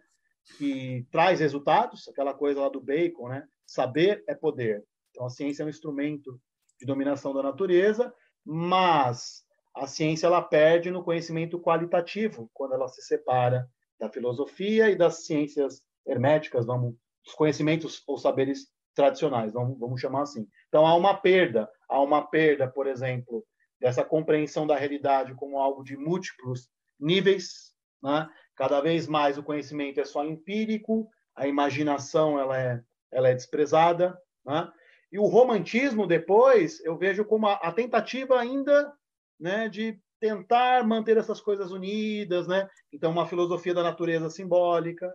Que 0.57 1.05
traz 1.11 1.39
resultados, 1.39 2.07
aquela 2.07 2.33
coisa 2.33 2.61
lá 2.61 2.69
do 2.69 2.81
Bacon, 2.81 3.29
né? 3.29 3.47
Saber 3.65 4.23
é 4.27 4.33
poder. 4.33 4.83
Então 5.11 5.25
a 5.25 5.29
ciência 5.29 5.63
é 5.63 5.65
um 5.65 5.69
instrumento 5.69 6.39
de 6.79 6.85
dominação 6.85 7.33
da 7.33 7.43
natureza, 7.43 8.13
mas 8.45 9.43
a 9.75 9.85
ciência 9.87 10.27
ela 10.27 10.41
perde 10.41 10.89
no 10.89 11.03
conhecimento 11.03 11.59
qualitativo 11.59 12.49
quando 12.53 12.73
ela 12.73 12.87
se 12.87 13.01
separa 13.01 13.69
da 13.99 14.09
filosofia 14.09 14.89
e 14.89 14.95
das 14.95 15.25
ciências 15.25 15.81
herméticas, 16.05 16.65
vamos, 16.65 16.95
os 17.25 17.33
conhecimentos 17.33 18.01
ou 18.07 18.17
saberes 18.17 18.67
tradicionais, 18.95 19.53
vamos, 19.53 19.77
vamos 19.77 19.99
chamar 19.99 20.23
assim. 20.23 20.47
Então 20.67 20.85
há 20.85 20.95
uma 20.95 21.15
perda, 21.15 21.69
há 21.89 22.01
uma 22.01 22.25
perda, 22.25 22.67
por 22.67 22.87
exemplo, 22.87 23.45
dessa 23.79 24.03
compreensão 24.03 24.65
da 24.65 24.75
realidade 24.75 25.35
como 25.35 25.59
algo 25.59 25.83
de 25.83 25.95
múltiplos 25.95 26.69
níveis, 26.99 27.73
né? 28.01 28.29
Cada 28.55 28.81
vez 28.81 29.07
mais 29.07 29.37
o 29.37 29.43
conhecimento 29.43 29.99
é 29.99 30.05
só 30.05 30.25
empírico, 30.25 31.09
a 31.35 31.47
imaginação 31.47 32.39
ela 32.39 32.59
é, 32.59 32.81
ela 33.11 33.29
é 33.29 33.35
desprezada, 33.35 34.19
né? 34.45 34.71
E 35.11 35.19
o 35.19 35.25
romantismo 35.25 36.05
depois 36.05 36.83
eu 36.83 36.97
vejo 36.97 37.23
como 37.23 37.47
a, 37.47 37.53
a 37.53 37.71
tentativa 37.71 38.39
ainda, 38.39 38.91
né, 39.39 39.69
de 39.69 39.99
tentar 40.19 40.85
manter 40.85 41.15
essas 41.17 41.39
coisas 41.39 41.71
unidas, 41.71 42.47
né? 42.47 42.67
Então 42.91 43.11
uma 43.11 43.27
filosofia 43.27 43.73
da 43.73 43.83
natureza 43.83 44.29
simbólica. 44.29 45.13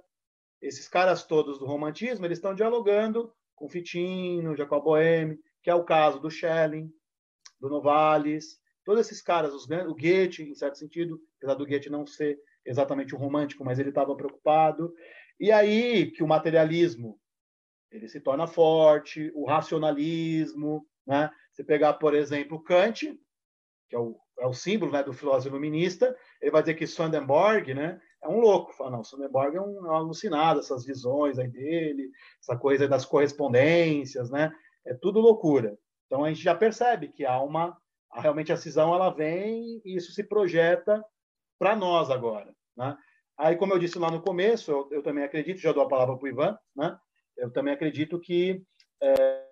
Esses 0.60 0.88
caras 0.88 1.24
todos 1.24 1.58
do 1.58 1.66
romantismo, 1.66 2.24
eles 2.24 2.38
estão 2.38 2.54
dialogando 2.54 3.32
com 3.56 3.68
Fitino, 3.68 4.56
Jacob 4.56 4.84
Boehme, 4.84 5.38
que 5.62 5.68
é 5.68 5.74
o 5.74 5.84
caso 5.84 6.20
do 6.20 6.30
Schelling, 6.30 6.88
do 7.60 7.68
Novalis, 7.68 8.60
todos 8.84 9.00
esses 9.06 9.22
caras, 9.22 9.54
os, 9.54 9.64
o 9.64 9.94
Goethe, 9.94 10.42
em 10.42 10.54
certo 10.54 10.78
sentido, 10.78 11.20
apesar 11.38 11.54
do 11.54 11.66
Goethe 11.66 11.90
não 11.90 12.06
ser 12.06 12.38
exatamente 12.64 13.14
um 13.14 13.18
romântico, 13.18 13.64
mas 13.64 13.78
ele 13.78 13.88
estava 13.88 14.14
preocupado. 14.16 14.92
E 15.38 15.50
aí 15.50 16.10
que 16.10 16.22
o 16.22 16.28
materialismo 16.28 17.18
ele 17.90 18.08
se 18.08 18.20
torna 18.20 18.46
forte, 18.46 19.30
o 19.34 19.44
racionalismo, 19.44 20.86
né? 21.06 21.30
Você 21.52 21.62
pegar, 21.62 21.94
por 21.94 22.14
exemplo, 22.14 22.62
Kant, 22.62 23.18
que 23.88 23.94
é 23.94 23.98
o, 23.98 24.18
é 24.38 24.46
o 24.46 24.54
símbolo 24.54 24.90
né, 24.90 25.02
do 25.02 25.12
filósofo 25.12 25.48
iluminista, 25.48 26.16
ele 26.40 26.50
vai 26.50 26.62
dizer 26.62 26.74
que 26.74 26.86
Swedenborg, 26.86 27.74
né, 27.74 28.00
é 28.22 28.28
um 28.28 28.40
louco. 28.40 28.72
Fala, 28.72 28.90
não, 28.90 29.04
Sonnenberg 29.04 29.56
é 29.56 29.60
um, 29.60 29.86
é 29.86 29.90
um 29.90 29.94
alucinado, 29.94 30.60
essas 30.60 30.86
visões 30.86 31.38
aí 31.38 31.48
dele, 31.48 32.10
essa 32.40 32.56
coisa 32.56 32.88
das 32.88 33.04
correspondências, 33.04 34.30
né? 34.30 34.50
É 34.86 34.94
tudo 34.94 35.20
loucura. 35.20 35.76
Então 36.06 36.24
a 36.24 36.28
gente 36.28 36.42
já 36.42 36.54
percebe 36.54 37.08
que 37.08 37.26
há 37.26 37.40
uma 37.42 37.76
realmente 38.20 38.52
a 38.52 38.56
cisão 38.56 38.94
ela 38.94 39.10
vem 39.10 39.80
e 39.84 39.96
isso 39.96 40.12
se 40.12 40.24
projeta 40.24 41.04
para 41.58 41.76
nós 41.76 42.10
agora, 42.10 42.54
né? 42.76 42.96
Aí, 43.38 43.56
como 43.56 43.72
eu 43.72 43.78
disse 43.78 43.98
lá 43.98 44.10
no 44.10 44.22
começo, 44.22 44.70
eu, 44.70 44.88
eu 44.92 45.02
também 45.02 45.24
acredito, 45.24 45.58
já 45.58 45.72
dou 45.72 45.82
a 45.82 45.88
palavra 45.88 46.16
para 46.16 46.24
o 46.24 46.28
Ivan, 46.28 46.58
né? 46.76 46.98
Eu 47.36 47.50
também 47.50 47.72
acredito 47.72 48.20
que 48.20 48.62
é, 49.02 49.42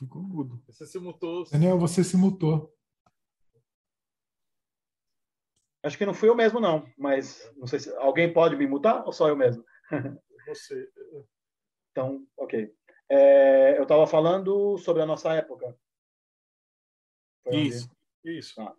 Ficou 0.00 0.22
mudo. 0.22 0.62
Você 0.66 0.86
se 0.86 0.98
mutou. 0.98 1.44
Daniel, 1.50 1.78
você 1.78 2.02
se 2.02 2.16
mutou. 2.16 2.74
Acho 5.82 5.98
que 5.98 6.06
não 6.06 6.14
fui 6.14 6.30
eu 6.30 6.34
mesmo, 6.34 6.58
não. 6.58 6.90
Mas 6.96 7.52
não 7.54 7.66
sei 7.66 7.80
se 7.80 7.94
alguém 7.96 8.32
pode 8.32 8.56
me 8.56 8.66
mutar 8.66 9.04
ou 9.04 9.12
só 9.12 9.28
eu 9.28 9.36
mesmo? 9.36 9.62
Você. 10.48 10.90
Então, 11.90 12.26
ok. 12.36 12.72
É, 13.10 13.76
eu 13.76 13.82
estava 13.82 14.06
falando 14.06 14.78
sobre 14.78 15.02
a 15.02 15.06
nossa 15.06 15.34
época. 15.34 15.76
Foi 17.42 17.56
isso, 17.56 17.90
onde... 18.24 18.38
isso. 18.38 18.54
Tá. 18.54 18.74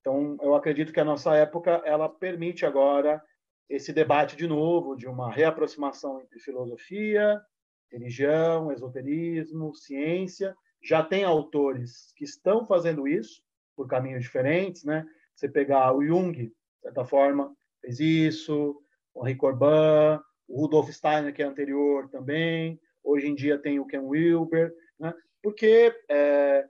Então, 0.00 0.38
eu 0.40 0.54
acredito 0.54 0.92
que 0.92 1.00
a 1.00 1.04
nossa 1.04 1.34
época 1.34 1.82
ela 1.84 2.08
permite 2.08 2.64
agora 2.64 3.22
esse 3.68 3.92
debate 3.92 4.36
de 4.36 4.46
novo 4.46 4.96
de 4.96 5.06
uma 5.06 5.30
reaproximação 5.30 6.20
entre 6.20 6.38
filosofia, 6.38 7.42
religião, 7.90 8.70
esoterismo, 8.72 9.74
ciência. 9.74 10.54
Já 10.82 11.02
tem 11.02 11.24
autores 11.24 12.12
que 12.16 12.24
estão 12.24 12.64
fazendo 12.64 13.08
isso 13.08 13.42
por 13.76 13.88
caminhos 13.88 14.22
diferentes, 14.22 14.84
né? 14.84 15.04
Você 15.34 15.48
pegar 15.48 15.92
o 15.92 16.04
Jung, 16.04 16.32
de 16.32 16.54
certa 16.80 17.04
forma, 17.04 17.54
fez 17.80 18.00
isso, 18.00 18.80
o 19.12 19.26
Henri 19.26 19.36
Corbin, 19.36 20.22
o 20.48 20.60
Rudolf 20.60 20.90
Steiner, 20.90 21.34
que 21.34 21.42
é 21.42 21.46
anterior 21.46 22.08
também. 22.08 22.80
Hoje 23.02 23.26
em 23.26 23.34
dia 23.34 23.58
tem 23.58 23.78
o 23.78 23.86
Ken 23.86 24.00
Wilber, 24.00 24.72
né? 24.98 25.14
Porque 25.42 25.94
é, 26.10 26.66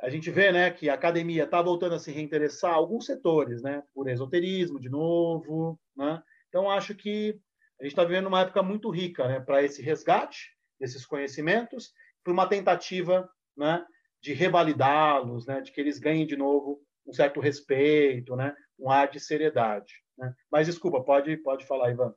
a 0.00 0.08
gente 0.08 0.30
vê 0.30 0.52
né, 0.52 0.70
que 0.70 0.88
a 0.88 0.94
academia 0.94 1.44
está 1.44 1.60
voltando 1.60 1.94
a 1.94 1.98
se 1.98 2.12
reinteressar 2.12 2.72
alguns 2.72 3.06
setores, 3.06 3.62
né, 3.62 3.82
por 3.92 4.08
esoterismo 4.08 4.78
de 4.78 4.88
novo. 4.88 5.78
Né? 5.96 6.22
Então, 6.48 6.70
acho 6.70 6.94
que 6.94 7.38
a 7.80 7.84
gente 7.84 7.92
está 7.92 8.04
vivendo 8.04 8.26
uma 8.26 8.42
época 8.42 8.62
muito 8.62 8.90
rica 8.90 9.26
né, 9.26 9.40
para 9.40 9.62
esse 9.62 9.82
resgate 9.82 10.56
desses 10.78 11.04
conhecimentos, 11.04 11.92
para 12.22 12.32
uma 12.32 12.48
tentativa 12.48 13.28
né, 13.56 13.84
de 14.22 14.32
revalidá-los, 14.32 15.46
né, 15.46 15.60
de 15.60 15.72
que 15.72 15.80
eles 15.80 15.98
ganhem 15.98 16.26
de 16.26 16.36
novo 16.36 16.80
um 17.06 17.12
certo 17.12 17.40
respeito, 17.40 18.36
né, 18.36 18.54
um 18.78 18.90
ar 18.90 19.10
de 19.10 19.18
seriedade. 19.18 19.94
Né? 20.16 20.32
Mas, 20.50 20.66
desculpa, 20.66 21.02
pode, 21.02 21.36
pode 21.38 21.66
falar, 21.66 21.90
Ivan. 21.90 22.14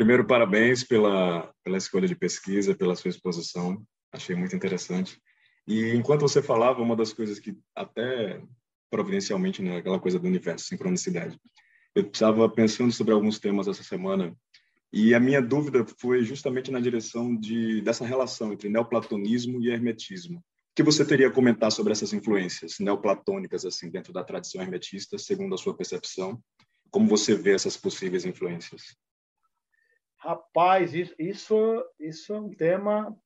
Primeiro, 0.00 0.24
parabéns 0.24 0.82
pela, 0.82 1.52
pela 1.62 1.76
escolha 1.76 2.08
de 2.08 2.16
pesquisa, 2.16 2.74
pela 2.74 2.96
sua 2.96 3.10
exposição. 3.10 3.84
Achei 4.10 4.34
muito 4.34 4.56
interessante. 4.56 5.20
E 5.68 5.90
enquanto 5.90 6.22
você 6.22 6.40
falava, 6.40 6.80
uma 6.80 6.96
das 6.96 7.12
coisas 7.12 7.38
que 7.38 7.54
até 7.76 8.42
providencialmente, 8.90 9.60
né, 9.60 9.76
aquela 9.76 10.00
coisa 10.00 10.18
do 10.18 10.26
universo, 10.26 10.64
sincronicidade. 10.64 11.38
Eu 11.94 12.04
estava 12.04 12.48
pensando 12.48 12.90
sobre 12.90 13.12
alguns 13.12 13.38
temas 13.38 13.68
essa 13.68 13.82
semana 13.82 14.34
e 14.90 15.14
a 15.14 15.20
minha 15.20 15.42
dúvida 15.42 15.84
foi 15.98 16.24
justamente 16.24 16.70
na 16.70 16.80
direção 16.80 17.36
de 17.36 17.82
dessa 17.82 18.06
relação 18.06 18.54
entre 18.54 18.70
neoplatonismo 18.70 19.60
e 19.60 19.68
hermetismo. 19.68 20.38
O 20.38 20.42
que 20.76 20.82
você 20.82 21.04
teria 21.04 21.28
a 21.28 21.30
comentar 21.30 21.70
sobre 21.70 21.92
essas 21.92 22.14
influências 22.14 22.78
neoplatônicas 22.80 23.66
assim 23.66 23.90
dentro 23.90 24.14
da 24.14 24.24
tradição 24.24 24.62
hermetista, 24.62 25.18
segundo 25.18 25.54
a 25.54 25.58
sua 25.58 25.76
percepção? 25.76 26.42
Como 26.90 27.06
você 27.06 27.34
vê 27.34 27.52
essas 27.52 27.76
possíveis 27.76 28.24
influências? 28.24 28.96
Rapaz, 30.20 30.92
isso, 30.94 31.14
isso, 31.98 32.34
é 32.34 32.38
um 32.38 32.50
tema 32.50 33.16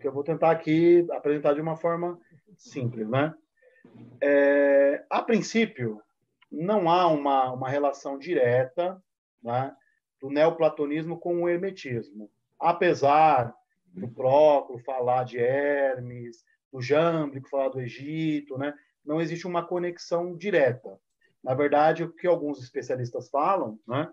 que 0.00 0.08
eu 0.08 0.12
vou 0.12 0.24
tentar 0.24 0.50
aqui 0.50 1.06
apresentar 1.12 1.54
de 1.54 1.60
uma 1.60 1.76
forma 1.76 2.18
simples, 2.56 3.08
né? 3.08 3.32
É, 4.20 5.04
a 5.08 5.22
princípio, 5.22 6.02
não 6.50 6.90
há 6.90 7.06
uma, 7.06 7.52
uma 7.52 7.68
relação 7.68 8.18
direta 8.18 9.00
né, 9.40 9.72
do 10.20 10.30
neoplatonismo 10.30 11.16
com 11.16 11.42
o 11.42 11.48
hermetismo. 11.48 12.28
Apesar 12.58 13.54
do 13.86 14.08
Próclo 14.08 14.80
falar 14.80 15.22
de 15.24 15.38
Hermes, 15.38 16.44
do 16.72 16.82
Jâmblico 16.82 17.48
falar 17.48 17.68
do 17.68 17.80
Egito, 17.80 18.58
né, 18.58 18.74
não 19.04 19.20
existe 19.20 19.46
uma 19.46 19.64
conexão 19.64 20.36
direta. 20.36 20.98
Na 21.40 21.54
verdade, 21.54 22.02
o 22.02 22.12
que 22.12 22.26
alguns 22.26 22.60
especialistas 22.60 23.30
falam 23.30 23.78
né, 23.86 24.12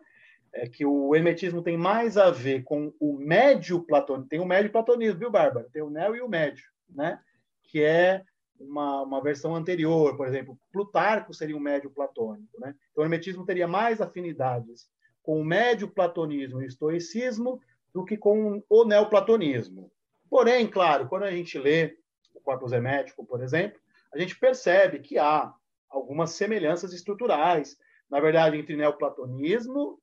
é 0.53 0.67
que 0.67 0.85
o 0.85 1.15
hermetismo 1.15 1.61
tem 1.61 1.77
mais 1.77 2.17
a 2.17 2.31
ver 2.31 2.63
com 2.63 2.93
o 2.99 3.13
médio 3.13 3.81
platonismo. 3.81 4.29
Tem 4.29 4.39
o 4.39 4.45
médio 4.45 4.71
platonismo, 4.71 5.19
viu, 5.19 5.31
Bárbara? 5.31 5.69
Tem 5.71 5.81
o 5.81 5.89
neo 5.89 6.15
e 6.15 6.21
o 6.21 6.29
médio, 6.29 6.65
né? 6.89 7.19
Que 7.63 7.83
é 7.83 8.23
uma, 8.59 9.03
uma 9.03 9.21
versão 9.21 9.55
anterior, 9.55 10.17
por 10.17 10.27
exemplo, 10.27 10.59
Plutarco 10.71 11.33
seria 11.33 11.55
um 11.55 11.61
médio 11.61 11.89
platônico, 11.89 12.59
né? 12.59 12.75
Então, 12.91 13.03
o 13.03 13.05
hermetismo 13.05 13.45
teria 13.45 13.67
mais 13.67 14.01
afinidades 14.01 14.89
com 15.21 15.39
o 15.39 15.45
médio 15.45 15.87
platonismo 15.87 16.61
e 16.61 16.65
o 16.65 16.67
estoicismo 16.67 17.61
do 17.93 18.03
que 18.03 18.17
com 18.17 18.63
o 18.69 18.85
neoplatonismo. 18.85 19.91
Porém, 20.29 20.67
claro, 20.67 21.07
quando 21.07 21.23
a 21.23 21.31
gente 21.31 21.57
lê 21.57 21.97
o 22.33 22.39
Corpus 22.39 22.71
Hermético, 22.71 23.25
por 23.25 23.41
exemplo, 23.41 23.79
a 24.13 24.19
gente 24.19 24.37
percebe 24.37 24.99
que 24.99 25.17
há 25.17 25.53
algumas 25.89 26.31
semelhanças 26.31 26.93
estruturais, 26.93 27.77
na 28.09 28.19
verdade, 28.19 28.57
entre 28.57 28.75
neoplatonismo 28.75 29.99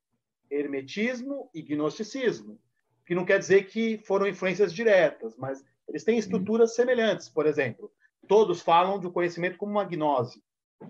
hermetismo 0.49 1.49
e 1.53 1.61
gnosticismo, 1.61 2.59
que 3.05 3.15
não 3.15 3.25
quer 3.25 3.39
dizer 3.39 3.67
que 3.67 3.97
foram 3.99 4.27
influências 4.27 4.73
diretas, 4.73 5.35
mas 5.37 5.63
eles 5.87 6.03
têm 6.03 6.17
estruturas 6.17 6.75
semelhantes. 6.75 7.29
Por 7.29 7.45
exemplo, 7.45 7.91
todos 8.27 8.61
falam 8.61 8.99
do 8.99 9.11
conhecimento 9.11 9.57
como 9.57 9.71
uma 9.71 9.85
gnose, 9.85 10.43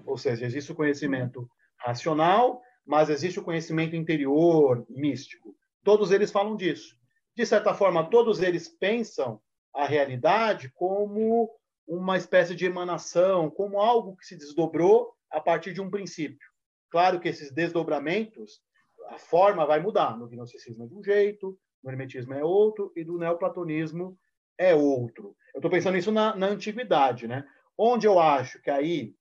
ou 0.05 0.17
seja, 0.17 0.45
existe 0.45 0.71
o 0.71 0.75
conhecimento 0.75 1.49
racional, 1.77 2.61
mas 2.85 3.09
existe 3.09 3.39
o 3.39 3.43
conhecimento 3.43 3.95
interior, 3.95 4.85
místico. 4.89 5.55
Todos 5.83 6.11
eles 6.11 6.31
falam 6.31 6.55
disso. 6.55 6.97
De 7.35 7.45
certa 7.45 7.73
forma, 7.73 8.09
todos 8.09 8.41
eles 8.41 8.67
pensam 8.67 9.39
a 9.73 9.85
realidade 9.85 10.71
como 10.73 11.49
uma 11.87 12.17
espécie 12.17 12.55
de 12.55 12.65
emanação, 12.65 13.49
como 13.49 13.79
algo 13.79 14.17
que 14.17 14.25
se 14.25 14.35
desdobrou 14.35 15.13
a 15.31 15.39
partir 15.39 15.73
de 15.73 15.81
um 15.81 15.89
princípio. 15.89 16.47
Claro 16.89 17.19
que 17.19 17.29
esses 17.29 17.51
desdobramentos 17.51 18.61
a 19.07 19.17
forma 19.17 19.65
vai 19.65 19.79
mudar. 19.79 20.17
No 20.17 20.27
gnosticismo 20.27 20.83
é 20.83 20.87
de 20.87 20.95
um 20.95 21.03
jeito, 21.03 21.57
no 21.83 21.91
hermetismo 21.91 22.33
é 22.33 22.43
outro, 22.43 22.91
e 22.95 23.03
do 23.03 23.17
neoplatonismo 23.17 24.17
é 24.57 24.73
outro. 24.73 25.35
Eu 25.53 25.59
estou 25.59 25.71
pensando 25.71 25.97
isso 25.97 26.11
na, 26.11 26.35
na 26.35 26.47
antiguidade, 26.47 27.27
né? 27.27 27.47
Onde 27.77 28.07
eu 28.07 28.19
acho 28.19 28.61
que 28.61 28.69
aí 28.69 29.15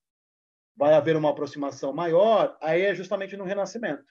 vai 0.77 0.95
haver 0.95 1.17
uma 1.17 1.31
aproximação 1.31 1.93
maior, 1.93 2.57
aí 2.61 2.83
é 2.83 2.95
justamente 2.95 3.37
no 3.37 3.45
Renascimento. 3.45 4.05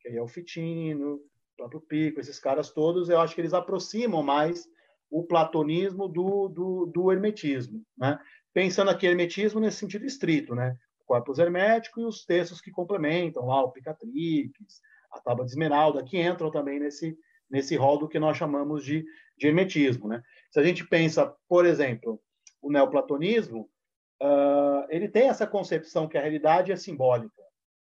Que 0.00 0.08
aí 0.08 0.16
é 0.16 0.22
o 0.22 0.28
Fitino, 0.28 1.14
o 1.14 1.20
próprio 1.56 1.80
Pico, 1.80 2.20
esses 2.20 2.38
caras 2.38 2.70
todos, 2.70 3.08
eu 3.08 3.20
acho 3.20 3.34
que 3.34 3.40
eles 3.40 3.54
aproximam 3.54 4.22
mais 4.22 4.66
o 5.10 5.24
platonismo 5.24 6.08
do, 6.08 6.48
do, 6.48 6.86
do 6.86 7.12
hermetismo, 7.12 7.82
né? 7.98 8.18
Pensando 8.52 8.90
aqui 8.90 9.06
hermetismo 9.06 9.60
nesse 9.60 9.78
sentido 9.78 10.04
estrito, 10.04 10.54
né? 10.54 10.76
O 11.02 11.04
corpus 11.04 11.38
hermético 11.38 12.00
e 12.00 12.04
os 12.04 12.24
textos 12.24 12.60
que 12.60 12.70
complementam, 12.70 13.46
lá 13.46 13.62
o 13.62 13.72
Picatrix, 13.72 14.80
a 15.10 15.20
tábua 15.20 15.44
de 15.44 15.50
esmeralda, 15.50 16.04
que 16.04 16.20
entram 16.20 16.50
também 16.50 16.78
nesse, 16.78 17.16
nesse 17.50 17.76
rol 17.76 17.98
do 17.98 18.08
que 18.08 18.18
nós 18.18 18.36
chamamos 18.36 18.84
de, 18.84 19.04
de 19.36 19.46
hermetismo. 19.46 20.08
Né? 20.08 20.22
Se 20.50 20.60
a 20.60 20.62
gente 20.62 20.86
pensa, 20.86 21.34
por 21.48 21.66
exemplo, 21.66 22.20
o 22.62 22.70
neoplatonismo, 22.70 23.68
uh, 24.22 24.86
ele 24.88 25.08
tem 25.08 25.28
essa 25.28 25.46
concepção 25.46 26.08
que 26.08 26.16
a 26.16 26.20
realidade 26.20 26.70
é 26.70 26.76
simbólica, 26.76 27.42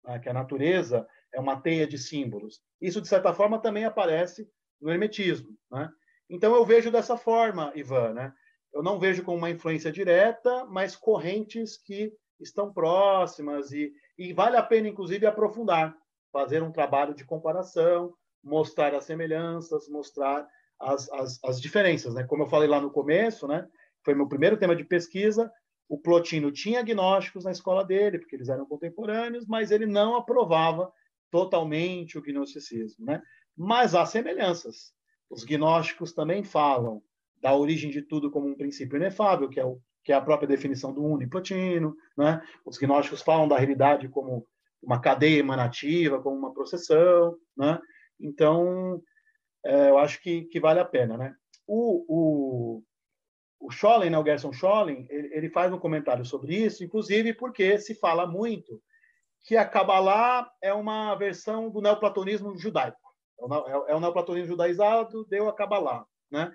né? 0.05 0.19
que 0.19 0.29
a 0.29 0.35
natureza 0.35 1.07
é 1.33 1.41
uma 1.41 1.61
teia 1.61 1.87
de 1.87 1.99
símbolos. 1.99 2.61
Isso, 2.81 3.01
de 3.01 3.09
certa 3.09 3.33
forma, 3.33 3.61
também 3.61 3.85
aparece 3.85 4.49
no 4.81 4.91
hermetismo. 4.91 5.57
Né? 5.71 5.91
Então, 6.29 6.55
eu 6.55 6.65
vejo 6.65 6.91
dessa 6.91 7.17
forma, 7.17 7.73
Ivan. 7.75 8.15
Né? 8.15 8.33
Eu 8.73 8.83
não 8.83 8.99
vejo 8.99 9.25
como 9.25 9.39
uma 9.39 9.51
influência 9.51 9.91
direta, 9.91 10.65
mas 10.67 10.95
correntes 10.95 11.77
que 11.77 12.13
estão 12.39 12.73
próximas 12.73 13.73
e, 13.73 13.93
e 14.17 14.33
vale 14.33 14.57
a 14.57 14.63
pena, 14.63 14.89
inclusive, 14.89 15.27
aprofundar 15.27 15.95
fazer 16.33 16.63
um 16.63 16.73
trabalho 16.73 17.15
de 17.15 17.25
comparação, 17.25 18.15
mostrar 18.43 18.95
as 18.95 19.05
semelhanças, 19.05 19.89
mostrar 19.89 20.47
as, 20.79 21.11
as, 21.13 21.39
as 21.45 21.61
diferenças. 21.61 22.15
Né? 22.15 22.25
Como 22.25 22.43
eu 22.43 22.49
falei 22.49 22.69
lá 22.69 22.81
no 22.81 22.91
começo, 22.91 23.47
né? 23.47 23.69
foi 24.05 24.15
meu 24.15 24.29
primeiro 24.29 24.57
tema 24.57 24.75
de 24.75 24.85
pesquisa, 24.85 25.51
o 25.89 25.99
Plotino 25.99 26.53
tinha 26.53 26.81
agnósticos 26.81 27.45
na 27.45 27.51
escola 27.51 27.85
dele, 27.85 28.19
porque 28.19 28.37
eles 28.37 28.49
eram 28.49 28.65
contemporâneos, 28.65 29.45
mas 29.47 29.71
ele 29.71 29.87
não 29.87 30.15
aprovava 30.15 30.91
totalmente 31.31 32.17
o 32.17 32.23
gnosticismo. 32.23 33.05
Né? 33.05 33.21
Mas 33.57 33.95
há 33.95 34.07
semelhanças. 34.07 34.93
Os 35.29 35.45
gnósticos 35.45 36.13
também 36.13 36.45
falam 36.45 37.03
da 37.41 37.55
origem 37.55 37.91
de 37.91 38.03
tudo 38.03 38.31
como 38.31 38.47
um 38.47 38.57
princípio 38.57 38.97
inefável, 38.97 39.49
que 39.49 39.59
é, 39.59 39.65
o, 39.65 39.81
que 40.05 40.13
é 40.13 40.15
a 40.15 40.21
própria 40.21 40.49
definição 40.49 40.93
do 40.93 41.03
Uno 41.03 41.29
Plotino. 41.29 41.97
Né? 42.17 42.41
Os 42.65 42.79
gnósticos 42.79 43.23
falam 43.23 43.49
da 43.49 43.59
realidade 43.59 44.09
como 44.09 44.47
uma 44.83 45.01
cadeia 45.01 45.39
emanativa, 45.39 46.21
como 46.23 46.37
uma 46.37 46.53
processão, 46.53 47.37
né? 47.57 47.81
Então, 48.19 49.03
é, 49.65 49.91
eu 49.91 49.99
acho 49.99 50.21
que, 50.23 50.43
que 50.45 50.61
vale 50.61 50.81
a 50.81 50.85
pena, 50.85 51.17
né? 51.17 51.35
O, 51.67 52.05
o, 52.09 52.83
o 53.61 53.71
Schollen, 53.71 54.11
né, 54.11 54.19
o 54.19 54.25
Gerson 54.25 54.53
Schollen, 54.53 55.07
ele, 55.11 55.35
ele 55.35 55.51
faz 55.51 55.73
um 55.73 55.79
comentário 55.79 56.25
sobre 56.25 56.57
isso, 56.57 56.83
inclusive 56.83 57.35
porque 57.35 57.79
se 57.79 57.95
fala 57.95 58.27
muito 58.27 58.83
que 59.45 59.57
a 59.57 59.65
Kabbalah 59.65 60.51
é 60.63 60.73
uma 60.73 61.15
versão 61.15 61.71
do 61.71 61.81
neoplatonismo 61.81 62.57
judaico. 62.59 62.99
É 63.39 63.45
o, 63.45 63.89
é 63.89 63.95
o 63.95 64.01
neoplatonismo 64.01 64.49
judaizado, 64.49 65.25
deu 65.27 65.49
a 65.49 65.55
Kabbalah, 65.55 66.05
né? 66.31 66.55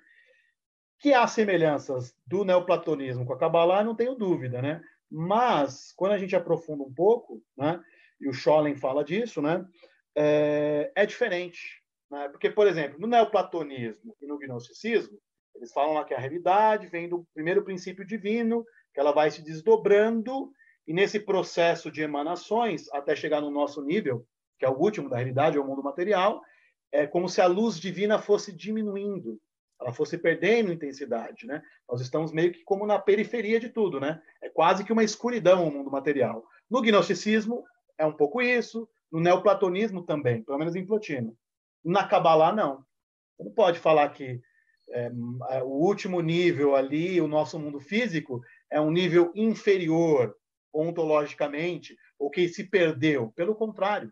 Que 1.00 1.14
há 1.14 1.28
semelhanças 1.28 2.16
do 2.26 2.44
neoplatonismo 2.44 3.26
com 3.26 3.34
a 3.34 3.38
Kabbalah, 3.38 3.84
não 3.84 3.96
tenho 3.96 4.16
dúvida, 4.16 4.62
né? 4.62 4.82
Mas, 5.10 5.94
quando 5.96 6.14
a 6.14 6.18
gente 6.18 6.36
aprofunda 6.36 6.84
um 6.84 6.94
pouco, 6.94 7.42
né, 7.58 7.82
e 8.20 8.28
o 8.30 8.34
Schollen 8.34 8.76
fala 8.76 9.04
disso, 9.04 9.42
né? 9.42 9.66
É, 10.16 10.92
é 10.96 11.06
diferente. 11.06 11.82
Né? 12.10 12.30
Porque, 12.30 12.50
por 12.50 12.68
exemplo, 12.68 13.00
no 13.00 13.08
neoplatonismo 13.08 14.16
e 14.22 14.26
no 14.26 14.38
gnosticismo, 14.38 15.20
Eles 15.56 15.72
falam 15.72 15.94
lá 15.94 16.04
que 16.04 16.14
a 16.14 16.20
realidade 16.20 16.88
vem 16.88 17.08
do 17.08 17.26
primeiro 17.34 17.64
princípio 17.64 18.06
divino, 18.06 18.66
que 18.94 19.00
ela 19.00 19.12
vai 19.12 19.32
se 19.32 19.42
desdobrando, 19.42 20.52
e 20.88 20.94
nesse 20.94 21.20
processo 21.20 21.90
de 21.90 22.02
emanações, 22.02 22.92
até 22.92 23.16
chegar 23.16 23.42
no 23.42 23.50
nosso 23.50 23.82
nível, 23.82 24.26
que 24.60 24.66
é 24.66 24.70
o 24.70 24.78
último 24.78 25.10
da 25.10 25.18
realidade, 25.18 25.58
é 25.58 25.60
o 25.60 25.66
mundo 25.66 25.82
material, 25.82 26.42
é 26.92 27.08
como 27.08 27.28
se 27.28 27.42
a 27.42 27.48
luz 27.48 27.80
divina 27.80 28.20
fosse 28.20 28.54
diminuindo, 28.54 29.40
ela 29.80 29.92
fosse 29.92 30.18
perdendo 30.18 30.72
intensidade, 30.72 31.46
né? 31.46 31.62
Nós 31.90 32.00
estamos 32.00 32.32
meio 32.32 32.52
que 32.54 32.64
como 32.64 32.86
na 32.86 32.98
periferia 32.98 33.60
de 33.60 33.70
tudo, 33.70 34.00
né? 34.00 34.22
É 34.42 34.50
quase 34.50 34.86
que 34.86 34.94
uma 34.94 35.04
escuridão 35.04 35.68
o 35.68 35.72
mundo 35.72 35.92
material. 35.92 36.46
No 36.70 36.82
gnosticismo 36.82 37.64
é 37.98 38.06
um 38.06 38.14
pouco 38.14 38.42
isso, 38.42 38.88
no 39.12 39.20
neoplatonismo 39.20 40.04
também, 40.04 40.44
pelo 40.44 40.58
menos 40.58 40.76
em 40.76 40.86
Plotino. 40.86 41.38
Na 41.84 42.08
Kabbalah 42.08 42.54
não. 42.54 42.84
Você 43.38 43.44
não 43.44 43.52
pode 43.52 43.80
falar 43.80 44.10
que 44.10 44.42
é, 44.90 45.12
o 45.64 45.68
último 45.68 46.22
nível 46.22 46.76
ali, 46.76 47.20
o 47.20 47.28
nosso 47.28 47.60
mundo 47.60 47.80
físico, 47.80 48.42
é 48.70 48.80
um 48.80 48.92
nível 48.92 49.32
inferior 49.36 50.36
ontologicamente, 50.74 51.98
ou 52.20 52.30
que 52.30 52.48
se 52.50 52.66
perdeu. 52.66 53.32
Pelo 53.36 53.56
contrário, 53.56 54.12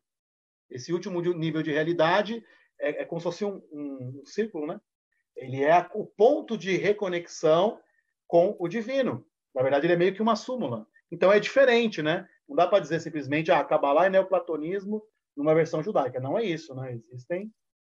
esse 0.70 0.94
último 0.94 1.22
nível 1.22 1.62
de 1.62 1.72
realidade 1.72 2.44
é, 2.80 3.02
é 3.02 3.06
como 3.06 3.20
se 3.20 3.24
fosse 3.24 3.46
um, 3.46 3.62
um, 3.72 4.22
um, 4.22 4.26
círculo, 4.26 4.66
né? 4.66 4.80
Ele 5.36 5.64
é 5.64 5.90
o 5.94 6.06
ponto 6.06 6.58
de 6.58 6.78
reconexão 6.78 7.80
com 8.28 8.56
o 8.60 8.68
divino. 8.68 9.26
Na 9.54 9.62
verdade, 9.62 9.86
ele 9.86 9.94
é 9.94 9.98
meio 9.98 10.14
que 10.14 10.22
uma 10.22 10.36
súmula. 10.36 10.88
Então 11.12 11.32
é 11.32 11.40
diferente, 11.40 12.02
né? 12.02 12.28
Não 12.48 12.56
dá 12.56 12.68
para 12.68 12.80
dizer 12.80 13.00
simplesmente, 13.00 13.52
ah, 13.52 13.64
Kabbalah 13.64 14.06
é 14.06 14.10
neoplatonismo 14.10 15.02
numa 15.36 15.56
versão 15.56 15.82
judaica. 15.82 16.20
Não 16.20 16.38
é 16.38 16.44
isso, 16.44 16.76
né? 16.76 16.94
Existem 16.94 17.52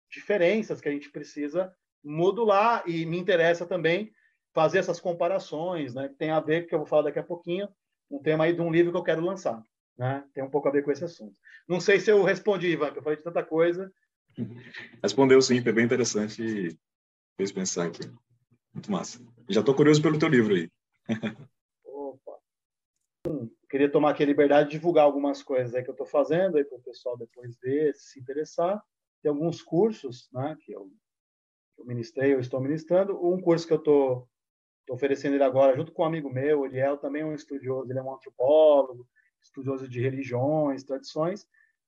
diferenças 0.10 0.82
que 0.82 0.90
a 0.90 0.92
gente 0.92 1.10
precisa 1.10 1.74
modular 2.04 2.84
e 2.88 3.06
me 3.06 3.18
interessa 3.18 3.66
também 3.66 4.12
fazer 4.54 4.80
essas 4.80 5.00
comparações, 5.00 5.94
né? 5.94 6.10
Que 6.10 6.16
tem 6.16 6.32
a 6.32 6.40
ver, 6.40 6.68
que 6.68 6.76
eu 6.76 6.80
vou 6.80 6.88
falar 6.88 7.04
daqui 7.04 7.20
a 7.20 7.24
pouquinho, 7.24 7.70
um 8.10 8.20
tema 8.20 8.44
aí 8.44 8.54
de 8.54 8.62
um 8.62 8.72
livro 8.72 8.92
que 8.92 8.98
eu 8.98 9.04
quero 9.04 9.24
lançar, 9.24 9.62
né? 9.98 10.24
Tem 10.34 10.44
um 10.44 10.50
pouco 10.50 10.68
a 10.68 10.72
ver 10.72 10.84
com 10.84 10.92
esse 10.92 11.04
assunto. 11.04 11.36
Não 11.68 11.80
sei 11.80 12.00
se 12.00 12.12
eu 12.12 12.24
respondi, 12.24 12.68
Ivan, 12.68 12.92
que 12.92 13.00
eu 13.00 13.04
falei 13.04 13.18
de 13.18 13.24
tanta 13.24 13.44
coisa. 13.44 13.92
Respondeu 15.02 15.42
sim, 15.42 15.62
foi 15.62 15.72
bem 15.72 15.86
interessante 15.86 16.44
e 16.44 16.78
fez 17.38 17.52
pensar 17.52 17.88
aqui. 17.88 18.12
Muito 18.74 18.92
massa. 18.92 19.20
Já 19.50 19.62
estou 19.62 19.76
curioso 19.76 20.02
pelo 20.02 20.20
teu 20.20 20.28
livro 20.28 20.56
aí. 20.56 20.70
Queria 23.70 23.90
tomar 23.90 24.12
aqui 24.12 24.24
a 24.24 24.26
liberdade 24.26 24.70
de 24.70 24.78
divulgar 24.78 25.06
algumas 25.06 25.44
coisas 25.44 25.74
aí 25.74 25.84
que 25.84 25.90
eu 25.90 25.94
estou 25.94 26.08
fazendo 26.08 26.58
aí 26.58 26.66
para 26.66 26.78
o 26.78 26.82
pessoal 26.82 27.18
depois 27.18 27.58
ver, 27.60 27.94
se 27.96 28.20
interessar. 28.20 28.84
Tem 29.22 29.30
alguns 29.30 29.62
cursos, 29.62 30.28
né, 30.34 30.58
que 30.62 30.72
eu, 30.72 30.92
eu 31.78 31.86
ministrei, 31.86 32.34
eu 32.34 32.40
estou 32.40 32.60
ministrando. 32.60 33.14
Um 33.26 33.40
curso 33.40 33.68
que 33.68 33.74
eu 33.74 33.78
estou 33.78 34.28
oferecendo 34.90 35.36
ele 35.36 35.44
agora 35.44 35.76
junto 35.76 35.92
com 35.92 36.02
um 36.02 36.06
amigo 36.06 36.30
meu, 36.30 36.64
também 37.00 37.22
é 37.22 37.26
um 37.26 37.34
estudioso, 37.34 37.90
ele 37.90 38.00
é 38.00 38.04
um 38.04 38.14
antropólogo, 38.14 39.08
estudioso 39.42 39.88
de 39.88 40.02
religiões, 40.02 40.84
tradições. 40.84 41.48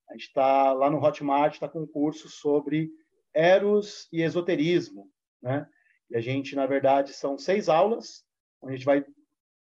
A 0.10 0.14
gente 0.14 0.28
está 0.28 0.72
lá 0.74 0.90
no 0.90 1.04
Hotmart, 1.04 1.54
está 1.54 1.68
com 1.68 1.82
um 1.82 1.88
curso 1.88 2.30
sobre 2.30 2.92
Eros 3.34 4.08
e 4.12 4.22
esoterismo, 4.22 5.10
né? 5.42 5.68
E 6.10 6.16
a 6.16 6.22
gente, 6.22 6.56
na 6.56 6.68
verdade, 6.68 7.14
são 7.14 7.38
seis 7.38 7.68
aulas, 7.68 8.24
onde 8.62 8.74
a 8.74 8.78
gente 8.78 8.86
vai 8.86 9.04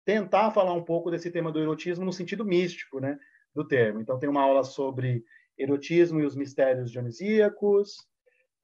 tentar 0.04 0.50
falar 0.50 0.74
um 0.74 0.82
pouco 0.82 1.10
desse 1.10 1.30
tema 1.30 1.52
do 1.52 1.60
erotismo 1.60 2.04
no 2.04 2.12
sentido 2.12 2.44
místico, 2.44 3.00
né? 3.00 3.18
Do 3.54 3.66
termo. 3.66 4.00
Então, 4.00 4.18
tem 4.18 4.28
uma 4.28 4.42
aula 4.42 4.64
sobre 4.64 5.24
erotismo 5.58 6.20
e 6.20 6.24
os 6.24 6.34
mistérios 6.34 6.90
dionisíacos, 6.90 7.96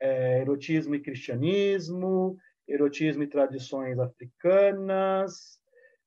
é, 0.00 0.40
erotismo 0.40 0.94
e 0.94 1.00
cristianismo, 1.00 2.36
erotismo 2.66 3.22
e 3.22 3.26
tradições 3.26 3.98
africanas, 3.98 5.58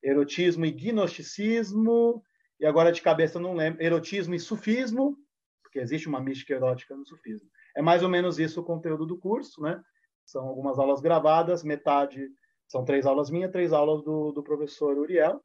erotismo 0.02 0.66
e 0.66 0.72
gnosticismo, 0.72 2.24
e 2.60 2.66
agora 2.66 2.92
de 2.92 3.02
cabeça 3.02 3.40
não 3.40 3.54
lembro, 3.54 3.82
erotismo 3.82 4.34
e 4.34 4.40
sufismo, 4.40 5.18
porque 5.62 5.80
existe 5.80 6.08
uma 6.08 6.20
mística 6.20 6.54
erótica 6.54 6.96
no 6.96 7.06
sufismo. 7.06 7.50
É 7.76 7.82
mais 7.82 8.04
ou 8.04 8.10
menos 8.10 8.40
isso 8.40 8.60
o 8.60 8.66
conteúdo 8.66 9.06
do 9.06 9.18
curso, 9.18 9.62
né? 9.62 9.82
São 10.26 10.46
algumas 10.48 10.78
aulas 10.78 11.02
gravadas, 11.02 11.64
metade 11.64 12.30
são 12.70 12.86
três 12.86 13.06
aulas 13.06 13.32
minhas, 13.32 13.52
três 13.52 13.74
aulas 13.74 14.04
do, 14.04 14.32
do 14.32 14.44
professor 14.44 14.96
Uriel. 14.96 15.44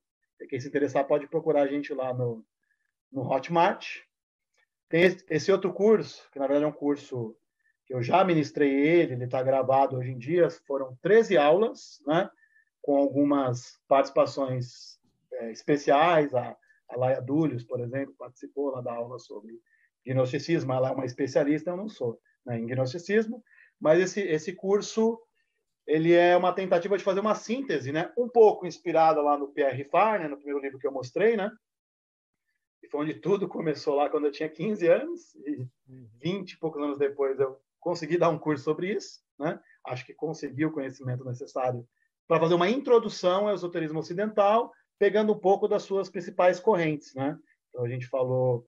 Quem 0.49 0.61
se 0.61 0.69
interessar 0.69 1.07
pode 1.07 1.27
procurar 1.27 1.63
a 1.63 1.67
gente 1.67 1.93
lá 1.95 2.13
no, 2.13 2.45
no 3.11 3.23
Hotmart. 3.23 4.01
Tem 4.91 5.17
esse 5.31 5.51
outro 5.51 5.73
curso, 5.73 6.29
que 6.31 6.39
na 6.39 6.47
verdade 6.47 6.67
é 6.67 6.69
um 6.69 6.73
curso 6.73 7.35
que 7.87 7.95
eu 7.95 8.03
já 8.03 8.23
ministrei 8.23 8.71
ele, 8.71 9.15
ele 9.15 9.25
está 9.25 9.43
gravado 9.43 9.97
hoje 9.97 10.11
em 10.11 10.19
dia, 10.19 10.51
foram 10.67 10.97
13 11.01 11.37
aulas, 11.37 12.03
né, 12.07 12.31
com 12.83 12.97
algumas 12.97 13.79
participações 13.89 14.99
é, 15.33 15.51
especiais, 15.51 16.35
a, 16.35 16.57
a 16.89 16.97
Laia 16.97 17.21
Dúlios, 17.21 17.65
por 17.65 17.81
exemplo, 17.81 18.15
participou 18.19 18.71
lá 18.71 18.81
da 18.81 18.93
aula 18.93 19.19
sobre 19.19 19.59
gnosticismo, 20.07 20.73
ela 20.73 20.91
é 20.91 20.93
uma 20.93 21.07
especialista, 21.07 21.71
eu 21.71 21.77
não 21.77 21.89
sou, 21.89 22.19
né, 22.45 22.59
em 22.59 22.67
gnosticismo, 22.67 23.43
mas 23.81 24.01
esse, 24.01 24.21
esse 24.21 24.53
curso 24.53 25.19
ele 25.87 26.13
é 26.13 26.37
uma 26.37 26.53
tentativa 26.53 26.97
de 26.97 27.05
fazer 27.05 27.21
uma 27.21 27.35
síntese, 27.35 27.93
né, 27.93 28.13
um 28.17 28.29
pouco 28.29 28.67
inspirada 28.67 29.21
lá 29.21 29.37
no 29.37 29.49
Pierre 29.49 29.85
Far, 29.85 30.21
né, 30.21 30.29
no 30.29 30.37
primeiro 30.37 30.61
livro 30.61 30.79
que 30.79 30.87
eu 30.87 30.93
mostrei, 30.93 31.37
né, 31.37 31.51
e 32.85 32.89
foi 32.89 33.01
onde 33.01 33.15
tudo 33.15 33.49
começou 33.49 33.95
lá 33.95 34.11
quando 34.11 34.27
eu 34.27 34.33
tinha 34.33 34.49
15 34.49 34.87
anos, 34.87 35.35
e 35.37 35.67
20 36.23 36.53
e 36.53 36.59
poucos 36.59 36.83
anos 36.83 36.99
depois 36.99 37.41
eu 37.41 37.59
consegui 37.81 38.19
dar 38.19 38.29
um 38.29 38.39
curso 38.39 38.65
sobre 38.65 38.93
isso, 38.93 39.21
né? 39.39 39.61
Acho 39.87 40.05
que 40.05 40.15
consegui 40.15 40.65
o 40.67 40.73
conhecimento 40.73 41.25
necessário 41.25 41.87
para 42.27 42.41
fazer 42.41 42.55
uma 42.55 42.69
introdução 42.69 43.49
ao 43.49 43.55
esoterismo 43.55 43.99
ocidental, 43.99 44.73
pegando 44.99 45.33
um 45.33 45.39
pouco 45.39 45.67
das 45.67 45.83
suas 45.83 46.09
principais 46.11 46.61
correntes, 46.61 47.15
né? 47.15 47.39
Então 47.69 47.85
a 47.85 47.89
gente 47.89 48.07
falou, 48.07 48.67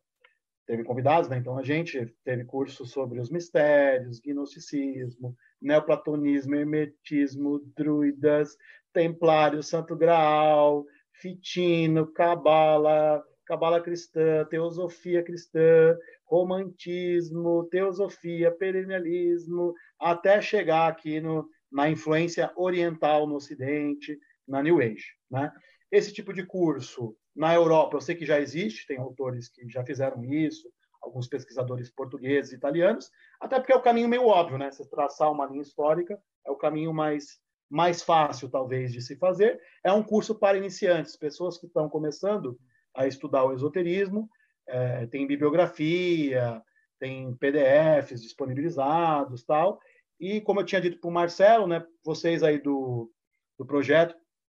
teve 0.66 0.82
convidados, 0.84 1.28
né? 1.28 1.38
Então 1.38 1.56
a 1.56 1.62
gente 1.62 2.14
teve 2.24 2.44
curso 2.44 2.84
sobre 2.84 3.20
os 3.20 3.30
mistérios, 3.30 4.20
gnosticismo, 4.20 5.36
neoplatonismo, 5.60 6.54
hermetismo, 6.54 7.60
druidas, 7.76 8.56
templário, 8.92 9.62
santo 9.62 9.94
graal, 9.94 10.84
fitino, 11.12 12.06
cabala, 12.12 13.22
cabala 13.44 13.80
cristã, 13.80 14.44
teosofia 14.50 15.22
cristã, 15.22 15.96
romantismo, 16.24 17.68
teosofia, 17.70 18.50
perennialismo, 18.50 19.72
até 19.98 20.42
chegar 20.42 20.88
aqui 20.88 21.20
no, 21.20 21.48
na 21.70 21.88
influência 21.88 22.50
oriental 22.56 23.26
no 23.26 23.36
Ocidente, 23.36 24.18
na 24.46 24.62
New 24.62 24.80
Age. 24.80 25.14
Né? 25.30 25.50
Esse 25.90 26.12
tipo 26.12 26.32
de 26.32 26.44
curso, 26.44 27.16
na 27.36 27.54
Europa, 27.54 27.96
eu 27.96 28.00
sei 28.00 28.14
que 28.14 28.24
já 28.24 28.40
existe, 28.40 28.86
tem 28.86 28.98
autores 28.98 29.48
que 29.48 29.68
já 29.68 29.84
fizeram 29.84 30.24
isso, 30.24 30.68
alguns 31.02 31.28
pesquisadores 31.28 31.90
portugueses 31.90 32.52
e 32.52 32.56
italianos, 32.56 33.10
até 33.40 33.58
porque 33.58 33.72
é 33.72 33.76
o 33.76 33.82
caminho 33.82 34.08
meio 34.08 34.26
óbvio, 34.26 34.58
né? 34.58 34.72
Se 34.72 34.88
traçar 34.88 35.30
uma 35.30 35.46
linha 35.46 35.62
histórica 35.62 36.18
é 36.44 36.50
o 36.50 36.56
caminho 36.56 36.92
mais, 36.92 37.38
mais 37.68 38.02
fácil, 38.02 38.48
talvez, 38.48 38.92
de 38.92 39.02
se 39.02 39.16
fazer. 39.16 39.60
É 39.84 39.92
um 39.92 40.02
curso 40.02 40.34
para 40.34 40.56
iniciantes, 40.56 41.16
pessoas 41.16 41.58
que 41.58 41.66
estão 41.66 41.88
começando 41.88 42.58
a 42.94 43.06
estudar 43.06 43.44
o 43.44 43.52
esoterismo, 43.52 44.28
é, 44.66 45.06
tem 45.06 45.26
bibliografia, 45.26 46.62
tem 46.98 47.34
PDFs 47.36 48.22
disponibilizados, 48.22 49.44
tal. 49.44 49.78
E 50.18 50.40
como 50.40 50.60
eu 50.60 50.64
tinha 50.64 50.80
dito 50.80 50.98
para 50.98 51.10
o 51.10 51.12
Marcelo, 51.12 51.66
né, 51.66 51.84
vocês 52.02 52.42
aí 52.42 52.58
do, 52.58 53.12
do 53.58 53.66
projeto, 53.66 54.16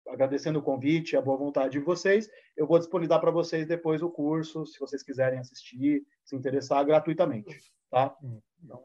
agradecendo 0.09 0.59
o 0.59 0.63
convite, 0.63 1.17
a 1.17 1.21
boa 1.21 1.37
vontade 1.37 1.73
de 1.73 1.79
vocês, 1.81 2.29
eu 2.57 2.67
vou 2.67 2.79
disponibilizar 2.79 3.21
para 3.21 3.31
vocês 3.31 3.67
depois 3.67 4.03
o 4.03 4.11
curso, 4.11 4.67
se 4.67 4.79
vocês 4.79 5.03
quiserem 5.03 5.39
assistir, 5.39 6.07
se 6.25 6.37
interessar, 6.37 6.85
gratuitamente, 6.85 7.59
tá? 7.91 8.15
Então, 8.63 8.83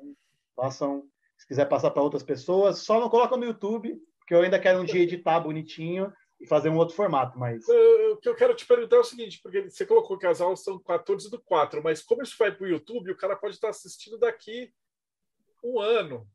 façam, 0.56 1.04
se 1.38 1.48
quiser 1.48 1.66
passar 1.66 1.92
para 1.92 2.04
outras 2.04 2.24
pessoas, 2.24 2.80
só 2.80 3.00
não 3.00 3.10
coloca 3.10 3.38
no 3.38 3.46
YouTube, 3.46 4.00
porque 4.20 4.34
eu 4.34 4.42
ainda 4.42 4.60
quero 4.60 4.80
um 4.80 4.86
dia 4.86 5.02
editar 5.02 5.40
bonitinho 5.40 6.12
e 6.40 6.48
fazer 6.48 6.70
um 6.70 6.78
outro 6.78 6.96
formato, 6.96 7.38
mas... 7.38 7.64
O 7.68 8.18
que 8.18 8.28
eu 8.28 8.36
quero 8.36 8.56
te 8.56 8.66
perguntar 8.66 8.98
é 8.98 9.00
o 9.00 9.04
seguinte, 9.04 9.40
porque 9.42 9.70
você 9.70 9.86
colocou 9.86 10.18
que 10.18 10.26
as 10.26 10.42
aulas 10.42 10.64
são 10.64 10.80
14 10.80 11.30
do 11.30 11.40
4, 11.42 11.84
mas 11.84 12.02
como 12.02 12.24
isso 12.24 12.36
vai 12.38 12.52
para 12.52 12.66
o 12.66 12.70
YouTube, 12.70 13.12
o 13.12 13.18
cara 13.18 13.36
pode 13.36 13.56
estar 13.56 13.70
assistindo 13.70 14.18
daqui 14.18 14.72
um 15.64 15.80
ano. 15.80 16.28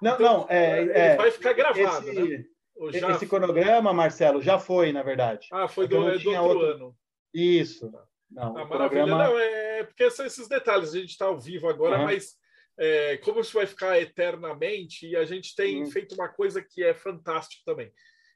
Não, 0.00 0.14
então, 0.14 0.38
não, 0.38 0.46
é, 0.48 1.12
é, 1.12 1.16
vai 1.16 1.30
ficar 1.30 1.52
gravado, 1.52 2.08
esse, 2.08 2.38
né? 2.38 2.44
Já... 2.92 3.10
Esse 3.12 3.26
cronograma, 3.26 3.92
Marcelo, 3.92 4.42
já 4.42 4.58
foi, 4.58 4.92
na 4.92 5.02
verdade. 5.02 5.48
Ah, 5.52 5.66
foi 5.66 5.88
do, 5.88 5.96
é 6.08 6.18
do 6.18 6.30
outro, 6.30 6.42
outro, 6.42 6.64
ano. 6.66 6.96
Isso. 7.32 7.90
Não, 8.30 8.56
ah, 8.56 8.64
maravilha. 8.64 9.04
Programa... 9.04 9.24
Não, 9.24 9.38
é 9.38 9.84
porque 9.84 10.10
são 10.10 10.26
esses 10.26 10.48
detalhes. 10.48 10.94
A 10.94 10.98
gente 10.98 11.10
está 11.10 11.26
ao 11.26 11.38
vivo 11.38 11.68
agora, 11.68 11.98
uhum. 11.98 12.04
mas 12.04 12.36
é, 12.78 13.16
como 13.18 13.40
isso 13.40 13.54
vai 13.54 13.66
ficar 13.66 13.98
eternamente, 14.00 15.06
e 15.06 15.16
a 15.16 15.24
gente 15.24 15.54
tem 15.54 15.82
uhum. 15.82 15.90
feito 15.90 16.14
uma 16.14 16.28
coisa 16.28 16.62
que 16.62 16.84
é 16.84 16.94
fantástico 16.94 17.62
também. 17.64 17.90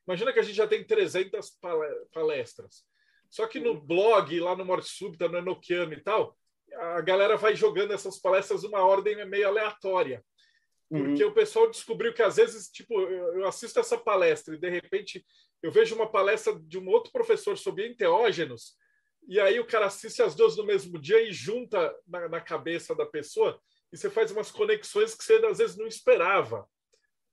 Imagina 0.07 0.33
que 0.33 0.41
a 0.41 0.43
gente 0.43 0.57
já 0.57 0.67
tem 0.67 0.83
300 0.83 1.59
palestras. 2.12 2.85
Só 3.29 3.47
que 3.47 3.61
no 3.61 3.81
blog, 3.81 4.41
lá 4.41 4.57
no 4.57 4.65
Morte 4.65 4.89
Súbita, 4.89 5.29
no 5.29 5.39
Enoquiano 5.39 5.93
e 5.93 6.01
tal, 6.01 6.37
a 6.75 7.01
galera 7.01 7.37
vai 7.37 7.55
jogando 7.55 7.93
essas 7.93 8.19
palestras 8.19 8.65
uma 8.65 8.81
ordem 8.81 9.25
meio 9.27 9.47
aleatória. 9.47 10.25
Porque 10.91 11.23
uhum. 11.23 11.31
o 11.31 11.35
pessoal 11.35 11.71
descobriu 11.71 12.12
que 12.12 12.23
às 12.23 12.37
vezes, 12.37 12.69
tipo, 12.69 13.01
eu 13.01 13.47
assisto 13.47 13.79
essa 13.79 13.97
palestra 13.97 14.57
e 14.57 14.59
de 14.59 14.69
repente 14.69 15.25
eu 15.62 15.71
vejo 15.71 15.95
uma 15.95 16.11
palestra 16.11 16.59
de 16.59 16.79
um 16.79 16.89
outro 16.89 17.12
professor 17.12 17.57
sobre 17.57 17.87
enteógenos, 17.87 18.75
e 19.29 19.39
aí 19.39 19.61
o 19.61 19.67
cara 19.67 19.87
assiste 19.87 20.21
as 20.21 20.35
duas 20.35 20.57
no 20.57 20.65
mesmo 20.65 20.99
dia 20.99 21.23
e 21.23 21.33
junta 21.33 21.95
na, 22.09 22.29
na 22.29 22.41
cabeça 22.41 22.93
da 22.93 23.07
pessoa, 23.07 23.61
e 23.93 23.97
você 23.97 24.11
faz 24.11 24.33
umas 24.33 24.51
conexões 24.51 25.15
que 25.15 25.23
você 25.23 25.35
às 25.47 25.59
vezes 25.59 25.77
não 25.77 25.87
esperava, 25.87 26.67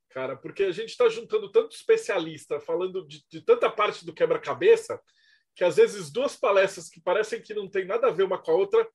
cara, 0.09 0.35
porque 0.35 0.63
a 0.63 0.71
gente 0.71 0.89
está 0.89 1.09
juntando 1.09 1.51
tanto 1.51 1.75
especialista, 1.75 2.59
falando 2.59 3.07
de, 3.07 3.25
de 3.27 3.41
tanta 3.41 3.71
parte 3.71 4.05
do 4.05 4.13
quebra-cabeça, 4.13 5.01
que 5.55 5.63
às 5.63 5.77
vezes 5.77 6.11
duas 6.11 6.35
palestras 6.35 6.89
que 6.89 7.01
parecem 7.01 7.41
que 7.41 7.55
não 7.55 7.67
tem 7.67 7.85
nada 7.85 8.07
a 8.07 8.11
ver 8.11 8.21
uma 8.21 8.37
com 8.37 8.51
a 8.51 8.55
outra 8.55 8.87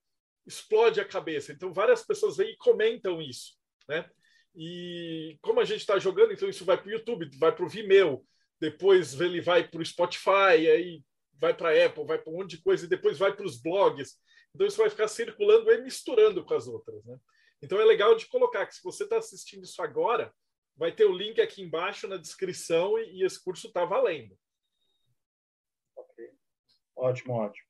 explode 0.46 1.00
a 1.00 1.04
cabeça. 1.04 1.52
Então 1.52 1.72
várias 1.72 2.04
pessoas 2.04 2.36
vêm 2.36 2.52
e 2.52 2.56
comentam 2.56 3.20
isso, 3.20 3.56
né? 3.88 4.08
E 4.54 5.38
como 5.40 5.60
a 5.60 5.64
gente 5.64 5.80
está 5.80 5.98
jogando, 5.98 6.32
então 6.32 6.48
isso 6.48 6.64
vai 6.64 6.76
para 6.76 6.88
o 6.88 6.92
YouTube, 6.92 7.30
vai 7.38 7.54
para 7.54 7.64
o 7.64 7.68
Vimeo, 7.68 8.24
depois 8.60 9.18
ele 9.20 9.40
vai 9.40 9.66
para 9.66 9.80
o 9.80 9.84
Spotify, 9.84 10.68
aí 10.70 11.02
vai 11.34 11.54
para 11.54 11.70
a 11.70 11.86
Apple, 11.86 12.04
vai 12.04 12.18
para 12.18 12.32
um 12.32 12.36
monte 12.36 12.56
de 12.56 12.62
coisa, 12.62 12.84
e 12.84 12.88
depois 12.88 13.18
vai 13.18 13.34
para 13.34 13.46
os 13.46 13.60
blogs. 13.60 14.16
Então 14.54 14.66
isso 14.66 14.76
vai 14.76 14.90
ficar 14.90 15.08
circulando 15.08 15.70
e 15.70 15.82
misturando 15.82 16.44
com 16.44 16.54
as 16.54 16.68
outras. 16.68 17.02
Né? 17.04 17.18
Então 17.62 17.80
é 17.80 17.84
legal 17.84 18.14
de 18.14 18.26
colocar 18.26 18.66
que 18.66 18.74
se 18.74 18.82
você 18.82 19.04
está 19.04 19.18
assistindo 19.18 19.64
isso 19.64 19.80
agora, 19.82 20.32
vai 20.76 20.92
ter 20.92 21.04
o 21.04 21.16
link 21.16 21.40
aqui 21.40 21.62
embaixo 21.62 22.06
na 22.06 22.16
descrição 22.16 22.98
e, 22.98 23.20
e 23.20 23.24
esse 23.24 23.42
curso 23.42 23.68
está 23.68 23.84
valendo. 23.84 24.36
Ok. 25.96 26.30
Ótimo, 26.96 27.34
ótimo. 27.34 27.66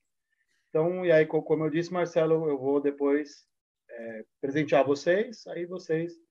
Então, 0.69 1.05
e 1.05 1.11
aí, 1.11 1.25
como 1.25 1.65
eu 1.65 1.69
disse, 1.69 1.93
Marcelo, 1.93 2.49
eu 2.49 2.57
vou 2.57 2.81
depois 2.81 3.47
é, 3.89 4.25
presentear 4.41 4.85
vocês, 4.85 5.45
aí 5.47 5.65
vocês 5.65 6.22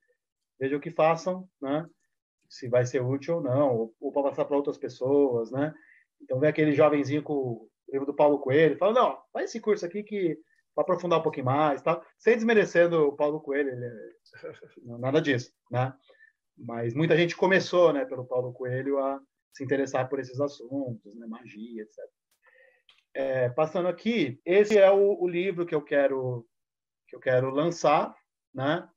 vejam 0.63 0.79
o 0.79 0.81
que 0.81 0.93
façam, 0.93 1.49
né? 1.61 1.85
Se 2.49 2.69
vai 2.69 2.87
ser 2.87 3.03
útil 3.03 3.37
ou 3.37 3.43
não, 3.43 3.77
ou, 3.77 3.97
ou 4.01 4.13
para 4.13 4.31
passar 4.31 4.45
para 4.45 4.57
outras 4.57 4.79
pessoas, 4.79 5.51
né? 5.51 5.75
Então 6.21 6.39
vem 6.39 6.49
aquele 6.49 6.71
jovenzinho 6.71 7.21
com 7.21 7.35
o 7.35 7.71
livro 7.91 8.07
do 8.07 8.15
Paulo 8.15 8.39
Coelho, 8.39 8.79
fala, 8.79 8.93
não, 8.93 9.23
faz 9.33 9.51
esse 9.51 9.61
curso 9.61 9.85
aqui 9.85 10.05
que 10.05 10.39
para 10.73 10.83
aprofundar 10.83 11.19
um 11.19 11.23
pouquinho 11.23 11.47
mais, 11.47 11.83
tá? 11.83 12.01
Sem 12.17 12.37
desmerecendo 12.37 13.09
o 13.09 13.17
Paulo 13.17 13.41
Coelho, 13.41 13.71
é... 13.71 14.99
nada 14.99 15.21
disso, 15.21 15.53
né? 15.69 15.93
Mas 16.57 16.95
muita 16.95 17.17
gente 17.17 17.37
começou, 17.37 17.93
né, 17.93 18.05
pelo 18.05 18.25
Paulo 18.25 18.53
Coelho 18.53 18.99
a 19.01 19.21
se 19.53 19.65
interessar 19.65 20.09
por 20.09 20.21
esses 20.21 20.41
assuntos, 20.41 21.17
né, 21.17 21.27
magia, 21.27 21.83
etc. 21.83 21.99
É, 23.15 23.49
passando 23.51 23.89
aqui, 23.89 24.41
esse 24.45 24.79
é 24.79 24.91
o, 24.91 25.21
o 25.21 25.29
livro 25.29 25.67
que 25.67 25.75
eu 25.75 25.83
quero 25.83 26.47
que 27.09 27.17
eu 27.17 27.21
quero 27.21 27.51
lançar, 27.51 28.15
né? 28.55 28.89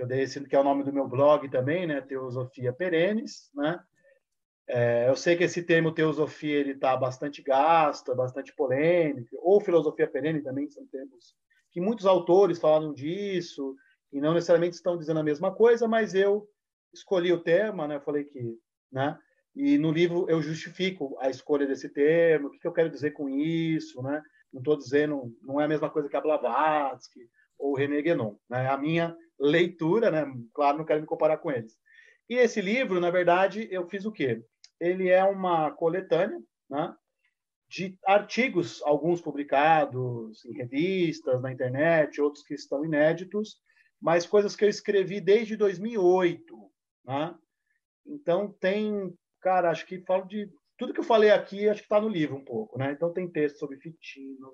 Que 0.00 0.04
eu 0.04 0.08
dei 0.08 0.22
esse, 0.22 0.40
que 0.46 0.56
é 0.56 0.58
o 0.58 0.64
nome 0.64 0.82
do 0.82 0.92
meu 0.92 1.06
blog 1.06 1.46
também, 1.50 1.86
né? 1.86 2.00
Teosofia 2.00 2.72
Perenes, 2.72 3.50
né? 3.54 3.78
É, 4.66 5.10
eu 5.10 5.16
sei 5.16 5.36
que 5.36 5.44
esse 5.44 5.62
termo 5.62 5.92
teosofia 5.92 6.56
ele 6.56 6.72
está 6.72 6.96
bastante 6.96 7.42
gasto, 7.42 8.14
bastante 8.14 8.54
polêmico, 8.54 9.36
ou 9.42 9.60
filosofia 9.60 10.08
perene 10.08 10.40
também 10.40 10.70
são 10.70 10.86
termos 10.86 11.34
que 11.72 11.80
muitos 11.80 12.06
autores 12.06 12.58
falaram 12.58 12.94
disso 12.94 13.74
e 14.12 14.20
não 14.20 14.32
necessariamente 14.32 14.76
estão 14.76 14.96
dizendo 14.96 15.20
a 15.20 15.24
mesma 15.24 15.52
coisa, 15.52 15.86
mas 15.88 16.14
eu 16.14 16.48
escolhi 16.94 17.32
o 17.32 17.42
tema, 17.42 17.86
né? 17.86 17.96
Eu 17.96 18.00
falei 18.00 18.24
que, 18.24 18.58
né? 18.90 19.18
E 19.54 19.76
no 19.76 19.92
livro 19.92 20.24
eu 20.30 20.40
justifico 20.40 21.18
a 21.20 21.28
escolha 21.28 21.66
desse 21.66 21.88
termo, 21.88 22.48
o 22.48 22.50
que, 22.52 22.66
eu 22.66 22.72
quero 22.72 22.88
dizer 22.88 23.10
com 23.10 23.28
isso, 23.28 24.00
né? 24.02 24.22
Não 24.52 24.60
estou 24.60 24.78
dizendo, 24.78 25.36
não 25.42 25.60
é 25.60 25.64
a 25.64 25.68
mesma 25.68 25.90
coisa 25.90 26.08
que 26.08 26.16
a 26.16 26.20
Blavatsky 26.20 27.28
ou 27.58 27.74
René 27.74 28.00
Guénon, 28.00 28.36
né? 28.48 28.66
A 28.68 28.78
minha 28.78 29.14
leitura, 29.40 30.10
né? 30.10 30.26
Claro, 30.52 30.78
não 30.78 30.84
quero 30.84 31.00
me 31.00 31.06
comparar 31.06 31.38
com 31.38 31.50
eles. 31.50 31.76
E 32.28 32.34
esse 32.34 32.60
livro, 32.60 33.00
na 33.00 33.10
verdade, 33.10 33.66
eu 33.70 33.88
fiz 33.88 34.04
o 34.04 34.12
quê? 34.12 34.44
Ele 34.78 35.08
é 35.08 35.24
uma 35.24 35.70
coletânea, 35.70 36.38
né? 36.68 36.94
De 37.68 37.98
artigos, 38.04 38.82
alguns 38.82 39.20
publicados 39.20 40.44
em 40.44 40.52
revistas, 40.52 41.40
na 41.40 41.52
internet, 41.52 42.20
outros 42.20 42.44
que 42.44 42.54
estão 42.54 42.84
inéditos, 42.84 43.56
mas 44.00 44.26
coisas 44.26 44.54
que 44.56 44.64
eu 44.64 44.68
escrevi 44.68 45.20
desde 45.20 45.56
2008, 45.56 46.70
né? 47.04 47.34
Então 48.06 48.52
tem, 48.60 49.14
cara, 49.40 49.70
acho 49.70 49.86
que 49.86 50.04
falo 50.04 50.26
de 50.26 50.50
tudo 50.76 50.94
que 50.94 51.00
eu 51.00 51.04
falei 51.04 51.30
aqui, 51.30 51.68
acho 51.68 51.80
que 51.80 51.86
está 51.86 52.00
no 52.00 52.08
livro 52.08 52.36
um 52.36 52.44
pouco, 52.44 52.78
né? 52.78 52.92
Então 52.92 53.12
tem 53.12 53.30
texto 53.30 53.58
sobre 53.58 53.78
Fitino, 53.78 54.52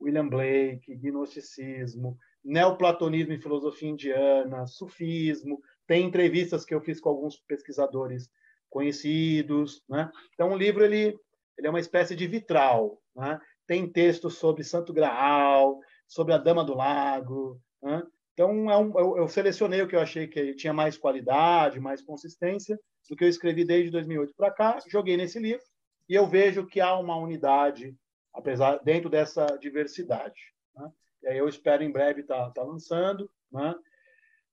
William 0.00 0.28
Blake, 0.28 0.94
gnosticismo, 0.96 2.18
neoplatonismo 2.44 3.32
e 3.32 3.40
filosofia 3.40 3.88
indiana, 3.88 4.66
sufismo. 4.66 5.60
Tem 5.86 6.04
entrevistas 6.04 6.64
que 6.64 6.74
eu 6.74 6.80
fiz 6.80 7.00
com 7.00 7.08
alguns 7.08 7.36
pesquisadores 7.36 8.28
conhecidos, 8.68 9.82
né? 9.88 10.10
Então 10.34 10.52
o 10.52 10.56
livro 10.56 10.84
ele, 10.84 11.16
ele 11.56 11.66
é 11.66 11.70
uma 11.70 11.80
espécie 11.80 12.14
de 12.14 12.26
vitral, 12.26 13.00
né? 13.14 13.40
Tem 13.66 13.90
textos 13.90 14.36
sobre 14.36 14.64
Santo 14.64 14.92
Graal, 14.92 15.78
sobre 16.06 16.34
a 16.34 16.38
Dama 16.38 16.64
do 16.64 16.74
Lago, 16.74 17.60
né? 17.82 18.02
Então 18.32 18.70
é 18.70 18.76
um, 18.76 18.98
eu, 18.98 19.16
eu, 19.18 19.28
selecionei 19.28 19.80
o 19.80 19.86
que 19.86 19.94
eu 19.94 20.00
achei 20.00 20.26
que 20.26 20.54
tinha 20.54 20.72
mais 20.72 20.98
qualidade, 20.98 21.78
mais 21.78 22.02
consistência 22.02 22.78
do 23.08 23.16
que 23.16 23.24
eu 23.24 23.28
escrevi 23.28 23.64
desde 23.64 23.90
2008 23.92 24.34
para 24.36 24.50
cá, 24.50 24.78
joguei 24.88 25.16
nesse 25.16 25.38
livro 25.38 25.64
e 26.08 26.14
eu 26.14 26.26
vejo 26.26 26.66
que 26.66 26.80
há 26.80 26.98
uma 26.98 27.16
unidade, 27.16 27.96
apesar 28.32 28.78
dentro 28.82 29.08
dessa 29.08 29.46
diversidade. 29.60 30.52
Né? 30.74 30.90
E 31.24 31.28
aí 31.28 31.38
eu 31.38 31.48
espero 31.48 31.82
em 31.82 31.90
breve 31.90 32.20
estar 32.20 32.46
tá, 32.46 32.50
tá 32.50 32.62
lançando, 32.62 33.30
né? 33.50 33.74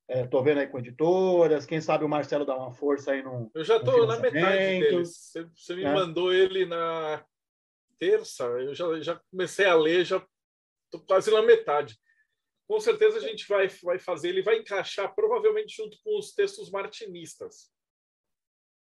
Estou 0.09 0.41
é, 0.41 0.43
vendo 0.43 0.59
aí 0.59 0.67
com 0.67 0.79
editoras, 0.79 1.65
quem 1.65 1.79
sabe 1.79 2.03
o 2.03 2.09
Marcelo 2.09 2.45
dá 2.45 2.55
uma 2.55 2.71
força 2.71 3.11
aí 3.11 3.21
no. 3.21 3.51
Eu 3.53 3.63
já 3.63 3.77
estou 3.77 4.07
na 4.07 4.17
metade 4.19 4.57
dele. 4.57 4.99
Você, 4.99 5.43
você 5.43 5.75
me 5.75 5.83
é. 5.83 5.93
mandou 5.93 6.33
ele 6.33 6.65
na 6.65 7.25
terça, 7.99 8.45
eu 8.45 8.73
já, 8.73 8.99
já 9.01 9.21
comecei 9.29 9.65
a 9.65 9.75
ler, 9.75 10.05
já 10.05 10.25
estou 10.85 11.05
quase 11.05 11.29
na 11.31 11.41
metade. 11.41 11.97
Com 12.67 12.79
certeza 12.79 13.17
a 13.17 13.21
gente 13.21 13.47
vai, 13.47 13.67
vai 13.83 13.99
fazer, 13.99 14.29
ele 14.29 14.41
vai 14.41 14.57
encaixar 14.57 15.13
provavelmente 15.13 15.75
junto 15.75 15.97
com 16.03 16.17
os 16.17 16.33
textos 16.33 16.71
martinistas. 16.71 17.69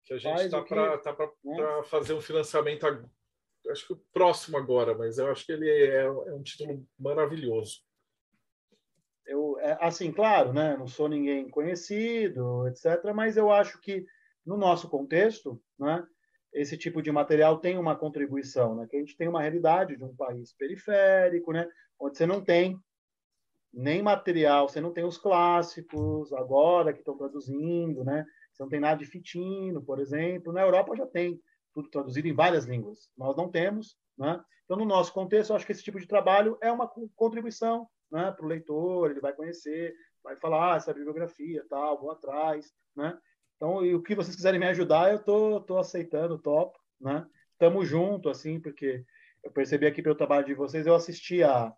Que 0.05 0.13
a 0.13 0.17
gente 0.17 0.43
está 0.43 0.61
para 0.61 0.97
tá 0.99 1.13
para 1.13 1.27
tá 1.27 1.83
fazer 1.83 2.13
um 2.13 2.21
financiamento 2.21 2.85
acho 3.69 3.87
que 3.87 3.93
o 3.93 4.01
próximo 4.13 4.57
agora, 4.57 4.97
mas 4.97 5.17
eu 5.17 5.31
acho 5.31 5.45
que 5.45 5.51
ele 5.51 5.69
é, 5.69 6.03
é 6.03 6.33
um 6.33 6.41
título 6.41 6.85
maravilhoso. 6.97 7.81
Eu, 9.25 9.57
é, 9.59 9.77
assim, 9.79 10.11
claro, 10.11 10.51
né? 10.51 10.75
Não 10.77 10.87
sou 10.87 11.07
ninguém 11.07 11.49
conhecido, 11.49 12.67
etc. 12.67 13.13
Mas 13.13 13.37
eu 13.37 13.51
acho 13.51 13.79
que 13.79 14.05
no 14.45 14.57
nosso 14.57 14.89
contexto, 14.89 15.61
né? 15.79 16.05
Esse 16.53 16.77
tipo 16.77 17.01
de 17.01 17.11
material 17.11 17.59
tem 17.59 17.77
uma 17.77 17.95
contribuição, 17.95 18.75
né? 18.75 18.87
Que 18.89 18.97
a 18.97 18.99
gente 18.99 19.15
tem 19.15 19.27
uma 19.27 19.41
realidade 19.41 19.95
de 19.95 20.03
um 20.03 20.13
país 20.15 20.53
periférico, 20.53 21.53
né? 21.53 21.67
Onde 21.99 22.17
você 22.17 22.25
não 22.25 22.43
tem 22.43 22.77
nem 23.73 24.01
material, 24.01 24.67
você 24.67 24.81
não 24.81 24.91
tem 24.91 25.05
os 25.05 25.17
clássicos 25.17 26.33
agora 26.33 26.91
que 26.91 26.99
estão 26.99 27.17
traduzindo, 27.17 28.03
né? 28.03 28.25
Você 28.51 28.63
não 28.63 28.69
tem 28.69 28.81
nada 28.81 28.97
de 28.97 29.05
fitino, 29.05 29.81
por 29.81 29.99
exemplo. 29.99 30.51
Na 30.51 30.61
Europa 30.61 30.95
já 30.95 31.07
tem 31.07 31.39
tudo 31.73 31.89
traduzido 31.89 32.27
em 32.27 32.33
várias 32.33 32.65
línguas. 32.65 33.09
Nós 33.17 33.35
não 33.35 33.49
temos, 33.49 33.97
né? 34.17 34.43
Então, 34.65 34.77
no 34.77 34.85
nosso 34.85 35.11
contexto, 35.11 35.49
eu 35.49 35.55
acho 35.55 35.65
que 35.65 35.71
esse 35.71 35.83
tipo 35.83 35.99
de 35.99 36.07
trabalho 36.07 36.57
é 36.61 36.71
uma 36.71 36.87
contribuição 37.15 37.87
né, 38.09 38.31
para 38.31 38.45
o 38.45 38.47
leitor, 38.47 39.11
ele 39.11 39.19
vai 39.19 39.33
conhecer, 39.33 39.93
vai 40.23 40.35
falar 40.37 40.73
ah, 40.73 40.77
essa 40.77 40.93
bibliografia, 40.93 41.65
tal, 41.69 41.99
vou 41.99 42.11
atrás, 42.11 42.71
né? 42.95 43.17
Então, 43.55 43.85
e 43.85 43.93
o 43.93 44.01
que 44.01 44.15
vocês 44.15 44.35
quiserem 44.35 44.59
me 44.59 44.67
ajudar, 44.67 45.11
eu 45.11 45.19
tô, 45.19 45.61
tô 45.61 45.77
aceitando, 45.77 46.39
top, 46.39 46.77
né? 46.99 47.27
Tamo 47.59 47.85
junto, 47.85 48.29
assim, 48.29 48.59
porque 48.59 49.05
eu 49.43 49.51
percebi 49.51 49.85
aqui 49.85 50.01
pelo 50.01 50.15
trabalho 50.15 50.45
de 50.45 50.53
vocês, 50.53 50.87
eu 50.87 50.95
assisti 50.95 51.43
a, 51.43 51.73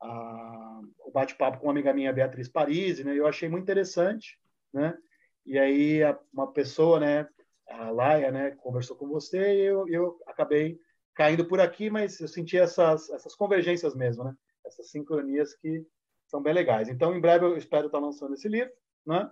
a 0.00 0.80
o 1.00 1.10
bate-papo 1.10 1.58
com 1.58 1.66
uma 1.66 1.72
amiga 1.72 1.92
minha, 1.92 2.12
Beatriz 2.12 2.48
Parisi, 2.48 3.04
né? 3.04 3.18
Eu 3.18 3.26
achei 3.26 3.48
muito 3.48 3.64
interessante, 3.64 4.38
né? 4.72 4.96
E 5.44 5.58
aí 5.58 6.00
uma 6.32 6.52
pessoa, 6.52 7.00
né, 7.00 7.28
a 7.72 7.90
Laia, 7.90 8.30
né, 8.30 8.50
conversou 8.52 8.96
com 8.96 9.08
você 9.08 9.54
e 9.54 9.60
eu, 9.64 9.88
eu 9.88 10.20
acabei 10.26 10.78
caindo 11.14 11.44
por 11.44 11.60
aqui, 11.60 11.90
mas 11.90 12.20
eu 12.20 12.28
senti 12.28 12.56
essas, 12.58 13.10
essas 13.10 13.34
convergências 13.34 13.94
mesmo, 13.94 14.24
né? 14.24 14.34
Essas 14.64 14.90
sincronias 14.90 15.54
que 15.54 15.84
são 16.26 16.42
bem 16.42 16.54
legais. 16.54 16.88
Então, 16.88 17.14
em 17.14 17.20
breve 17.20 17.44
eu 17.44 17.56
espero 17.56 17.86
estar 17.86 17.98
lançando 17.98 18.34
esse 18.34 18.48
livro, 18.48 18.72
né? 19.06 19.30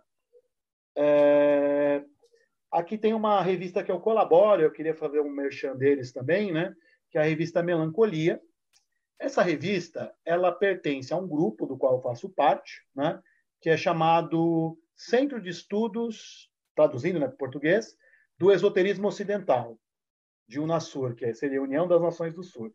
É... 0.96 2.04
Aqui 2.70 2.98
tem 2.98 3.14
uma 3.14 3.40
revista 3.42 3.82
que 3.82 3.90
eu 3.90 4.00
colaboro, 4.00 4.62
eu 4.62 4.70
queria 4.70 4.94
fazer 4.94 5.20
um 5.20 5.30
merchan 5.30 5.76
deles 5.76 6.12
também, 6.12 6.52
né? 6.52 6.74
Que 7.10 7.18
é 7.18 7.22
a 7.22 7.24
revista 7.24 7.62
Melancolia. 7.62 8.40
Essa 9.18 9.42
revista, 9.42 10.14
ela 10.24 10.52
pertence 10.52 11.12
a 11.12 11.16
um 11.16 11.26
grupo 11.26 11.66
do 11.66 11.76
qual 11.76 11.94
eu 11.94 12.02
faço 12.02 12.28
parte, 12.30 12.86
né? 12.94 13.20
Que 13.60 13.70
é 13.70 13.76
chamado 13.76 14.78
Centro 14.94 15.40
de 15.40 15.48
Estudos, 15.48 16.50
traduzindo 16.76 17.18
né, 17.18 17.26
para 17.26 17.36
português, 17.36 17.96
do 18.40 18.50
esoterismo 18.50 19.06
ocidental, 19.06 19.78
de 20.48 20.58
Unasur, 20.58 21.14
que 21.14 21.34
seria 21.34 21.60
a 21.60 21.62
União 21.62 21.86
das 21.86 22.00
Nações 22.00 22.32
do 22.32 22.42
Sul. 22.42 22.72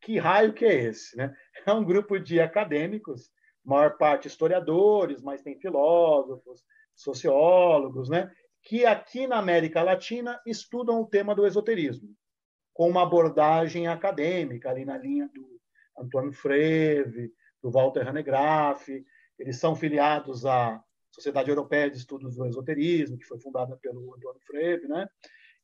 Que 0.00 0.16
raio 0.16 0.52
que 0.52 0.64
é 0.64 0.84
esse? 0.84 1.16
Né? 1.16 1.34
É 1.66 1.72
um 1.72 1.84
grupo 1.84 2.20
de 2.20 2.40
acadêmicos, 2.40 3.28
maior 3.64 3.98
parte 3.98 4.28
historiadores, 4.28 5.20
mas 5.20 5.42
tem 5.42 5.58
filósofos, 5.58 6.62
sociólogos, 6.94 8.08
né, 8.08 8.30
que 8.62 8.86
aqui 8.86 9.26
na 9.26 9.38
América 9.38 9.82
Latina 9.82 10.40
estudam 10.46 11.00
o 11.00 11.06
tema 11.06 11.34
do 11.34 11.46
esoterismo, 11.46 12.08
com 12.72 12.88
uma 12.88 13.02
abordagem 13.02 13.88
acadêmica, 13.88 14.70
ali 14.70 14.84
na 14.84 14.96
linha 14.96 15.28
do 15.34 15.60
Antônio 15.98 16.32
Freve, 16.32 17.32
do 17.60 17.70
Walter 17.72 18.06
Hanegraaff. 18.06 19.04
Eles 19.36 19.56
são 19.58 19.74
filiados 19.74 20.46
à 20.46 20.82
Sociedade 21.18 21.50
Europeia 21.50 21.90
de 21.90 21.98
Estudos 21.98 22.36
do 22.36 22.46
Esoterismo, 22.46 23.18
que 23.18 23.26
foi 23.26 23.38
fundada 23.38 23.76
pelo 23.76 24.14
Antônio 24.14 24.40
Freve, 24.46 24.86
né? 24.86 25.08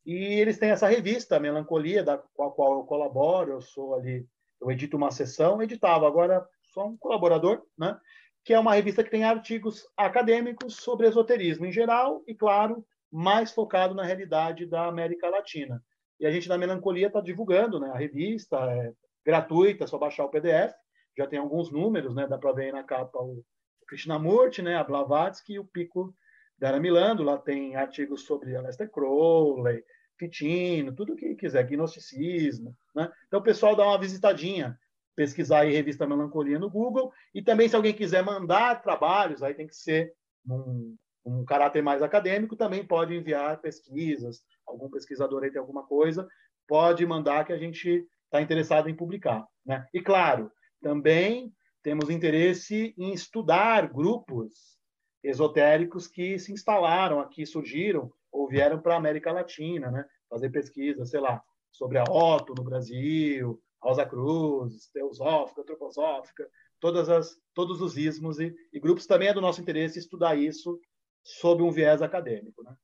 E 0.04 0.14
eles 0.14 0.58
têm 0.58 0.70
essa 0.70 0.86
revista, 0.86 1.40
Melancolia, 1.40 2.02
da 2.02 2.18
com 2.18 2.44
a 2.44 2.50
qual 2.50 2.78
eu 2.78 2.84
colaboro. 2.84 3.52
Eu 3.52 3.60
sou 3.62 3.94
ali, 3.94 4.26
eu 4.60 4.70
edito 4.70 4.96
uma 4.96 5.10
sessão, 5.10 5.62
editava, 5.62 6.06
agora 6.06 6.46
sou 6.72 6.88
um 6.88 6.96
colaborador, 6.96 7.62
né? 7.78 7.98
Que 8.44 8.52
é 8.52 8.58
uma 8.58 8.74
revista 8.74 9.02
que 9.02 9.10
tem 9.10 9.24
artigos 9.24 9.86
acadêmicos 9.96 10.76
sobre 10.76 11.06
esoterismo 11.06 11.64
em 11.64 11.72
geral 11.72 12.22
e, 12.26 12.34
claro, 12.34 12.84
mais 13.10 13.52
focado 13.52 13.94
na 13.94 14.02
realidade 14.02 14.66
da 14.66 14.86
América 14.86 15.30
Latina. 15.30 15.82
E 16.20 16.26
a 16.26 16.30
gente 16.30 16.48
da 16.48 16.58
Melancolia 16.58 17.06
está 17.06 17.20
divulgando, 17.20 17.80
né? 17.80 17.90
A 17.90 17.96
revista 17.96 18.56
é 18.56 18.92
gratuita, 19.24 19.84
é 19.84 19.86
só 19.86 19.96
baixar 19.96 20.24
o 20.24 20.30
PDF. 20.30 20.74
Já 21.16 21.26
tem 21.26 21.38
alguns 21.38 21.70
números, 21.70 22.14
né? 22.14 22.26
Dá 22.26 22.36
para 22.36 22.52
ver 22.52 22.64
aí 22.66 22.72
na 22.72 22.82
capa 22.82 23.18
o 23.18 23.42
Krishnamurti, 23.86 24.62
né? 24.62 24.76
A 24.76 24.84
Blavatsky 24.84 25.54
e 25.54 25.58
o 25.58 25.64
Pico 25.64 26.14
Dara 26.58 26.80
Milando. 26.80 27.22
Lá 27.22 27.38
tem 27.38 27.76
artigos 27.76 28.22
sobre 28.22 28.56
Aleister 28.56 28.90
Crowley, 28.90 29.84
Fitino, 30.18 30.94
tudo 30.94 31.16
que 31.16 31.34
quiser, 31.34 31.64
gnosticismo, 31.64 32.76
né? 32.94 33.10
Então 33.26 33.40
o 33.40 33.42
pessoal 33.42 33.74
dá 33.74 33.84
uma 33.84 33.98
visitadinha, 33.98 34.78
pesquisar 35.16 35.60
aí 35.60 35.72
revista 35.72 36.06
Melancolia 36.06 36.58
no 36.58 36.70
Google 36.70 37.12
e 37.34 37.42
também 37.42 37.68
se 37.68 37.76
alguém 37.76 37.92
quiser 37.92 38.22
mandar 38.22 38.82
trabalhos, 38.82 39.42
aí 39.42 39.54
tem 39.54 39.66
que 39.66 39.76
ser 39.76 40.12
um, 40.48 40.96
um 41.24 41.44
caráter 41.44 41.82
mais 41.82 42.02
acadêmico, 42.02 42.56
também 42.56 42.84
pode 42.84 43.14
enviar 43.14 43.60
pesquisas, 43.60 44.42
algum 44.66 44.88
pesquisador 44.88 45.42
aí 45.42 45.50
tem 45.50 45.60
alguma 45.60 45.84
coisa, 45.84 46.28
pode 46.66 47.04
mandar 47.06 47.44
que 47.44 47.52
a 47.52 47.58
gente 47.58 48.06
está 48.24 48.40
interessado 48.40 48.88
em 48.88 48.94
publicar, 48.94 49.46
né? 49.64 49.86
E 49.92 50.00
claro, 50.00 50.50
também 50.80 51.52
temos 51.84 52.08
interesse 52.08 52.94
em 52.96 53.12
estudar 53.12 53.92
grupos 53.92 54.78
esotéricos 55.22 56.08
que 56.08 56.38
se 56.38 56.50
instalaram 56.50 57.20
aqui, 57.20 57.44
surgiram 57.44 58.10
ou 58.32 58.48
vieram 58.48 58.80
para 58.80 58.94
a 58.94 58.96
América 58.96 59.30
Latina, 59.30 59.90
né? 59.90 60.04
Fazer 60.28 60.48
pesquisa, 60.48 61.04
sei 61.04 61.20
lá, 61.20 61.44
sobre 61.70 61.98
a 61.98 62.04
Otto 62.04 62.54
no 62.56 62.64
Brasil, 62.64 63.62
Rosa 63.80 64.06
Cruz, 64.06 64.88
Teosófica, 64.92 65.60
Antroposófica, 65.60 66.50
todas 66.80 67.10
as, 67.10 67.38
todos 67.52 67.82
os 67.82 67.98
ismos 67.98 68.40
e, 68.40 68.54
e, 68.72 68.80
grupos 68.80 69.06
também 69.06 69.28
é 69.28 69.34
do 69.34 69.42
nosso 69.42 69.60
interesse 69.60 69.98
estudar 69.98 70.36
isso 70.36 70.80
sob 71.22 71.62
um 71.62 71.70
viés 71.70 72.00
acadêmico, 72.00 72.62
né? 72.62 72.74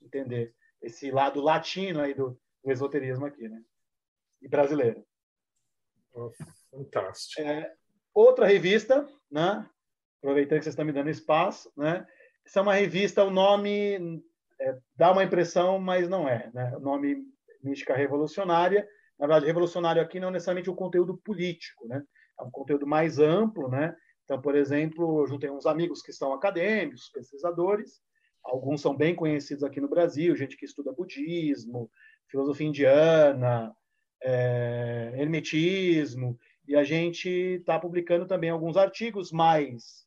Entender 0.00 0.54
esse 0.80 1.10
lado 1.10 1.40
latino 1.40 2.00
aí 2.00 2.14
do, 2.14 2.38
do 2.62 2.70
esoterismo 2.70 3.26
aqui, 3.26 3.48
né? 3.48 3.60
E 4.40 4.48
brasileiro. 4.48 5.04
fantástico. 6.70 7.42
É, 7.42 7.74
outra 8.14 8.46
revista, 8.46 9.06
né? 9.30 9.68
Aproveitando 10.18 10.58
que 10.58 10.64
vocês 10.64 10.72
estão 10.72 10.84
me 10.84 10.92
dando 10.92 11.10
espaço, 11.10 11.70
né? 11.76 12.06
Essa 12.46 12.60
é 12.60 12.62
uma 12.62 12.74
revista, 12.74 13.24
o 13.24 13.30
nome 13.30 14.22
é, 14.60 14.78
dá 14.96 15.12
uma 15.12 15.24
impressão, 15.24 15.78
mas 15.78 16.08
não 16.08 16.28
é, 16.28 16.50
né? 16.54 16.74
O 16.76 16.80
nome 16.80 17.24
Mística 17.62 17.94
Revolucionária. 17.94 18.86
Na 19.18 19.26
verdade, 19.26 19.46
revolucionário 19.46 20.02
aqui 20.02 20.20
não 20.20 20.28
é 20.28 20.32
necessariamente 20.32 20.70
o 20.70 20.74
conteúdo 20.74 21.16
político, 21.18 21.86
né? 21.88 22.02
É 22.38 22.42
um 22.42 22.50
conteúdo 22.50 22.86
mais 22.86 23.18
amplo, 23.18 23.68
né? 23.68 23.94
Então, 24.24 24.40
por 24.40 24.54
exemplo, 24.54 25.20
eu 25.20 25.26
juntei 25.26 25.50
uns 25.50 25.66
amigos 25.66 26.00
que 26.02 26.12
são 26.12 26.32
acadêmicos, 26.32 27.10
pesquisadores, 27.10 28.00
alguns 28.42 28.80
são 28.80 28.96
bem 28.96 29.14
conhecidos 29.14 29.62
aqui 29.62 29.80
no 29.80 29.88
Brasil, 29.88 30.36
gente 30.36 30.56
que 30.56 30.64
estuda 30.64 30.92
budismo, 30.92 31.90
filosofia 32.28 32.66
indiana, 32.66 33.74
é, 34.22 35.12
hermetismo, 35.16 36.38
e 36.66 36.76
a 36.76 36.84
gente 36.84 37.28
está 37.28 37.78
publicando 37.78 38.26
também 38.26 38.50
alguns 38.50 38.76
artigos 38.76 39.30
mais 39.30 40.04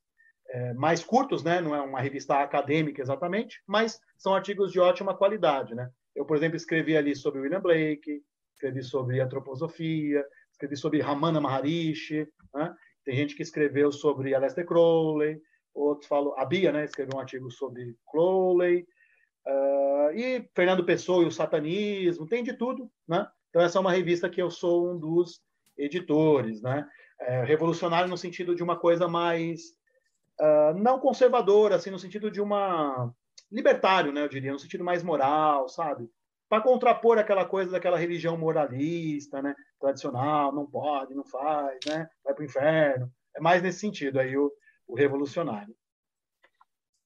é, 0.49 0.73
mais 0.73 1.03
curtos, 1.03 1.43
né? 1.43 1.59
Não 1.59 1.75
é 1.75 1.81
uma 1.81 1.99
revista 1.99 2.41
acadêmica 2.41 3.01
exatamente, 3.01 3.61
mas 3.67 3.99
são 4.17 4.33
artigos 4.33 4.71
de 4.71 4.79
ótima 4.79 5.15
qualidade, 5.15 5.75
né? 5.75 5.89
Eu, 6.15 6.25
por 6.25 6.37
exemplo, 6.37 6.55
escrevi 6.55 6.95
ali 6.95 7.15
sobre 7.15 7.41
William 7.41 7.61
Blake, 7.61 8.21
escrevi 8.53 8.81
sobre 8.81 9.19
antroposofia, 9.19 10.25
escrevi 10.51 10.77
sobre 10.77 11.01
Ramana 11.01 11.41
Maharishi, 11.41 12.27
né? 12.53 12.73
Tem 13.03 13.15
gente 13.15 13.35
que 13.35 13.43
escreveu 13.43 13.91
sobre 13.91 14.33
Aleister 14.33 14.65
Crowley, 14.65 15.41
outros 15.73 16.07
falam, 16.07 16.37
a 16.37 16.45
Bia, 16.45 16.71
né? 16.71 16.85
Escreveu 16.85 17.17
um 17.17 17.19
artigo 17.19 17.51
sobre 17.51 17.95
Crowley, 18.09 18.87
uh, 19.45 20.11
e 20.15 20.49
Fernando 20.55 20.83
Pessoa 20.83 21.23
e 21.23 21.27
o 21.27 21.31
satanismo, 21.31 22.27
tem 22.27 22.43
de 22.43 22.53
tudo, 22.53 22.89
né? 23.07 23.27
Então 23.49 23.61
essa 23.61 23.77
é 23.77 23.81
uma 23.81 23.91
revista 23.91 24.29
que 24.29 24.41
eu 24.41 24.49
sou 24.49 24.91
um 24.91 24.99
dos 24.99 25.41
editores, 25.77 26.61
né? 26.61 26.87
É, 27.19 27.43
revolucionário 27.43 28.09
no 28.09 28.17
sentido 28.17 28.55
de 28.55 28.61
uma 28.63 28.77
coisa 28.77 29.07
mais 29.07 29.61
uh, 30.39 30.77
não 30.77 30.99
conservadora, 30.99 31.75
assim, 31.75 31.89
no 31.89 31.99
sentido 31.99 32.29
de 32.29 32.39
uma 32.41 33.11
libertário, 33.51 34.11
né? 34.11 34.21
Eu 34.21 34.29
diria, 34.29 34.51
no 34.51 34.59
sentido 34.59 34.83
mais 34.83 35.03
moral, 35.03 35.67
sabe? 35.67 36.09
Para 36.49 36.61
contrapor 36.61 37.17
aquela 37.17 37.45
coisa 37.45 37.71
daquela 37.71 37.97
religião 37.97 38.37
moralista, 38.37 39.41
né? 39.41 39.55
Tradicional, 39.79 40.53
não 40.53 40.65
pode, 40.65 41.13
não 41.13 41.25
faz, 41.25 41.79
né? 41.85 42.09
Vai 42.23 42.33
para 42.33 42.41
o 42.41 42.45
inferno. 42.45 43.11
É 43.35 43.39
mais 43.39 43.61
nesse 43.61 43.79
sentido 43.79 44.19
aí 44.19 44.37
o, 44.37 44.51
o 44.87 44.95
revolucionário. 44.95 45.75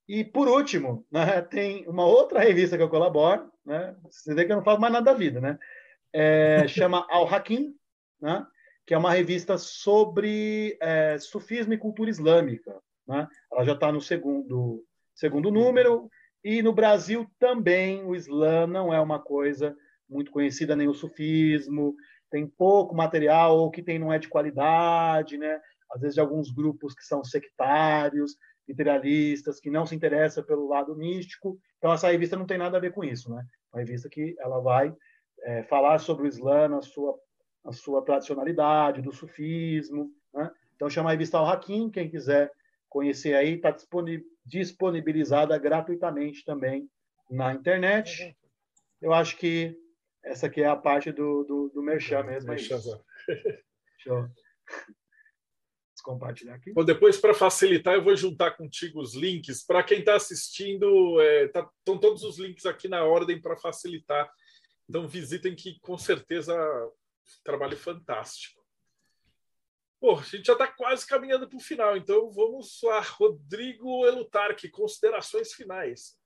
E 0.07 0.25
por 0.25 0.47
último, 0.47 1.05
né, 1.11 1.41
tem 1.41 1.87
uma 1.87 2.05
outra 2.05 2.39
revista 2.39 2.75
que 2.75 2.83
eu 2.83 2.89
colaboro, 2.89 3.49
né? 3.65 3.95
Você 4.09 4.33
vê 4.33 4.45
que 4.45 4.51
eu 4.51 4.57
não 4.57 4.63
falo 4.63 4.79
mais 4.79 4.91
nada 4.91 5.05
da 5.05 5.13
vida, 5.13 5.39
né? 5.39 5.57
É, 6.13 6.67
chama 6.67 7.05
Al 7.09 7.33
Hakim, 7.33 7.73
né? 8.19 8.45
Que 8.85 8.93
é 8.93 8.97
uma 8.97 9.11
revista 9.11 9.57
sobre 9.57 10.77
é, 10.81 11.17
sufismo 11.17 11.73
e 11.73 11.77
cultura 11.77 12.09
islâmica. 12.09 12.79
Né? 13.07 13.27
Ela 13.51 13.63
já 13.63 13.73
está 13.73 13.91
no 13.91 14.01
segundo, 14.01 14.83
segundo 15.13 15.51
número, 15.51 16.09
e 16.43 16.61
no 16.61 16.73
Brasil 16.73 17.27
também 17.39 18.03
o 18.03 18.15
Islã 18.15 18.65
não 18.65 18.93
é 18.93 18.99
uma 18.99 19.19
coisa 19.19 19.75
muito 20.09 20.31
conhecida, 20.31 20.75
nem 20.75 20.87
o 20.87 20.93
sufismo, 20.93 21.95
tem 22.29 22.47
pouco 22.47 22.95
material, 22.95 23.57
ou 23.57 23.71
que 23.71 23.83
tem 23.83 23.99
não 23.99 24.11
é 24.11 24.17
de 24.17 24.27
qualidade, 24.27 25.37
né? 25.37 25.59
às 25.91 26.01
vezes 26.01 26.15
de 26.15 26.21
alguns 26.21 26.51
grupos 26.51 26.95
que 26.95 27.03
são 27.03 27.23
sectários, 27.23 28.35
imperialistas, 28.67 29.59
que 29.59 29.69
não 29.69 29.85
se 29.85 29.95
interessam 29.95 30.43
pelo 30.43 30.67
lado 30.67 30.95
místico. 30.95 31.59
Então, 31.77 31.91
essa 31.91 32.09
revista 32.09 32.37
não 32.37 32.45
tem 32.45 32.57
nada 32.57 32.77
a 32.77 32.81
ver 32.81 32.93
com 32.93 33.03
isso. 33.03 33.29
Né? 33.29 33.43
Uma 33.71 33.81
revista 33.81 34.09
que 34.09 34.35
ela 34.39 34.59
vai 34.59 34.95
é, 35.43 35.63
falar 35.63 35.99
sobre 35.99 36.23
o 36.23 36.27
Islã 36.27 36.67
na 36.69 36.81
sua 36.81 37.17
a 37.63 37.71
sua 37.71 38.03
tradicionalidade, 38.03 39.01
do 39.01 39.11
sufismo. 39.11 40.11
Né? 40.33 40.51
Então, 40.75 40.89
chama 40.89 41.09
a 41.09 41.11
revista 41.11 41.37
Al-Hakim, 41.37 41.89
quem 41.89 42.09
quiser 42.09 42.51
conhecer 42.89 43.35
aí, 43.35 43.55
está 43.55 43.75
disponibilizada 44.45 45.57
gratuitamente 45.57 46.43
também 46.43 46.89
na 47.29 47.53
internet. 47.53 48.35
Eu 49.01 49.13
acho 49.13 49.37
que 49.37 49.77
essa 50.23 50.47
aqui 50.47 50.61
é 50.61 50.67
a 50.67 50.75
parte 50.75 51.11
do, 51.11 51.43
do, 51.43 51.71
do 51.73 51.81
Merchan 51.81 52.23
mesmo. 52.23 52.51
É 52.51 52.55
Deixa 52.55 52.75
eu 54.07 54.27
compartilhar 56.03 56.55
aqui. 56.55 56.73
Bom, 56.73 56.83
depois, 56.83 57.17
para 57.17 57.33
facilitar, 57.33 57.93
eu 57.93 58.03
vou 58.03 58.15
juntar 58.15 58.51
contigo 58.51 58.99
os 58.99 59.15
links. 59.15 59.63
Para 59.65 59.83
quem 59.83 59.99
está 59.99 60.15
assistindo, 60.15 61.21
é, 61.21 61.47
tá, 61.47 61.69
estão 61.79 61.97
todos 61.97 62.23
os 62.23 62.39
links 62.39 62.65
aqui 62.65 62.87
na 62.87 63.03
ordem 63.03 63.39
para 63.39 63.55
facilitar. 63.55 64.29
Então, 64.89 65.07
visitem 65.07 65.55
que 65.55 65.79
com 65.79 65.97
certeza 65.97 66.53
trabalho 67.43 67.77
fantástico. 67.77 68.61
Pô, 69.99 70.17
a 70.17 70.23
gente 70.23 70.45
já 70.45 70.53
está 70.53 70.67
quase 70.67 71.05
caminhando 71.05 71.47
para 71.47 71.57
o 71.57 71.61
final, 71.61 71.95
então 71.95 72.31
vamos 72.31 72.79
lá. 72.83 73.01
Rodrigo 73.01 74.05
Elutarque, 74.05 74.67
considerações 74.67 75.53
finais. 75.53 76.17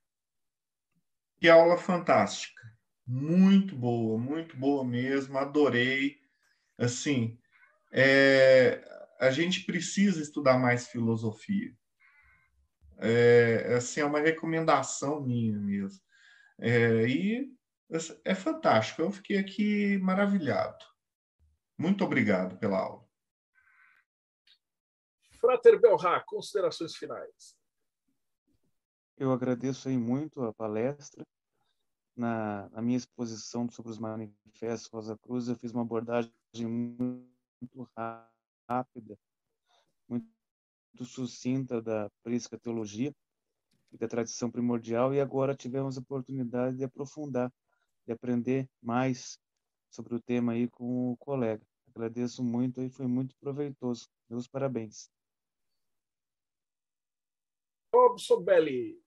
Que 1.40 1.50
aula 1.50 1.78
fantástica. 1.78 2.62
Muito 3.06 3.76
boa, 3.76 4.18
muito 4.18 4.56
boa 4.56 4.86
mesmo. 4.86 5.38
Adorei. 5.38 6.18
Assim, 6.78 7.38
é, 7.92 8.82
a 9.20 9.30
gente 9.30 9.66
precisa 9.66 10.22
estudar 10.22 10.58
mais 10.58 10.88
filosofia. 10.88 11.74
É, 12.98 13.76
assim, 13.76 14.00
é 14.00 14.06
uma 14.06 14.22
recomendação 14.22 15.22
minha 15.22 15.60
mesmo. 15.60 16.02
É, 16.60 17.06
e 17.08 17.52
é 18.24 18.36
fantástico. 18.36 19.02
Eu 19.02 19.12
fiquei 19.12 19.38
aqui 19.38 19.98
maravilhado. 20.00 20.84
Muito 21.78 22.04
obrigado 22.04 22.58
pela 22.58 22.80
aula. 22.80 23.06
Frater 25.40 25.80
Belrá, 25.80 26.24
considerações 26.26 26.96
finais. 26.96 27.56
Eu 29.18 29.32
agradeço 29.32 29.88
aí 29.88 29.98
muito 29.98 30.42
a 30.42 30.54
palestra. 30.54 31.26
Na, 32.16 32.70
na, 32.70 32.82
minha 32.82 32.98
exposição 32.98 33.70
sobre 33.70 33.92
os 33.92 34.00
manifestos 34.00 34.90
Rosa 34.90 35.18
Cruz, 35.18 35.50
eu 35.50 35.56
fiz 35.56 35.74
uma 35.74 35.82
abordagem 35.82 36.32
muito 36.66 37.90
rápida, 38.68 39.20
muito 40.08 40.26
sucinta 41.04 41.82
da 41.82 42.10
Prisca 42.24 42.58
Teologia, 42.58 43.14
da 43.92 44.08
tradição 44.08 44.50
primordial 44.50 45.14
e 45.14 45.20
agora 45.20 45.56
tivemos 45.56 45.98
a 45.98 46.02
oportunidade 46.02 46.78
de 46.78 46.84
aprofundar, 46.86 47.52
de 48.06 48.14
aprender 48.14 48.70
mais 48.82 49.40
sobre 49.90 50.16
o 50.16 50.22
tema 50.22 50.54
aí 50.54 50.68
com 50.70 51.12
o 51.12 51.18
colega. 51.18 51.66
Agradeço 51.88 52.44
muito 52.44 52.82
e 52.82 52.90
foi 52.90 53.08
muito 53.08 53.36
proveitoso. 53.38 54.10
Meus 54.30 54.48
parabéns. 54.48 55.10
Robson 57.94 58.42
Belli, 58.42 59.02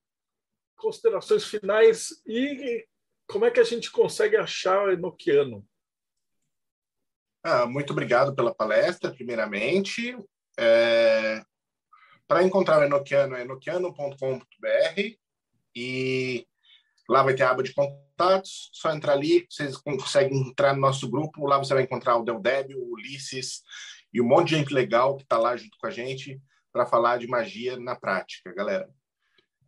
considerações 0.77 1.45
finais 1.45 2.23
e 2.27 2.87
como 3.27 3.45
é 3.45 3.51
que 3.51 3.61
a 3.61 3.65
gente 3.65 3.91
consegue 3.91 4.37
achar 4.37 4.87
o 4.87 4.91
Enoquiano? 4.91 5.67
Ah, 7.43 7.67
muito 7.67 7.93
obrigado 7.93 8.35
pela 8.35 8.55
palestra, 8.55 9.13
primeiramente. 9.13 10.17
É... 10.59 11.45
Para 12.27 12.43
encontrar 12.43 12.81
o 12.81 12.85
Enoquiano, 12.85 13.37
é 13.37 13.43
enoquiano.com.br 13.43 15.19
e 15.75 16.47
lá 17.09 17.23
vai 17.23 17.35
ter 17.35 17.43
a 17.43 17.51
aba 17.51 17.63
de 17.63 17.73
contatos. 17.73 18.71
Só 18.73 18.93
entrar 18.93 19.15
ali, 19.15 19.47
vocês 19.49 19.77
conseguem 19.77 20.49
entrar 20.49 20.75
no 20.75 20.81
nosso 20.81 21.09
grupo. 21.09 21.47
Lá 21.47 21.59
você 21.59 21.75
vai 21.75 21.85
encontrar 21.85 22.17
o 22.17 22.25
Del 22.25 22.41
Débio, 22.41 22.79
o 22.79 22.93
Ulisses 22.93 23.63
e 24.13 24.21
um 24.21 24.27
monte 24.27 24.51
de 24.51 24.57
gente 24.57 24.75
legal 24.75 25.17
que 25.17 25.23
está 25.23 25.39
lá 25.39 25.57
junto 25.57 25.77
com 25.79 25.87
a 25.87 25.91
gente 25.91 26.41
para 26.73 26.87
falar 26.87 27.19
de 27.19 27.27
magia 27.27 27.79
na 27.79 27.97
prática, 27.97 28.53
galera. 28.55 28.89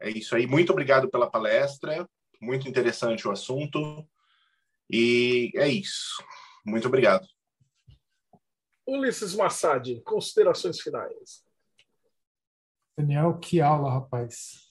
É 0.01 0.11
isso 0.11 0.35
aí. 0.35 0.47
Muito 0.47 0.73
obrigado 0.73 1.11
pela 1.11 1.31
palestra. 1.31 2.09
Muito 2.41 2.69
interessante 2.69 3.27
o 3.27 3.31
assunto. 3.31 4.09
E 4.89 5.53
é 5.55 5.69
isso. 5.69 6.23
Muito 6.65 6.89
obrigado. 6.89 7.27
Ulisses 8.87 9.35
Massad, 9.35 10.01
considerações 10.03 10.81
finais. 10.81 11.45
Daniel, 12.97 13.39
que 13.39 13.61
aula, 13.61 13.93
rapaz. 13.93 14.70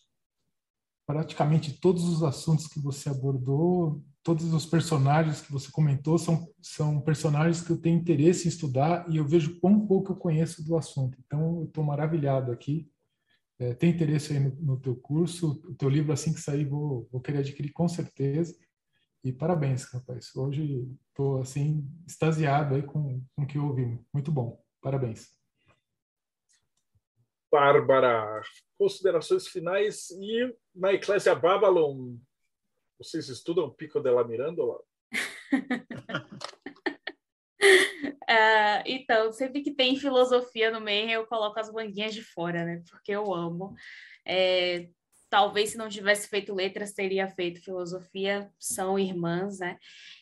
Praticamente 1.09 1.79
todos 1.81 2.03
os 2.03 2.21
assuntos 2.21 2.67
que 2.67 2.79
você 2.79 3.09
abordou, 3.09 3.99
todos 4.21 4.53
os 4.53 4.63
personagens 4.67 5.41
que 5.41 5.51
você 5.51 5.71
comentou 5.71 6.19
são, 6.19 6.47
são 6.61 7.01
personagens 7.01 7.63
que 7.63 7.71
eu 7.71 7.81
tenho 7.81 7.97
interesse 7.97 8.45
em 8.45 8.49
estudar 8.49 9.09
e 9.09 9.17
eu 9.17 9.25
vejo 9.25 9.59
quão 9.59 9.87
pouco 9.87 10.11
eu 10.11 10.15
conheço 10.15 10.63
do 10.63 10.77
assunto. 10.77 11.17
Então, 11.25 11.61
eu 11.61 11.63
estou 11.63 11.83
maravilhado 11.83 12.51
aqui. 12.51 12.87
É, 13.57 13.73
tem 13.73 13.89
interesse 13.89 14.33
aí 14.33 14.39
no, 14.39 14.55
no 14.57 14.79
teu 14.79 14.95
curso, 14.95 15.59
o 15.67 15.73
teu 15.73 15.89
livro, 15.89 16.13
assim 16.13 16.31
que 16.31 16.39
sair, 16.39 16.65
vou, 16.65 17.09
vou 17.11 17.19
querer 17.19 17.39
adquirir 17.39 17.71
com 17.71 17.89
certeza. 17.89 18.55
E 19.23 19.33
parabéns, 19.33 19.85
rapaz. 19.85 20.35
Hoje 20.35 20.87
estou 21.07 21.41
assim 21.41 21.89
extasiado 22.07 22.75
aí 22.75 22.83
com, 22.83 23.19
com 23.35 23.41
o 23.41 23.47
que 23.47 23.57
eu 23.57 23.65
ouvi. 23.65 23.99
Muito 24.13 24.31
bom. 24.31 24.61
Parabéns. 24.79 25.38
Bárbara, 27.51 28.41
considerações 28.77 29.47
finais 29.47 30.09
e 30.11 30.55
na 30.73 30.93
Eclésia 30.93 31.33
Babylon, 31.33 32.15
vocês 32.97 33.29
estudam 33.29 33.69
Pico 33.69 33.99
de 33.99 34.11
la 34.11 34.23
Mirandola? 34.23 34.79
Uh, 37.61 38.83
então, 38.85 39.31
sempre 39.31 39.61
que 39.61 39.71
tem 39.71 39.95
filosofia 39.95 40.69
no 40.69 40.81
meio, 40.81 41.09
eu 41.11 41.25
coloco 41.25 41.59
as 41.59 41.71
manguinhas 41.71 42.13
de 42.13 42.23
fora, 42.23 42.65
né? 42.65 42.83
Porque 42.89 43.11
eu 43.11 43.33
amo. 43.33 43.73
É, 44.25 44.89
talvez 45.29 45.71
se 45.71 45.77
não 45.77 45.89
tivesse 45.89 46.27
feito 46.27 46.53
letras, 46.53 46.93
teria 46.93 47.27
feito 47.27 47.61
filosofia, 47.61 48.49
são 48.57 48.97
irmãs, 48.97 49.59
né? 49.59 49.77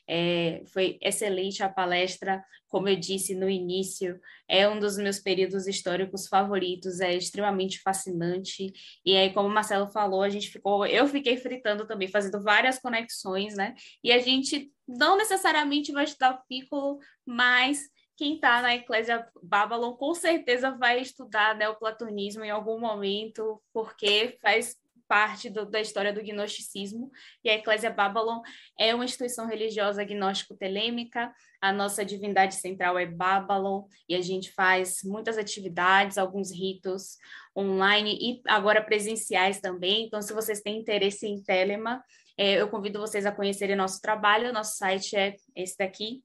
É, 0.08 0.64
foi 0.68 0.98
excelente 1.02 1.64
a 1.64 1.70
palestra, 1.70 2.44
como 2.68 2.88
eu 2.90 2.96
disse 2.96 3.36
no 3.36 3.50
início, 3.50 4.20
é 4.48 4.68
um 4.68 4.80
dos 4.80 4.98
meus 4.98 5.20
períodos 5.20 5.68
históricos 5.68 6.28
favoritos, 6.28 7.00
é 7.00 7.14
extremamente 7.16 7.82
fascinante. 7.82 8.72
E 9.06 9.16
aí, 9.16 9.34
como 9.34 9.48
o 9.48 9.52
Marcelo 9.52 9.88
falou, 9.88 10.22
a 10.22 10.30
gente 10.30 10.50
ficou, 10.50 10.86
eu 10.86 11.08
fiquei 11.08 11.38
fritando 11.38 11.86
também, 11.86 12.08
fazendo 12.08 12.42
várias 12.42 12.80
conexões, 12.80 13.56
né? 13.56 13.76
E 14.04 14.12
a 14.12 14.20
gente 14.20 14.72
não 14.88 15.18
necessariamente 15.18 15.92
vai 15.92 16.06
estudar 16.06 16.42
Piccolo, 16.48 17.00
mas 17.26 17.90
quem 18.18 18.36
está 18.36 18.62
na 18.62 18.76
Eclésia 18.76 19.28
Babylon 19.44 19.94
com 19.94 20.14
certeza 20.16 20.72
vai 20.72 21.02
estudar 21.02 21.56
neoplatonismo 21.56 22.44
em 22.44 22.50
algum 22.50 22.80
momento, 22.80 23.62
porque 23.72 24.38
faz 24.42 24.76
parte 25.08 25.50
do, 25.50 25.66
da 25.66 25.80
história 25.80 26.14
do 26.14 26.22
gnosticismo, 26.22 27.12
e 27.44 27.50
a 27.50 27.56
Eclésia 27.56 27.90
Babylon 27.90 28.42
é 28.80 28.94
uma 28.94 29.06
instituição 29.06 29.48
religiosa 29.48 30.04
gnóstico-telêmica, 30.04 31.32
a 31.62 31.72
nossa 31.72 32.06
divindade 32.06 32.56
central 32.56 32.98
é 32.98 33.06
Babylon, 33.06 33.84
e 34.08 34.16
a 34.16 34.22
gente 34.22 34.52
faz 34.52 35.00
muitas 35.04 35.38
atividades, 35.38 36.18
alguns 36.18 36.52
ritos 36.52 37.18
online 37.56 38.18
e 38.22 38.42
agora 38.48 38.82
presenciais 38.82 39.60
também, 39.60 40.06
então 40.06 40.22
se 40.22 40.34
vocês 40.34 40.62
têm 40.62 40.80
interesse 40.80 41.26
em 41.28 41.42
Telema, 41.42 42.04
é, 42.38 42.62
eu 42.62 42.70
convido 42.70 43.00
vocês 43.00 43.26
a 43.26 43.32
conhecerem 43.32 43.76
nosso 43.76 44.00
trabalho, 44.00 44.54
nosso 44.54 44.78
site 44.78 45.16
é 45.16 45.36
esse 45.56 45.76
daqui, 45.76 46.22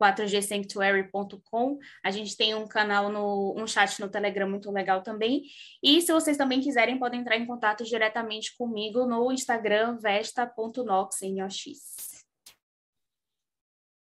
4gsanctuary.com. 0.00 1.78
A 2.04 2.10
gente 2.10 2.36
tem 2.36 2.54
um 2.54 2.66
canal 2.66 3.10
no 3.10 3.54
um 3.56 3.66
chat 3.66 4.00
no 4.00 4.08
Telegram 4.08 4.48
muito 4.48 4.70
legal 4.70 5.02
também. 5.02 5.42
E 5.82 6.00
se 6.00 6.12
vocês 6.12 6.36
também 6.36 6.60
quiserem, 6.60 6.98
podem 6.98 7.20
entrar 7.20 7.36
em 7.36 7.46
contato 7.46 7.84
diretamente 7.84 8.56
comigo 8.56 9.06
no 9.06 9.30
Instagram 9.32 9.98
vesta.nox 9.98 11.22
em 11.22 11.42
OX. 11.42 12.24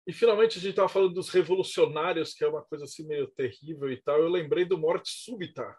E 0.08 0.14
finalmente 0.14 0.58
a 0.58 0.62
gente 0.62 0.72
estava 0.72 0.90
falando 0.90 1.14
dos 1.14 1.30
revolucionários, 1.30 2.34
que 2.34 2.44
é 2.44 2.48
uma 2.48 2.64
coisa 2.64 2.86
assim 2.86 3.06
meio 3.06 3.28
terrível 3.28 3.92
e 3.92 4.02
tal. 4.02 4.20
Eu 4.20 4.30
lembrei 4.30 4.66
do 4.66 4.78
Morte 4.78 5.10
Súbita. 5.10 5.76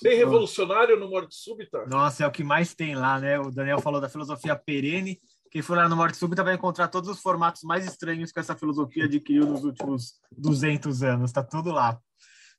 Tem 0.00 0.16
revolucionário 0.16 0.98
no 0.98 1.08
Morte 1.08 1.34
Súbita? 1.34 1.86
Nossa, 1.86 2.24
é 2.24 2.26
o 2.26 2.30
que 2.30 2.44
mais 2.44 2.74
tem 2.74 2.94
lá, 2.94 3.18
né? 3.18 3.38
O 3.40 3.50
Daniel 3.50 3.80
falou 3.80 4.00
da 4.00 4.08
filosofia 4.08 4.54
perene 4.54 5.20
quem 5.54 5.62
for 5.62 5.76
lá 5.76 5.88
no 5.88 5.94
Morte 5.94 6.16
Súbita 6.16 6.42
vai 6.42 6.54
encontrar 6.54 6.88
todos 6.88 7.08
os 7.08 7.20
formatos 7.20 7.62
mais 7.62 7.86
estranhos 7.86 8.32
que 8.32 8.40
essa 8.40 8.56
filosofia 8.56 9.04
adquiriu 9.04 9.46
nos 9.46 9.62
últimos 9.62 10.20
200 10.32 11.04
anos. 11.04 11.30
Está 11.30 11.44
tudo 11.44 11.70
lá. 11.70 11.96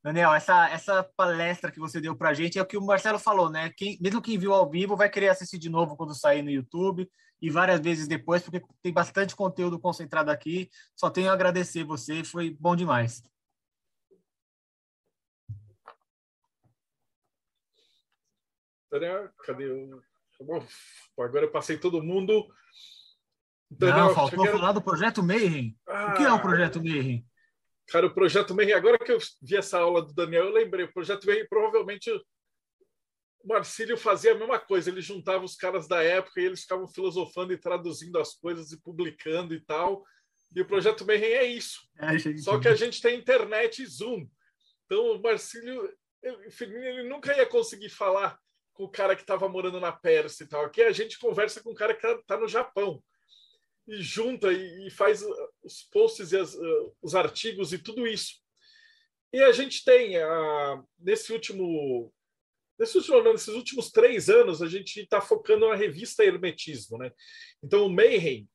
Daniel, 0.02 0.34
essa, 0.34 0.70
essa 0.70 1.04
palestra 1.18 1.70
que 1.70 1.78
você 1.78 2.00
deu 2.00 2.16
para 2.16 2.30
a 2.30 2.34
gente 2.34 2.58
é 2.58 2.62
o 2.62 2.66
que 2.66 2.78
o 2.78 2.82
Marcelo 2.82 3.20
falou, 3.20 3.50
né? 3.50 3.70
Quem, 3.76 3.98
mesmo 4.00 4.22
quem 4.22 4.38
viu 4.38 4.54
ao 4.54 4.70
vivo 4.70 4.96
vai 4.96 5.10
querer 5.10 5.28
assistir 5.28 5.58
de 5.58 5.68
novo 5.68 5.98
quando 5.98 6.16
sair 6.16 6.42
no 6.42 6.50
YouTube 6.50 7.06
e 7.42 7.50
várias 7.50 7.82
vezes 7.82 8.08
depois, 8.08 8.42
porque 8.42 8.66
tem 8.82 8.94
bastante 8.94 9.36
conteúdo 9.36 9.78
concentrado 9.78 10.32
aqui. 10.32 10.70
Só 10.96 11.10
tenho 11.10 11.30
a 11.30 11.34
agradecer 11.34 11.84
você, 11.84 12.24
foi 12.24 12.56
bom 12.58 12.78
demais. 12.78 13.22
Daniel, 18.90 19.30
cadê 19.46 19.66
o. 19.66 20.15
Agora 20.40 21.46
eu 21.46 21.52
passei 21.52 21.78
todo 21.78 22.04
mundo. 22.04 22.48
Daniel, 23.70 24.08
Não, 24.08 24.16
faltou 24.16 24.44
quero... 24.44 24.58
falar 24.58 24.72
do 24.72 24.82
Projeto 24.82 25.24
Mayhem. 25.24 25.78
Ah, 25.88 26.14
o 26.14 26.18
que 26.18 26.24
é 26.24 26.32
o 26.32 26.42
Projeto 26.42 26.80
Mayhem? 26.80 27.26
Cara, 27.88 28.08
o 28.08 28.14
Projeto 28.14 28.56
Mayhem, 28.56 28.74
agora 28.74 28.98
que 28.98 29.12
eu 29.12 29.20
vi 29.42 29.56
essa 29.56 29.80
aula 29.80 30.02
do 30.02 30.14
Daniel, 30.14 30.46
eu 30.46 30.54
lembrei. 30.54 30.86
O 30.86 30.94
Projeto 30.94 31.26
Mayhem, 31.26 31.48
provavelmente, 31.48 32.12
o 32.12 33.48
Marcílio 33.48 33.98
fazia 33.98 34.34
a 34.34 34.38
mesma 34.38 34.60
coisa. 34.60 34.90
Ele 34.90 35.02
juntava 35.02 35.44
os 35.44 35.56
caras 35.56 35.88
da 35.88 36.04
época 36.04 36.42
e 36.42 36.46
eles 36.46 36.62
ficavam 36.62 36.88
filosofando 36.88 37.54
e 37.54 37.58
traduzindo 37.58 38.20
as 38.20 38.34
coisas 38.36 38.72
e 38.72 38.82
publicando 38.82 39.54
e 39.54 39.62
tal. 39.62 40.04
E 40.56 40.62
o 40.62 40.66
Projeto 40.66 41.06
Mayhem 41.06 41.34
é 41.34 41.46
isso. 41.46 41.82
É, 41.98 42.18
Só 42.38 42.60
que 42.60 42.68
a 42.68 42.76
gente 42.76 43.02
tem 43.02 43.20
internet 43.20 43.82
e 43.82 43.86
Zoom. 43.86 44.28
Então, 44.86 45.16
o 45.16 45.22
Marcílio, 45.22 45.92
ele 46.24 47.10
nunca 47.10 47.36
ia 47.36 47.46
conseguir 47.46 47.90
falar 47.90 48.40
com 48.76 48.84
o 48.84 48.90
cara 48.90 49.16
que 49.16 49.22
estava 49.22 49.48
morando 49.48 49.80
na 49.80 49.92
Pérsia 49.92 50.44
e 50.44 50.48
tal. 50.48 50.66
Aqui 50.66 50.82
a 50.84 50.92
gente 50.92 51.18
conversa 51.18 51.64
com 51.64 51.72
o 51.72 51.76
cara 51.76 51.96
que 51.96 52.06
está 52.06 52.38
no 52.38 52.48
Japão 52.48 53.02
e 53.88 54.02
junta 54.02 54.52
e, 54.52 54.88
e 54.88 54.92
faz 54.92 55.24
uh, 55.24 55.50
os 55.64 55.84
posts 55.84 56.34
e 56.34 56.38
as, 56.38 56.54
uh, 56.54 56.96
os 57.02 57.16
artigos 57.16 57.72
e 57.72 57.80
tudo 57.80 58.06
isso. 58.06 58.36
E 59.32 59.42
a 59.42 59.52
gente 59.52 59.84
tem, 59.84 60.18
uh, 60.18 60.88
nesse 61.00 61.32
último 61.32 62.14
nesse 62.78 62.98
último 62.98 63.24
nesses 63.24 63.56
últimos 63.56 63.90
três 63.90 64.30
anos, 64.30 64.62
a 64.62 64.68
gente 64.68 65.00
está 65.00 65.22
focando 65.22 65.70
na 65.70 65.76
revista 65.76 66.26
Hermetismo. 66.26 66.98
Né? 66.98 67.12
Então, 67.64 67.86
o 67.86 67.90
Mayhem, 67.90 68.50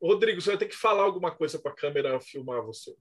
Rodrigo, 0.00 0.40
você 0.40 0.50
vai 0.50 0.58
ter 0.58 0.68
que 0.68 0.76
falar 0.76 1.02
alguma 1.02 1.30
coisa 1.30 1.58
para 1.58 1.72
a 1.72 1.76
câmera 1.76 2.18
filmar 2.20 2.64
você. 2.64 2.96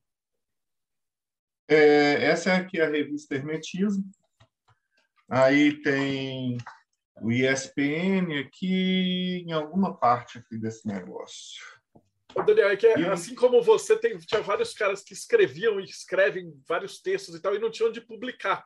É, 1.70 2.26
essa 2.26 2.52
é 2.52 2.56
aqui 2.58 2.82
a 2.82 2.90
revista 2.90 3.36
Hermetismo. 3.36 4.04
Aí 5.30 5.82
tem 5.82 6.58
o 7.22 7.32
ISPN 7.32 8.40
aqui 8.40 9.44
em 9.46 9.52
alguma 9.52 9.96
parte 9.98 10.38
aqui 10.38 10.58
desse 10.58 10.88
negócio. 10.88 11.62
Daniel, 12.46 12.70
é 12.70 12.78
que 12.78 12.86
é, 12.86 13.10
assim 13.10 13.34
como 13.34 13.60
você 13.62 13.98
tem, 13.98 14.16
tinha 14.20 14.42
vários 14.42 14.74
caras 14.74 15.02
que 15.04 15.14
escreviam 15.14 15.80
e 15.80 15.86
escrevem 15.86 16.54
vários 16.68 17.02
textos 17.02 17.34
e 17.36 17.42
tal 17.42 17.56
e 17.56 17.60
não 17.60 17.72
tinham 17.72 17.92
de 17.92 18.00
publicar, 18.00 18.64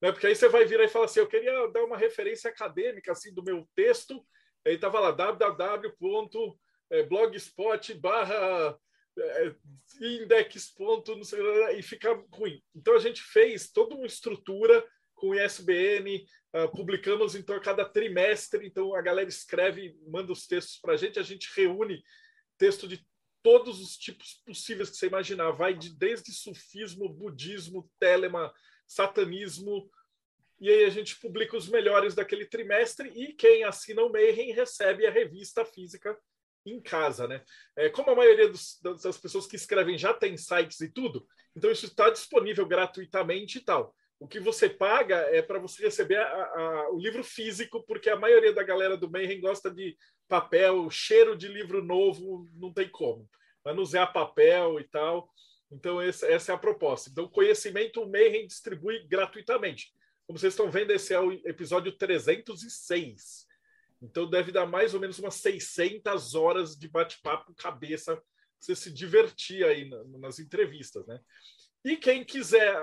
né? 0.00 0.10
Porque 0.10 0.26
aí 0.26 0.34
você 0.34 0.48
vai 0.48 0.64
vir 0.64 0.80
e 0.80 0.88
fala 0.88 1.04
assim, 1.04 1.20
eu 1.20 1.28
queria 1.28 1.68
dar 1.68 1.84
uma 1.84 1.96
referência 1.96 2.50
acadêmica 2.50 3.12
assim 3.12 3.32
do 3.32 3.44
meu 3.44 3.64
texto, 3.74 4.26
aí 4.66 4.76
tava 4.76 4.98
lá 4.98 5.12
www.blogspot 5.12 7.94
barra 7.94 8.76
é, 9.18 9.54
index. 10.00 10.74
Sei, 11.22 11.40
e 11.78 11.82
fica 11.82 12.20
ruim. 12.32 12.60
Então 12.74 12.94
a 12.94 12.98
gente 12.98 13.22
fez 13.22 13.70
toda 13.70 13.94
uma 13.94 14.06
estrutura 14.06 14.84
com 15.22 15.28
o 15.28 15.34
ISBN, 15.36 16.26
uh, 16.52 16.68
publicamos 16.72 17.36
então 17.36 17.54
a 17.54 17.60
cada 17.60 17.84
trimestre, 17.84 18.66
então 18.66 18.92
a 18.92 19.00
galera 19.00 19.28
escreve, 19.28 19.96
manda 20.08 20.32
os 20.32 20.48
textos 20.48 20.78
para 20.78 20.94
a 20.94 20.96
gente, 20.96 21.16
a 21.16 21.22
gente 21.22 21.48
reúne 21.54 22.02
texto 22.58 22.88
de 22.88 23.06
todos 23.40 23.80
os 23.80 23.96
tipos 23.96 24.42
possíveis 24.44 24.90
que 24.90 24.96
você 24.96 25.06
imaginar, 25.06 25.52
vai 25.52 25.74
de, 25.74 25.96
desde 25.96 26.32
sufismo, 26.32 27.08
budismo, 27.08 27.88
telema, 28.00 28.52
satanismo, 28.84 29.88
e 30.60 30.68
aí 30.68 30.84
a 30.84 30.90
gente 30.90 31.20
publica 31.20 31.56
os 31.56 31.68
melhores 31.68 32.16
daquele 32.16 32.44
trimestre 32.44 33.08
e 33.14 33.32
quem 33.32 33.62
assina 33.62 34.02
o 34.02 34.10
Mayhem 34.10 34.52
recebe 34.52 35.06
a 35.06 35.10
revista 35.12 35.64
física 35.64 36.18
em 36.66 36.80
casa, 36.80 37.28
né? 37.28 37.44
É, 37.76 37.88
como 37.88 38.10
a 38.10 38.16
maioria 38.16 38.48
dos, 38.48 38.80
das 39.00 39.18
pessoas 39.18 39.46
que 39.46 39.54
escrevem 39.54 39.96
já 39.96 40.12
tem 40.12 40.36
sites 40.36 40.80
e 40.80 40.88
tudo, 40.88 41.24
então 41.54 41.70
isso 41.70 41.86
está 41.86 42.10
disponível 42.10 42.66
gratuitamente 42.66 43.58
e 43.58 43.60
tal. 43.60 43.94
O 44.22 44.28
que 44.28 44.38
você 44.38 44.68
paga 44.68 45.16
é 45.32 45.42
para 45.42 45.58
você 45.58 45.82
receber 45.82 46.16
a, 46.16 46.24
a, 46.24 46.90
o 46.92 46.98
livro 47.00 47.24
físico, 47.24 47.82
porque 47.82 48.08
a 48.08 48.14
maioria 48.14 48.52
da 48.52 48.62
galera 48.62 48.96
do 48.96 49.10
Mayhem 49.10 49.40
gosta 49.40 49.68
de 49.68 49.98
papel, 50.28 50.88
cheiro 50.90 51.36
de 51.36 51.48
livro 51.48 51.82
novo, 51.82 52.48
não 52.54 52.72
tem 52.72 52.88
como. 52.88 53.28
Manusear 53.64 54.12
papel 54.12 54.78
e 54.78 54.84
tal. 54.84 55.28
Então, 55.72 56.00
essa, 56.00 56.24
essa 56.28 56.52
é 56.52 56.54
a 56.54 56.58
proposta. 56.58 57.10
Então, 57.10 57.26
conhecimento 57.26 58.00
o 58.00 58.08
Mayhem 58.08 58.46
distribui 58.46 59.04
gratuitamente. 59.08 59.92
Como 60.24 60.38
vocês 60.38 60.52
estão 60.52 60.70
vendo, 60.70 60.92
esse 60.92 61.12
é 61.12 61.18
o 61.18 61.32
episódio 61.32 61.90
306. 61.90 63.48
Então, 64.00 64.30
deve 64.30 64.52
dar 64.52 64.66
mais 64.66 64.94
ou 64.94 65.00
menos 65.00 65.18
umas 65.18 65.34
600 65.34 66.36
horas 66.36 66.76
de 66.76 66.86
bate-papo 66.86 67.52
cabeça, 67.56 68.22
você 68.60 68.76
se 68.76 68.92
divertir 68.92 69.64
aí 69.64 69.90
nas 70.20 70.38
entrevistas, 70.38 71.04
né? 71.08 71.20
E 71.84 71.96
quem 71.96 72.24
quiser 72.24 72.74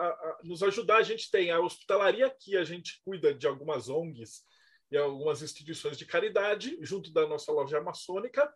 nos 0.44 0.62
ajudar, 0.62 0.98
a 0.98 1.04
gente 1.04 1.32
tem 1.32 1.52
a 1.52 1.60
hospitalaria, 1.60 2.34
que 2.40 2.58
a 2.58 2.64
gente 2.64 3.02
cuida 3.04 3.34
de 3.34 3.48
algumas 3.48 3.88
ONGs 3.88 4.44
e 4.92 4.98
algumas 4.98 5.42
instituições 5.42 5.98
de 5.98 6.06
caridade, 6.06 6.78
junto 6.82 7.14
da 7.14 7.26
nossa 7.26 7.52
loja 7.52 7.80
maçônica, 7.80 8.52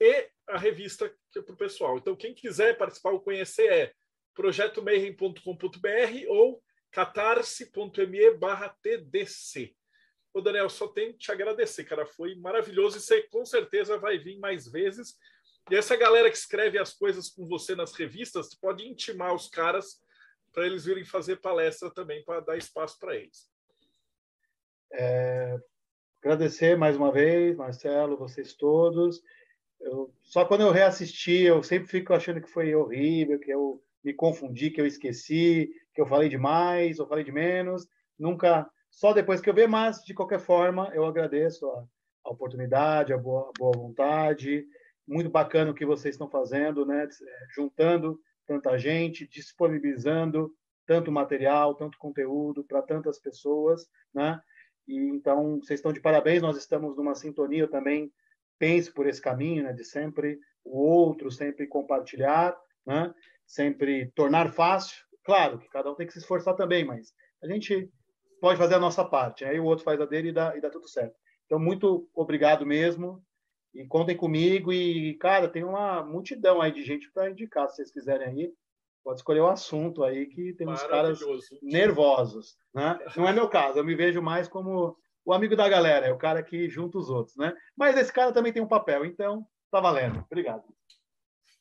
e 0.00 0.28
a 0.48 0.58
revista 0.58 1.14
é 1.36 1.42
para 1.42 1.54
o 1.54 1.58
pessoal. 1.58 1.98
Então, 1.98 2.16
quem 2.16 2.34
quiser 2.34 2.76
participar 2.76 3.10
ou 3.10 3.20
conhecer 3.20 3.70
é 3.70 3.92
projetomayhem.com.br 4.34 6.26
ou 6.28 6.62
catarse.me 6.90 8.30
barra 8.32 8.74
TDC. 8.82 9.74
Ô, 10.32 10.40
Daniel, 10.40 10.70
só 10.70 10.88
tenho 10.88 11.12
que 11.12 11.18
te 11.18 11.30
agradecer, 11.30 11.84
cara. 11.84 12.06
Foi 12.06 12.34
maravilhoso 12.36 12.96
e 12.96 13.00
você 13.00 13.22
com 13.24 13.44
certeza 13.44 13.98
vai 13.98 14.18
vir 14.18 14.38
mais 14.38 14.66
vezes. 14.66 15.16
E 15.68 15.76
essa 15.76 15.96
galera 15.96 16.30
que 16.30 16.36
escreve 16.36 16.78
as 16.78 16.92
coisas 16.92 17.28
com 17.28 17.46
você 17.46 17.74
nas 17.74 17.92
revistas, 17.92 18.54
pode 18.54 18.86
intimar 18.86 19.34
os 19.34 19.48
caras 19.48 20.00
para 20.52 20.66
eles 20.66 20.84
virem 20.84 21.04
fazer 21.04 21.36
palestra 21.36 21.90
também, 21.90 22.24
para 22.24 22.40
dar 22.40 22.56
espaço 22.56 22.98
para 22.98 23.14
eles. 23.16 23.48
É, 24.92 25.56
agradecer 26.20 26.76
mais 26.76 26.96
uma 26.96 27.12
vez, 27.12 27.56
Marcelo, 27.56 28.16
vocês 28.16 28.54
todos. 28.54 29.22
Eu, 29.80 30.12
só 30.22 30.44
quando 30.44 30.62
eu 30.62 30.72
reassisti, 30.72 31.42
eu 31.42 31.62
sempre 31.62 31.88
fico 31.88 32.12
achando 32.12 32.40
que 32.40 32.50
foi 32.50 32.74
horrível, 32.74 33.38
que 33.38 33.52
eu 33.52 33.82
me 34.02 34.12
confundi, 34.12 34.70
que 34.70 34.80
eu 34.80 34.86
esqueci, 34.86 35.72
que 35.94 36.00
eu 36.00 36.06
falei 36.06 36.28
demais 36.28 36.98
ou 36.98 37.06
falei 37.06 37.24
de 37.24 37.32
menos. 37.32 37.86
Nunca, 38.18 38.68
só 38.90 39.12
depois 39.12 39.40
que 39.40 39.48
eu 39.48 39.54
ver, 39.54 39.68
mas 39.68 40.02
de 40.02 40.14
qualquer 40.14 40.40
forma, 40.40 40.90
eu 40.94 41.04
agradeço 41.04 41.66
a, 41.70 41.84
a 42.24 42.30
oportunidade, 42.30 43.12
a 43.12 43.18
boa, 43.18 43.48
a 43.48 43.52
boa 43.56 43.72
vontade 43.76 44.66
muito 45.06 45.30
bacana 45.30 45.70
o 45.70 45.74
que 45.74 45.86
vocês 45.86 46.14
estão 46.14 46.28
fazendo, 46.28 46.84
né? 46.86 47.08
Juntando 47.54 48.20
tanta 48.46 48.78
gente, 48.78 49.28
disponibilizando 49.28 50.52
tanto 50.86 51.12
material, 51.12 51.74
tanto 51.74 51.98
conteúdo 51.98 52.64
para 52.64 52.82
tantas 52.82 53.18
pessoas, 53.18 53.86
né? 54.12 54.40
E 54.88 54.96
então 54.96 55.60
vocês 55.60 55.78
estão 55.78 55.92
de 55.92 56.00
parabéns. 56.00 56.42
Nós 56.42 56.56
estamos 56.56 56.96
numa 56.96 57.14
sintonia 57.14 57.62
eu 57.62 57.70
também. 57.70 58.12
Pense 58.58 58.92
por 58.92 59.06
esse 59.06 59.20
caminho, 59.20 59.62
né? 59.62 59.72
De 59.72 59.84
sempre 59.84 60.38
o 60.64 60.78
outro, 60.78 61.30
sempre 61.30 61.66
compartilhar, 61.66 62.56
né? 62.86 63.14
Sempre 63.46 64.10
tornar 64.14 64.52
fácil. 64.52 64.96
Claro 65.24 65.58
que 65.58 65.68
cada 65.68 65.90
um 65.90 65.94
tem 65.94 66.06
que 66.06 66.12
se 66.12 66.18
esforçar 66.18 66.54
também, 66.54 66.84
mas 66.84 67.12
a 67.42 67.46
gente 67.46 67.90
pode 68.40 68.58
fazer 68.58 68.74
a 68.74 68.80
nossa 68.80 69.04
parte, 69.04 69.44
aí 69.44 69.54
né? 69.56 69.60
o 69.60 69.64
outro 69.64 69.84
faz 69.84 70.00
a 70.00 70.06
dele 70.06 70.30
e 70.30 70.32
dá, 70.32 70.56
e 70.56 70.60
dá 70.60 70.70
tudo 70.70 70.88
certo. 70.88 71.14
Então, 71.46 71.58
muito 71.58 72.08
obrigado 72.14 72.64
mesmo. 72.64 73.22
E 73.74 73.86
contem 73.86 74.16
comigo. 74.16 74.72
E, 74.72 75.14
cara, 75.14 75.48
tem 75.48 75.64
uma 75.64 76.02
multidão 76.02 76.60
aí 76.60 76.72
de 76.72 76.82
gente 76.82 77.10
para 77.12 77.30
indicar, 77.30 77.68
se 77.68 77.76
vocês 77.76 77.90
quiserem 77.90 78.26
aí. 78.26 78.52
Pode 79.02 79.20
escolher 79.20 79.40
o 79.40 79.48
assunto 79.48 80.04
aí, 80.04 80.26
que 80.26 80.52
tem 80.52 80.68
uns 80.68 80.82
caras 80.82 81.20
nervosos. 81.62 82.58
Né? 82.74 82.98
Não 83.16 83.26
é 83.26 83.32
meu 83.32 83.48
caso, 83.48 83.78
eu 83.78 83.84
me 83.84 83.94
vejo 83.94 84.20
mais 84.20 84.46
como 84.46 84.96
o 85.24 85.32
amigo 85.32 85.56
da 85.56 85.68
galera, 85.68 86.06
é 86.06 86.12
o 86.12 86.18
cara 86.18 86.42
que 86.42 86.68
junta 86.68 86.98
os 86.98 87.08
outros. 87.08 87.34
Né? 87.36 87.56
Mas 87.74 87.96
esse 87.96 88.12
cara 88.12 88.32
também 88.32 88.52
tem 88.52 88.62
um 88.62 88.68
papel, 88.68 89.06
então 89.06 89.46
tá 89.70 89.80
valendo. 89.80 90.22
Obrigado. 90.30 90.64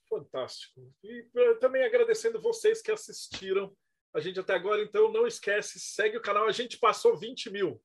Fantástico. 0.10 0.82
E 1.04 1.28
eh, 1.34 1.54
também 1.56 1.84
agradecendo 1.84 2.42
vocês 2.42 2.82
que 2.82 2.92
assistiram 2.92 3.72
a 4.14 4.20
gente 4.20 4.40
até 4.40 4.54
agora. 4.54 4.82
Então, 4.82 5.12
não 5.12 5.28
esquece, 5.28 5.80
segue 5.80 6.18
o 6.18 6.22
canal. 6.22 6.48
A 6.48 6.52
gente 6.52 6.80
passou 6.80 7.16
20 7.16 7.52
mil 7.52 7.82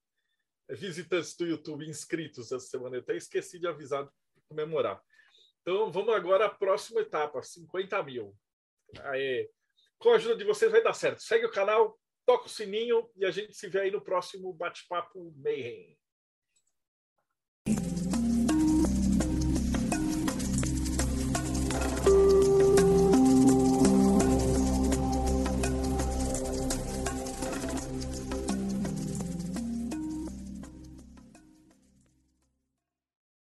visitantes 0.69 1.36
do 1.36 1.47
YouTube 1.47 1.86
inscritos 1.86 2.53
essa 2.53 2.66
semana. 2.66 2.97
Eu 2.97 3.01
até 3.01 3.16
esqueci 3.16 3.59
de 3.59 3.66
avisar 3.66 4.05
para 4.05 4.43
comemorar. 4.49 5.03
Então, 5.62 5.91
vamos 5.91 6.15
agora 6.15 6.47
à 6.47 6.51
próxima 6.51 7.01
etapa, 7.01 7.43
50 7.43 8.03
mil. 8.03 8.36
Aê. 9.01 9.51
Com 9.99 10.11
a 10.11 10.16
ajuda 10.16 10.36
de 10.36 10.45
vocês 10.45 10.70
vai 10.70 10.82
dar 10.82 10.95
certo. 10.95 11.23
Segue 11.23 11.47
o 11.47 11.51
canal, 11.51 11.99
toca 12.27 12.47
o 12.47 12.51
sininho 12.51 13.11
e 13.16 13.24
a 13.24 13.31
gente 13.31 13.55
se 13.55 13.69
vê 13.69 13.81
aí 13.81 13.91
no 13.91 14.03
próximo 14.03 14.53
Bate-Papo 14.53 15.32
Mayhem. 15.36 15.99